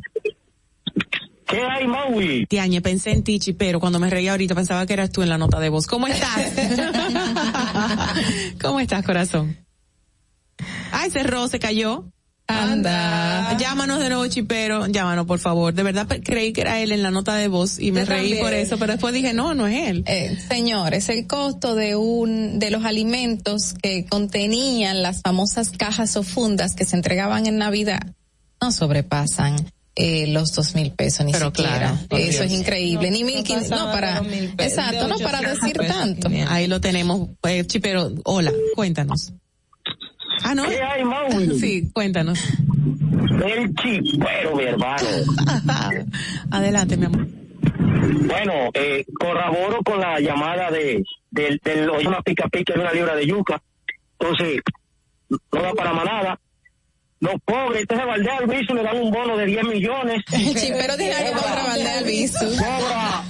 ¿Qué 1.49 1.63
hay, 1.63 1.88
Maui? 1.88 2.45
Tiañe, 2.45 2.81
pensé 2.81 3.11
en 3.11 3.23
ti, 3.23 3.39
pero 3.57 3.80
cuando 3.80 3.99
me 3.99 4.09
reía 4.09 4.31
ahorita 4.31 4.53
pensaba 4.53 4.85
que 4.85 4.93
eras 4.93 5.09
tú 5.09 5.23
en 5.23 5.30
la 5.30 5.39
nota 5.39 5.59
de 5.59 5.69
voz. 5.69 5.88
¿Cómo 5.88 6.07
estás? 6.07 6.53
¿Cómo 8.61 8.80
estás, 8.80 9.03
corazón? 9.03 9.57
Ay, 10.91 11.09
cerró, 11.09 11.47
se 11.47 11.57
cayó. 11.57 12.05
Anda. 12.45 13.57
Llámanos 13.57 13.99
de 13.99 14.09
nuevo, 14.09 14.27
Chipero. 14.27 14.88
Llámanos, 14.88 15.26
por 15.26 15.39
favor. 15.39 15.73
De 15.73 15.84
verdad 15.84 16.07
creí 16.23 16.53
que 16.53 16.61
era 16.61 16.80
él 16.80 16.91
en 16.91 17.01
la 17.01 17.11
nota 17.11 17.35
de 17.35 17.47
voz 17.47 17.80
y 17.80 17.91
me 17.91 18.05
reí 18.05 18.39
por 18.39 18.53
eso, 18.53 18.77
pero 18.77 18.93
después 18.93 19.13
dije, 19.13 19.34
no, 19.34 19.55
no 19.55 19.67
es 19.67 19.89
él. 19.89 20.03
Eh, 20.07 20.38
señores, 20.49 21.09
el 21.09 21.27
costo 21.27 21.76
de 21.76 21.95
un, 21.95 22.59
de 22.59 22.69
los 22.69 22.85
alimentos 22.85 23.76
que 23.81 24.05
contenían 24.05 25.01
las 25.01 25.21
famosas 25.21 25.71
cajas 25.71 26.15
o 26.15 26.23
fundas 26.23 26.76
que 26.76 26.85
se 26.85 26.95
entregaban 26.95 27.47
en 27.47 27.57
Navidad 27.57 28.01
no 28.61 28.71
sobrepasan 28.71 29.55
eh, 30.01 30.27
los 30.27 30.53
dos 30.53 30.76
mil 30.76 30.91
pesos 30.93 31.26
ni 31.26 31.34
Pero 31.34 31.47
siquiera. 31.47 31.93
Claro, 32.07 32.23
Eso 32.23 32.43
es 32.43 32.51
increíble. 32.53 33.11
ni 33.11 33.26
mil 33.26 33.43
quince, 33.43 33.69
no 33.69 33.91
para, 33.91 34.21
exacto, 34.57 35.09
no 35.09 35.17
para 35.19 35.41
decir 35.41 35.77
tanto. 35.77 36.30
Ahí 36.47 36.67
lo 36.67 36.80
tenemos, 36.80 37.30
eh, 37.43 37.65
Chipero, 37.65 38.09
hola, 38.23 38.51
cuéntanos. 38.76 39.34
Ah, 40.43 40.55
¿no? 40.55 40.63
¿Qué 40.69 40.81
hay, 40.81 41.03
Maui? 41.03 41.49
Sí, 41.59 41.91
cuéntanos. 41.93 42.39
El 43.45 43.73
chipero, 43.76 44.55
mi 44.55 44.63
hermano. 44.63 45.07
Adelante, 46.51 46.95
mi 46.95 47.05
amor. 47.05 47.27
Bueno, 48.26 48.53
eh, 48.73 49.05
corroboro 49.19 49.81
con 49.84 49.99
la 49.99 50.19
llamada 50.21 50.71
de, 50.71 51.03
del, 51.30 51.59
del, 51.63 51.89
una 51.89 52.21
pica 52.21 52.47
pica 52.47 52.73
de 52.73 52.80
una 52.80 52.93
libra 52.93 53.15
de 53.15 53.27
yuca. 53.27 53.61
Entonces, 54.17 54.61
no 55.30 55.61
da 55.61 55.73
para 55.73 55.93
manada 55.93 56.39
los 57.19 57.35
pobres, 57.43 57.81
entonces 57.81 58.07
Valdés 58.07 58.31
Albizu 58.39 58.73
le 58.73 58.83
dan 58.83 58.97
un 58.97 59.11
bono 59.11 59.37
de 59.37 59.45
10 59.45 59.63
millones. 59.65 60.23
Sí, 60.30 60.72
pero 60.73 60.95
tiene 60.98 61.15
que 61.15 61.31
cobra 61.31 61.64
Valdés 61.64 61.98
Albizu. 61.98 62.45
Cobra, 62.57 63.23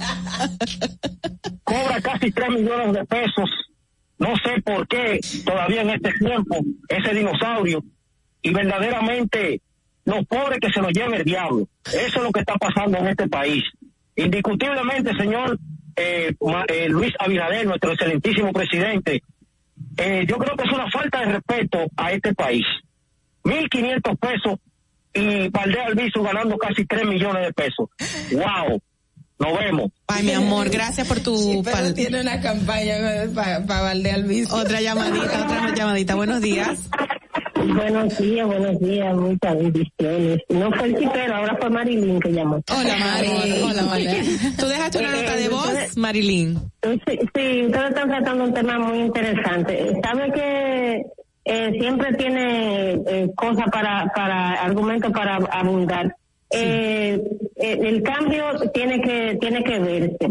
cobra 1.64 2.00
casi 2.00 2.30
3 2.30 2.50
millones 2.50 2.92
de 2.92 3.04
pesos. 3.04 3.50
No 4.18 4.34
sé 4.44 4.60
por 4.62 4.86
qué 4.86 5.18
todavía 5.44 5.82
en 5.82 5.90
este 5.90 6.12
tiempo 6.12 6.60
ese 6.88 7.14
dinosaurio 7.14 7.82
y 8.42 8.52
verdaderamente 8.52 9.62
los 10.04 10.26
pobres 10.26 10.58
que 10.60 10.70
se 10.70 10.80
los 10.80 10.92
lleve 10.92 11.18
el 11.18 11.24
diablo. 11.24 11.66
Eso 11.86 12.18
es 12.18 12.22
lo 12.22 12.30
que 12.30 12.40
está 12.40 12.54
pasando 12.54 12.98
en 12.98 13.08
este 13.08 13.28
país. 13.28 13.64
Indiscutiblemente, 14.16 15.14
señor 15.14 15.58
eh, 15.96 16.34
eh, 16.68 16.88
Luis 16.88 17.12
Abinader, 17.18 17.66
nuestro 17.66 17.92
excelentísimo 17.92 18.52
presidente, 18.52 19.22
eh, 19.96 20.24
yo 20.26 20.36
creo 20.38 20.56
que 20.56 20.64
es 20.64 20.72
una 20.72 20.90
falta 20.90 21.20
de 21.20 21.32
respeto 21.32 21.86
a 21.96 22.12
este 22.12 22.34
país. 22.34 22.66
1.500 23.44 24.18
pesos 24.18 24.58
y 25.12 25.48
Valdés 25.48 25.86
Albizu 25.86 26.22
ganando 26.22 26.56
casi 26.58 26.84
3 26.84 27.06
millones 27.06 27.46
de 27.46 27.52
pesos. 27.52 27.88
¡Wow! 28.32 28.80
Nos 29.38 29.58
vemos. 29.58 29.90
Ay, 30.06 30.22
mi 30.24 30.32
amor, 30.32 30.68
gracias 30.68 31.08
por 31.08 31.20
tu... 31.20 31.36
Sí, 31.36 31.62
pero 31.64 31.94
tiene 31.94 32.20
una 32.20 32.40
campaña 32.40 32.94
para 33.34 33.64
pa 33.64 33.80
Valdés 33.80 34.14
Albizu. 34.14 34.54
Otra 34.54 34.80
llamadita, 34.80 35.44
otra 35.44 35.74
llamadita. 35.74 36.14
Buenos 36.14 36.42
días. 36.42 36.88
Buenos 37.66 38.16
días, 38.18 38.46
buenos 38.46 38.80
días, 38.80 39.14
muchas 39.14 39.56
bendiciones. 39.56 40.38
No 40.48 40.70
fue 40.72 40.86
el 40.88 40.98
chipero, 40.98 41.36
ahora 41.36 41.56
fue 41.60 41.70
Marilyn 41.70 42.18
que 42.20 42.32
llamó. 42.32 42.62
Hola, 42.70 42.96
Marilyn. 42.96 43.64
Hola, 43.64 43.82
Marilyn. 43.82 44.56
¿Tú 44.56 44.66
dejaste 44.66 44.98
una 44.98 45.12
nota 45.12 45.36
de 45.36 45.48
voz, 45.48 45.96
Marilyn? 45.96 46.58
Sí, 46.82 47.00
sí, 47.06 47.18
ustedes 47.24 47.66
están 47.68 48.08
tratando 48.08 48.44
un 48.44 48.54
tema 48.54 48.78
muy 48.78 49.00
interesante. 49.00 49.92
¿Sabe 50.02 50.32
que 50.32 51.02
eh, 51.44 51.72
siempre 51.80 52.14
tiene 52.14 52.92
eh, 53.06 53.30
cosas 53.34 53.66
para, 53.70 54.06
para, 54.14 54.52
argumentos 54.62 55.12
para 55.12 55.36
abundar. 55.36 56.14
Eh, 56.50 57.22
eh, 57.56 57.78
el 57.82 58.02
cambio 58.02 58.44
tiene 58.72 59.00
que, 59.00 59.36
tiene 59.40 59.62
que 59.62 59.78
verse. 59.78 60.30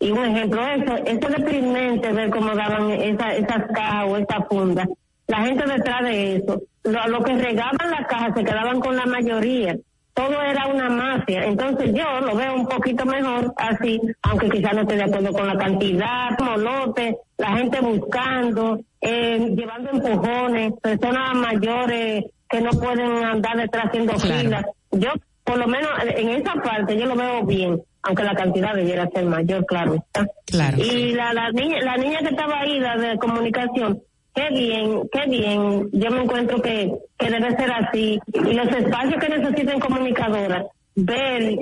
Y 0.00 0.10
un 0.10 0.24
ejemplo, 0.24 0.60
eso, 0.66 0.96
eso 0.96 1.28
es 1.28 1.36
deprimente 1.36 2.12
ver 2.12 2.30
cómo 2.30 2.54
daban 2.54 2.90
esa, 2.90 3.34
esas 3.34 3.64
cajas 3.72 4.04
o 4.06 4.16
esa 4.16 4.42
funda. 4.42 4.86
La 5.26 5.38
gente 5.38 5.64
detrás 5.66 6.04
de 6.04 6.36
eso, 6.36 6.62
lo, 6.84 7.08
lo 7.08 7.22
que 7.22 7.34
regaban 7.34 7.90
las 7.90 8.06
cajas 8.06 8.32
se 8.36 8.44
quedaban 8.44 8.80
con 8.80 8.96
la 8.96 9.06
mayoría 9.06 9.76
todo 10.14 10.40
era 10.40 10.66
una 10.68 10.88
mafia. 10.88 11.44
Entonces 11.44 11.92
yo 11.92 12.20
lo 12.20 12.36
veo 12.36 12.54
un 12.54 12.66
poquito 12.66 13.04
mejor 13.04 13.52
así, 13.56 14.00
aunque 14.22 14.48
quizás 14.48 14.74
no 14.74 14.82
esté 14.82 14.96
de 14.96 15.02
acuerdo 15.02 15.32
con 15.32 15.46
la 15.46 15.58
cantidad, 15.58 16.38
molote, 16.38 17.16
la 17.36 17.56
gente 17.56 17.80
buscando, 17.80 18.80
eh, 19.00 19.52
llevando 19.56 19.90
empujones, 19.90 20.72
personas 20.80 21.34
mayores 21.34 22.24
que 22.48 22.60
no 22.60 22.70
pueden 22.70 23.24
andar 23.24 23.56
detrás 23.56 23.86
haciendo 23.86 24.16
filas. 24.18 24.64
Yo, 24.92 25.10
por 25.42 25.58
lo 25.58 25.66
menos 25.66 25.90
en 26.16 26.28
esa 26.30 26.54
parte, 26.54 26.96
yo 26.96 27.06
lo 27.06 27.16
veo 27.16 27.44
bien, 27.44 27.82
aunque 28.02 28.22
la 28.22 28.34
cantidad 28.36 28.74
debiera 28.74 29.08
ser 29.10 29.26
mayor, 29.26 29.66
claro. 29.66 30.04
Claro. 30.46 30.76
Y 30.78 31.12
la, 31.12 31.32
la 31.32 31.50
niña, 31.50 31.80
la 31.80 31.96
niña 31.96 32.20
que 32.20 32.28
estaba 32.28 32.60
ahí, 32.60 32.78
la 32.78 32.96
de 32.96 33.18
comunicación, 33.18 34.00
qué 34.34 34.48
bien, 34.50 35.08
qué 35.12 35.28
bien. 35.28 35.88
Yo 35.92 36.10
me 36.10 36.22
encuentro 36.22 36.60
que, 36.60 36.92
que 37.18 37.30
debe 37.30 37.56
ser 37.56 37.72
así. 37.72 38.18
Y 38.32 38.52
los 38.54 38.68
espacios 38.68 39.22
que 39.22 39.28
necesiten 39.28 39.80
comunicadoras, 39.80 40.66
ver 40.94 41.56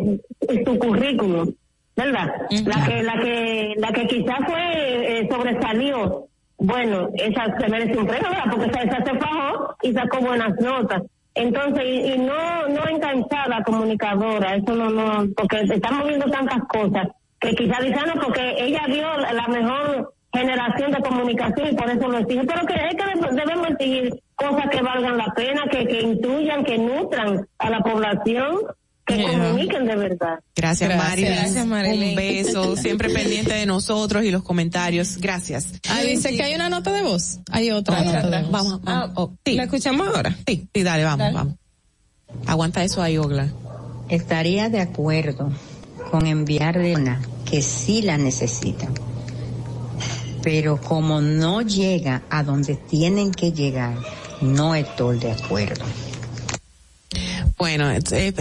su 0.65 0.79
currículum, 0.79 1.53
¿verdad? 1.97 2.33
La 2.67 2.87
que, 2.87 3.03
la 3.03 3.21
que, 3.21 3.75
la 3.77 3.93
que 3.93 4.07
quizás 4.07 4.39
fue, 4.47 5.21
eh, 5.21 5.29
sobresalió, 5.31 6.27
bueno, 6.59 7.09
esa 7.15 7.59
se 7.59 7.69
merece 7.69 7.99
un 7.99 8.07
premio, 8.07 8.29
¿verdad? 8.31 8.51
Porque 8.51 8.67
esa, 8.67 8.83
esa 8.83 9.05
se 9.05 9.19
fajó 9.19 9.77
y 9.83 9.93
sacó 9.93 10.21
buenas 10.21 10.55
notas. 10.61 11.03
Entonces, 11.35 11.85
y, 11.85 12.19
no, 12.19 12.69
no 12.69 12.89
enganchar 12.89 13.49
la 13.49 13.63
comunicadora, 13.63 14.57
eso 14.57 14.75
no, 14.75 14.91
no, 14.91 15.27
porque 15.35 15.61
estamos 15.63 16.07
viendo 16.07 16.31
tantas 16.31 16.63
cosas 16.69 17.09
que 17.41 17.55
quizás 17.55 17.81
dicen, 17.81 18.03
no, 18.07 18.21
porque 18.21 18.55
ella 18.59 18.83
dio 18.87 19.07
la 19.19 19.49
mejor 19.49 20.15
generación 20.33 20.93
de 20.93 21.03
comunicación 21.03 21.69
y 21.73 21.77
por 21.77 21.91
eso 21.91 22.09
lo 22.09 22.19
exige. 22.19 22.45
Pero 22.45 22.67
que 22.67 22.75
es 22.75 22.95
que 22.97 23.35
debemos 23.35 23.69
seguir 23.79 24.23
cosas 24.35 24.71
que 24.71 24.83
valgan 24.83 25.17
la 25.19 25.33
pena, 25.35 25.63
que, 25.71 25.87
que 25.87 26.01
intuyan, 26.01 26.65
que 26.65 26.79
nutran 26.79 27.47
a 27.59 27.71
la 27.71 27.81
población 27.81 28.59
que 29.05 29.23
comuniquen 29.23 29.87
de 29.87 29.97
verdad. 29.97 30.39
Gracias, 30.55 30.89
Gracias 30.89 31.67
Marilyn. 31.67 32.11
Un 32.11 32.15
beso, 32.15 32.77
siempre 32.77 33.11
pendiente 33.11 33.53
de 33.53 33.67
nosotros 33.67 34.25
y 34.25 34.31
los 34.31 34.43
comentarios. 34.43 35.19
Gracias. 35.19 35.73
Ah, 35.89 36.03
dice 36.03 36.35
que 36.37 36.43
hay 36.43 36.55
una 36.55 36.69
nota 36.69 36.93
de 36.93 37.03
voz. 37.03 37.41
Hay 37.51 37.71
otra. 37.71 38.03
Vamos, 38.51 38.81
ah, 38.87 39.11
oh, 39.15 39.33
¿La 39.45 39.65
escuchamos 39.65 40.07
ahora? 40.09 40.37
Sí, 40.47 40.69
sí, 40.73 40.83
dale, 40.83 41.05
vamos, 41.05 41.33
vamos. 41.33 41.55
Aguanta 42.47 42.83
eso 42.83 43.03
ahí, 43.03 43.19
Ogla. 43.19 43.49
Estaría 44.09 44.69
de 44.69 44.81
acuerdo 44.81 45.53
con 46.11 46.27
enviarle 46.27 46.95
una 46.95 47.21
que 47.51 47.61
sí 47.61 48.03
la 48.03 48.17
necesitan 48.19 48.95
pero 50.43 50.81
como 50.81 51.21
no 51.21 51.63
llega 51.63 52.23
a 52.31 52.43
donde 52.43 52.77
tienen 52.77 53.33
que 53.33 53.53
llegar, 53.53 53.97
no 54.41 54.75
estoy 54.75 55.19
de 55.19 55.33
acuerdo. 55.33 55.85
Bueno, 57.63 57.93
es, 57.93 58.11
es, 58.11 58.35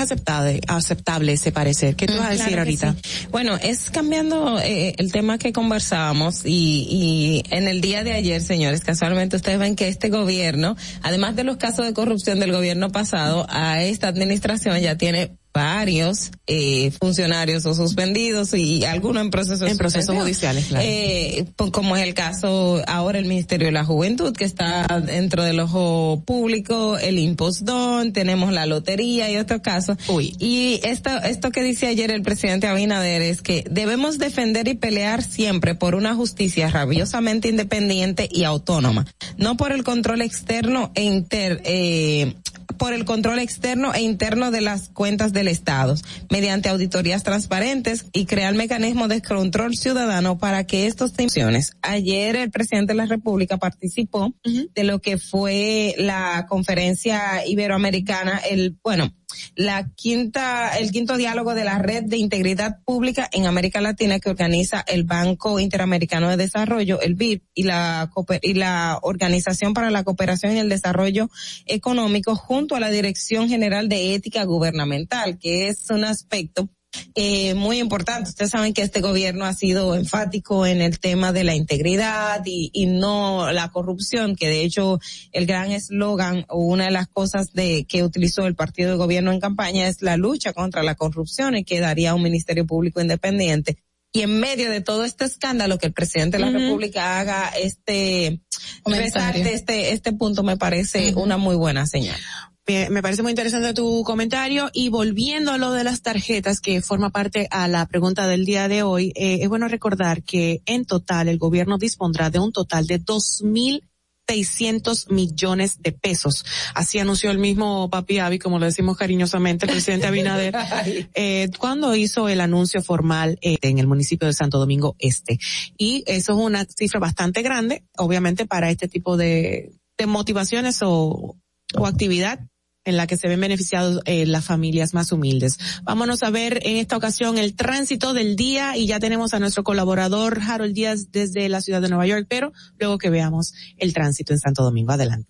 aceptable, 0.00 0.60
aceptable 0.66 1.34
ese 1.34 1.52
parecer. 1.52 1.94
¿Qué 1.94 2.06
tú 2.06 2.14
vas 2.14 2.26
a 2.26 2.30
decir 2.30 2.46
Claro 2.46 2.62
ahorita? 2.62 2.96
sí. 3.00 3.26
Bueno, 3.30 3.56
es 3.62 3.88
cambiando 3.90 4.58
eh, 4.58 4.96
el 4.98 5.12
tema 5.12 5.38
que 5.38 5.52
conversábamos 5.52 6.44
y, 6.44 6.88
y 6.90 7.44
en 7.54 7.68
el 7.68 7.80
día 7.80 8.02
de 8.02 8.14
ayer, 8.14 8.42
señores, 8.42 8.80
casualmente 8.80 9.36
ustedes 9.36 9.60
ven 9.60 9.76
que 9.76 9.86
este 9.86 10.08
gobierno, 10.08 10.76
además 11.02 11.36
de 11.36 11.44
los 11.44 11.56
casos 11.56 11.86
de 11.86 11.94
corrupción 11.94 12.40
del 12.40 12.50
gobierno 12.50 12.90
pasado, 12.90 13.46
a 13.48 13.80
esta 13.80 14.08
administración 14.08 14.80
ya 14.80 14.96
tiene 14.96 15.36
varios 15.54 16.32
eh, 16.48 16.90
funcionarios 17.00 17.64
o 17.64 17.74
suspendidos 17.74 18.52
y 18.54 18.84
algunos 18.84 19.22
en 19.22 19.30
procesos 19.30 19.70
En 19.70 19.78
procesos 19.78 20.14
judiciales, 20.16 20.66
claro. 20.66 20.84
Eh, 20.86 21.46
como 21.72 21.96
es 21.96 22.02
el 22.02 22.12
caso 22.12 22.82
ahora 22.88 23.20
el 23.20 23.26
Ministerio 23.26 23.66
de 23.68 23.72
la 23.72 23.84
Juventud 23.84 24.34
que 24.34 24.44
está 24.44 24.86
dentro 25.00 25.44
del 25.44 25.60
ojo 25.60 26.22
público, 26.26 26.98
el 26.98 27.20
impostón, 27.20 28.12
tenemos 28.12 28.52
la 28.52 28.66
lotería 28.66 29.30
y 29.30 29.36
otros 29.36 29.60
casos. 29.60 29.96
Y 30.38 30.80
esto, 30.82 31.10
esto 31.22 31.50
que 31.50 31.62
dice 31.62 31.86
ayer 31.86 32.10
el 32.10 32.22
presidente 32.22 32.66
Abinader 32.66 33.22
es 33.22 33.40
que 33.40 33.64
debemos 33.70 34.18
defender 34.18 34.66
y 34.66 34.74
pelear 34.74 35.22
siempre 35.22 35.76
por 35.76 35.94
una 35.94 36.14
justicia 36.14 36.68
rabiosamente 36.68 37.48
independiente 37.48 38.28
y 38.30 38.42
autónoma, 38.42 39.06
no 39.36 39.56
por 39.56 39.70
el 39.70 39.84
control 39.84 40.20
externo 40.20 40.90
e 40.96 41.04
inter, 41.04 41.62
eh, 41.64 42.34
por 42.76 42.92
el 42.92 43.04
control 43.04 43.38
externo 43.38 43.94
e 43.94 44.02
interno 44.02 44.50
de 44.50 44.60
las 44.60 44.88
cuentas 44.88 45.32
del 45.32 45.43
Estado, 45.48 45.94
mediante 46.30 46.68
auditorías 46.68 47.22
transparentes 47.22 48.06
y 48.12 48.26
crear 48.26 48.54
mecanismos 48.54 49.08
de 49.08 49.22
control 49.22 49.74
ciudadano 49.74 50.38
para 50.38 50.64
que 50.64 50.86
estos 50.86 51.12
tensiones. 51.12 51.76
Ayer 51.82 52.36
el 52.36 52.50
presidente 52.50 52.92
de 52.92 52.98
la 52.98 53.06
República 53.06 53.56
participó 53.56 54.34
de 54.42 54.84
lo 54.84 55.00
que 55.00 55.18
fue 55.18 55.94
la 55.98 56.46
conferencia 56.48 57.46
iberoamericana, 57.46 58.38
el, 58.50 58.76
bueno, 58.82 59.12
la 59.54 59.88
quinta, 59.94 60.76
el 60.78 60.90
quinto 60.90 61.16
diálogo 61.16 61.54
de 61.54 61.64
la 61.64 61.78
red 61.78 62.04
de 62.04 62.16
integridad 62.16 62.78
pública 62.84 63.28
en 63.32 63.46
América 63.46 63.80
Latina 63.80 64.18
que 64.18 64.30
organiza 64.30 64.84
el 64.86 65.04
Banco 65.04 65.60
Interamericano 65.60 66.28
de 66.28 66.36
Desarrollo, 66.36 67.00
el 67.00 67.14
BID, 67.14 67.40
y 67.54 67.62
la, 67.64 68.10
y 68.42 68.54
la 68.54 68.98
Organización 69.02 69.74
para 69.74 69.90
la 69.90 70.04
Cooperación 70.04 70.56
y 70.56 70.58
el 70.58 70.68
Desarrollo 70.68 71.28
Económico 71.66 72.34
junto 72.34 72.74
a 72.76 72.80
la 72.80 72.90
Dirección 72.90 73.48
General 73.48 73.88
de 73.88 74.14
Ética 74.14 74.44
Gubernamental, 74.44 75.38
que 75.38 75.68
es 75.68 75.90
un 75.90 76.04
aspecto 76.04 76.68
eh, 77.14 77.54
muy 77.54 77.78
importante. 77.78 78.30
Ustedes 78.30 78.50
saben 78.50 78.74
que 78.74 78.82
este 78.82 79.00
gobierno 79.00 79.44
ha 79.44 79.54
sido 79.54 79.94
enfático 79.94 80.66
en 80.66 80.80
el 80.80 80.98
tema 80.98 81.32
de 81.32 81.44
la 81.44 81.54
integridad 81.54 82.42
y, 82.44 82.70
y 82.72 82.86
no 82.86 83.52
la 83.52 83.70
corrupción, 83.70 84.36
que 84.36 84.48
de 84.48 84.62
hecho 84.62 84.98
el 85.32 85.46
gran 85.46 85.72
eslogan 85.72 86.44
o 86.48 86.58
una 86.58 86.84
de 86.84 86.90
las 86.90 87.08
cosas 87.08 87.52
de 87.52 87.84
que 87.86 88.02
utilizó 88.02 88.46
el 88.46 88.54
partido 88.54 88.90
de 88.90 88.96
gobierno 88.96 89.32
en 89.32 89.40
campaña 89.40 89.86
es 89.86 90.02
la 90.02 90.16
lucha 90.16 90.52
contra 90.52 90.82
la 90.82 90.94
corrupción 90.94 91.56
y 91.56 91.64
que 91.64 91.80
daría 91.80 92.14
un 92.14 92.22
ministerio 92.22 92.66
público 92.66 93.00
independiente. 93.00 93.78
Y 94.12 94.22
en 94.22 94.38
medio 94.38 94.70
de 94.70 94.80
todo 94.80 95.04
este 95.04 95.24
escándalo 95.24 95.76
que 95.76 95.88
el 95.88 95.92
presidente 95.92 96.38
de 96.38 96.44
la. 96.44 96.50
República 96.56 97.18
haga 97.18 97.48
este 97.60 98.40
resalte 98.84 99.54
este 99.54 99.92
este 99.92 100.12
punto 100.12 100.44
me 100.44 100.56
parece 100.56 101.14
una 101.16 101.36
muy 101.36 101.56
buena 101.56 101.84
señal. 101.86 102.20
Me, 102.66 102.88
me 102.88 103.02
parece 103.02 103.22
muy 103.22 103.32
interesante 103.32 103.74
tu 103.74 104.02
comentario 104.04 104.70
y 104.72 104.88
volviendo 104.88 105.52
a 105.52 105.58
lo 105.58 105.72
de 105.72 105.84
las 105.84 106.00
tarjetas 106.00 106.60
que 106.60 106.80
forma 106.80 107.10
parte 107.10 107.46
a 107.50 107.68
la 107.68 107.86
pregunta 107.86 108.26
del 108.26 108.46
día 108.46 108.68
de 108.68 108.82
hoy, 108.82 109.12
eh, 109.16 109.38
es 109.42 109.48
bueno 109.48 109.68
recordar 109.68 110.22
que 110.22 110.62
en 110.64 110.86
total 110.86 111.28
el 111.28 111.38
gobierno 111.38 111.76
dispondrá 111.76 112.30
de 112.30 112.38
un 112.38 112.52
total 112.52 112.86
de 112.86 112.98
dos 112.98 113.42
mil 113.42 113.82
600 114.26 115.10
millones 115.10 115.82
de 115.82 115.92
pesos. 115.92 116.44
Así 116.74 116.98
anunció 116.98 117.30
el 117.30 117.38
mismo 117.38 117.90
papi 117.90 118.18
Avi, 118.18 118.38
como 118.38 118.58
lo 118.58 118.64
decimos 118.64 118.96
cariñosamente, 118.96 119.66
el 119.66 119.72
presidente 119.72 120.06
Abinader, 120.06 120.54
eh, 121.14 121.50
cuando 121.58 121.94
hizo 121.94 122.28
el 122.28 122.40
anuncio 122.40 122.82
formal 122.82 123.38
eh, 123.42 123.58
en 123.62 123.78
el 123.78 123.86
municipio 123.86 124.26
de 124.26 124.32
Santo 124.32 124.58
Domingo 124.58 124.96
Este. 124.98 125.38
Y 125.76 126.04
eso 126.06 126.32
es 126.32 126.38
una 126.38 126.64
cifra 126.64 127.00
bastante 127.00 127.42
grande, 127.42 127.84
obviamente, 127.96 128.46
para 128.46 128.70
este 128.70 128.88
tipo 128.88 129.16
de, 129.16 129.72
de 129.98 130.06
motivaciones 130.06 130.78
o, 130.82 131.36
o 131.76 131.86
actividad 131.86 132.40
en 132.84 132.96
la 132.96 133.06
que 133.06 133.16
se 133.16 133.28
ven 133.28 133.40
beneficiados 133.40 134.00
eh, 134.04 134.26
las 134.26 134.44
familias 134.44 134.94
más 134.94 135.12
humildes. 135.12 135.58
Vámonos 135.82 136.22
a 136.22 136.30
ver 136.30 136.60
en 136.64 136.76
esta 136.76 136.96
ocasión 136.96 137.38
el 137.38 137.54
tránsito 137.54 138.14
del 138.14 138.36
día 138.36 138.76
y 138.76 138.86
ya 138.86 139.00
tenemos 139.00 139.34
a 139.34 139.40
nuestro 139.40 139.64
colaborador 139.64 140.40
Harold 140.46 140.74
Díaz 140.74 141.10
desde 141.10 141.48
la 141.48 141.60
ciudad 141.60 141.80
de 141.80 141.88
Nueva 141.88 142.06
York, 142.06 142.26
pero 142.28 142.52
luego 142.78 142.98
que 142.98 143.10
veamos 143.10 143.54
el 143.78 143.92
tránsito 143.92 144.32
en 144.32 144.38
Santo 144.38 144.62
Domingo. 144.62 144.92
Adelante. 144.92 145.28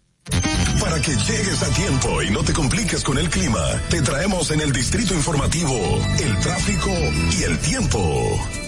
Para 0.81 1.01
que 1.01 1.13
llegues 1.13 1.63
a 1.63 1.75
tiempo 1.75 2.23
y 2.23 2.31
no 2.31 2.43
te 2.43 2.53
compliques 2.53 3.03
con 3.05 3.19
el 3.19 3.29
clima, 3.29 3.63
te 3.91 4.03
traemos 4.03 4.51
en 4.51 4.61
el 4.61 4.73
distrito 4.73 5.15
informativo 5.15 5.75
el 6.19 6.39
tráfico 6.41 6.91
y 7.39 7.43
el 7.45 7.59
tiempo. 7.59 8.64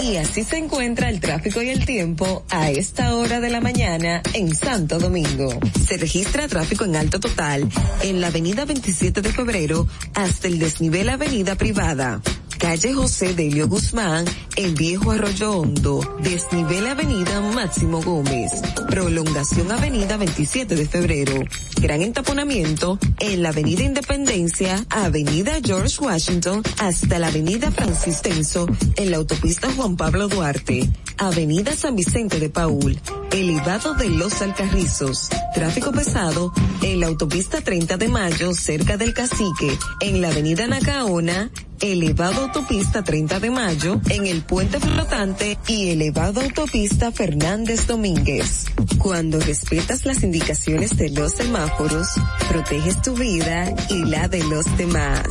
Y 0.00 0.16
así 0.16 0.44
se 0.44 0.58
encuentra 0.58 1.08
el 1.08 1.20
tráfico 1.20 1.60
y 1.62 1.68
el 1.68 1.84
tiempo 1.84 2.44
a 2.50 2.70
esta 2.70 3.14
hora 3.16 3.40
de 3.40 3.50
la 3.50 3.60
mañana 3.60 4.22
en 4.32 4.54
Santo 4.54 4.98
Domingo. 4.98 5.48
Se 5.86 5.96
registra 5.96 6.48
tráfico 6.48 6.84
en 6.84 6.96
alto 6.96 7.20
total 7.20 7.68
en 8.02 8.20
la 8.20 8.28
avenida 8.28 8.64
27 8.64 9.20
de 9.20 9.32
febrero 9.32 9.86
hasta 10.14 10.48
el 10.48 10.58
desnivel 10.58 11.08
avenida 11.08 11.56
privada. 11.56 12.20
Calle 12.62 12.94
José 12.94 13.34
Delio 13.34 13.66
Guzmán, 13.66 14.24
en 14.54 14.74
Viejo 14.74 15.10
Arroyo 15.10 15.58
Hondo, 15.58 16.00
desnivel 16.22 16.86
Avenida 16.86 17.40
Máximo 17.40 18.00
Gómez, 18.00 18.52
prolongación 18.88 19.72
Avenida 19.72 20.16
27 20.16 20.76
de 20.76 20.86
Febrero, 20.86 21.42
gran 21.80 22.02
entaponamiento 22.02 23.00
en 23.18 23.42
la 23.42 23.48
Avenida 23.48 23.82
Independencia, 23.82 24.86
Avenida 24.90 25.54
George 25.60 25.96
Washington, 26.04 26.62
hasta 26.78 27.18
la 27.18 27.26
Avenida 27.26 27.72
Francis 27.72 28.22
Tenso, 28.22 28.68
en 28.94 29.10
la 29.10 29.16
autopista 29.16 29.68
Juan 29.72 29.96
Pablo 29.96 30.28
Duarte, 30.28 30.88
Avenida 31.18 31.74
San 31.74 31.96
Vicente 31.96 32.38
de 32.38 32.48
Paul, 32.48 32.96
elevado 33.32 33.94
de 33.94 34.08
Los 34.08 34.40
Alcarrizos, 34.40 35.30
tráfico 35.52 35.90
pesado 35.90 36.52
en 36.80 37.00
la 37.00 37.08
autopista 37.08 37.60
30 37.60 37.96
de 37.96 38.08
Mayo, 38.08 38.54
cerca 38.54 38.96
del 38.96 39.14
Cacique, 39.14 39.76
en 40.00 40.20
la 40.20 40.28
Avenida 40.28 40.68
Nacaona, 40.68 41.50
elevado 41.82 42.42
autopista 42.42 43.02
30 43.02 43.40
de 43.40 43.50
Mayo, 43.50 44.00
en 44.08 44.26
el 44.26 44.42
puente 44.42 44.78
flotante 44.78 45.58
y 45.66 45.90
elevado 45.90 46.40
autopista 46.40 47.10
Fernández 47.10 47.88
Domínguez. 47.88 48.66
Cuando 48.98 49.40
respetas 49.40 50.06
las 50.06 50.22
indicaciones 50.22 50.96
de 50.96 51.10
los 51.10 51.32
semáforos, 51.32 52.06
proteges 52.48 53.02
tu 53.02 53.14
vida 53.14 53.74
y 53.90 54.04
la 54.04 54.28
de 54.28 54.44
los 54.44 54.64
demás. 54.78 55.26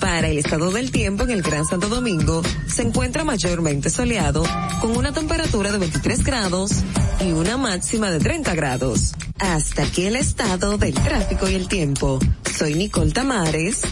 Para 0.00 0.28
el 0.28 0.38
estado 0.38 0.70
del 0.72 0.90
tiempo 0.90 1.24
en 1.24 1.30
el 1.30 1.42
Gran 1.42 1.64
Santo 1.64 1.88
Domingo, 1.88 2.42
se 2.66 2.82
encuentra 2.82 3.24
mayormente 3.24 3.88
soleado, 3.88 4.44
con 4.80 4.96
una 4.96 5.12
temperatura 5.12 5.70
de 5.72 5.78
23 5.78 6.24
grados 6.24 6.72
y 7.24 7.30
una 7.30 7.56
máxima 7.56 8.10
de 8.10 8.18
30 8.18 8.54
grados. 8.56 9.14
Hasta 9.38 9.84
aquí 9.84 10.04
el 10.04 10.16
estado 10.16 10.78
del 10.78 10.94
tráfico 10.94 11.48
y 11.48 11.54
el 11.54 11.68
tiempo. 11.68 12.18
Soy 12.58 12.74
Nicole 12.74 13.12
Tamares. 13.12 13.82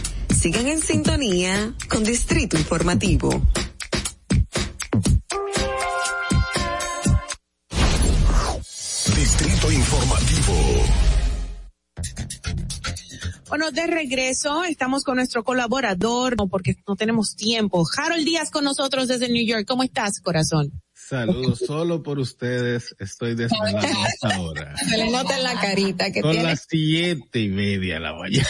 Sigan 0.45 0.67
en 0.67 0.79
sintonía 0.79 1.73
con 1.89 2.03
Distrito 2.03 2.55
Informativo. 2.55 3.31
Distrito 9.15 9.71
informativo. 9.71 10.53
Bueno, 13.49 13.71
de 13.71 13.87
regreso 13.87 14.63
estamos 14.65 15.03
con 15.03 15.15
nuestro 15.15 15.43
colaborador, 15.43 16.37
no, 16.37 16.47
porque 16.47 16.75
no 16.87 16.95
tenemos 16.95 17.35
tiempo. 17.35 17.83
Harold 17.97 18.23
Díaz 18.23 18.51
con 18.51 18.65
nosotros 18.65 19.07
desde 19.07 19.29
New 19.29 19.47
York. 19.47 19.65
¿Cómo 19.67 19.81
estás, 19.81 20.21
corazón? 20.21 20.71
Saludos, 21.07 21.59
solo 21.59 22.01
por 22.01 22.17
ustedes 22.17 22.95
estoy 22.97 23.35
desvelado 23.35 23.77
a 23.77 24.07
esta 24.07 24.39
hora. 24.41 24.75
Se 24.89 24.97
le 24.97 25.11
nota 25.11 25.37
en 25.37 25.43
la 25.43 25.53
carita 25.59 26.11
que 26.11 26.21
Son 26.21 26.31
tiene. 26.31 26.47
las 26.47 26.65
siete 26.67 27.41
y 27.41 27.49
media 27.49 27.95
de 27.95 27.99
la 27.99 28.13
mañana. 28.13 28.49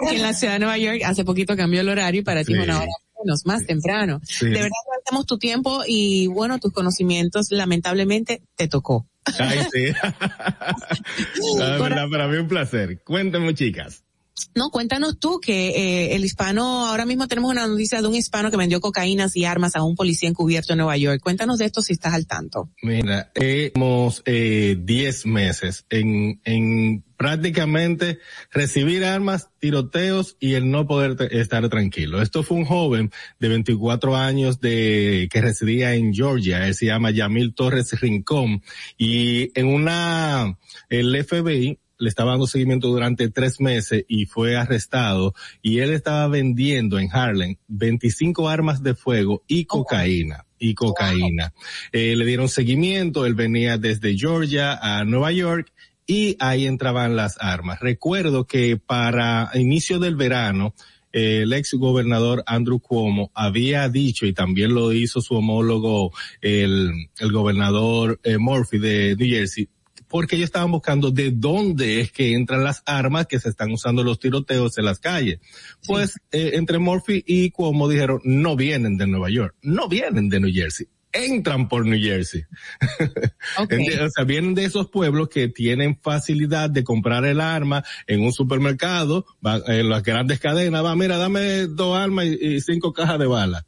En 0.10 0.22
la 0.22 0.32
ciudad 0.32 0.54
de 0.54 0.60
Nueva 0.60 0.78
York 0.78 1.02
hace 1.04 1.26
poquito 1.26 1.56
cambió 1.56 1.82
el 1.82 1.88
horario 1.90 2.22
y 2.22 2.24
para 2.24 2.42
ti 2.42 2.54
una 2.54 2.78
hora 2.78 2.88
menos, 3.22 3.44
más 3.44 3.66
temprano. 3.66 4.18
Sí. 4.24 4.46
De 4.46 4.52
verdad 4.52 4.70
agradecemos 4.86 5.26
tu 5.26 5.36
tiempo 5.36 5.82
y 5.86 6.26
bueno, 6.28 6.58
tus 6.58 6.72
conocimientos 6.72 7.48
lamentablemente 7.50 8.42
te 8.56 8.66
tocó. 8.66 9.06
Ay, 9.38 9.58
sí. 9.70 9.92
La 11.58 11.76
verdad, 11.76 12.08
para 12.10 12.28
mí 12.28 12.38
un 12.38 12.48
placer. 12.48 13.02
Cuéntenme, 13.04 13.52
chicas. 13.54 14.04
No, 14.54 14.70
cuéntanos 14.70 15.18
tú 15.18 15.40
que 15.40 15.70
eh, 15.70 16.14
el 16.14 16.24
hispano, 16.24 16.86
ahora 16.86 17.06
mismo 17.06 17.28
tenemos 17.28 17.50
una 17.50 17.66
noticia 17.66 18.00
de 18.00 18.08
un 18.08 18.14
hispano 18.14 18.50
que 18.50 18.56
vendió 18.56 18.80
cocaínas 18.80 19.36
y 19.36 19.44
armas 19.44 19.76
a 19.76 19.82
un 19.82 19.96
policía 19.96 20.28
encubierto 20.28 20.72
en 20.72 20.78
Nueva 20.78 20.96
York. 20.96 21.20
Cuéntanos 21.22 21.58
de 21.58 21.66
esto 21.66 21.82
si 21.82 21.92
estás 21.92 22.14
al 22.14 22.26
tanto. 22.26 22.70
Mira, 22.82 23.30
hemos 23.34 24.22
eh, 24.24 24.76
10 24.78 25.26
meses 25.26 25.84
en, 25.90 26.40
en 26.44 27.04
prácticamente 27.20 28.18
recibir 28.50 29.04
armas, 29.04 29.50
tiroteos 29.58 30.38
y 30.40 30.54
el 30.54 30.70
no 30.70 30.86
poder 30.86 31.16
estar 31.32 31.68
tranquilo. 31.68 32.22
Esto 32.22 32.42
fue 32.42 32.56
un 32.56 32.64
joven 32.64 33.10
de 33.38 33.48
24 33.48 34.16
años 34.16 34.58
de 34.58 35.28
que 35.30 35.42
residía 35.42 35.94
en 35.94 36.14
Georgia. 36.14 36.66
Él 36.66 36.74
se 36.74 36.86
llama 36.86 37.10
Yamil 37.10 37.54
Torres 37.54 37.92
Rincón 38.00 38.62
y 38.96 39.52
en 39.58 39.66
una 39.66 40.56
el 40.88 41.24
FBI 41.24 41.78
le 42.00 42.08
estaba 42.08 42.32
dando 42.32 42.46
seguimiento 42.46 42.88
durante 42.88 43.30
tres 43.30 43.60
meses 43.60 44.04
y 44.08 44.26
fue 44.26 44.56
arrestado 44.56 45.34
y 45.62 45.78
él 45.78 45.92
estaba 45.92 46.26
vendiendo 46.28 46.98
en 46.98 47.08
Harlem 47.12 47.56
25 47.68 48.48
armas 48.48 48.82
de 48.82 48.94
fuego 48.94 49.44
y 49.46 49.66
cocaína. 49.66 50.46
Y 50.58 50.74
cocaína. 50.74 51.54
Eh, 51.92 52.16
le 52.16 52.26
dieron 52.26 52.48
seguimiento, 52.48 53.24
él 53.24 53.34
venía 53.34 53.78
desde 53.78 54.16
Georgia 54.16 54.74
a 54.74 55.04
Nueva 55.04 55.32
York 55.32 55.72
y 56.06 56.36
ahí 56.40 56.66
entraban 56.66 57.16
las 57.16 57.36
armas. 57.40 57.80
Recuerdo 57.80 58.46
que 58.46 58.76
para 58.76 59.50
inicio 59.54 59.98
del 59.98 60.16
verano, 60.16 60.74
eh, 61.12 61.42
el 61.42 61.52
ex 61.52 61.74
gobernador 61.74 62.42
Andrew 62.46 62.80
Cuomo 62.80 63.30
había 63.34 63.88
dicho, 63.88 64.26
y 64.26 64.32
también 64.32 64.74
lo 64.74 64.92
hizo 64.92 65.20
su 65.20 65.34
homólogo, 65.34 66.12
el, 66.40 66.92
el 67.18 67.32
gobernador 67.32 68.20
eh, 68.22 68.38
Murphy 68.38 68.78
de 68.78 69.16
New 69.16 69.28
Jersey, 69.28 69.68
porque 70.10 70.36
ellos 70.36 70.46
estaban 70.46 70.72
buscando 70.72 71.12
de 71.12 71.30
dónde 71.30 72.00
es 72.00 72.10
que 72.10 72.34
entran 72.34 72.64
las 72.64 72.82
armas 72.84 73.26
que 73.26 73.38
se 73.38 73.48
están 73.48 73.70
usando 73.70 74.02
los 74.02 74.18
tiroteos 74.18 74.76
en 74.76 74.84
las 74.84 74.98
calles. 74.98 75.38
Pues 75.86 76.16
eh, 76.32 76.50
entre 76.54 76.78
Murphy 76.78 77.22
y 77.24 77.50
Cuomo 77.52 77.88
dijeron, 77.88 78.20
no 78.24 78.56
vienen 78.56 78.98
de 78.98 79.06
Nueva 79.06 79.30
York, 79.30 79.54
no 79.62 79.88
vienen 79.88 80.28
de 80.28 80.40
New 80.40 80.52
Jersey, 80.52 80.88
entran 81.12 81.68
por 81.68 81.86
New 81.86 81.98
Jersey. 81.98 82.44
O 83.58 84.10
sea, 84.10 84.24
vienen 84.24 84.54
de 84.54 84.64
esos 84.64 84.90
pueblos 84.90 85.28
que 85.28 85.48
tienen 85.48 85.98
facilidad 86.00 86.70
de 86.70 86.82
comprar 86.82 87.24
el 87.24 87.40
arma 87.40 87.84
en 88.06 88.22
un 88.22 88.32
supermercado, 88.32 89.26
en 89.66 89.88
las 89.88 90.02
grandes 90.02 90.40
cadenas, 90.40 90.84
va, 90.84 90.96
mira, 90.96 91.18
dame 91.18 91.66
dos 91.66 91.96
armas 91.96 92.26
y, 92.26 92.56
y 92.56 92.60
cinco 92.60 92.92
cajas 92.92 93.18
de 93.18 93.26
balas. 93.26 93.64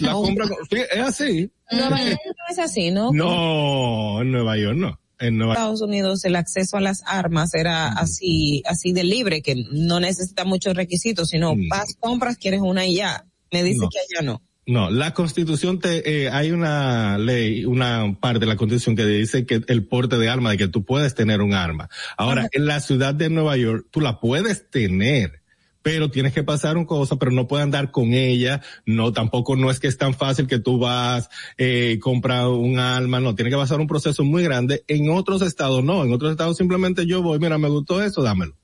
La 0.00 0.12
compra, 0.12 0.46
sí, 0.46 0.76
es 0.92 1.00
así. 1.00 1.50
Nueva 1.70 2.02
York 2.04 2.20
no 2.26 2.44
es 2.50 2.58
así, 2.58 2.90
¿no? 2.90 3.10
No, 3.12 4.20
en 4.20 4.30
Nueva 4.30 4.56
York 4.56 4.76
no. 4.76 5.01
En 5.22 5.38
Nueva 5.38 5.54
Estados 5.54 5.80
Unidos 5.80 6.24
el 6.24 6.36
acceso 6.36 6.76
a 6.76 6.80
las 6.80 7.02
armas 7.06 7.54
era 7.54 7.88
así, 7.88 8.62
así 8.66 8.92
de 8.92 9.04
libre, 9.04 9.40
que 9.42 9.64
no 9.70 10.00
necesita 10.00 10.44
muchos 10.44 10.74
requisitos, 10.74 11.28
sino 11.30 11.54
vas, 11.70 11.96
compras, 11.98 12.36
quieres 12.36 12.60
una 12.60 12.86
y 12.86 12.96
ya. 12.96 13.24
Me 13.50 13.62
dice 13.62 13.80
No. 13.80 13.88
que 13.88 13.98
allá 13.98 14.26
no. 14.26 14.42
No, 14.64 14.90
la 14.90 15.12
constitución 15.12 15.80
te, 15.80 16.08
eh, 16.24 16.30
hay 16.30 16.52
una 16.52 17.18
ley, 17.18 17.64
una 17.64 18.16
parte 18.20 18.38
de 18.38 18.46
la 18.46 18.56
constitución 18.56 18.94
que 18.94 19.04
dice 19.04 19.44
que 19.44 19.60
el 19.66 19.86
porte 19.88 20.16
de 20.18 20.28
arma, 20.28 20.52
de 20.52 20.56
que 20.56 20.68
tú 20.68 20.84
puedes 20.84 21.16
tener 21.16 21.40
un 21.40 21.52
arma. 21.52 21.88
Ahora, 22.16 22.48
en 22.52 22.66
la 22.66 22.80
ciudad 22.80 23.12
de 23.12 23.28
Nueva 23.28 23.56
York, 23.56 23.88
tú 23.90 24.00
la 24.00 24.20
puedes 24.20 24.70
tener, 24.70 25.41
pero 25.82 26.10
tienes 26.10 26.32
que 26.32 26.42
pasar 26.42 26.76
un 26.76 26.84
cosa, 26.84 27.16
pero 27.16 27.30
no 27.30 27.46
puedes 27.46 27.64
andar 27.64 27.90
con 27.90 28.12
ella, 28.12 28.62
no, 28.86 29.12
tampoco 29.12 29.56
no 29.56 29.70
es 29.70 29.80
que 29.80 29.88
es 29.88 29.98
tan 29.98 30.14
fácil 30.14 30.46
que 30.46 30.58
tú 30.58 30.78
vas, 30.78 31.28
eh, 31.58 31.98
comprar 32.00 32.48
un 32.48 32.78
arma, 32.78 33.20
no, 33.20 33.34
tiene 33.34 33.50
que 33.50 33.56
pasar 33.56 33.80
un 33.80 33.86
proceso 33.86 34.24
muy 34.24 34.42
grande. 34.42 34.84
En 34.88 35.10
otros 35.10 35.42
estados. 35.42 35.82
No, 35.84 36.04
en 36.04 36.12
otros 36.12 36.30
estados 36.30 36.56
simplemente 36.56 37.06
yo 37.06 37.22
voy, 37.22 37.38
mira, 37.38 37.58
me 37.58 37.68
gustó 37.68 38.02
eso, 38.02 38.22
dámelo. 38.22 38.56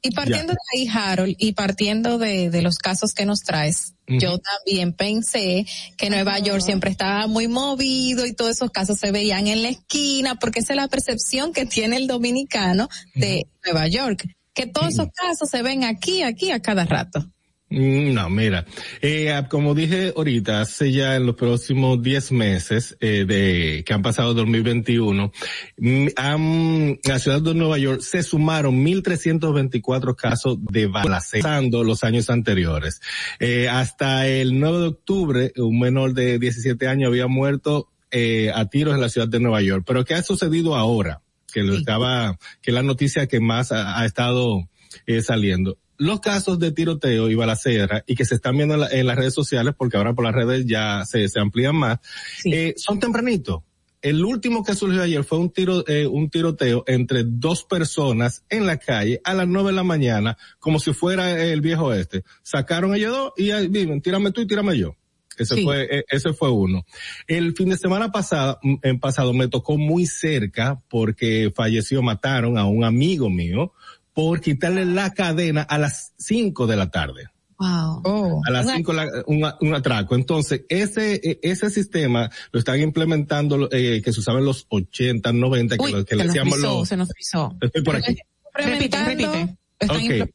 Y 0.00 0.12
partiendo 0.12 0.52
de 0.52 0.58
ahí, 0.74 0.88
Harold, 0.88 1.34
y 1.38 1.52
partiendo 1.54 2.18
de, 2.18 2.50
de 2.50 2.62
los 2.62 2.78
casos 2.78 3.12
que 3.14 3.26
nos 3.26 3.40
traes, 3.40 3.94
yo 4.06 4.38
también 4.38 4.92
pensé 4.92 5.66
que 5.96 6.08
Nueva 6.08 6.38
York 6.38 6.62
siempre 6.62 6.90
estaba 6.90 7.26
muy 7.26 7.48
movido 7.48 8.24
y 8.24 8.32
todos 8.32 8.52
esos 8.52 8.70
casos 8.70 8.98
se 8.98 9.10
veían 9.10 9.48
en 9.48 9.62
la 9.62 9.70
esquina, 9.70 10.36
porque 10.36 10.60
esa 10.60 10.72
es 10.72 10.76
la 10.76 10.88
percepción 10.88 11.52
que 11.52 11.66
tiene 11.66 11.96
el 11.96 12.06
dominicano 12.06 12.88
de 13.16 13.48
Nueva 13.64 13.88
York, 13.88 14.24
que 14.58 14.66
todos 14.66 14.88
esos 14.88 15.08
casos 15.14 15.48
se 15.48 15.62
ven 15.62 15.84
aquí, 15.84 16.22
aquí, 16.22 16.50
a 16.50 16.60
cada 16.60 16.84
rato. 16.84 17.24
Mm, 17.70 18.14
No, 18.14 18.30
mira, 18.30 18.64
eh, 19.02 19.30
ah, 19.30 19.46
como 19.46 19.74
dije 19.74 20.14
ahorita, 20.16 20.62
hace 20.62 20.90
ya 20.90 21.16
en 21.16 21.26
los 21.26 21.34
próximos 21.34 22.02
10 22.02 22.32
meses 22.32 22.96
eh, 23.00 23.26
de 23.26 23.84
que 23.84 23.92
han 23.92 24.00
pasado 24.00 24.32
2021, 24.32 25.30
mm, 25.76 26.06
han- 26.16 26.98
la 27.04 27.18
ciudad 27.18 27.42
de 27.42 27.54
Nueva 27.54 27.76
York 27.76 28.00
se 28.00 28.22
sumaron 28.22 28.82
1.324 28.82 30.16
casos 30.16 30.56
de 30.64 30.86
balacera, 30.86 31.42
pasando 31.42 31.84
los 31.84 32.04
años 32.04 32.30
anteriores. 32.30 33.00
Eh, 33.38 33.68
hasta 33.68 34.26
el 34.26 34.58
9 34.58 34.78
de 34.78 34.86
octubre, 34.86 35.52
un 35.58 35.78
menor 35.78 36.14
de 36.14 36.38
17 36.38 36.88
años 36.88 37.08
había 37.08 37.26
muerto 37.26 37.88
eh, 38.10 38.50
a 38.54 38.64
tiros 38.70 38.94
en 38.94 39.02
la 39.02 39.10
ciudad 39.10 39.28
de 39.28 39.40
Nueva 39.40 39.60
York. 39.60 39.84
Pero 39.86 40.02
¿qué 40.06 40.14
ha 40.14 40.22
sucedido 40.22 40.74
ahora? 40.74 41.20
Que 41.52 41.62
lo 41.62 41.74
estaba, 41.74 42.38
que 42.62 42.72
la 42.72 42.82
noticia 42.82 43.26
que 43.26 43.40
más 43.40 43.72
ha, 43.72 44.00
ha 44.00 44.04
estado 44.06 44.68
eh, 45.06 45.22
saliendo. 45.22 45.78
Los 45.96 46.20
casos 46.20 46.58
de 46.60 46.70
tiroteo 46.70 47.28
y 47.28 47.34
balacera 47.34 48.04
y 48.06 48.14
que 48.14 48.24
se 48.24 48.36
están 48.36 48.56
viendo 48.56 48.74
en, 48.74 48.80
la- 48.80 48.90
en 48.90 49.06
las 49.06 49.16
redes 49.16 49.34
sociales, 49.34 49.74
porque 49.76 49.96
ahora 49.96 50.14
por 50.14 50.24
las 50.24 50.34
redes 50.34 50.64
ya 50.66 51.04
se, 51.04 51.28
se 51.28 51.40
amplían 51.40 51.74
más, 51.74 51.98
eh, 52.44 52.74
son 52.76 53.00
tempranitos. 53.00 53.62
El 54.00 54.24
último 54.24 54.62
que 54.62 54.76
surgió 54.76 55.02
ayer 55.02 55.24
fue 55.24 55.38
un 55.38 55.50
tiro, 55.50 55.82
eh, 55.88 56.06
un 56.06 56.30
tiroteo 56.30 56.84
entre 56.86 57.24
dos 57.26 57.64
personas 57.64 58.44
en 58.48 58.64
la 58.64 58.76
calle 58.76 59.20
a 59.24 59.34
las 59.34 59.48
nueve 59.48 59.70
de 59.70 59.74
la 59.76 59.82
mañana, 59.82 60.36
como 60.60 60.78
si 60.78 60.92
fuera 60.92 61.42
el 61.42 61.60
viejo 61.60 61.92
este. 61.92 62.22
Sacaron 62.44 62.94
ellos 62.94 63.10
dos 63.16 63.32
y 63.36 63.50
ahí 63.50 63.66
viven, 63.66 64.00
tírame 64.00 64.30
tú 64.30 64.42
y 64.42 64.46
tírame 64.46 64.78
yo. 64.78 64.94
Ese 65.38 65.56
Sí. 65.56 65.62
fue, 65.64 65.88
eh, 65.98 66.04
ese 66.08 66.32
fue 66.32 66.50
uno. 66.50 66.84
El 67.26 67.54
fin 67.54 67.68
de 67.70 67.76
semana 67.78 68.10
pasado, 68.12 68.58
mm, 68.62 68.74
en 68.82 69.00
pasado 69.00 69.32
me 69.32 69.48
tocó 69.48 69.76
muy 69.78 70.06
cerca 70.06 70.80
porque 70.88 71.52
falleció, 71.54 72.02
mataron 72.02 72.58
a 72.58 72.64
un 72.66 72.84
amigo 72.84 73.30
mío 73.30 73.72
por 74.12 74.40
quitarle 74.40 74.84
la 74.84 75.12
cadena 75.14 75.62
a 75.62 75.78
las 75.78 76.12
cinco 76.18 76.66
de 76.66 76.76
la 76.76 76.90
tarde. 76.90 77.26
Wow. 77.60 78.42
A 78.46 78.50
las 78.52 78.72
cinco 78.72 78.92
la- 78.92 79.08
un, 79.26 79.44
un 79.60 79.74
atraco. 79.74 80.14
Entonces, 80.14 80.62
ese, 80.68 81.14
eh, 81.22 81.40
ese 81.42 81.70
sistema 81.70 82.30
lo 82.52 82.58
están 82.60 82.80
implementando, 82.80 83.68
eh, 83.72 84.00
que 84.04 84.12
se 84.12 84.20
usaba 84.20 84.38
en 84.38 84.44
los 84.44 84.66
80, 84.68 85.32
90, 85.32 85.76
que, 85.76 85.84
Uy, 85.84 85.92
lo- 85.92 86.04
que 86.04 86.10
se 86.14 86.16
le 86.16 86.24
decíamos 86.26 86.58
los, 86.60 86.88
se 86.88 86.96
nos 86.96 87.08
frizó. 87.08 87.56
estoy 87.60 87.82
por 87.82 87.96
aquí. 87.96 88.16
Repite, 88.54 89.04
repite. 89.04 89.56
Ok. 89.88 90.30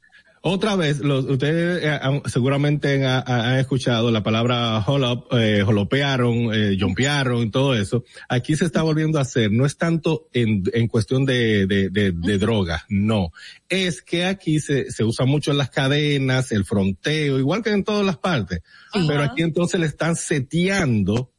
Otra 0.45 0.75
vez, 0.75 0.99
los, 0.99 1.23
ustedes 1.23 1.81
eh, 1.85 2.21
seguramente 2.25 3.05
han, 3.05 3.23
han 3.25 3.59
escuchado 3.59 4.11
la 4.11 4.23
palabra 4.23 4.83
hold 4.85 5.05
up, 5.05 5.27
eh, 5.39 5.61
jolopearon, 5.63 6.53
eh, 6.53 6.77
jumpearon 6.77 7.43
y 7.43 7.49
todo 7.49 7.73
eso. 7.73 8.03
Aquí 8.27 8.57
se 8.57 8.65
está 8.65 8.81
volviendo 8.81 9.19
a 9.19 9.21
hacer, 9.21 9.53
no 9.53 9.65
es 9.65 9.77
tanto 9.77 10.27
en, 10.33 10.63
en 10.73 10.89
cuestión 10.89 11.23
de, 11.23 11.65
de, 11.65 11.89
de, 11.89 12.11
de 12.11 12.37
drogas, 12.37 12.83
no. 12.89 13.31
Es 13.69 14.01
que 14.01 14.25
aquí 14.25 14.59
se, 14.59 14.91
se 14.91 15.05
usa 15.05 15.25
mucho 15.25 15.51
en 15.51 15.59
las 15.59 15.69
cadenas, 15.69 16.51
el 16.51 16.65
fronteo, 16.65 17.39
igual 17.39 17.63
que 17.63 17.69
en 17.69 17.85
todas 17.85 18.05
las 18.05 18.17
partes. 18.17 18.59
Pero 18.91 19.23
aquí 19.23 19.43
entonces 19.43 19.79
le 19.79 19.85
están 19.85 20.17
seteando 20.17 21.29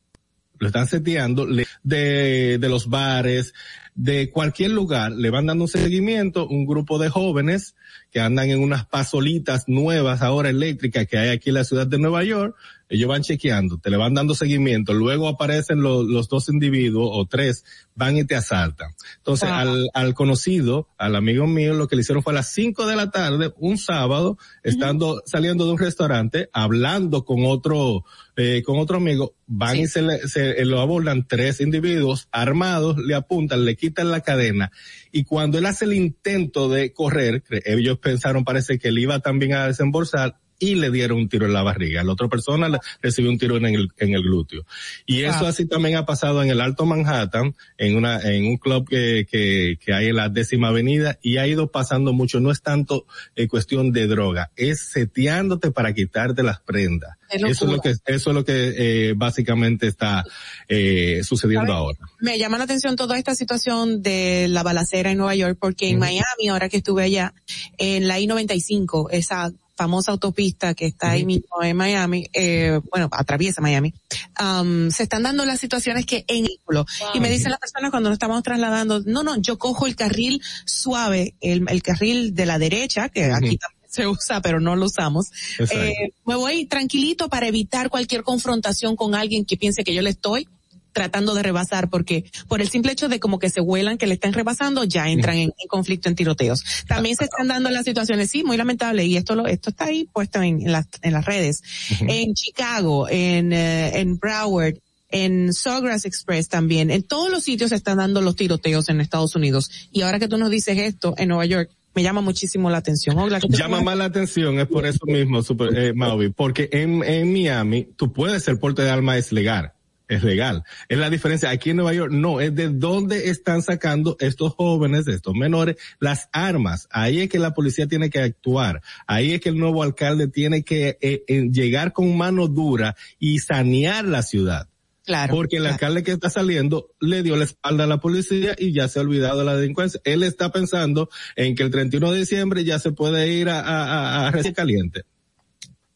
lo 0.60 0.68
están 0.68 0.86
seteando 0.86 1.46
de 1.82 2.58
los 2.62 2.88
bares, 2.88 3.52
de 3.94 4.30
cualquier 4.30 4.72
lugar, 4.72 5.12
le 5.12 5.30
van 5.30 5.46
dando 5.46 5.64
un 5.64 5.68
seguimiento, 5.68 6.48
un 6.48 6.66
grupo 6.66 6.98
de 6.98 7.08
jóvenes 7.08 7.76
que 8.10 8.20
andan 8.20 8.50
en 8.50 8.60
unas 8.60 8.86
pasolitas 8.86 9.64
nuevas 9.68 10.22
ahora 10.22 10.50
eléctricas 10.50 11.06
que 11.06 11.18
hay 11.18 11.30
aquí 11.30 11.50
en 11.50 11.54
la 11.54 11.64
ciudad 11.64 11.86
de 11.86 11.98
Nueva 11.98 12.24
York, 12.24 12.56
ellos 12.94 13.08
van 13.08 13.22
chequeando, 13.22 13.78
te 13.78 13.90
le 13.90 13.96
van 13.96 14.14
dando 14.14 14.34
seguimiento, 14.34 14.94
luego 14.94 15.28
aparecen 15.28 15.82
los, 15.82 16.04
los 16.06 16.28
dos 16.28 16.48
individuos 16.48 17.10
o 17.12 17.26
tres, 17.26 17.64
van 17.94 18.16
y 18.16 18.24
te 18.24 18.34
asaltan. 18.34 18.94
Entonces, 19.18 19.48
al, 19.48 19.88
al 19.94 20.14
conocido, 20.14 20.88
al 20.98 21.16
amigo 21.16 21.46
mío, 21.46 21.74
lo 21.74 21.88
que 21.88 21.96
le 21.96 22.02
hicieron 22.02 22.22
fue 22.22 22.32
a 22.32 22.36
las 22.36 22.52
cinco 22.52 22.86
de 22.86 22.96
la 22.96 23.10
tarde, 23.10 23.52
un 23.58 23.78
sábado, 23.78 24.38
estando, 24.62 25.22
saliendo 25.26 25.66
de 25.66 25.72
un 25.72 25.78
restaurante, 25.78 26.48
hablando 26.52 27.24
con 27.24 27.44
otro, 27.44 28.04
eh, 28.36 28.62
con 28.64 28.78
otro 28.78 28.96
amigo, 28.96 29.34
van 29.46 29.76
y 29.78 29.86
se, 29.86 30.02
le, 30.02 30.26
se 30.28 30.52
eh, 30.60 30.64
lo 30.64 30.80
abordan 30.80 31.26
tres 31.26 31.60
individuos 31.60 32.28
armados, 32.32 32.96
le 32.98 33.14
apuntan, 33.14 33.64
le 33.64 33.76
quitan 33.76 34.10
la 34.10 34.20
cadena, 34.20 34.70
y 35.12 35.24
cuando 35.24 35.58
él 35.58 35.66
hace 35.66 35.84
el 35.84 35.92
intento 35.94 36.68
de 36.68 36.92
correr, 36.92 37.42
ellos 37.64 37.98
pensaron 37.98 38.44
parece 38.44 38.78
que 38.78 38.88
él 38.88 38.98
iba 38.98 39.20
también 39.20 39.54
a 39.54 39.66
desembolsar, 39.66 40.38
y 40.58 40.74
le 40.76 40.90
dieron 40.90 41.18
un 41.18 41.28
tiro 41.28 41.46
en 41.46 41.52
la 41.52 41.62
barriga. 41.62 42.02
La 42.04 42.12
otra 42.12 42.28
persona 42.28 42.68
le- 42.68 42.78
recibió 43.02 43.30
un 43.30 43.38
tiro 43.38 43.56
en 43.56 43.66
el, 43.66 43.88
en 43.98 44.14
el 44.14 44.22
glúteo. 44.22 44.64
Y 45.06 45.22
eso 45.22 45.40
Wow. 45.40 45.48
así 45.48 45.66
también 45.66 45.96
ha 45.96 46.06
pasado 46.06 46.42
en 46.42 46.50
el 46.50 46.60
Alto 46.60 46.86
Manhattan, 46.86 47.54
en 47.78 47.96
una, 47.96 48.20
en 48.20 48.46
un 48.46 48.56
club 48.56 48.88
que, 48.88 49.26
que, 49.30 49.76
que 49.84 49.92
hay 49.92 50.06
en 50.08 50.16
la 50.16 50.28
décima 50.28 50.68
avenida 50.68 51.18
y 51.22 51.36
ha 51.38 51.46
ido 51.46 51.70
pasando 51.70 52.12
mucho. 52.12 52.40
No 52.40 52.50
es 52.50 52.62
tanto 52.62 53.06
eh, 53.36 53.48
cuestión 53.48 53.92
de 53.92 54.06
droga, 54.06 54.50
es 54.56 54.80
seteándote 54.92 55.70
para 55.70 55.92
quitarte 55.92 56.42
las 56.42 56.60
prendas. 56.60 57.16
Eso 57.30 57.64
es 57.64 57.70
lo 57.72 57.80
que, 57.80 57.90
eso 57.90 58.30
es 58.30 58.34
lo 58.34 58.44
que 58.44 58.74
eh, 59.08 59.14
básicamente 59.16 59.88
está 59.88 60.24
eh, 60.68 61.20
sucediendo 61.24 61.72
ahora. 61.72 61.98
Me 62.20 62.38
llama 62.38 62.58
la 62.58 62.64
atención 62.64 62.94
toda 62.94 63.18
esta 63.18 63.34
situación 63.34 64.02
de 64.02 64.46
la 64.48 64.62
balacera 64.62 65.10
en 65.10 65.18
Nueva 65.18 65.34
York 65.34 65.58
porque 65.60 65.88
en 65.88 65.98
Miami, 65.98 66.48
ahora 66.50 66.68
que 66.68 66.76
estuve 66.76 67.02
allá, 67.02 67.34
en 67.78 68.06
la 68.06 68.20
I-95, 68.20 69.08
esa 69.10 69.52
famosa 69.76 70.12
autopista 70.12 70.74
que 70.74 70.86
está 70.86 71.10
ahí 71.10 71.24
mismo 71.24 71.62
en 71.62 71.76
Miami, 71.76 72.28
eh, 72.32 72.80
bueno, 72.90 73.08
atraviesa 73.12 73.60
Miami, 73.60 73.92
am, 74.36 74.90
se 74.90 75.04
están 75.04 75.22
dando 75.22 75.44
las 75.44 75.60
situaciones 75.60 76.06
que 76.06 76.24
en 76.28 76.44
vehículo. 76.44 76.86
Y 77.14 77.20
me 77.20 77.30
dicen 77.30 77.50
las 77.50 77.60
personas 77.60 77.90
cuando 77.90 78.08
nos 78.08 78.16
estamos 78.16 78.42
trasladando, 78.42 79.00
no, 79.06 79.22
no, 79.22 79.36
yo 79.36 79.58
cojo 79.58 79.86
el 79.86 79.96
carril 79.96 80.40
suave, 80.64 81.34
el, 81.40 81.64
el 81.68 81.82
carril 81.82 82.34
de 82.34 82.46
la 82.46 82.58
derecha, 82.58 83.08
que 83.08 83.24
aquí 83.24 83.56
también 83.56 83.84
se 83.88 84.06
usa, 84.06 84.40
pero 84.40 84.60
no 84.60 84.74
lo 84.76 84.86
usamos. 84.86 85.30
Eh, 85.58 86.12
me 86.24 86.34
voy 86.34 86.66
tranquilito 86.66 87.28
para 87.28 87.46
evitar 87.46 87.90
cualquier 87.90 88.22
confrontación 88.22 88.96
con 88.96 89.14
alguien 89.14 89.44
que 89.44 89.56
piense 89.56 89.84
que 89.84 89.94
yo 89.94 90.02
le 90.02 90.10
estoy 90.10 90.48
tratando 90.94 91.34
de 91.34 91.42
rebasar 91.42 91.90
porque 91.90 92.24
por 92.48 92.62
el 92.62 92.70
simple 92.70 92.92
hecho 92.92 93.10
de 93.10 93.20
como 93.20 93.38
que 93.38 93.50
se 93.50 93.60
vuelan 93.60 93.98
que 93.98 94.06
le 94.06 94.14
están 94.14 94.32
rebasando 94.32 94.84
ya 94.84 95.10
entran 95.10 95.36
en, 95.36 95.52
en 95.58 95.68
conflicto 95.68 96.08
en 96.08 96.14
tiroteos. 96.14 96.64
También 96.88 97.16
se 97.16 97.24
están 97.24 97.48
dando 97.48 97.68
las 97.68 97.84
situaciones, 97.84 98.30
sí, 98.30 98.44
muy 98.44 98.56
lamentable 98.56 99.04
y 99.04 99.18
esto 99.18 99.34
lo, 99.34 99.46
esto 99.46 99.70
está 99.70 99.86
ahí 99.86 100.08
puesto 100.10 100.40
en, 100.40 100.62
en 100.62 100.72
las, 100.72 100.86
en 101.02 101.12
las 101.12 101.26
redes. 101.26 101.62
En 102.00 102.32
Chicago, 102.32 103.08
en, 103.10 103.52
eh, 103.52 103.98
en 103.98 104.18
Broward, 104.18 104.76
en 105.10 105.52
Sawgrass 105.52 106.06
Express 106.06 106.48
también, 106.48 106.90
en 106.90 107.02
todos 107.02 107.30
los 107.30 107.44
sitios 107.44 107.70
se 107.70 107.76
están 107.76 107.98
dando 107.98 108.20
los 108.20 108.36
tiroteos 108.36 108.88
en 108.88 109.00
Estados 109.00 109.34
Unidos. 109.36 109.70
Y 109.92 110.02
ahora 110.02 110.18
que 110.18 110.28
tú 110.28 110.38
nos 110.38 110.50
dices 110.50 110.78
esto 110.78 111.14
en 111.18 111.28
Nueva 111.28 111.44
York, 111.44 111.70
me 111.94 112.02
llama 112.02 112.20
muchísimo 112.20 112.70
la 112.70 112.78
atención. 112.78 113.18
Ogla, 113.18 113.40
¿qué 113.40 113.48
te 113.48 113.56
Llama 113.56 113.80
más 113.80 113.96
la 113.96 114.06
atención, 114.06 114.58
es 114.58 114.66
por 114.66 114.86
eso 114.86 115.06
mismo, 115.06 115.42
super, 115.42 115.76
eh, 115.76 115.92
Maui, 115.92 116.30
porque 116.30 116.68
en, 116.72 117.04
en 117.04 117.32
Miami, 117.32 117.88
tú 117.96 118.12
puedes, 118.12 118.48
el 118.48 118.58
porte 118.58 118.82
de 118.82 118.90
arma 118.90 119.16
es 119.16 119.32
legal. 119.32 119.72
Es 120.06 120.22
legal. 120.22 120.64
Es 120.88 120.98
la 120.98 121.08
diferencia. 121.08 121.50
Aquí 121.50 121.70
en 121.70 121.76
Nueva 121.76 121.94
York, 121.94 122.12
no, 122.12 122.40
es 122.40 122.54
de 122.54 122.68
dónde 122.68 123.30
están 123.30 123.62
sacando 123.62 124.16
estos 124.20 124.52
jóvenes, 124.52 125.08
estos 125.08 125.34
menores, 125.34 125.76
las 125.98 126.28
armas. 126.32 126.88
Ahí 126.90 127.22
es 127.22 127.28
que 127.30 127.38
la 127.38 127.54
policía 127.54 127.86
tiene 127.86 128.10
que 128.10 128.20
actuar. 128.20 128.82
Ahí 129.06 129.32
es 129.32 129.40
que 129.40 129.48
el 129.48 129.56
nuevo 129.56 129.82
alcalde 129.82 130.28
tiene 130.28 130.62
que 130.62 130.98
eh, 131.00 131.24
eh, 131.26 131.48
llegar 131.50 131.92
con 131.92 132.16
mano 132.16 132.48
dura 132.48 132.96
y 133.18 133.38
sanear 133.38 134.04
la 134.04 134.22
ciudad. 134.22 134.68
Claro. 135.06 135.34
Porque 135.34 135.56
el 135.56 135.66
alcalde 135.66 136.02
que 136.02 136.12
está 136.12 136.30
saliendo 136.30 136.90
le 137.00 137.22
dio 137.22 137.36
la 137.36 137.44
espalda 137.44 137.84
a 137.84 137.86
la 137.86 137.98
policía 137.98 138.54
y 138.58 138.72
ya 138.72 138.88
se 138.88 138.98
ha 138.98 139.02
olvidado 139.02 139.38
de 139.38 139.44
la 139.44 139.56
delincuencia. 139.56 140.00
Él 140.04 140.22
está 140.22 140.50
pensando 140.50 141.10
en 141.36 141.54
que 141.54 141.62
el 141.62 141.70
31 141.70 142.12
de 142.12 142.18
diciembre 142.20 142.64
ya 142.64 142.78
se 142.78 142.92
puede 142.92 143.28
ir 143.28 143.48
a, 143.48 143.60
a, 143.60 143.84
a, 143.84 144.28
a 144.28 144.30
Recién 144.30 144.54
Caliente. 144.54 145.04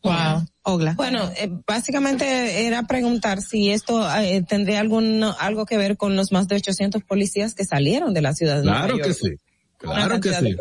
Wow. 0.02 0.46
Ogla. 0.62 0.94
Bueno, 0.94 1.30
eh, 1.36 1.50
básicamente 1.66 2.66
era 2.66 2.84
preguntar 2.84 3.40
si 3.40 3.70
esto 3.70 4.06
eh, 4.16 4.44
tendría 4.48 4.80
algún 4.80 5.24
algo 5.40 5.66
que 5.66 5.76
ver 5.76 5.96
con 5.96 6.14
los 6.14 6.30
más 6.30 6.46
de 6.46 6.56
800 6.56 7.02
policías 7.02 7.54
que 7.54 7.64
salieron 7.64 8.14
de 8.14 8.22
la 8.22 8.34
ciudad 8.34 8.58
de 8.58 8.62
Claro 8.62 8.94
Nueva 8.94 9.02
que 9.02 9.14
York. 9.14 9.20
sí. 9.20 9.86
Una 9.86 9.94
Claro 9.94 10.20
que 10.20 10.32
sí. 10.34 10.56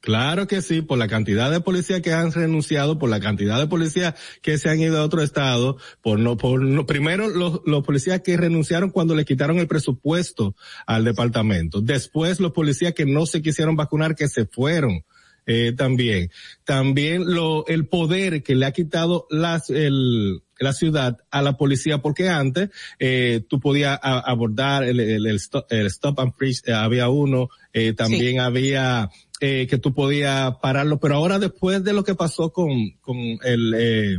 Claro 0.00 0.46
que 0.46 0.62
sí, 0.62 0.80
por 0.80 0.96
la 0.96 1.08
cantidad 1.08 1.50
de 1.50 1.60
policías 1.60 2.00
que 2.00 2.14
han 2.14 2.32
renunciado, 2.32 2.98
por 2.98 3.10
la 3.10 3.20
cantidad 3.20 3.58
de 3.58 3.66
policías 3.66 4.14
que 4.40 4.56
se 4.56 4.70
han 4.70 4.80
ido 4.80 4.98
a 4.98 5.04
otro 5.04 5.22
estado, 5.22 5.76
por 6.00 6.18
no, 6.18 6.38
por 6.38 6.62
no, 6.62 6.86
primero 6.86 7.28
los, 7.28 7.60
los 7.66 7.84
policías 7.84 8.22
que 8.22 8.38
renunciaron 8.38 8.90
cuando 8.90 9.14
le 9.14 9.26
quitaron 9.26 9.58
el 9.58 9.68
presupuesto 9.68 10.56
al 10.86 11.04
departamento, 11.04 11.82
después 11.82 12.40
los 12.40 12.52
policías 12.52 12.94
que 12.94 13.04
no 13.04 13.26
se 13.26 13.42
quisieron 13.42 13.76
vacunar 13.76 14.14
que 14.16 14.28
se 14.28 14.46
fueron. 14.46 15.04
Eh, 15.46 15.72
también, 15.76 16.30
también 16.64 17.24
lo, 17.34 17.66
el 17.66 17.86
poder 17.86 18.42
que 18.42 18.54
le 18.54 18.66
ha 18.66 18.72
quitado 18.72 19.26
las, 19.30 19.68
el, 19.70 20.42
la 20.58 20.72
ciudad 20.72 21.18
a 21.30 21.42
la 21.42 21.56
policía, 21.56 21.98
porque 21.98 22.28
antes, 22.28 22.70
eh, 22.98 23.42
tú 23.48 23.58
podías 23.60 23.98
a- 24.02 24.20
abordar 24.20 24.84
el, 24.84 25.00
el, 25.00 25.26
el 25.26 25.36
stop, 25.36 25.66
el 25.70 25.86
stop 25.86 26.20
and 26.20 26.34
freeze, 26.36 26.62
eh, 26.66 26.72
había 26.74 27.08
uno, 27.08 27.48
eh, 27.72 27.94
también 27.94 28.40
había, 28.40 29.08
eh, 29.40 29.66
que 29.68 29.78
tú 29.78 29.94
podías 29.94 30.56
pararlo, 30.58 31.00
pero 31.00 31.16
ahora 31.16 31.38
después 31.38 31.82
de 31.82 31.94
lo 31.94 32.04
que 32.04 32.14
pasó 32.14 32.52
con, 32.52 32.90
con 33.00 33.16
el, 33.42 33.74
eh, 33.76 34.16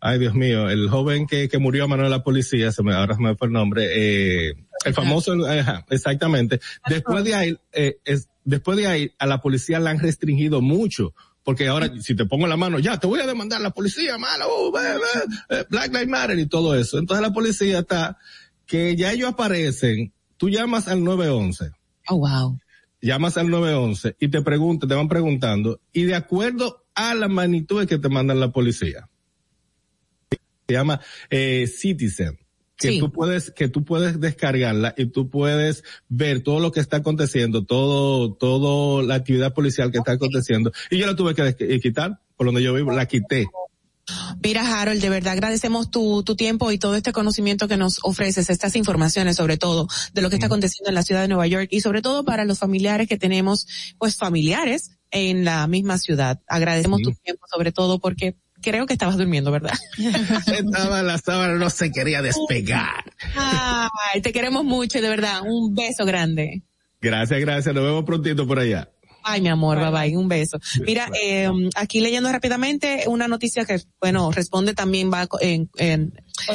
ay 0.00 0.18
Dios 0.20 0.34
mío, 0.34 0.70
el 0.70 0.88
joven 0.88 1.26
que, 1.26 1.48
que 1.48 1.58
murió 1.58 1.84
a 1.84 1.88
mano 1.88 2.04
de 2.04 2.10
la 2.10 2.22
policía, 2.22 2.70
se 2.72 2.82
me, 2.82 2.94
ahora 2.94 3.16
se 3.16 3.22
me 3.22 3.34
fue 3.34 3.48
el 3.48 3.52
nombre, 3.52 3.86
eh, 3.90 4.54
el 4.84 4.94
famoso, 4.94 5.32
ajá, 5.44 5.84
exactamente. 5.90 6.60
Después 6.88 7.24
de 7.24 7.34
ahí, 7.34 7.56
eh, 7.72 7.96
es, 8.04 8.28
después 8.48 8.78
de 8.78 8.86
ahí, 8.86 9.12
a 9.18 9.26
la 9.26 9.40
policía 9.40 9.78
la 9.78 9.90
han 9.90 9.98
restringido 9.98 10.60
mucho. 10.60 11.14
Porque 11.44 11.68
ahora, 11.68 11.90
si 12.00 12.14
te 12.14 12.26
pongo 12.26 12.46
la 12.46 12.56
mano, 12.56 12.78
ya, 12.78 12.98
te 12.98 13.06
voy 13.06 13.20
a 13.20 13.26
demandar 13.26 13.60
la 13.60 13.70
policía, 13.70 14.18
mala, 14.18 14.46
uh, 14.46 14.72
eh, 15.48 15.64
Black 15.70 15.92
Lives 15.92 16.08
Matter 16.08 16.38
y 16.38 16.46
todo 16.46 16.74
eso. 16.74 16.98
Entonces 16.98 17.22
la 17.22 17.32
policía 17.32 17.78
está, 17.80 18.18
que 18.66 18.96
ya 18.96 19.12
ellos 19.12 19.30
aparecen, 19.30 20.12
tú 20.36 20.50
llamas 20.50 20.88
al 20.88 21.04
911 21.04 21.70
Oh, 22.10 22.18
wow. 22.18 22.58
llamas 23.00 23.36
al 23.36 23.50
911 23.50 24.16
y 24.18 24.28
te 24.28 24.42
preguntan, 24.42 24.88
te 24.88 24.94
van 24.94 25.08
preguntando, 25.08 25.80
y 25.92 26.04
de 26.04 26.14
acuerdo 26.14 26.84
a 26.94 27.14
la 27.14 27.28
magnitud 27.28 27.86
que 27.86 27.98
te 27.98 28.08
mandan 28.08 28.40
la 28.40 28.50
policía, 28.50 29.08
se 30.30 30.74
llama 30.74 31.00
eh, 31.30 31.66
Citizen, 31.66 32.38
que 32.78 32.88
Sí. 32.90 33.00
tú 33.00 33.10
puedes, 33.10 33.50
que 33.50 33.68
tú 33.68 33.84
puedes 33.84 34.20
descargarla 34.20 34.94
y 34.96 35.06
tú 35.06 35.28
puedes 35.28 35.82
ver 36.08 36.42
todo 36.42 36.60
lo 36.60 36.70
que 36.72 36.80
está 36.80 36.98
aconteciendo, 36.98 37.64
todo, 37.64 38.32
todo 38.34 39.02
la 39.02 39.16
actividad 39.16 39.52
policial 39.52 39.90
que 39.90 39.98
está 39.98 40.12
aconteciendo. 40.12 40.72
Y 40.90 40.98
yo 40.98 41.06
la 41.06 41.16
tuve 41.16 41.34
que 41.34 41.56
eh, 41.58 41.80
quitar, 41.80 42.20
por 42.36 42.46
donde 42.46 42.62
yo 42.62 42.72
vivo, 42.72 42.92
la 42.92 43.06
quité. 43.06 43.48
Mira, 44.42 44.80
Harold, 44.80 45.02
de 45.02 45.10
verdad 45.10 45.34
agradecemos 45.34 45.90
tu, 45.90 46.22
tu 46.22 46.34
tiempo 46.34 46.70
y 46.72 46.78
todo 46.78 46.94
este 46.94 47.12
conocimiento 47.12 47.68
que 47.68 47.76
nos 47.76 47.98
ofreces, 48.02 48.48
estas 48.48 48.74
informaciones 48.76 49.36
sobre 49.36 49.58
todo 49.58 49.86
de 50.14 50.22
lo 50.22 50.30
que 50.30 50.36
está 50.36 50.46
aconteciendo 50.46 50.88
en 50.88 50.94
la 50.94 51.02
ciudad 51.02 51.20
de 51.22 51.28
Nueva 51.28 51.46
York 51.46 51.68
y 51.70 51.80
sobre 51.80 52.00
todo 52.00 52.24
para 52.24 52.46
los 52.46 52.58
familiares 52.58 53.06
que 53.08 53.18
tenemos, 53.18 53.66
pues 53.98 54.16
familiares 54.16 54.92
en 55.10 55.44
la 55.44 55.66
misma 55.66 55.98
ciudad. 55.98 56.40
Agradecemos 56.46 57.02
tu 57.02 57.12
tiempo 57.12 57.44
sobre 57.52 57.72
todo 57.72 57.98
porque 57.98 58.36
creo 58.62 58.86
que 58.86 58.94
estabas 58.94 59.16
durmiendo, 59.16 59.50
¿verdad? 59.50 59.74
Estaba 60.46 61.02
la 61.02 61.18
sábana, 61.18 61.54
no 61.54 61.70
se 61.70 61.90
quería 61.90 62.22
despegar. 62.22 63.04
Ay, 63.34 64.20
te 64.22 64.32
queremos 64.32 64.64
mucho, 64.64 65.00
de 65.00 65.08
verdad. 65.08 65.42
Un 65.44 65.74
beso 65.74 66.04
grande. 66.04 66.62
Gracias, 67.00 67.40
gracias, 67.40 67.74
nos 67.74 67.84
vemos 67.84 68.04
prontito 68.04 68.46
por 68.46 68.58
allá. 68.58 68.90
Ay, 69.22 69.40
mi 69.40 69.48
amor, 69.48 69.78
bye 69.78 69.90
bye, 69.90 70.16
un 70.16 70.28
beso. 70.28 70.58
Mira, 70.86 71.10
eh, 71.22 71.50
aquí 71.76 72.00
leyendo 72.00 72.32
rápidamente 72.32 73.04
una 73.08 73.28
noticia 73.28 73.64
que, 73.64 73.80
bueno, 74.00 74.30
responde 74.32 74.74
también 74.74 75.12
va 75.12 75.28
en, 75.40 75.68
en, 75.76 76.14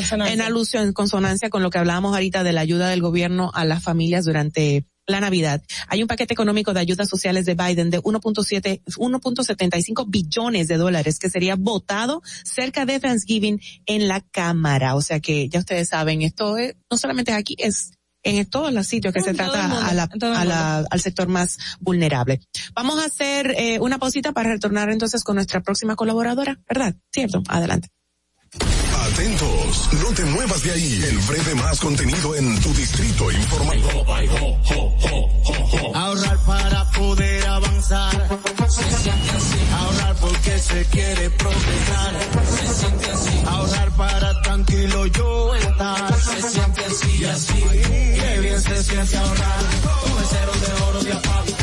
en 0.10 0.42
alusión, 0.42 0.88
en 0.88 0.94
consonancia 0.94 1.50
con 1.50 1.62
lo 1.62 1.70
que 1.70 1.78
hablábamos 1.78 2.14
ahorita 2.14 2.44
de 2.44 2.54
la 2.54 2.62
ayuda 2.62 2.90
del 2.90 3.02
gobierno 3.02 3.52
a 3.54 3.66
las 3.66 3.84
familias 3.84 4.26
durante 4.26 4.86
la 5.08 5.20
Navidad. 5.20 5.62
Hay 5.88 6.02
un 6.02 6.08
paquete 6.08 6.34
económico 6.34 6.74
de 6.74 6.80
ayudas 6.80 7.10
sociales 7.10 7.46
de 7.46 7.56
Biden 7.56 7.90
de 7.90 8.02
1.7, 8.02 8.82
1.75 8.86 10.06
billones 10.08 10.68
de 10.68 10.78
dólares 10.78 11.20
que 11.20 11.30
sería 11.30 11.56
votado 11.56 12.22
cerca 12.44 12.86
de 12.86 13.00
Thanksgiving 13.00 13.60
en 13.86 14.08
la 14.08 14.22
Cámara. 14.22 14.96
O 14.96 15.02
sea 15.02 15.20
que 15.20 15.50
ya 15.50 15.60
ustedes 15.60 15.90
saben, 15.90 16.22
esto 16.22 16.58
es, 16.58 16.76
no 16.90 16.98
solamente 16.98 17.34
aquí, 17.34 17.56
es 17.58 17.92
en 18.24 18.46
todos 18.46 18.72
los 18.72 18.88
sitios 18.88 19.14
que 19.14 19.22
se 19.22 19.34
trata 19.34 19.68
mundo, 19.68 19.86
a 19.86 19.94
la, 19.94 20.08
a 20.08 20.86
al 20.90 21.02
sector 21.02 21.28
más 21.28 21.58
vulnerable. 21.80 22.40
Vamos 22.74 23.00
a 23.00 23.06
hacer 23.06 23.54
eh, 23.58 23.80
una 23.80 24.00
pausita 24.00 24.32
para 24.32 24.50
retornar 24.50 24.90
entonces 24.90 25.24
con 25.24 25.36
nuestra 25.36 25.62
próxima 25.62 25.96
colaboradora, 25.96 26.62
¿verdad? 26.68 26.96
Cierto, 27.12 27.44
adelante. 27.50 27.90
Atentos, 29.14 29.90
no 30.02 30.12
te 30.16 30.26
muevas 30.26 30.64
de 30.64 30.72
ahí. 30.72 31.04
El 31.08 31.20
breve 31.20 31.54
más 31.54 31.80
contenido 31.80 32.36
en 32.36 32.60
tu 32.62 32.74
distrito 32.74 33.32
informativo. 33.32 34.06
Ahorrar 35.94 36.38
para 36.48 36.90
poder 36.92 37.46
avanzar. 37.46 38.40
Se 38.68 38.84
siente 38.84 39.30
así. 39.30 39.58
Ahorrar 39.72 40.16
porque 40.16 40.58
se 40.58 40.86
quiere 40.86 41.30
progresar. 41.30 42.16
Se 42.58 42.74
siente 42.74 43.12
así. 43.12 43.44
Ahorrar 43.46 43.92
para 43.92 44.42
tranquilo 44.42 45.06
yo 45.06 45.56
estar. 45.58 46.20
Se 46.20 46.50
siente 46.50 46.86
así 46.86 47.18
y 47.20 47.26
así. 47.26 47.64
Qué 48.16 48.40
bien 48.42 48.62
se 48.62 48.84
siente 48.84 49.16
ahorrar. 49.16 49.60
Con 49.84 50.26
cero 50.28 50.52
de 50.60 50.84
oro 50.84 51.04
de 51.04 51.14
APAP. 51.14 51.63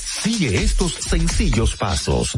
Sigue 0.23 0.63
estos 0.63 0.93
sencillos 0.93 1.75
pasos. 1.75 2.37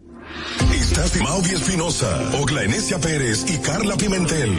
Estás 0.73 1.13
de 1.13 1.21
Maudi 1.21 1.51
Espinosa, 1.51 2.31
Ogla 2.33 2.63
Enesia 2.63 2.99
Pérez 2.99 3.45
y 3.47 3.57
Carla 3.59 3.95
Pimentel. 3.95 4.57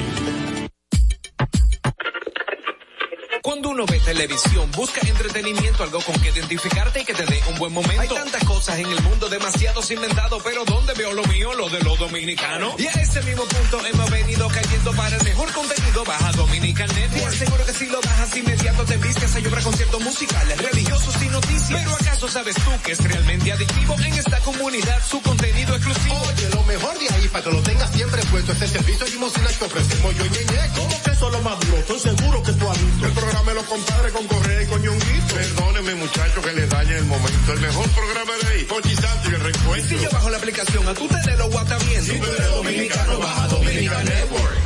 Cuando 3.42 3.70
uno 3.70 3.84
ve 3.86 3.98
televisión, 3.98 4.70
busca 4.70 5.00
entretenimiento, 5.04 5.82
algo 5.82 6.00
con 6.02 6.14
que 6.20 6.28
identificarte 6.28 7.00
y 7.00 7.04
que 7.04 7.12
te 7.12 7.26
dé 7.26 7.42
un 7.48 7.58
buen 7.58 7.72
momento. 7.72 8.00
Hay 8.00 8.08
tantas 8.08 8.44
cosas 8.44 8.78
en 8.78 8.86
el 8.86 9.02
mundo, 9.02 9.28
demasiados 9.28 9.90
inventados, 9.90 10.40
pero 10.44 10.64
¿dónde 10.64 10.94
veo 10.94 11.12
lo 11.12 11.24
mío? 11.24 11.52
Lo 11.54 11.68
de 11.68 11.80
los 11.80 11.98
dominicanos. 11.98 12.78
Y 12.78 12.86
a 12.86 12.92
ese 12.92 13.20
mismo 13.22 13.42
punto 13.42 13.84
hemos 13.84 14.10
venido 14.12 14.46
cayendo 14.46 14.92
para 14.92 15.16
el 15.16 15.24
mejor 15.24 15.52
contenido. 15.52 16.04
Baja 16.04 16.30
Dominican 16.32 16.88
Network. 16.94 17.34
Seguro 17.34 17.66
que 17.66 17.72
si 17.72 17.86
lo 17.86 18.00
bajas 18.00 18.36
inmediato 18.36 18.84
te 18.84 18.96
vistes 18.98 19.34
a 19.34 19.40
llorar 19.40 19.62
conciertos 19.64 20.00
musicales, 20.02 20.58
religiosos 20.58 21.22
y 21.22 21.26
noticias. 21.26 21.80
Pero 21.82 21.94
¿acaso 21.94 22.28
sabes 22.28 22.54
tú 22.54 22.70
que 22.84 22.92
es 22.92 23.02
realmente 23.02 23.50
adictivo 23.50 23.96
en 23.98 24.14
esta 24.14 24.38
comunidad 24.40 25.02
su 25.04 25.20
contenido 25.20 25.74
exclusivo? 25.74 26.22
Oye, 26.28 26.48
lo 26.54 26.62
mejor 26.62 26.96
de 26.96 27.08
ahí 27.12 27.26
para 27.26 27.44
que 27.44 27.50
lo 27.50 27.62
tengas 27.62 27.90
siempre 27.90 28.22
puesto 28.30 28.52
es 28.52 28.62
el 28.62 28.68
servicio 28.68 29.06
limosina 29.06 29.48
que 29.48 29.64
ofrecemos 29.64 30.14
yo 30.16 30.26
y. 30.26 30.30
¿Cómo 30.76 31.02
que 31.02 31.14
solo 31.16 31.40
maduro? 31.40 31.76
Estoy 31.78 31.98
seguro 31.98 32.42
que 32.44 32.52
tú 32.52 32.70
has 32.70 32.84
visto. 32.84 33.06
El 33.06 33.12
programa 33.32 33.50
de 33.50 33.54
los 33.54 33.64
compadres 33.64 34.12
con 34.12 34.26
Correa 34.26 34.62
y 34.62 34.66
con 34.66 34.82
Ñonguito. 34.82 35.34
Perdóneme 35.34 35.94
muchachos 35.94 36.44
que 36.44 36.52
les 36.52 36.68
dañe 36.68 36.96
el 36.98 37.04
momento. 37.04 37.52
El 37.52 37.60
mejor 37.60 37.88
programa 37.90 38.32
de 38.42 38.48
ahí. 38.48 38.64
Pochi 38.64 38.94
Santo 38.94 39.30
y 39.30 39.34
el 39.34 39.40
reencuentro. 39.40 39.98
Si 39.98 40.04
yo 40.04 40.10
bajo 40.10 40.30
la 40.30 40.36
aplicación, 40.36 40.88
a 40.88 40.94
tú 40.94 41.08
te 41.08 41.36
lo 41.36 41.46
WhatsApp 41.46 41.82
viendo. 41.88 42.12
Si 42.12 42.18
tú 42.18 42.26
eres 42.26 42.50
dominicano, 42.50 43.18
baja 43.18 43.48
Dominican 43.48 44.04
Network. 44.04 44.56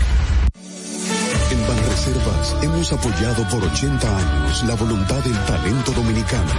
En 1.51 1.69
Banreservas 1.69 2.57
hemos 2.63 2.93
apoyado 2.93 3.49
por 3.49 3.65
80 3.65 4.19
años 4.19 4.65
la 4.65 4.75
voluntad 4.75 5.23
del 5.23 5.45
talento 5.45 5.93
dominicano, 5.93 6.53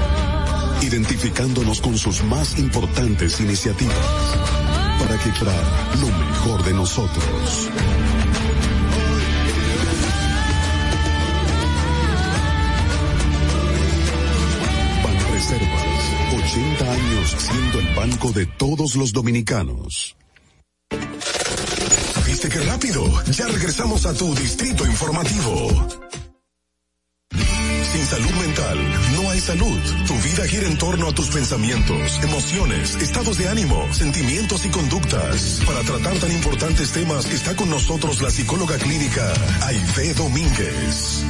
identificándonos 0.81 1.81
con 1.81 1.97
sus 1.97 2.23
más 2.23 2.57
importantes 2.57 3.39
iniciativas 3.41 3.95
para 4.99 5.15
equipar 5.15 5.63
lo 5.99 6.07
mejor 6.07 6.63
de 6.63 6.73
nosotros. 6.73 7.69
Banreservas, 16.57 16.87
80 16.87 16.91
años 16.91 17.35
siendo 17.37 17.79
el 17.79 17.95
banco 17.95 18.31
de 18.31 18.45
todos 18.45 18.95
los 18.95 19.13
dominicanos. 19.13 20.15
¿Viste 22.25 22.49
qué 22.49 22.59
rápido? 22.59 23.23
Ya 23.31 23.47
regresamos 23.47 24.05
a 24.05 24.13
tu 24.13 24.33
distrito 24.35 24.85
informativo. 24.85 25.87
Sin 27.91 28.05
salud 28.05 28.31
mental 28.41 28.77
no 29.15 29.29
hay 29.29 29.39
salud. 29.39 29.79
Tu 30.07 30.13
vida 30.13 30.47
gira 30.47 30.67
en 30.67 30.77
torno 30.77 31.07
a 31.07 31.13
tus 31.13 31.29
pensamientos, 31.29 32.19
emociones, 32.23 32.95
estados 32.95 33.37
de 33.37 33.49
ánimo, 33.49 33.91
sentimientos 33.93 34.65
y 34.65 34.69
conductas. 34.69 35.61
Para 35.65 35.81
tratar 35.81 36.17
tan 36.19 36.31
importantes 36.31 36.91
temas 36.91 37.25
está 37.31 37.55
con 37.55 37.69
nosotros 37.69 38.21
la 38.21 38.29
psicóloga 38.29 38.77
clínica 38.77 39.33
Aide 39.61 40.13
Domínguez. 40.13 41.23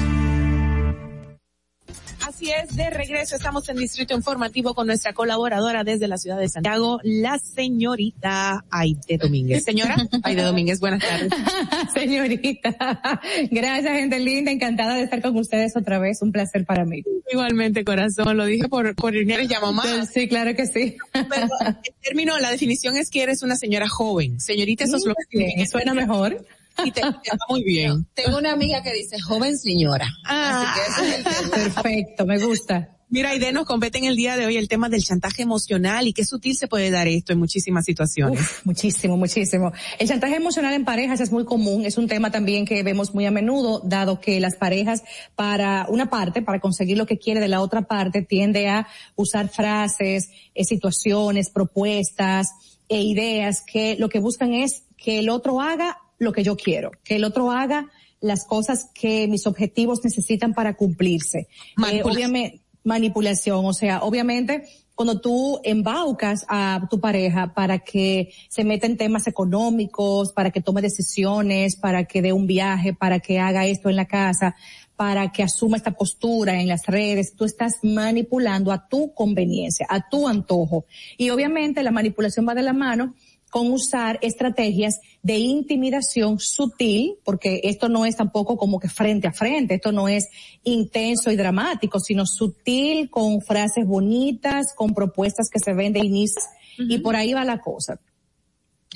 Así 2.38 2.52
es, 2.52 2.76
de 2.76 2.92
regreso 2.92 3.36
estamos 3.36 3.68
en 3.68 3.78
Distrito 3.78 4.14
Informativo 4.14 4.76
con 4.76 4.86
nuestra 4.86 5.12
colaboradora 5.12 5.84
desde 5.84 6.08
la 6.08 6.20
ciudad 6.20 6.38
de 6.38 6.48
Santiago, 6.48 7.00
la 7.02 7.40
señorita 7.40 8.64
Aide 8.70 9.18
Domínguez. 9.18 9.64
Señora 9.64 9.96
Aide 10.22 10.44
Domínguez, 10.44 10.80
buenas 10.80 11.02
tardes. 11.02 11.32
Señorita, 11.96 13.02
gracias 13.50 13.92
gente 13.92 14.20
linda, 14.20 14.52
encantada 14.52 14.98
de 14.98 15.02
estar 15.02 15.20
con 15.24 15.36
ustedes 15.36 15.76
otra 15.76 15.98
vez, 15.98 16.22
un 16.22 16.32
placer 16.32 16.64
para 16.64 16.86
mí. 16.86 17.02
Igualmente, 17.32 17.84
corazón, 17.84 18.38
lo 18.38 18.46
dije 18.46 18.68
por, 18.70 18.94
por 18.94 19.16
Inés 19.16 19.50
más. 19.74 20.12
Sí, 20.14 20.28
claro 20.28 20.56
que 20.56 20.68
sí. 20.68 20.96
Pero 21.14 21.48
el 21.62 21.96
término, 22.04 22.38
la 22.38 22.52
definición 22.52 22.98
es 22.98 23.10
que 23.10 23.24
eres 23.24 23.42
una 23.42 23.56
señora 23.56 23.90
joven. 23.90 24.40
Señorita, 24.40 24.84
eso 24.84 24.98
es 24.98 25.06
lo 25.06 25.16
que 25.32 25.66
suena 25.66 25.96
mejor. 25.96 26.46
Y 26.84 26.92
te, 26.92 27.02
te 27.24 27.32
va 27.32 27.46
muy 27.50 27.64
bien. 27.64 28.06
Tengo 28.14 28.38
una 28.38 28.54
amiga 28.54 28.82
que 28.84 28.94
dice 28.94 29.20
joven 29.20 29.58
señora. 29.58 30.08
Ah, 30.26 30.74
Así 30.76 30.80
que 30.80 30.88
ese 30.90 31.10
es 31.10 31.18
el 31.18 31.24
tema. 31.24 31.56
perfecto, 31.56 32.26
me 32.26 32.40
gusta. 32.40 32.98
Mira, 33.10 33.30
Aide, 33.30 33.54
nos 33.54 33.66
compete 33.66 34.00
en 34.00 34.04
el 34.04 34.18
día 34.18 34.36
de 34.36 34.46
hoy 34.46 34.58
el 34.58 34.68
tema 34.68 34.90
del 34.90 35.02
chantaje 35.02 35.42
emocional 35.42 36.08
y 36.08 36.14
qué 36.14 36.26
sutil 36.26 36.58
se 36.58 36.68
puede 36.68 36.92
dar 36.92 37.08
esto 37.08 37.32
en 37.32 37.40
muchísimas 37.40 37.86
situaciones. 37.86 38.42
Uf, 38.42 38.66
muchísimo, 38.66 39.16
muchísimo. 39.16 39.72
El 39.98 40.10
chantaje 40.10 40.36
emocional 40.36 40.74
en 40.74 40.84
parejas 40.84 41.22
es 41.22 41.32
muy 41.32 41.46
común, 41.46 41.86
es 41.86 41.98
un 41.98 42.10
tema 42.10 42.32
también 42.32 42.66
que 42.66 42.84
vemos 42.84 43.14
muy 43.14 43.26
a 43.26 43.32
menudo, 43.32 43.80
dado 43.86 44.20
que 44.20 44.42
las 44.42 44.56
parejas 44.56 45.04
para 45.36 45.86
una 45.88 46.10
parte, 46.10 46.42
para 46.42 46.60
conseguir 46.60 46.98
lo 46.98 47.06
que 47.06 47.18
quiere 47.18 47.40
de 47.40 47.48
la 47.48 47.62
otra 47.62 47.84
parte, 47.84 48.24
tiende 48.24 48.68
a 48.68 48.90
usar 49.16 49.48
frases, 49.48 50.30
eh, 50.54 50.66
situaciones, 50.66 51.50
propuestas 51.50 52.50
e 52.90 53.02
ideas 53.02 53.64
que 53.66 53.96
lo 53.98 54.10
que 54.10 54.20
buscan 54.20 54.54
es 54.54 54.84
que 54.98 55.20
el 55.20 55.30
otro 55.30 55.62
haga 55.62 55.98
lo 56.18 56.32
que 56.32 56.44
yo 56.44 56.56
quiero, 56.56 56.92
que 57.04 57.16
el 57.16 57.24
otro 57.24 57.52
haga 57.52 57.90
las 58.20 58.46
cosas 58.46 58.90
que 58.94 59.28
mis 59.28 59.46
objetivos 59.46 60.04
necesitan 60.04 60.54
para 60.54 60.76
cumplirse. 60.76 61.48
Eh, 61.92 62.02
obviamente, 62.04 62.62
manipulación, 62.84 63.66
o 63.66 63.74
sea, 63.74 64.02
obviamente 64.02 64.64
cuando 64.98 65.22
tú 65.22 65.60
embaucas 65.64 66.44
a 66.50 66.88
tu 66.90 67.00
pareja 67.00 67.54
para 67.54 67.78
que 67.78 68.32
se 68.50 68.64
meta 68.64 68.88
en 68.88 68.98
temas 68.98 69.28
económicos, 69.28 70.34
para 70.34 70.50
que 70.50 70.60
tome 70.60 70.82
decisiones, 70.82 71.76
para 71.76 72.06
que 72.06 72.24
dé 72.24 72.34
un 72.34 72.48
viaje, 72.48 72.96
para 72.96 73.20
que 73.20 73.38
haga 73.38 73.68
esto 73.68 73.92
en 73.92 73.96
la 73.96 74.06
casa, 74.06 74.56
para 74.96 75.32
que 75.32 75.44
asuma 75.44 75.78
esta 75.78 75.92
postura 75.92 76.60
en 76.60 76.68
las 76.68 76.88
redes, 76.88 77.36
tú 77.36 77.46
estás 77.46 77.76
manipulando 77.84 78.72
a 78.72 78.88
tu 78.88 79.14
conveniencia, 79.14 79.86
a 79.88 80.10
tu 80.10 80.28
antojo. 80.28 80.86
Y 81.16 81.30
obviamente 81.30 81.84
la 81.84 81.92
manipulación 81.92 82.48
va 82.48 82.56
de 82.56 82.64
la 82.64 82.74
mano 82.74 83.14
con 83.58 83.72
usar 83.72 84.20
estrategias 84.22 85.00
de 85.24 85.40
intimidación 85.40 86.38
sutil, 86.40 87.16
porque 87.26 87.62
esto 87.64 87.90
no 87.90 88.06
es 88.06 88.16
tampoco 88.16 88.56
como 88.56 88.80
que 88.80 88.88
frente 88.88 89.28
a 89.28 89.34
frente, 89.34 89.74
esto 89.74 89.92
no 89.92 90.08
es 90.08 90.28
intenso 90.64 91.32
y 91.32 91.36
dramático, 91.36 92.00
sino 92.00 92.28
sutil, 92.28 93.10
con 93.10 93.42
frases 93.42 93.88
bonitas, 93.88 94.76
con 94.76 94.94
propuestas 94.94 95.50
que 95.52 95.58
se 95.58 95.74
ven 95.74 95.92
de 95.92 96.02
inicio, 96.06 96.40
y 96.78 97.00
por 97.00 97.16
ahí 97.16 97.34
va 97.34 97.44
la 97.46 97.60
cosa. 97.60 98.00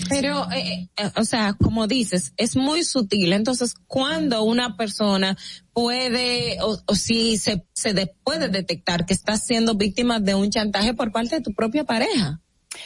Pero, 0.09 0.45
eh, 0.51 0.89
eh, 0.95 1.11
o 1.15 1.25
sea, 1.25 1.53
como 1.53 1.87
dices, 1.87 2.33
es 2.37 2.55
muy 2.55 2.83
sutil. 2.83 3.33
Entonces, 3.33 3.73
cuando 3.87 4.43
una 4.43 4.77
persona 4.77 5.35
puede, 5.73 6.61
o, 6.61 6.77
o 6.85 6.95
si 6.95 7.39
se, 7.39 7.65
se 7.73 7.93
de- 7.95 8.13
puede 8.23 8.47
detectar 8.49 9.07
que 9.07 9.13
está 9.15 9.37
siendo 9.37 9.73
víctima 9.73 10.19
de 10.19 10.35
un 10.35 10.51
chantaje 10.51 10.93
por 10.93 11.11
parte 11.11 11.37
de 11.37 11.41
tu 11.41 11.51
propia 11.53 11.83
pareja. 11.83 12.39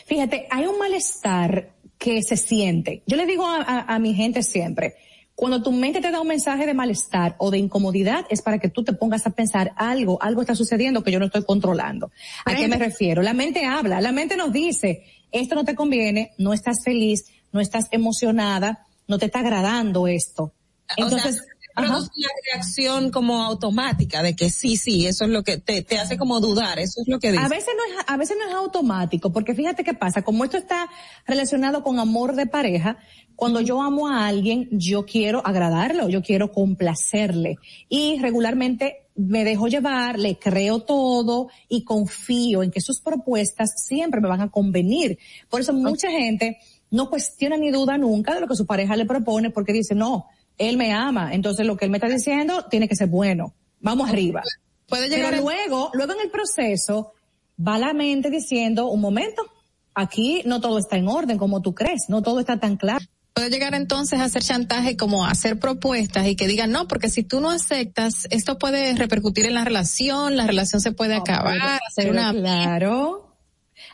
Fíjate, 0.05 0.47
hay 0.51 0.65
un 0.65 0.77
malestar 0.79 1.69
que 1.97 2.21
se 2.23 2.37
siente. 2.37 3.03
Yo 3.05 3.17
le 3.17 3.25
digo 3.25 3.45
a, 3.47 3.61
a- 3.61 3.95
a 3.95 3.99
mi 3.99 4.13
gente 4.13 4.43
siempre, 4.43 4.95
cuando 5.35 5.61
tu 5.61 5.71
mente 5.71 5.99
te 6.01 6.11
da 6.11 6.21
un 6.21 6.27
mensaje 6.27 6.65
de 6.65 6.73
malestar 6.73 7.35
o 7.39 7.51
de 7.51 7.57
incomodidad, 7.57 8.25
es 8.29 8.41
para 8.41 8.57
que 8.59 8.69
tú 8.69 8.83
te 8.83 8.93
pongas 8.93 9.25
a 9.27 9.31
pensar 9.31 9.73
algo, 9.75 10.21
algo 10.21 10.41
está 10.41 10.55
sucediendo 10.55 11.03
que 11.03 11.11
yo 11.11 11.19
no 11.19 11.25
estoy 11.25 11.43
controlando. 11.43 12.11
¿A 12.45 12.55
qué 12.55 12.67
me 12.67 12.77
refiero? 12.77 13.21
La 13.21 13.33
mente 13.33 13.65
habla, 13.65 13.99
la 14.01 14.11
mente 14.13 14.37
nos 14.37 14.53
dice, 14.53 15.03
esto 15.31 15.55
no 15.55 15.65
te 15.65 15.75
conviene, 15.75 16.31
no 16.37 16.53
estás 16.53 16.77
feliz, 16.85 17.25
no 17.51 17.59
estás 17.59 17.87
emocionada, 17.91 18.85
no 19.07 19.17
te 19.17 19.25
está 19.25 19.39
agradando 19.39 20.07
esto. 20.07 20.53
Entonces, 20.97 21.41
produce 21.75 22.09
una 22.15 22.29
reacción 22.53 23.11
como 23.11 23.43
automática 23.43 24.23
de 24.23 24.35
que 24.35 24.49
sí, 24.49 24.77
sí, 24.77 25.05
eso 25.05 25.25
es 25.25 25.29
lo 25.29 25.43
que 25.43 25.57
te, 25.57 25.81
te 25.81 25.99
hace 25.99 26.17
como 26.17 26.39
dudar, 26.39 26.79
eso 26.79 27.01
es 27.01 27.07
lo 27.07 27.19
que 27.19 27.31
dice. 27.31 27.43
A 27.43 27.49
veces 27.49 27.73
no 27.75 27.99
es, 27.99 28.05
a 28.07 28.17
veces 28.17 28.37
no 28.39 28.47
es 28.47 28.55
automático, 28.55 29.31
porque 29.31 29.53
fíjate 29.53 29.83
qué 29.83 29.93
pasa, 29.93 30.21
como 30.21 30.43
esto 30.43 30.57
está 30.57 30.89
relacionado 31.27 31.83
con 31.83 31.99
amor 31.99 32.35
de 32.35 32.47
pareja, 32.47 32.97
cuando 33.35 33.59
yo 33.59 33.81
amo 33.81 34.07
a 34.07 34.27
alguien, 34.27 34.69
yo 34.71 35.05
quiero 35.05 35.45
agradarlo, 35.45 36.07
yo 36.07 36.21
quiero 36.21 36.51
complacerle. 36.51 37.57
Y 37.89 38.17
regularmente 38.19 39.07
me 39.15 39.43
dejo 39.43 39.67
llevar, 39.67 40.19
le 40.19 40.37
creo 40.37 40.79
todo 40.79 41.49
y 41.67 41.83
confío 41.83 42.63
en 42.63 42.71
que 42.71 42.81
sus 42.81 43.01
propuestas 43.01 43.83
siempre 43.83 44.21
me 44.21 44.29
van 44.29 44.41
a 44.41 44.49
convenir. 44.49 45.17
Por 45.49 45.61
eso 45.61 45.73
mucha 45.73 46.09
gente 46.09 46.57
no 46.91 47.09
cuestiona 47.09 47.57
ni 47.57 47.71
duda 47.71 47.97
nunca 47.97 48.33
de 48.33 48.41
lo 48.41 48.47
que 48.47 48.55
su 48.55 48.65
pareja 48.65 48.95
le 48.95 49.05
propone 49.05 49.49
porque 49.49 49.73
dice, 49.73 49.95
no, 49.95 50.27
él 50.57 50.77
me 50.77 50.93
ama, 50.93 51.33
entonces 51.33 51.65
lo 51.65 51.77
que 51.77 51.85
él 51.85 51.91
me 51.91 51.97
está 51.97 52.07
diciendo 52.07 52.65
tiene 52.69 52.87
que 52.87 52.95
ser 52.95 53.07
bueno. 53.07 53.53
Vamos 53.79 54.09
arriba. 54.09 54.41
Puede 54.87 55.09
llegar 55.09 55.31
Pero 55.31 55.43
luego, 55.43 55.91
luego 55.93 56.13
en 56.13 56.21
el 56.21 56.29
proceso, 56.29 57.13
va 57.59 57.77
la 57.77 57.93
mente 57.93 58.29
diciendo, 58.29 58.87
un 58.89 59.01
momento, 59.01 59.43
aquí 59.93 60.41
no 60.45 60.61
todo 60.61 60.77
está 60.79 60.97
en 60.97 61.07
orden 61.07 61.37
como 61.37 61.61
tú 61.61 61.73
crees, 61.73 62.03
no 62.07 62.21
todo 62.21 62.39
está 62.39 62.59
tan 62.59 62.77
claro. 62.77 63.05
Puede 63.33 63.49
llegar 63.49 63.73
entonces 63.73 64.19
a 64.19 64.25
hacer 64.25 64.43
chantaje 64.43 64.95
como 64.95 65.25
hacer 65.25 65.59
propuestas 65.59 66.25
y 66.25 66.37
que 66.37 66.47
digan, 66.47 66.71
no, 66.71 66.87
porque 66.87 67.09
si 67.09 67.23
tú 67.23 67.41
no 67.41 67.49
aceptas, 67.49 68.27
esto 68.29 68.57
puede 68.57 68.95
repercutir 68.95 69.45
en 69.45 69.55
la 69.55 69.65
relación, 69.65 70.37
la 70.37 70.47
relación 70.47 70.81
se 70.81 70.93
puede 70.93 71.15
acabar, 71.15 71.81
hacer 71.85 72.11
una... 72.11 72.31
claro. 72.31 73.24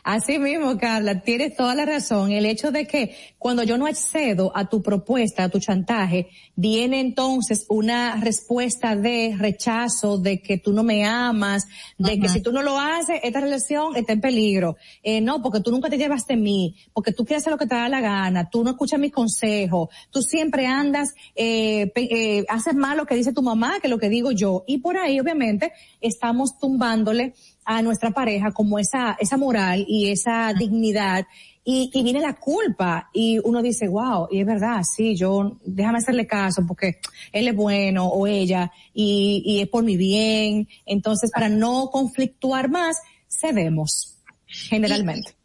Así 0.04 0.40
mismo, 0.40 0.76
Carla, 0.78 1.20
tienes 1.20 1.54
toda 1.54 1.76
la 1.76 1.84
razón. 1.84 2.32
El 2.32 2.44
hecho 2.44 2.72
de 2.72 2.88
que 2.88 3.14
cuando 3.38 3.62
yo 3.62 3.78
no 3.78 3.86
accedo 3.86 4.50
a 4.52 4.68
tu 4.68 4.82
propuesta, 4.82 5.44
a 5.44 5.48
tu 5.48 5.60
chantaje, 5.60 6.28
viene 6.56 6.98
entonces 6.98 7.66
una 7.68 8.16
respuesta 8.16 8.96
de 8.96 9.36
rechazo, 9.38 10.18
de 10.18 10.42
que 10.42 10.58
tú 10.58 10.72
no 10.72 10.82
me 10.82 11.04
amas, 11.04 11.68
de 11.98 12.18
que 12.18 12.28
si 12.28 12.40
tú 12.40 12.50
no 12.50 12.62
lo 12.62 12.80
haces, 12.80 13.20
esta 13.22 13.40
relación 13.40 13.94
está 13.94 14.12
en 14.12 14.20
peligro. 14.20 14.76
Eh, 15.04 15.20
no, 15.20 15.40
porque 15.40 15.60
tú 15.60 15.70
nunca 15.70 15.88
te 15.88 15.98
llevas 15.98 16.26
de 16.26 16.36
mí, 16.36 16.74
porque 16.92 17.12
tú 17.12 17.24
quieres 17.24 17.44
hacer 17.44 17.52
lo 17.52 17.58
que 17.58 17.66
te 17.66 17.76
da 17.76 17.88
la 17.88 18.00
gana, 18.00 18.50
tú 18.50 18.64
no 18.64 18.70
escuchas 18.70 18.98
mis 18.98 19.12
consejos, 19.12 19.88
tú 20.10 20.20
siempre 20.20 20.66
andas, 20.66 21.14
eh, 21.36 21.92
eh, 21.94 22.44
haces 22.48 22.74
más 22.74 22.96
lo 22.96 23.06
que 23.06 23.14
dice 23.14 23.32
tu 23.32 23.42
mamá 23.42 23.78
que 23.80 23.86
lo 23.86 23.98
que 23.98 24.08
digo 24.08 24.32
yo. 24.32 24.64
Y 24.66 24.78
por 24.78 24.96
ahí, 24.96 25.20
obviamente, 25.20 25.72
estamos 26.00 26.58
tumbándole 26.58 27.34
a 27.64 27.82
nuestra 27.82 28.10
pareja 28.10 28.52
como 28.52 28.78
esa, 28.78 29.16
esa 29.20 29.36
moral 29.36 29.84
y 29.88 30.10
esa 30.10 30.52
dignidad 30.52 31.26
y, 31.64 31.90
y 31.94 32.02
viene 32.02 32.20
la 32.20 32.34
culpa 32.34 33.08
y 33.12 33.38
uno 33.44 33.62
dice, 33.62 33.86
wow, 33.86 34.26
y 34.30 34.40
es 34.40 34.46
verdad, 34.46 34.82
sí, 34.82 35.14
yo, 35.14 35.58
déjame 35.64 35.98
hacerle 35.98 36.26
caso 36.26 36.64
porque 36.66 36.98
él 37.32 37.46
es 37.46 37.54
bueno 37.54 38.08
o 38.08 38.26
ella 38.26 38.72
y, 38.92 39.42
y 39.46 39.60
es 39.60 39.68
por 39.68 39.84
mi 39.84 39.96
bien. 39.96 40.68
Entonces, 40.86 41.30
para 41.30 41.48
no 41.48 41.88
conflictuar 41.92 42.68
más, 42.68 42.96
cedemos, 43.28 44.18
generalmente. 44.46 45.36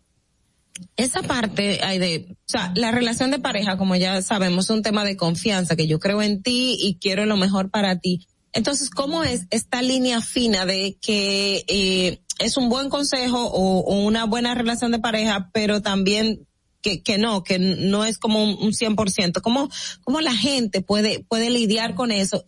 esa 0.96 1.22
parte 1.22 1.80
hay 1.84 2.00
de, 2.00 2.28
o 2.32 2.36
sea, 2.46 2.72
la 2.76 2.92
relación 2.92 3.30
de 3.30 3.40
pareja, 3.40 3.78
como 3.78 3.96
ya 3.96 4.22
sabemos, 4.24 4.66
es 4.66 4.70
un 4.72 4.82
tema 4.82 5.06
de 5.06 5.18
confianza, 5.18 5.76
que 5.76 5.88
yo 5.88 6.00
creo 6.00 6.24
en 6.24 6.42
ti 6.42 6.78
y 6.82 6.96
quiero 6.96 7.26
lo 7.28 7.38
mejor 7.38 7.70
para 7.70 8.00
ti. 8.00 8.28
Entonces, 8.54 8.90
¿cómo 8.90 9.24
es 9.24 9.46
esta 9.52 9.82
línea 9.82 10.22
fina 10.22 10.66
de 10.66 10.98
que 11.02 11.64
eh, 11.68 12.20
es 12.40 12.58
un 12.58 12.70
buen 12.70 12.90
consejo 12.90 13.46
o, 13.46 14.04
una 14.06 14.26
buena 14.26 14.56
relación 14.56 14.92
de 14.92 15.00
pareja, 15.00 15.50
pero 15.54 15.82
también 15.82 16.48
que, 16.82 17.18
no, 17.18 17.44
que 17.44 17.60
no 17.60 18.06
es 18.06 18.18
como 18.18 18.44
un, 18.44 18.52
un 18.52 18.72
100%? 18.72 19.42
¿Cómo, 19.42 19.70
¿Cómo 20.04 20.22
la 20.22 20.34
gente 20.34 20.82
puede, 20.82 21.24
puede 21.28 21.50
lidiar 21.50 21.96
con 21.96 22.12
eso? 22.12 22.44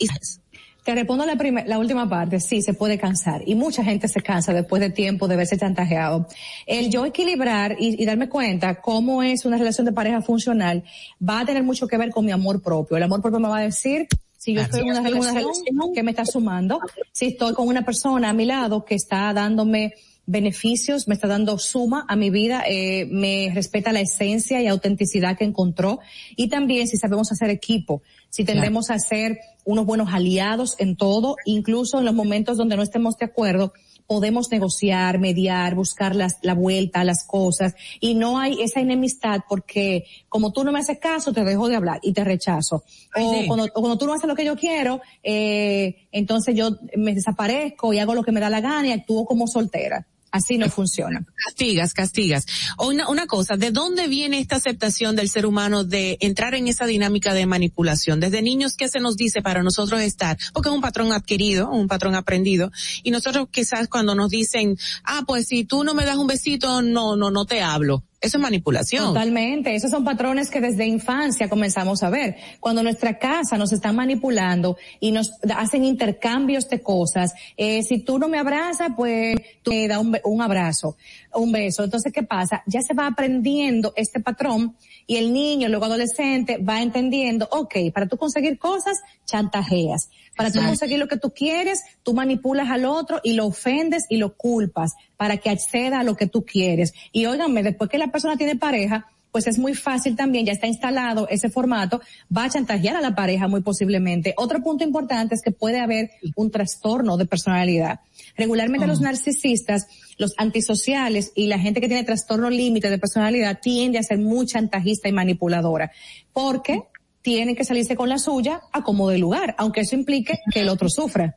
Te 0.85 0.95
respondo 0.95 1.25
la, 1.25 1.35
primer- 1.35 1.67
la 1.67 1.77
última 1.77 2.09
parte, 2.09 2.39
sí, 2.39 2.61
se 2.61 2.73
puede 2.73 2.97
cansar 2.97 3.41
y 3.45 3.53
mucha 3.53 3.83
gente 3.83 4.07
se 4.07 4.21
cansa 4.21 4.53
después 4.53 4.79
de 4.81 4.89
tiempo 4.89 5.27
de 5.27 5.35
verse 5.35 5.57
chantajeado. 5.57 6.25
El 6.65 6.89
yo 6.89 7.05
equilibrar 7.05 7.75
y 7.77 8.03
darme 8.05 8.29
cuenta 8.29 8.81
cómo 8.81 9.21
es 9.21 9.45
una 9.45 9.57
relación 9.57 9.85
de 9.85 9.91
pareja 9.91 10.21
funcional 10.21 10.83
va 11.21 11.41
a 11.41 11.45
tener 11.45 11.63
mucho 11.63 11.85
que 11.87 11.97
ver 11.97 12.09
con 12.11 12.25
mi 12.25 12.31
amor 12.31 12.61
propio. 12.63 12.97
El 12.97 13.03
amor 13.03 13.21
propio 13.21 13.39
me 13.39 13.49
va 13.49 13.57
a 13.57 13.61
decir 13.63 14.07
si 14.39 14.53
yo 14.53 14.61
estoy 14.61 14.79
en 14.79 14.87
una, 14.91 15.01
relación 15.01 15.93
que 15.93 16.01
me 16.01 16.11
está 16.11 16.25
sumando, 16.25 16.79
si 17.11 17.25
estoy 17.25 17.53
con 17.53 17.67
una 17.67 17.83
persona 17.83 18.29
a 18.29 18.33
mi 18.33 18.45
lado 18.45 18.85
que 18.85 18.95
está 18.95 19.33
dándome 19.33 19.95
beneficios, 20.25 21.09
me 21.09 21.15
está 21.15 21.27
dando 21.27 21.57
suma 21.57 22.05
a 22.07 22.15
mi 22.15 22.29
vida, 22.29 22.63
eh, 22.65 23.05
me 23.11 23.51
respeta 23.53 23.91
la 23.91 23.99
esencia 23.99 24.61
y 24.61 24.67
autenticidad 24.67 25.37
que 25.37 25.43
encontró. 25.43 25.99
Y 26.37 26.47
también 26.47 26.87
si 26.87 26.95
sabemos 26.95 27.33
hacer 27.33 27.49
equipo, 27.49 28.01
si 28.29 28.45
tendemos 28.45 28.89
a 28.91 28.97
ser 28.97 29.39
unos 29.65 29.85
buenos 29.85 30.13
aliados 30.13 30.75
en 30.79 30.95
todo, 30.95 31.35
incluso 31.43 31.99
en 31.99 32.05
los 32.05 32.15
momentos 32.15 32.55
donde 32.55 32.77
no 32.77 32.83
estemos 32.83 33.17
de 33.17 33.25
acuerdo, 33.25 33.73
podemos 34.09 34.49
negociar, 34.51 35.19
mediar, 35.19 35.75
buscar 35.75 36.15
las, 36.15 36.39
la 36.41 36.55
vuelta 36.55 37.01
a 37.01 37.03
las 37.03 37.23
cosas 37.23 37.75
y 37.99 38.15
no 38.15 38.39
hay 38.39 38.59
esa 38.59 38.79
enemistad 38.79 39.41
porque 39.47 40.03
como 40.27 40.51
tú 40.51 40.63
no 40.63 40.71
me 40.71 40.79
haces 40.79 40.97
caso, 40.97 41.31
te 41.31 41.43
dejo 41.43 41.69
de 41.69 41.75
hablar 41.75 41.99
y 42.01 42.11
te 42.11 42.23
rechazo. 42.23 42.83
O 43.15 43.33
sí. 43.33 43.45
cuando, 43.45 43.65
o 43.65 43.81
cuando 43.81 43.99
tú 43.99 44.07
no 44.07 44.13
haces 44.13 44.27
lo 44.27 44.35
que 44.35 44.45
yo 44.45 44.55
quiero, 44.55 44.99
eh, 45.21 46.07
entonces 46.11 46.55
yo 46.55 46.71
me 46.97 47.13
desaparezco 47.13 47.93
y 47.93 47.99
hago 47.99 48.15
lo 48.15 48.23
que 48.23 48.31
me 48.31 48.39
da 48.39 48.49
la 48.49 48.61
gana 48.61 48.87
y 48.87 48.91
actúo 48.93 49.25
como 49.25 49.45
soltera. 49.45 50.07
Así 50.31 50.57
no 50.57 50.69
funciona. 50.69 51.25
Castigas, 51.45 51.93
castigas. 51.93 52.45
Una, 52.77 53.09
una 53.09 53.25
cosa, 53.25 53.55
¿de 53.57 53.71
dónde 53.71 54.07
viene 54.07 54.39
esta 54.39 54.57
aceptación 54.57 55.15
del 55.15 55.29
ser 55.29 55.45
humano 55.45 55.83
de 55.83 56.17
entrar 56.21 56.53
en 56.53 56.67
esa 56.67 56.85
dinámica 56.85 57.33
de 57.33 57.45
manipulación? 57.45 58.19
Desde 58.19 58.41
niños, 58.41 58.75
¿qué 58.75 58.89
se 58.89 58.99
nos 58.99 59.17
dice 59.17 59.41
para 59.41 59.63
nosotros 59.63 60.01
estar? 60.01 60.37
Porque 60.53 60.69
es 60.69 60.75
un 60.75 60.81
patrón 60.81 61.11
adquirido, 61.11 61.69
un 61.71 61.87
patrón 61.87 62.15
aprendido. 62.15 62.71
Y 63.03 63.11
nosotros 63.11 63.47
quizás 63.51 63.87
cuando 63.87 64.15
nos 64.15 64.29
dicen, 64.29 64.77
ah, 65.03 65.23
pues 65.25 65.47
si 65.47 65.65
tú 65.65 65.83
no 65.83 65.93
me 65.93 66.05
das 66.05 66.17
un 66.17 66.27
besito, 66.27 66.81
no, 66.81 67.15
no, 67.15 67.31
no 67.31 67.45
te 67.45 67.61
hablo. 67.61 68.03
Eso 68.21 68.37
es 68.37 68.41
manipulación. 68.41 69.05
Totalmente. 69.05 69.73
Esos 69.73 69.91
son 69.91 70.03
patrones 70.03 70.49
que 70.49 70.59
desde 70.59 70.85
infancia 70.85 71.47
comenzamos 71.47 72.03
a 72.03 72.09
ver. 72.09 72.35
Cuando 72.59 72.83
nuestra 72.83 73.17
casa 73.17 73.57
nos 73.57 73.71
están 73.71 73.95
manipulando 73.95 74.77
y 74.99 75.11
nos 75.11 75.31
hacen 75.55 75.85
intercambios 75.85 76.67
de 76.69 76.81
cosas, 76.81 77.33
eh, 77.55 77.81
si 77.83 77.99
tú 77.99 78.19
no 78.19 78.27
me 78.27 78.37
abrazas, 78.37 78.91
pues 78.97 79.37
tú 79.63 79.71
me 79.71 79.87
das 79.87 80.03
un 80.23 80.41
abrazo, 80.41 80.97
un 81.33 81.51
beso. 81.51 81.83
Entonces, 81.85 82.11
¿qué 82.11 82.23
pasa? 82.23 82.61
Ya 82.65 82.81
se 82.81 82.93
va 82.93 83.07
aprendiendo 83.07 83.93
este 83.95 84.19
patrón 84.19 84.75
y 85.09 85.17
el 85.17 85.33
niño, 85.33 85.69
luego 85.69 85.85
adolescente, 85.85 86.59
va 86.59 86.83
entendiendo, 86.83 87.49
ok, 87.51 87.77
para 87.91 88.05
tú 88.07 88.15
conseguir 88.15 88.59
cosas, 88.59 88.99
chantajeas. 89.25 90.11
Para 90.37 90.49
tú 90.51 90.59
Exacto. 90.59 90.69
conseguir 90.69 90.99
lo 90.99 91.07
que 91.07 91.17
tú 91.17 91.31
quieres, 91.31 91.83
tú 92.03 92.13
manipulas 92.13 92.69
al 92.69 92.85
otro 92.85 93.19
y 93.23 93.33
lo 93.33 93.47
ofendes 93.47 94.05
y 94.07 94.17
lo 94.17 94.35
culpas 94.35 94.93
para 95.17 95.37
que 95.37 95.49
acceda 95.49 96.01
a 96.01 96.03
lo 96.03 96.15
que 96.15 96.27
tú 96.27 96.45
quieres. 96.45 96.93
Y 97.11 97.25
óiganme, 97.25 97.63
después 97.63 97.89
que 97.89 97.97
la 97.97 98.11
persona 98.11 98.37
tiene 98.37 98.55
pareja, 98.55 99.07
pues 99.31 99.47
es 99.47 99.57
muy 99.57 99.73
fácil 99.73 100.15
también, 100.15 100.45
ya 100.45 100.53
está 100.53 100.67
instalado 100.67 101.27
ese 101.29 101.49
formato, 101.49 102.01
va 102.35 102.43
a 102.43 102.49
chantajear 102.51 102.95
a 102.95 103.01
la 103.01 103.15
pareja 103.15 103.47
muy 103.47 103.61
posiblemente. 103.61 104.35
Otro 104.37 104.61
punto 104.61 104.83
importante 104.83 105.33
es 105.33 105.41
que 105.41 105.51
puede 105.51 105.79
haber 105.79 106.11
un 106.35 106.51
trastorno 106.51 107.17
de 107.17 107.25
personalidad. 107.25 108.01
Regularmente 108.37 108.87
los 108.87 109.01
narcisistas, 109.01 109.87
los 110.17 110.33
antisociales 110.37 111.31
y 111.35 111.47
la 111.47 111.59
gente 111.59 111.81
que 111.81 111.87
tiene 111.87 112.03
trastorno 112.03 112.49
límite 112.49 112.89
de 112.89 112.97
personalidad 112.97 113.59
tiende 113.61 113.99
a 113.99 114.03
ser 114.03 114.17
muy 114.19 114.45
chantajista 114.45 115.09
y 115.09 115.13
manipuladora. 115.13 115.91
Porque 116.33 116.83
tienen 117.21 117.55
que 117.55 117.65
salirse 117.65 117.95
con 117.95 118.09
la 118.09 118.17
suya 118.17 118.61
a 118.71 118.83
como 118.83 119.09
de 119.09 119.17
lugar, 119.17 119.55
aunque 119.57 119.81
eso 119.81 119.95
implique 119.95 120.39
que 120.53 120.61
el 120.61 120.69
otro 120.69 120.89
sufra. 120.89 121.35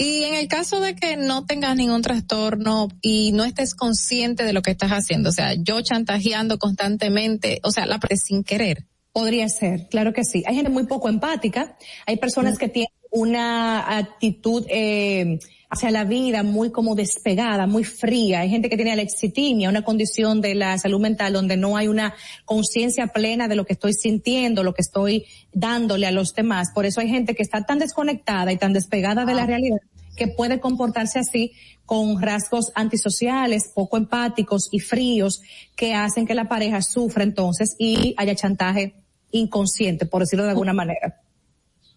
Y 0.00 0.22
en 0.22 0.34
el 0.34 0.46
caso 0.46 0.80
de 0.80 0.94
que 0.94 1.16
no 1.16 1.44
tengas 1.44 1.74
ningún 1.74 2.02
trastorno 2.02 2.86
y 3.02 3.32
no 3.32 3.44
estés 3.44 3.74
consciente 3.74 4.44
de 4.44 4.52
lo 4.52 4.62
que 4.62 4.70
estás 4.70 4.90
haciendo, 4.90 5.30
o 5.30 5.32
sea, 5.32 5.54
yo 5.54 5.80
chantajeando 5.80 6.58
constantemente, 6.58 7.58
o 7.64 7.72
sea, 7.72 7.84
la 7.84 7.98
parte 7.98 8.16
sin 8.16 8.44
querer. 8.44 8.86
Podría 9.12 9.48
ser, 9.48 9.88
claro 9.88 10.12
que 10.12 10.22
sí. 10.22 10.44
Hay 10.46 10.54
gente 10.54 10.70
muy 10.70 10.84
poco 10.86 11.08
empática, 11.08 11.76
hay 12.06 12.16
personas 12.18 12.58
que 12.58 12.68
tienen 12.68 12.92
una 13.10 13.98
actitud 13.98 14.64
eh, 14.68 15.40
hacia 15.70 15.90
la 15.90 16.04
vida 16.04 16.42
muy 16.42 16.70
como 16.70 16.94
despegada, 16.94 17.66
muy 17.66 17.84
fría. 17.84 18.40
Hay 18.40 18.48
gente 18.48 18.70
que 18.70 18.76
tiene 18.76 18.92
alexitimia, 18.92 19.68
una 19.68 19.82
condición 19.82 20.40
de 20.40 20.54
la 20.54 20.78
salud 20.78 21.00
mental 21.00 21.32
donde 21.34 21.56
no 21.56 21.76
hay 21.76 21.88
una 21.88 22.14
conciencia 22.44 23.08
plena 23.08 23.48
de 23.48 23.56
lo 23.56 23.66
que 23.66 23.74
estoy 23.74 23.92
sintiendo, 23.92 24.62
lo 24.62 24.72
que 24.72 24.82
estoy 24.82 25.26
dándole 25.52 26.06
a 26.06 26.10
los 26.10 26.32
demás. 26.34 26.68
Por 26.74 26.86
eso 26.86 27.00
hay 27.00 27.08
gente 27.08 27.34
que 27.34 27.42
está 27.42 27.64
tan 27.64 27.78
desconectada 27.78 28.52
y 28.52 28.56
tan 28.56 28.72
despegada 28.72 29.24
de 29.24 29.34
la 29.34 29.46
realidad 29.46 29.78
que 30.16 30.26
puede 30.26 30.58
comportarse 30.58 31.20
así 31.20 31.52
con 31.86 32.20
rasgos 32.20 32.72
antisociales, 32.74 33.70
poco 33.74 33.96
empáticos 33.96 34.68
y 34.72 34.80
fríos 34.80 35.40
que 35.76 35.94
hacen 35.94 36.26
que 36.26 36.34
la 36.34 36.48
pareja 36.48 36.82
sufra 36.82 37.22
entonces 37.22 37.76
y 37.78 38.14
haya 38.18 38.34
chantaje 38.34 38.94
inconsciente, 39.30 40.06
por 40.06 40.22
decirlo 40.22 40.44
de 40.44 40.50
alguna 40.50 40.72
manera. 40.72 41.20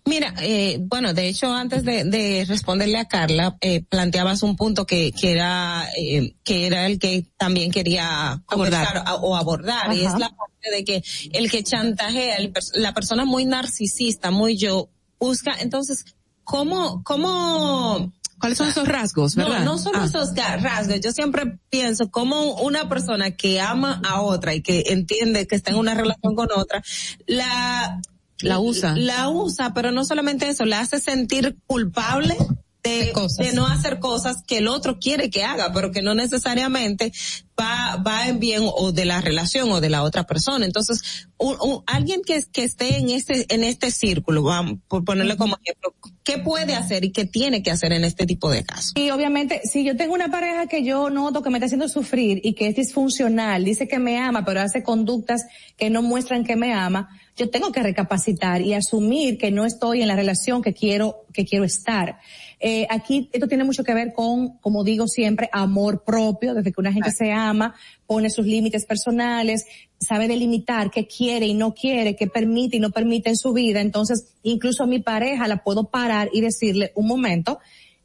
Mira, 0.04 0.34
eh, 0.42 0.78
bueno, 0.82 1.14
de 1.14 1.28
hecho, 1.28 1.54
antes 1.54 1.84
de, 1.84 2.04
de 2.04 2.44
responderle 2.48 2.98
a 2.98 3.06
Carla, 3.08 3.56
eh, 3.62 3.84
planteabas 3.88 4.42
un 4.42 4.56
punto 4.56 4.86
que, 4.86 5.12
que 5.12 5.32
era 5.32 5.88
eh, 5.96 6.34
que 6.44 6.66
era 6.66 6.88
el 6.88 6.98
que 6.98 7.28
también 7.38 7.72
quería 7.72 8.42
Abordar. 8.48 9.04
o 9.22 9.36
abordar, 9.36 9.94
y 9.94 10.04
es 10.04 10.14
la 10.18 10.30
parte 10.30 10.72
de 10.76 10.84
que 10.84 11.04
el 11.34 11.52
que 11.52 11.64
chantajea, 11.64 12.38
el 12.38 12.52
la 12.74 12.94
persona 12.94 13.26
muy 13.26 13.46
narcisista, 13.46 14.32
muy 14.32 14.58
yo, 14.58 14.90
busca, 15.20 15.54
entonces, 15.60 16.04
¿cómo, 16.44 17.04
cómo, 17.04 18.12
¿Cuáles 18.40 18.58
son 18.58 18.70
esos 18.70 18.88
rasgos, 18.88 19.36
verdad? 19.36 19.60
No, 19.60 19.74
no 19.74 19.78
son 19.78 19.94
Ah. 19.96 20.06
esos 20.06 20.30
rasgos. 20.36 21.00
Yo 21.00 21.12
siempre 21.12 21.60
pienso 21.70 22.10
como 22.10 22.56
una 22.56 22.90
persona 22.90 23.30
que 23.32 23.62
ama 23.62 24.02
a 24.04 24.22
otra 24.22 24.56
y 24.56 24.64
que 24.64 24.86
entiende 24.88 25.46
que 25.46 25.56
está 25.56 25.70
en 25.70 25.78
una 25.78 25.94
relación 25.94 26.36
con 26.36 26.48
otra, 26.56 26.82
la 27.28 28.02
La 28.42 28.60
usa. 28.60 28.96
La 28.96 29.30
usa, 29.30 29.74
pero 29.74 29.92
no 29.92 30.04
solamente 30.06 30.48
eso, 30.50 30.66
la 30.66 30.80
hace 30.80 31.00
sentir 31.00 31.58
culpable 31.68 32.36
de, 32.84 33.14
de 33.38 33.54
no 33.54 33.68
hacer 33.68 34.00
cosas 34.00 34.38
que 34.48 34.58
el 34.58 34.68
otro 34.68 34.98
quiere 35.00 35.30
que 35.30 35.44
haga, 35.44 35.72
pero 35.72 35.92
que 35.92 36.02
no 36.02 36.16
necesariamente 36.16 37.12
va, 37.60 37.98
va 37.98 38.28
en 38.28 38.40
bien 38.40 38.64
o 38.66 38.92
de 38.92 39.06
la 39.06 39.22
relación 39.22 39.72
o 39.72 39.80
de 39.82 39.92
la 39.92 40.02
otra 40.02 40.24
persona. 40.26 40.66
Entonces, 40.66 41.28
un- 41.38 41.58
un- 41.62 41.84
alguien 41.86 42.22
que, 42.26 42.44
que 42.52 42.64
esté 42.64 42.98
en 42.98 43.12
este, 43.12 43.46
en 43.54 43.64
este 43.64 43.92
círculo, 43.92 44.42
vamos, 44.42 44.80
por 44.88 45.06
ponerle 45.06 45.38
como 45.38 45.58
ejemplo, 45.64 45.94
¿qué 46.24 46.40
puede 46.40 46.74
hacer 46.74 47.06
y 47.06 47.12
qué 47.12 47.26
tiene 47.26 47.62
que 47.62 47.70
hacer 47.70 47.94
en 47.94 48.04
este 48.04 48.26
tipo 48.26 48.50
de 48.50 48.64
casos? 48.64 48.94
Y 48.96 49.12
obviamente, 49.12 49.62
si 49.64 49.84
yo 49.84 49.96
tengo 49.96 50.16
una 50.16 50.32
pareja 50.32 50.66
que 50.66 50.84
yo 50.84 51.12
noto 51.12 51.44
que 51.44 51.52
me 51.52 51.60
está 51.60 51.68
haciendo 51.68 51.88
sufrir 51.88 52.42
y 52.44 52.56
que 52.56 52.68
es 52.68 52.76
disfuncional, 52.76 53.64
dice 53.64 53.88
que 53.88 54.00
me 54.00 54.18
ama, 54.18 54.44
pero 54.44 54.60
hace 54.62 54.82
conductas 54.82 55.44
que 55.78 55.92
no 55.92 56.02
muestran 56.02 56.44
que 56.44 56.56
me 56.56 56.74
ama, 56.74 57.10
yo 57.36 57.50
tengo 57.50 57.72
que 57.72 57.82
recapacitar 57.82 58.62
y 58.62 58.74
asumir 58.74 59.38
que 59.38 59.52
no 59.52 59.66
estoy 59.66 60.02
en 60.02 60.08
la 60.08 60.16
relación 60.16 60.62
que 60.62 60.74
quiero, 60.74 61.26
que 61.34 61.46
quiero 61.46 61.66
estar. 61.66 62.20
Eh, 62.60 62.86
aquí 62.90 63.30
esto 63.34 63.48
tiene 63.48 63.64
mucho 63.64 63.84
que 63.84 63.94
ver 63.94 64.14
con, 64.14 64.58
como 64.60 64.84
digo 64.84 65.08
siempre, 65.08 65.50
amor 65.52 66.04
propio, 66.04 66.54
desde 66.54 66.72
que 66.72 66.80
una 66.80 66.94
gente 66.94 67.10
se 67.12 67.32
ama, 67.32 67.74
pone 68.06 68.30
sus 68.30 68.46
límites 68.46 68.86
personales, 68.86 69.66
sabe 70.00 70.28
delimitar 70.28 70.92
qué 70.92 71.08
quiere 71.08 71.48
y 71.48 71.56
no 71.56 71.74
quiere, 71.74 72.16
qué 72.16 72.28
permite 72.28 72.78
y 72.78 72.80
no 72.80 72.92
permite 72.92 73.30
en 73.30 73.38
su 73.38 73.54
vida. 73.54 73.82
Entonces, 73.82 74.36
incluso 74.44 74.84
a 74.84 74.88
mi 74.88 75.00
pareja 75.00 75.48
la 75.48 75.64
puedo 75.64 75.86
parar 75.86 76.30
y 76.34 76.42
decirle, 76.42 76.92
un 76.96 77.08
momento, 77.08 77.60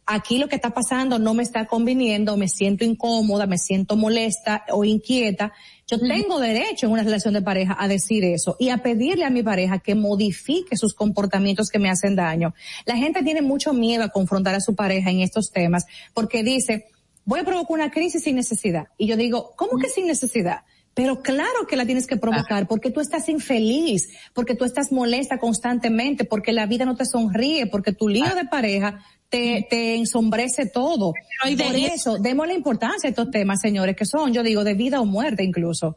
aquí 0.06 0.38
lo 0.38 0.48
que 0.48 0.54
está 0.54 0.70
pasando 0.70 1.18
no 1.18 1.34
me 1.34 1.42
está 1.42 1.66
conviniendo, 1.66 2.36
me 2.36 2.48
siento 2.48 2.84
incómoda, 2.84 3.46
me 3.46 3.58
siento 3.58 3.96
molesta 3.96 4.64
o 4.70 4.84
inquieta. 4.84 5.52
Yo 5.86 5.98
tengo 5.98 6.38
derecho 6.40 6.86
en 6.86 6.92
una 6.92 7.02
relación 7.02 7.34
de 7.34 7.42
pareja 7.42 7.76
a 7.78 7.88
decir 7.88 8.24
eso 8.24 8.56
y 8.58 8.70
a 8.70 8.78
pedirle 8.78 9.24
a 9.24 9.30
mi 9.30 9.42
pareja 9.42 9.80
que 9.80 9.94
modifique 9.94 10.76
sus 10.76 10.94
comportamientos 10.94 11.68
que 11.68 11.78
me 11.78 11.90
hacen 11.90 12.16
daño. 12.16 12.54
La 12.86 12.96
gente 12.96 13.22
tiene 13.22 13.42
mucho 13.42 13.72
miedo 13.72 14.04
a 14.04 14.08
confrontar 14.08 14.54
a 14.54 14.60
su 14.60 14.74
pareja 14.74 15.10
en 15.10 15.20
estos 15.20 15.50
temas 15.50 15.84
porque 16.14 16.42
dice, 16.42 16.86
voy 17.24 17.40
a 17.40 17.44
provocar 17.44 17.74
una 17.74 17.90
crisis 17.90 18.22
sin 18.22 18.36
necesidad. 18.36 18.86
Y 18.96 19.06
yo 19.06 19.16
digo, 19.16 19.54
¿cómo 19.56 19.78
que 19.78 19.88
sin 19.88 20.06
necesidad? 20.06 20.62
Pero 20.94 21.20
claro 21.20 21.66
que 21.68 21.76
la 21.76 21.84
tienes 21.84 22.06
que 22.06 22.16
provocar 22.16 22.66
porque 22.66 22.90
tú 22.90 23.00
estás 23.00 23.28
infeliz, 23.28 24.08
porque 24.32 24.54
tú 24.54 24.64
estás 24.64 24.92
molesta 24.92 25.38
constantemente, 25.38 26.24
porque 26.24 26.52
la 26.52 26.64
vida 26.64 26.86
no 26.86 26.96
te 26.96 27.04
sonríe, 27.04 27.66
porque 27.66 27.92
tu 27.92 28.08
lío 28.08 28.34
de 28.34 28.46
pareja 28.46 29.04
te, 29.28 29.66
te 29.68 29.96
ensombrece 29.96 30.66
todo. 30.66 31.12
de- 31.44 31.56
Por 31.56 31.76
eso, 31.76 32.18
demos 32.18 32.46
la 32.46 32.54
importancia 32.54 33.08
a 33.08 33.10
estos 33.10 33.30
temas, 33.30 33.60
señores, 33.60 33.96
que 33.96 34.04
son, 34.06 34.32
yo 34.32 34.42
digo, 34.42 34.64
de 34.64 34.74
vida 34.74 35.00
o 35.00 35.04
muerte 35.06 35.42
incluso. 35.44 35.96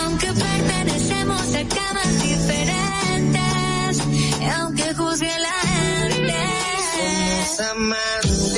Aunque 0.00 0.26
pertenecemos 0.26 1.54
a 1.54 1.62
camas 1.68 2.22
diferentes, 2.22 2.95
aunque 5.16 5.26
juzgue 5.26 5.38
la 5.38 5.52
gente. 5.68 6.34
Somos 7.56 7.60
amantes, 7.70 8.48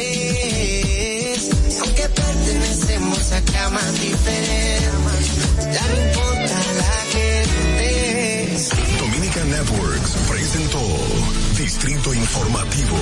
aunque 1.80 2.08
pertenecemos 2.08 3.32
a 3.32 3.40
camas 3.52 4.00
diferentes, 4.00 5.26
ya 5.72 5.86
no 5.86 5.96
importa 6.08 6.56
la 6.78 6.94
gente. 7.12 8.56
Dominica 8.98 9.44
Networks 9.44 10.10
presentó 10.28 10.82
Distrito 11.56 12.14
Informativo. 12.14 12.96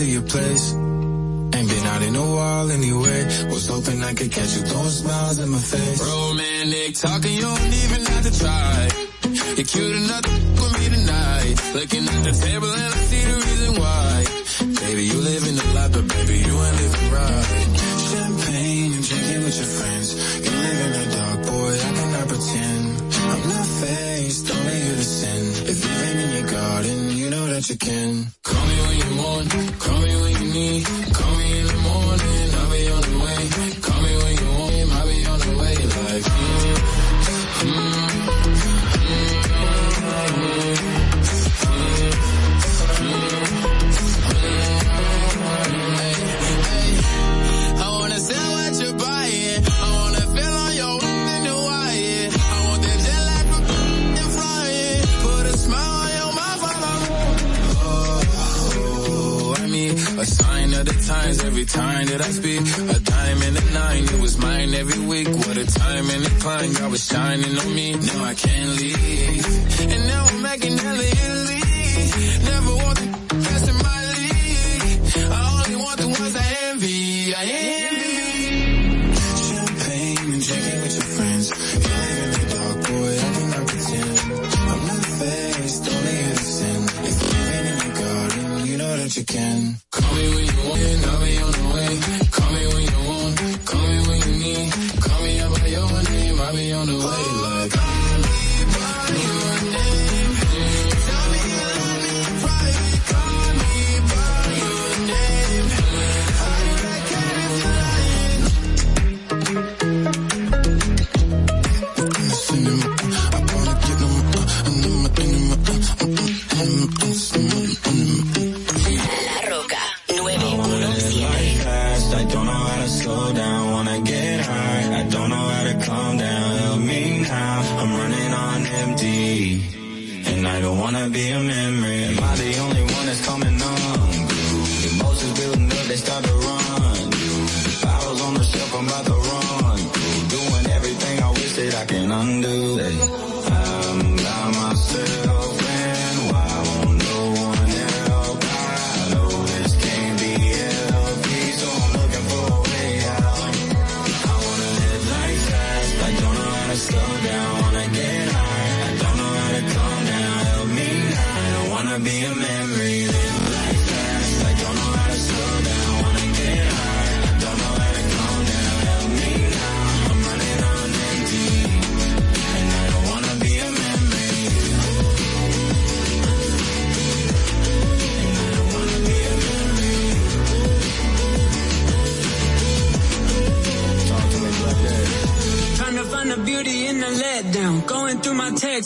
Call 0.00 0.06
to 0.06 0.12
your 0.12 0.22
place. 0.22 0.72
Ain't 0.72 1.68
been 1.68 1.86
out 1.86 2.02
in 2.02 2.16
a 2.16 2.26
while 2.36 2.70
anyway. 2.70 3.24
Was 3.50 3.66
hoping 3.68 4.02
I 4.02 4.14
could 4.14 4.32
catch 4.32 4.56
you 4.56 4.62
throwing 4.62 4.88
smiles 4.88 5.38
in 5.38 5.48
my 5.48 5.58
face. 5.58 6.00
Romantic 6.00 6.94
talking, 6.94 7.34
you 7.34 7.42
don't 7.42 7.74
even 7.84 8.00
have 8.06 8.24
to 8.28 8.32
try. 8.38 8.88
You're 9.56 9.66
cute 9.66 9.96
enough 9.96 10.22
to 10.22 10.30
with 10.60 10.74
me 10.78 10.86
tonight. 10.96 11.54
Looking 11.74 12.04
at 12.08 12.22
the 12.28 12.34
table 12.46 12.72
and 12.72 12.92
I 12.94 13.00
see 13.10 13.24
the 13.30 13.36
reason 13.46 13.72
why. 13.82 14.24
Baby, 14.86 15.02
you 15.10 15.18
living 15.20 15.56
the 15.56 15.66
life, 15.74 15.92
but 15.92 16.06
baby, 16.08 16.36
you 16.48 16.54
ain't 16.66 16.76
living 16.82 17.08
right. 17.16 17.46
Champagne 18.10 18.92
and 18.94 19.04
drinking 19.08 19.42
with 19.44 19.56
your 19.60 19.70
friends. 19.78 20.08
You 20.44 20.52
live 20.64 20.80
in 20.86 20.92
the 20.98 21.06
dark, 21.16 21.38
boy, 21.46 21.72
I 21.88 21.90
cannot 21.98 22.26
pretend. 22.28 22.84
I'm 23.30 23.42
not 23.48 23.66
faced, 23.80 24.19
If 25.72 25.82
been 25.82 26.18
in 26.18 26.30
your 26.32 26.50
garden, 26.50 27.10
you 27.16 27.30
know 27.30 27.46
that 27.46 27.70
you 27.70 27.76
can. 27.76 28.26
Call 28.42 28.66
me 28.66 28.76
when 28.86 28.98
you 28.98 29.22
want, 29.22 29.78
call 29.78 30.00
me 30.00 30.20
when 30.20 30.42
you 30.42 30.52
need. 30.52 31.09
Every 61.38 61.64
time 61.64 62.06
that 62.06 62.20
I 62.20 62.30
speak. 62.30 62.60
A 62.60 62.98
dime 62.98 63.42
and 63.42 63.56
a 63.56 63.64
nine, 63.72 64.04
it 64.04 64.20
was 64.20 64.36
mine 64.38 64.74
every 64.74 64.98
week. 65.06 65.28
What 65.28 65.56
a 65.56 65.66
time 65.66 66.10
and 66.10 66.26
a 66.26 66.30
climb, 66.42 66.72
God 66.72 66.90
was 66.90 67.06
shining 67.06 67.56
on 67.56 67.74
me. 67.74 67.94
Now 67.94 68.24
I 68.24 68.34
can't 68.34 68.70
leave. 68.80 69.46
And 69.80 70.06
now 70.08 70.24
I'm 70.26 70.42
making 70.42 70.76
hella 70.78 71.04
Italy. 71.04 71.60
Never 72.50 72.74
want 72.82 72.98
the 72.98 73.06
best 73.46 73.68
in 73.70 73.76
my 73.88 74.00
league. 74.14 75.30
I 75.30 75.40
only 75.54 75.76
want 75.84 75.96
the 76.00 76.08
ones 76.08 76.34
I 76.34 76.46
envy. 76.68 77.34
I 77.34 77.44
envy. 77.44 79.14
Champagne 79.46 80.32
and 80.34 80.42
drinking 80.42 80.80
with 80.82 80.94
your 80.98 81.08
friends. 81.14 81.46
You 81.50 81.90
live 82.00 82.20
in 82.24 82.30
the 82.34 82.46
dark, 82.54 82.78
boy, 82.90 83.12
I 83.14 83.30
do 83.38 83.42
not 83.54 83.64
pretend. 83.70 84.16
I'm 84.72 84.82
not 84.90 85.04
faced, 85.20 85.84
only 85.94 86.14
innocent. 86.26 86.86
If 87.10 87.16
you're 87.22 87.52
in 87.60 87.76
the 87.78 87.90
garden, 88.00 88.66
you 88.66 88.76
know 88.78 88.96
that 88.96 89.16
you 89.16 89.24
can. 89.24 89.79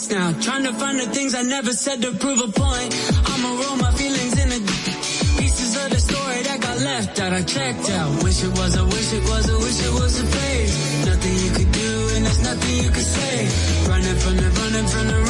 Now. 0.09 0.33
Trying 0.41 0.63
to 0.63 0.73
find 0.73 0.99
the 0.99 1.07
things 1.07 1.35
I 1.35 1.43
never 1.43 1.71
said 1.71 2.01
to 2.01 2.11
prove 2.13 2.39
a 2.41 2.51
point. 2.51 2.89
I'ma 3.31 3.49
roll 3.61 3.77
my 3.77 3.91
feelings 3.91 4.33
in 4.41 4.49
the 4.49 4.61
pieces 5.39 5.75
of 5.81 5.89
the 5.89 5.99
story 5.99 6.41
that 6.43 6.59
got 6.61 6.77
left 6.79 7.19
out. 7.19 7.33
I 7.33 7.41
checked 7.43 7.89
out. 7.89 8.23
Wish 8.23 8.43
it 8.43 8.51
was, 8.59 8.77
I 8.77 8.83
wish 8.83 9.13
it 9.13 9.23
was, 9.23 9.49
I 9.49 9.57
wish 9.65 9.79
it 9.87 9.93
was 9.93 10.19
a 10.19 10.25
phase. 10.25 11.05
Nothing 11.05 11.35
you 11.45 11.51
could 11.57 11.71
do 11.71 12.09
and 12.15 12.25
there's 12.25 12.43
nothing 12.43 12.75
you 12.83 12.89
could 12.89 13.09
say. 13.17 13.35
Running 13.89 14.17
from 14.23 14.35
the, 14.37 14.49
running 14.61 14.87
from 14.87 15.07
the, 15.07 15.24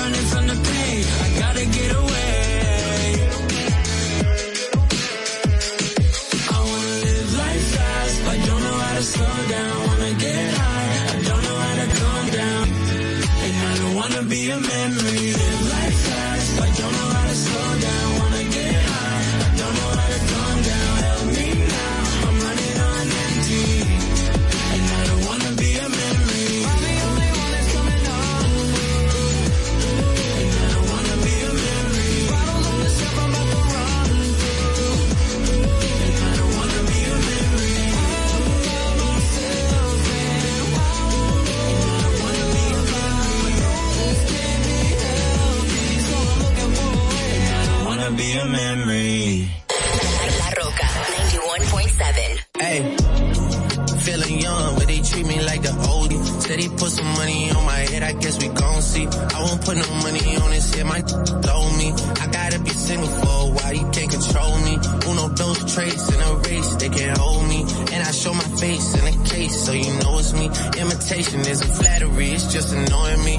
money 57.16 57.52
on 57.52 57.66
my 57.66 57.80
head, 57.92 58.04
I 58.04 58.14
guess 58.14 58.42
we 58.42 58.48
gon' 58.50 58.82
see. 58.82 59.08
I 59.08 59.40
won't 59.44 59.62
put 59.66 59.78
no 59.78 59.90
money 60.06 60.36
on 60.38 60.52
his 60.52 60.74
head, 60.74 60.86
my 60.86 61.00
low 61.48 61.66
me. 61.80 61.90
I 62.24 62.28
gotta 62.32 62.60
be 62.60 62.70
single 62.70 63.08
for 63.08 63.36
a 63.48 63.50
while, 63.56 63.74
you 63.74 63.88
can't 63.92 64.12
control 64.12 64.58
me. 64.68 64.76
Uno, 65.10 65.30
those 65.30 65.74
traits 65.74 66.06
in 66.14 66.20
a 66.22 66.32
race, 66.48 66.76
they 66.76 66.90
can't 66.90 67.18
hold 67.18 67.48
me. 67.48 67.62
And 67.94 68.02
I 68.04 68.12
show 68.12 68.34
my 68.34 68.50
face 68.62 68.88
in 69.00 69.04
a 69.14 69.16
case, 69.26 69.56
so 69.66 69.72
you 69.72 69.92
know 70.02 70.20
it's 70.20 70.34
me. 70.34 70.46
Imitation 70.82 71.40
isn't 71.42 71.72
flattery, 71.80 72.30
it's 72.32 72.52
just 72.54 72.74
annoying 72.74 73.24
me. 73.24 73.36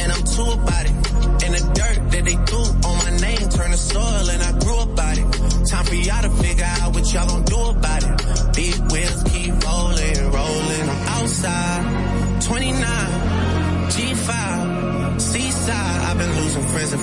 And 0.00 0.12
I'm 0.12 0.24
too 0.24 0.50
about 0.58 0.84
it. 0.86 0.96
And 1.44 1.54
the 1.54 1.62
dirt 1.78 1.98
that 2.12 2.24
they 2.24 2.38
threw 2.48 2.66
on 2.88 2.96
my 3.04 3.12
name 3.18 3.48
turned 3.48 3.72
to 3.72 3.78
soil, 3.78 4.30
and 4.30 4.42
I 4.42 4.52
grew 4.58 4.80
about 4.80 5.18
it. 5.18 5.26
Time 5.68 5.84
for 5.84 5.94
y'all 5.94 6.22
to 6.22 6.30
figure 6.42 6.64
out 6.64 6.94
what 6.94 7.12
y'all 7.12 7.28
gon' 7.28 7.44
do 7.44 7.57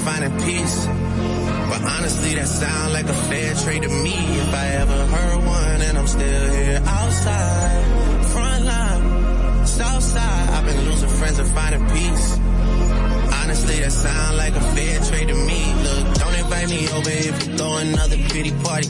finding 0.06 0.38
peace. 0.45 0.85
But 0.85 1.82
honestly, 1.82 2.35
that 2.35 2.48
sound 2.48 2.93
like 2.93 3.08
a 3.08 3.17
fair 3.30 3.56
trade 3.56 3.82
to 3.82 3.90
me. 3.90 4.14
If 4.14 4.53
I 4.53 4.67
ever 4.82 5.00
heard 5.14 5.45
one, 5.45 5.82
and 5.82 5.98
I'm 5.98 6.08
still 6.08 6.53
here 6.53 6.82
outside, 6.85 8.25
front 8.34 8.66
line, 8.66 9.66
south 9.66 10.03
side. 10.03 10.50
I've 10.56 10.66
been 10.66 10.82
losing 10.85 11.09
friends 11.09 11.40
and 11.40 11.50
finding 11.50 11.85
peace. 11.90 12.38
Honestly, 13.42 13.80
that 13.80 13.92
sound 13.92 14.38
like 14.38 14.56
a 14.56 14.61
fair 14.75 15.00
trade 15.09 15.27
to 15.30 15.35
me. 15.50 15.61
Look, 15.85 16.03
don't 16.22 16.35
invite 16.35 16.69
me 16.69 16.88
over 16.98 17.09
if 17.09 17.48
you 17.48 17.58
throw 17.58 17.77
another 17.77 18.17
pretty 18.30 18.53
party. 18.61 18.90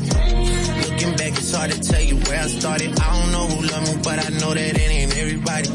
Looking 0.84 1.16
back, 1.16 1.34
it's 1.40 1.54
hard 1.56 1.72
to 1.72 1.80
tell 1.80 2.04
you 2.04 2.18
where 2.28 2.42
I 2.44 2.48
started. 2.48 2.92
I 3.00 3.08
don't 3.16 3.32
know 3.32 3.46
who 3.48 3.58
loved 3.72 3.88
me, 3.88 4.02
but 4.04 4.18
I 4.20 4.30
know 4.40 4.54
that 4.54 4.76
it 4.84 4.92
ain't 4.92 5.18
everybody. 5.18 5.70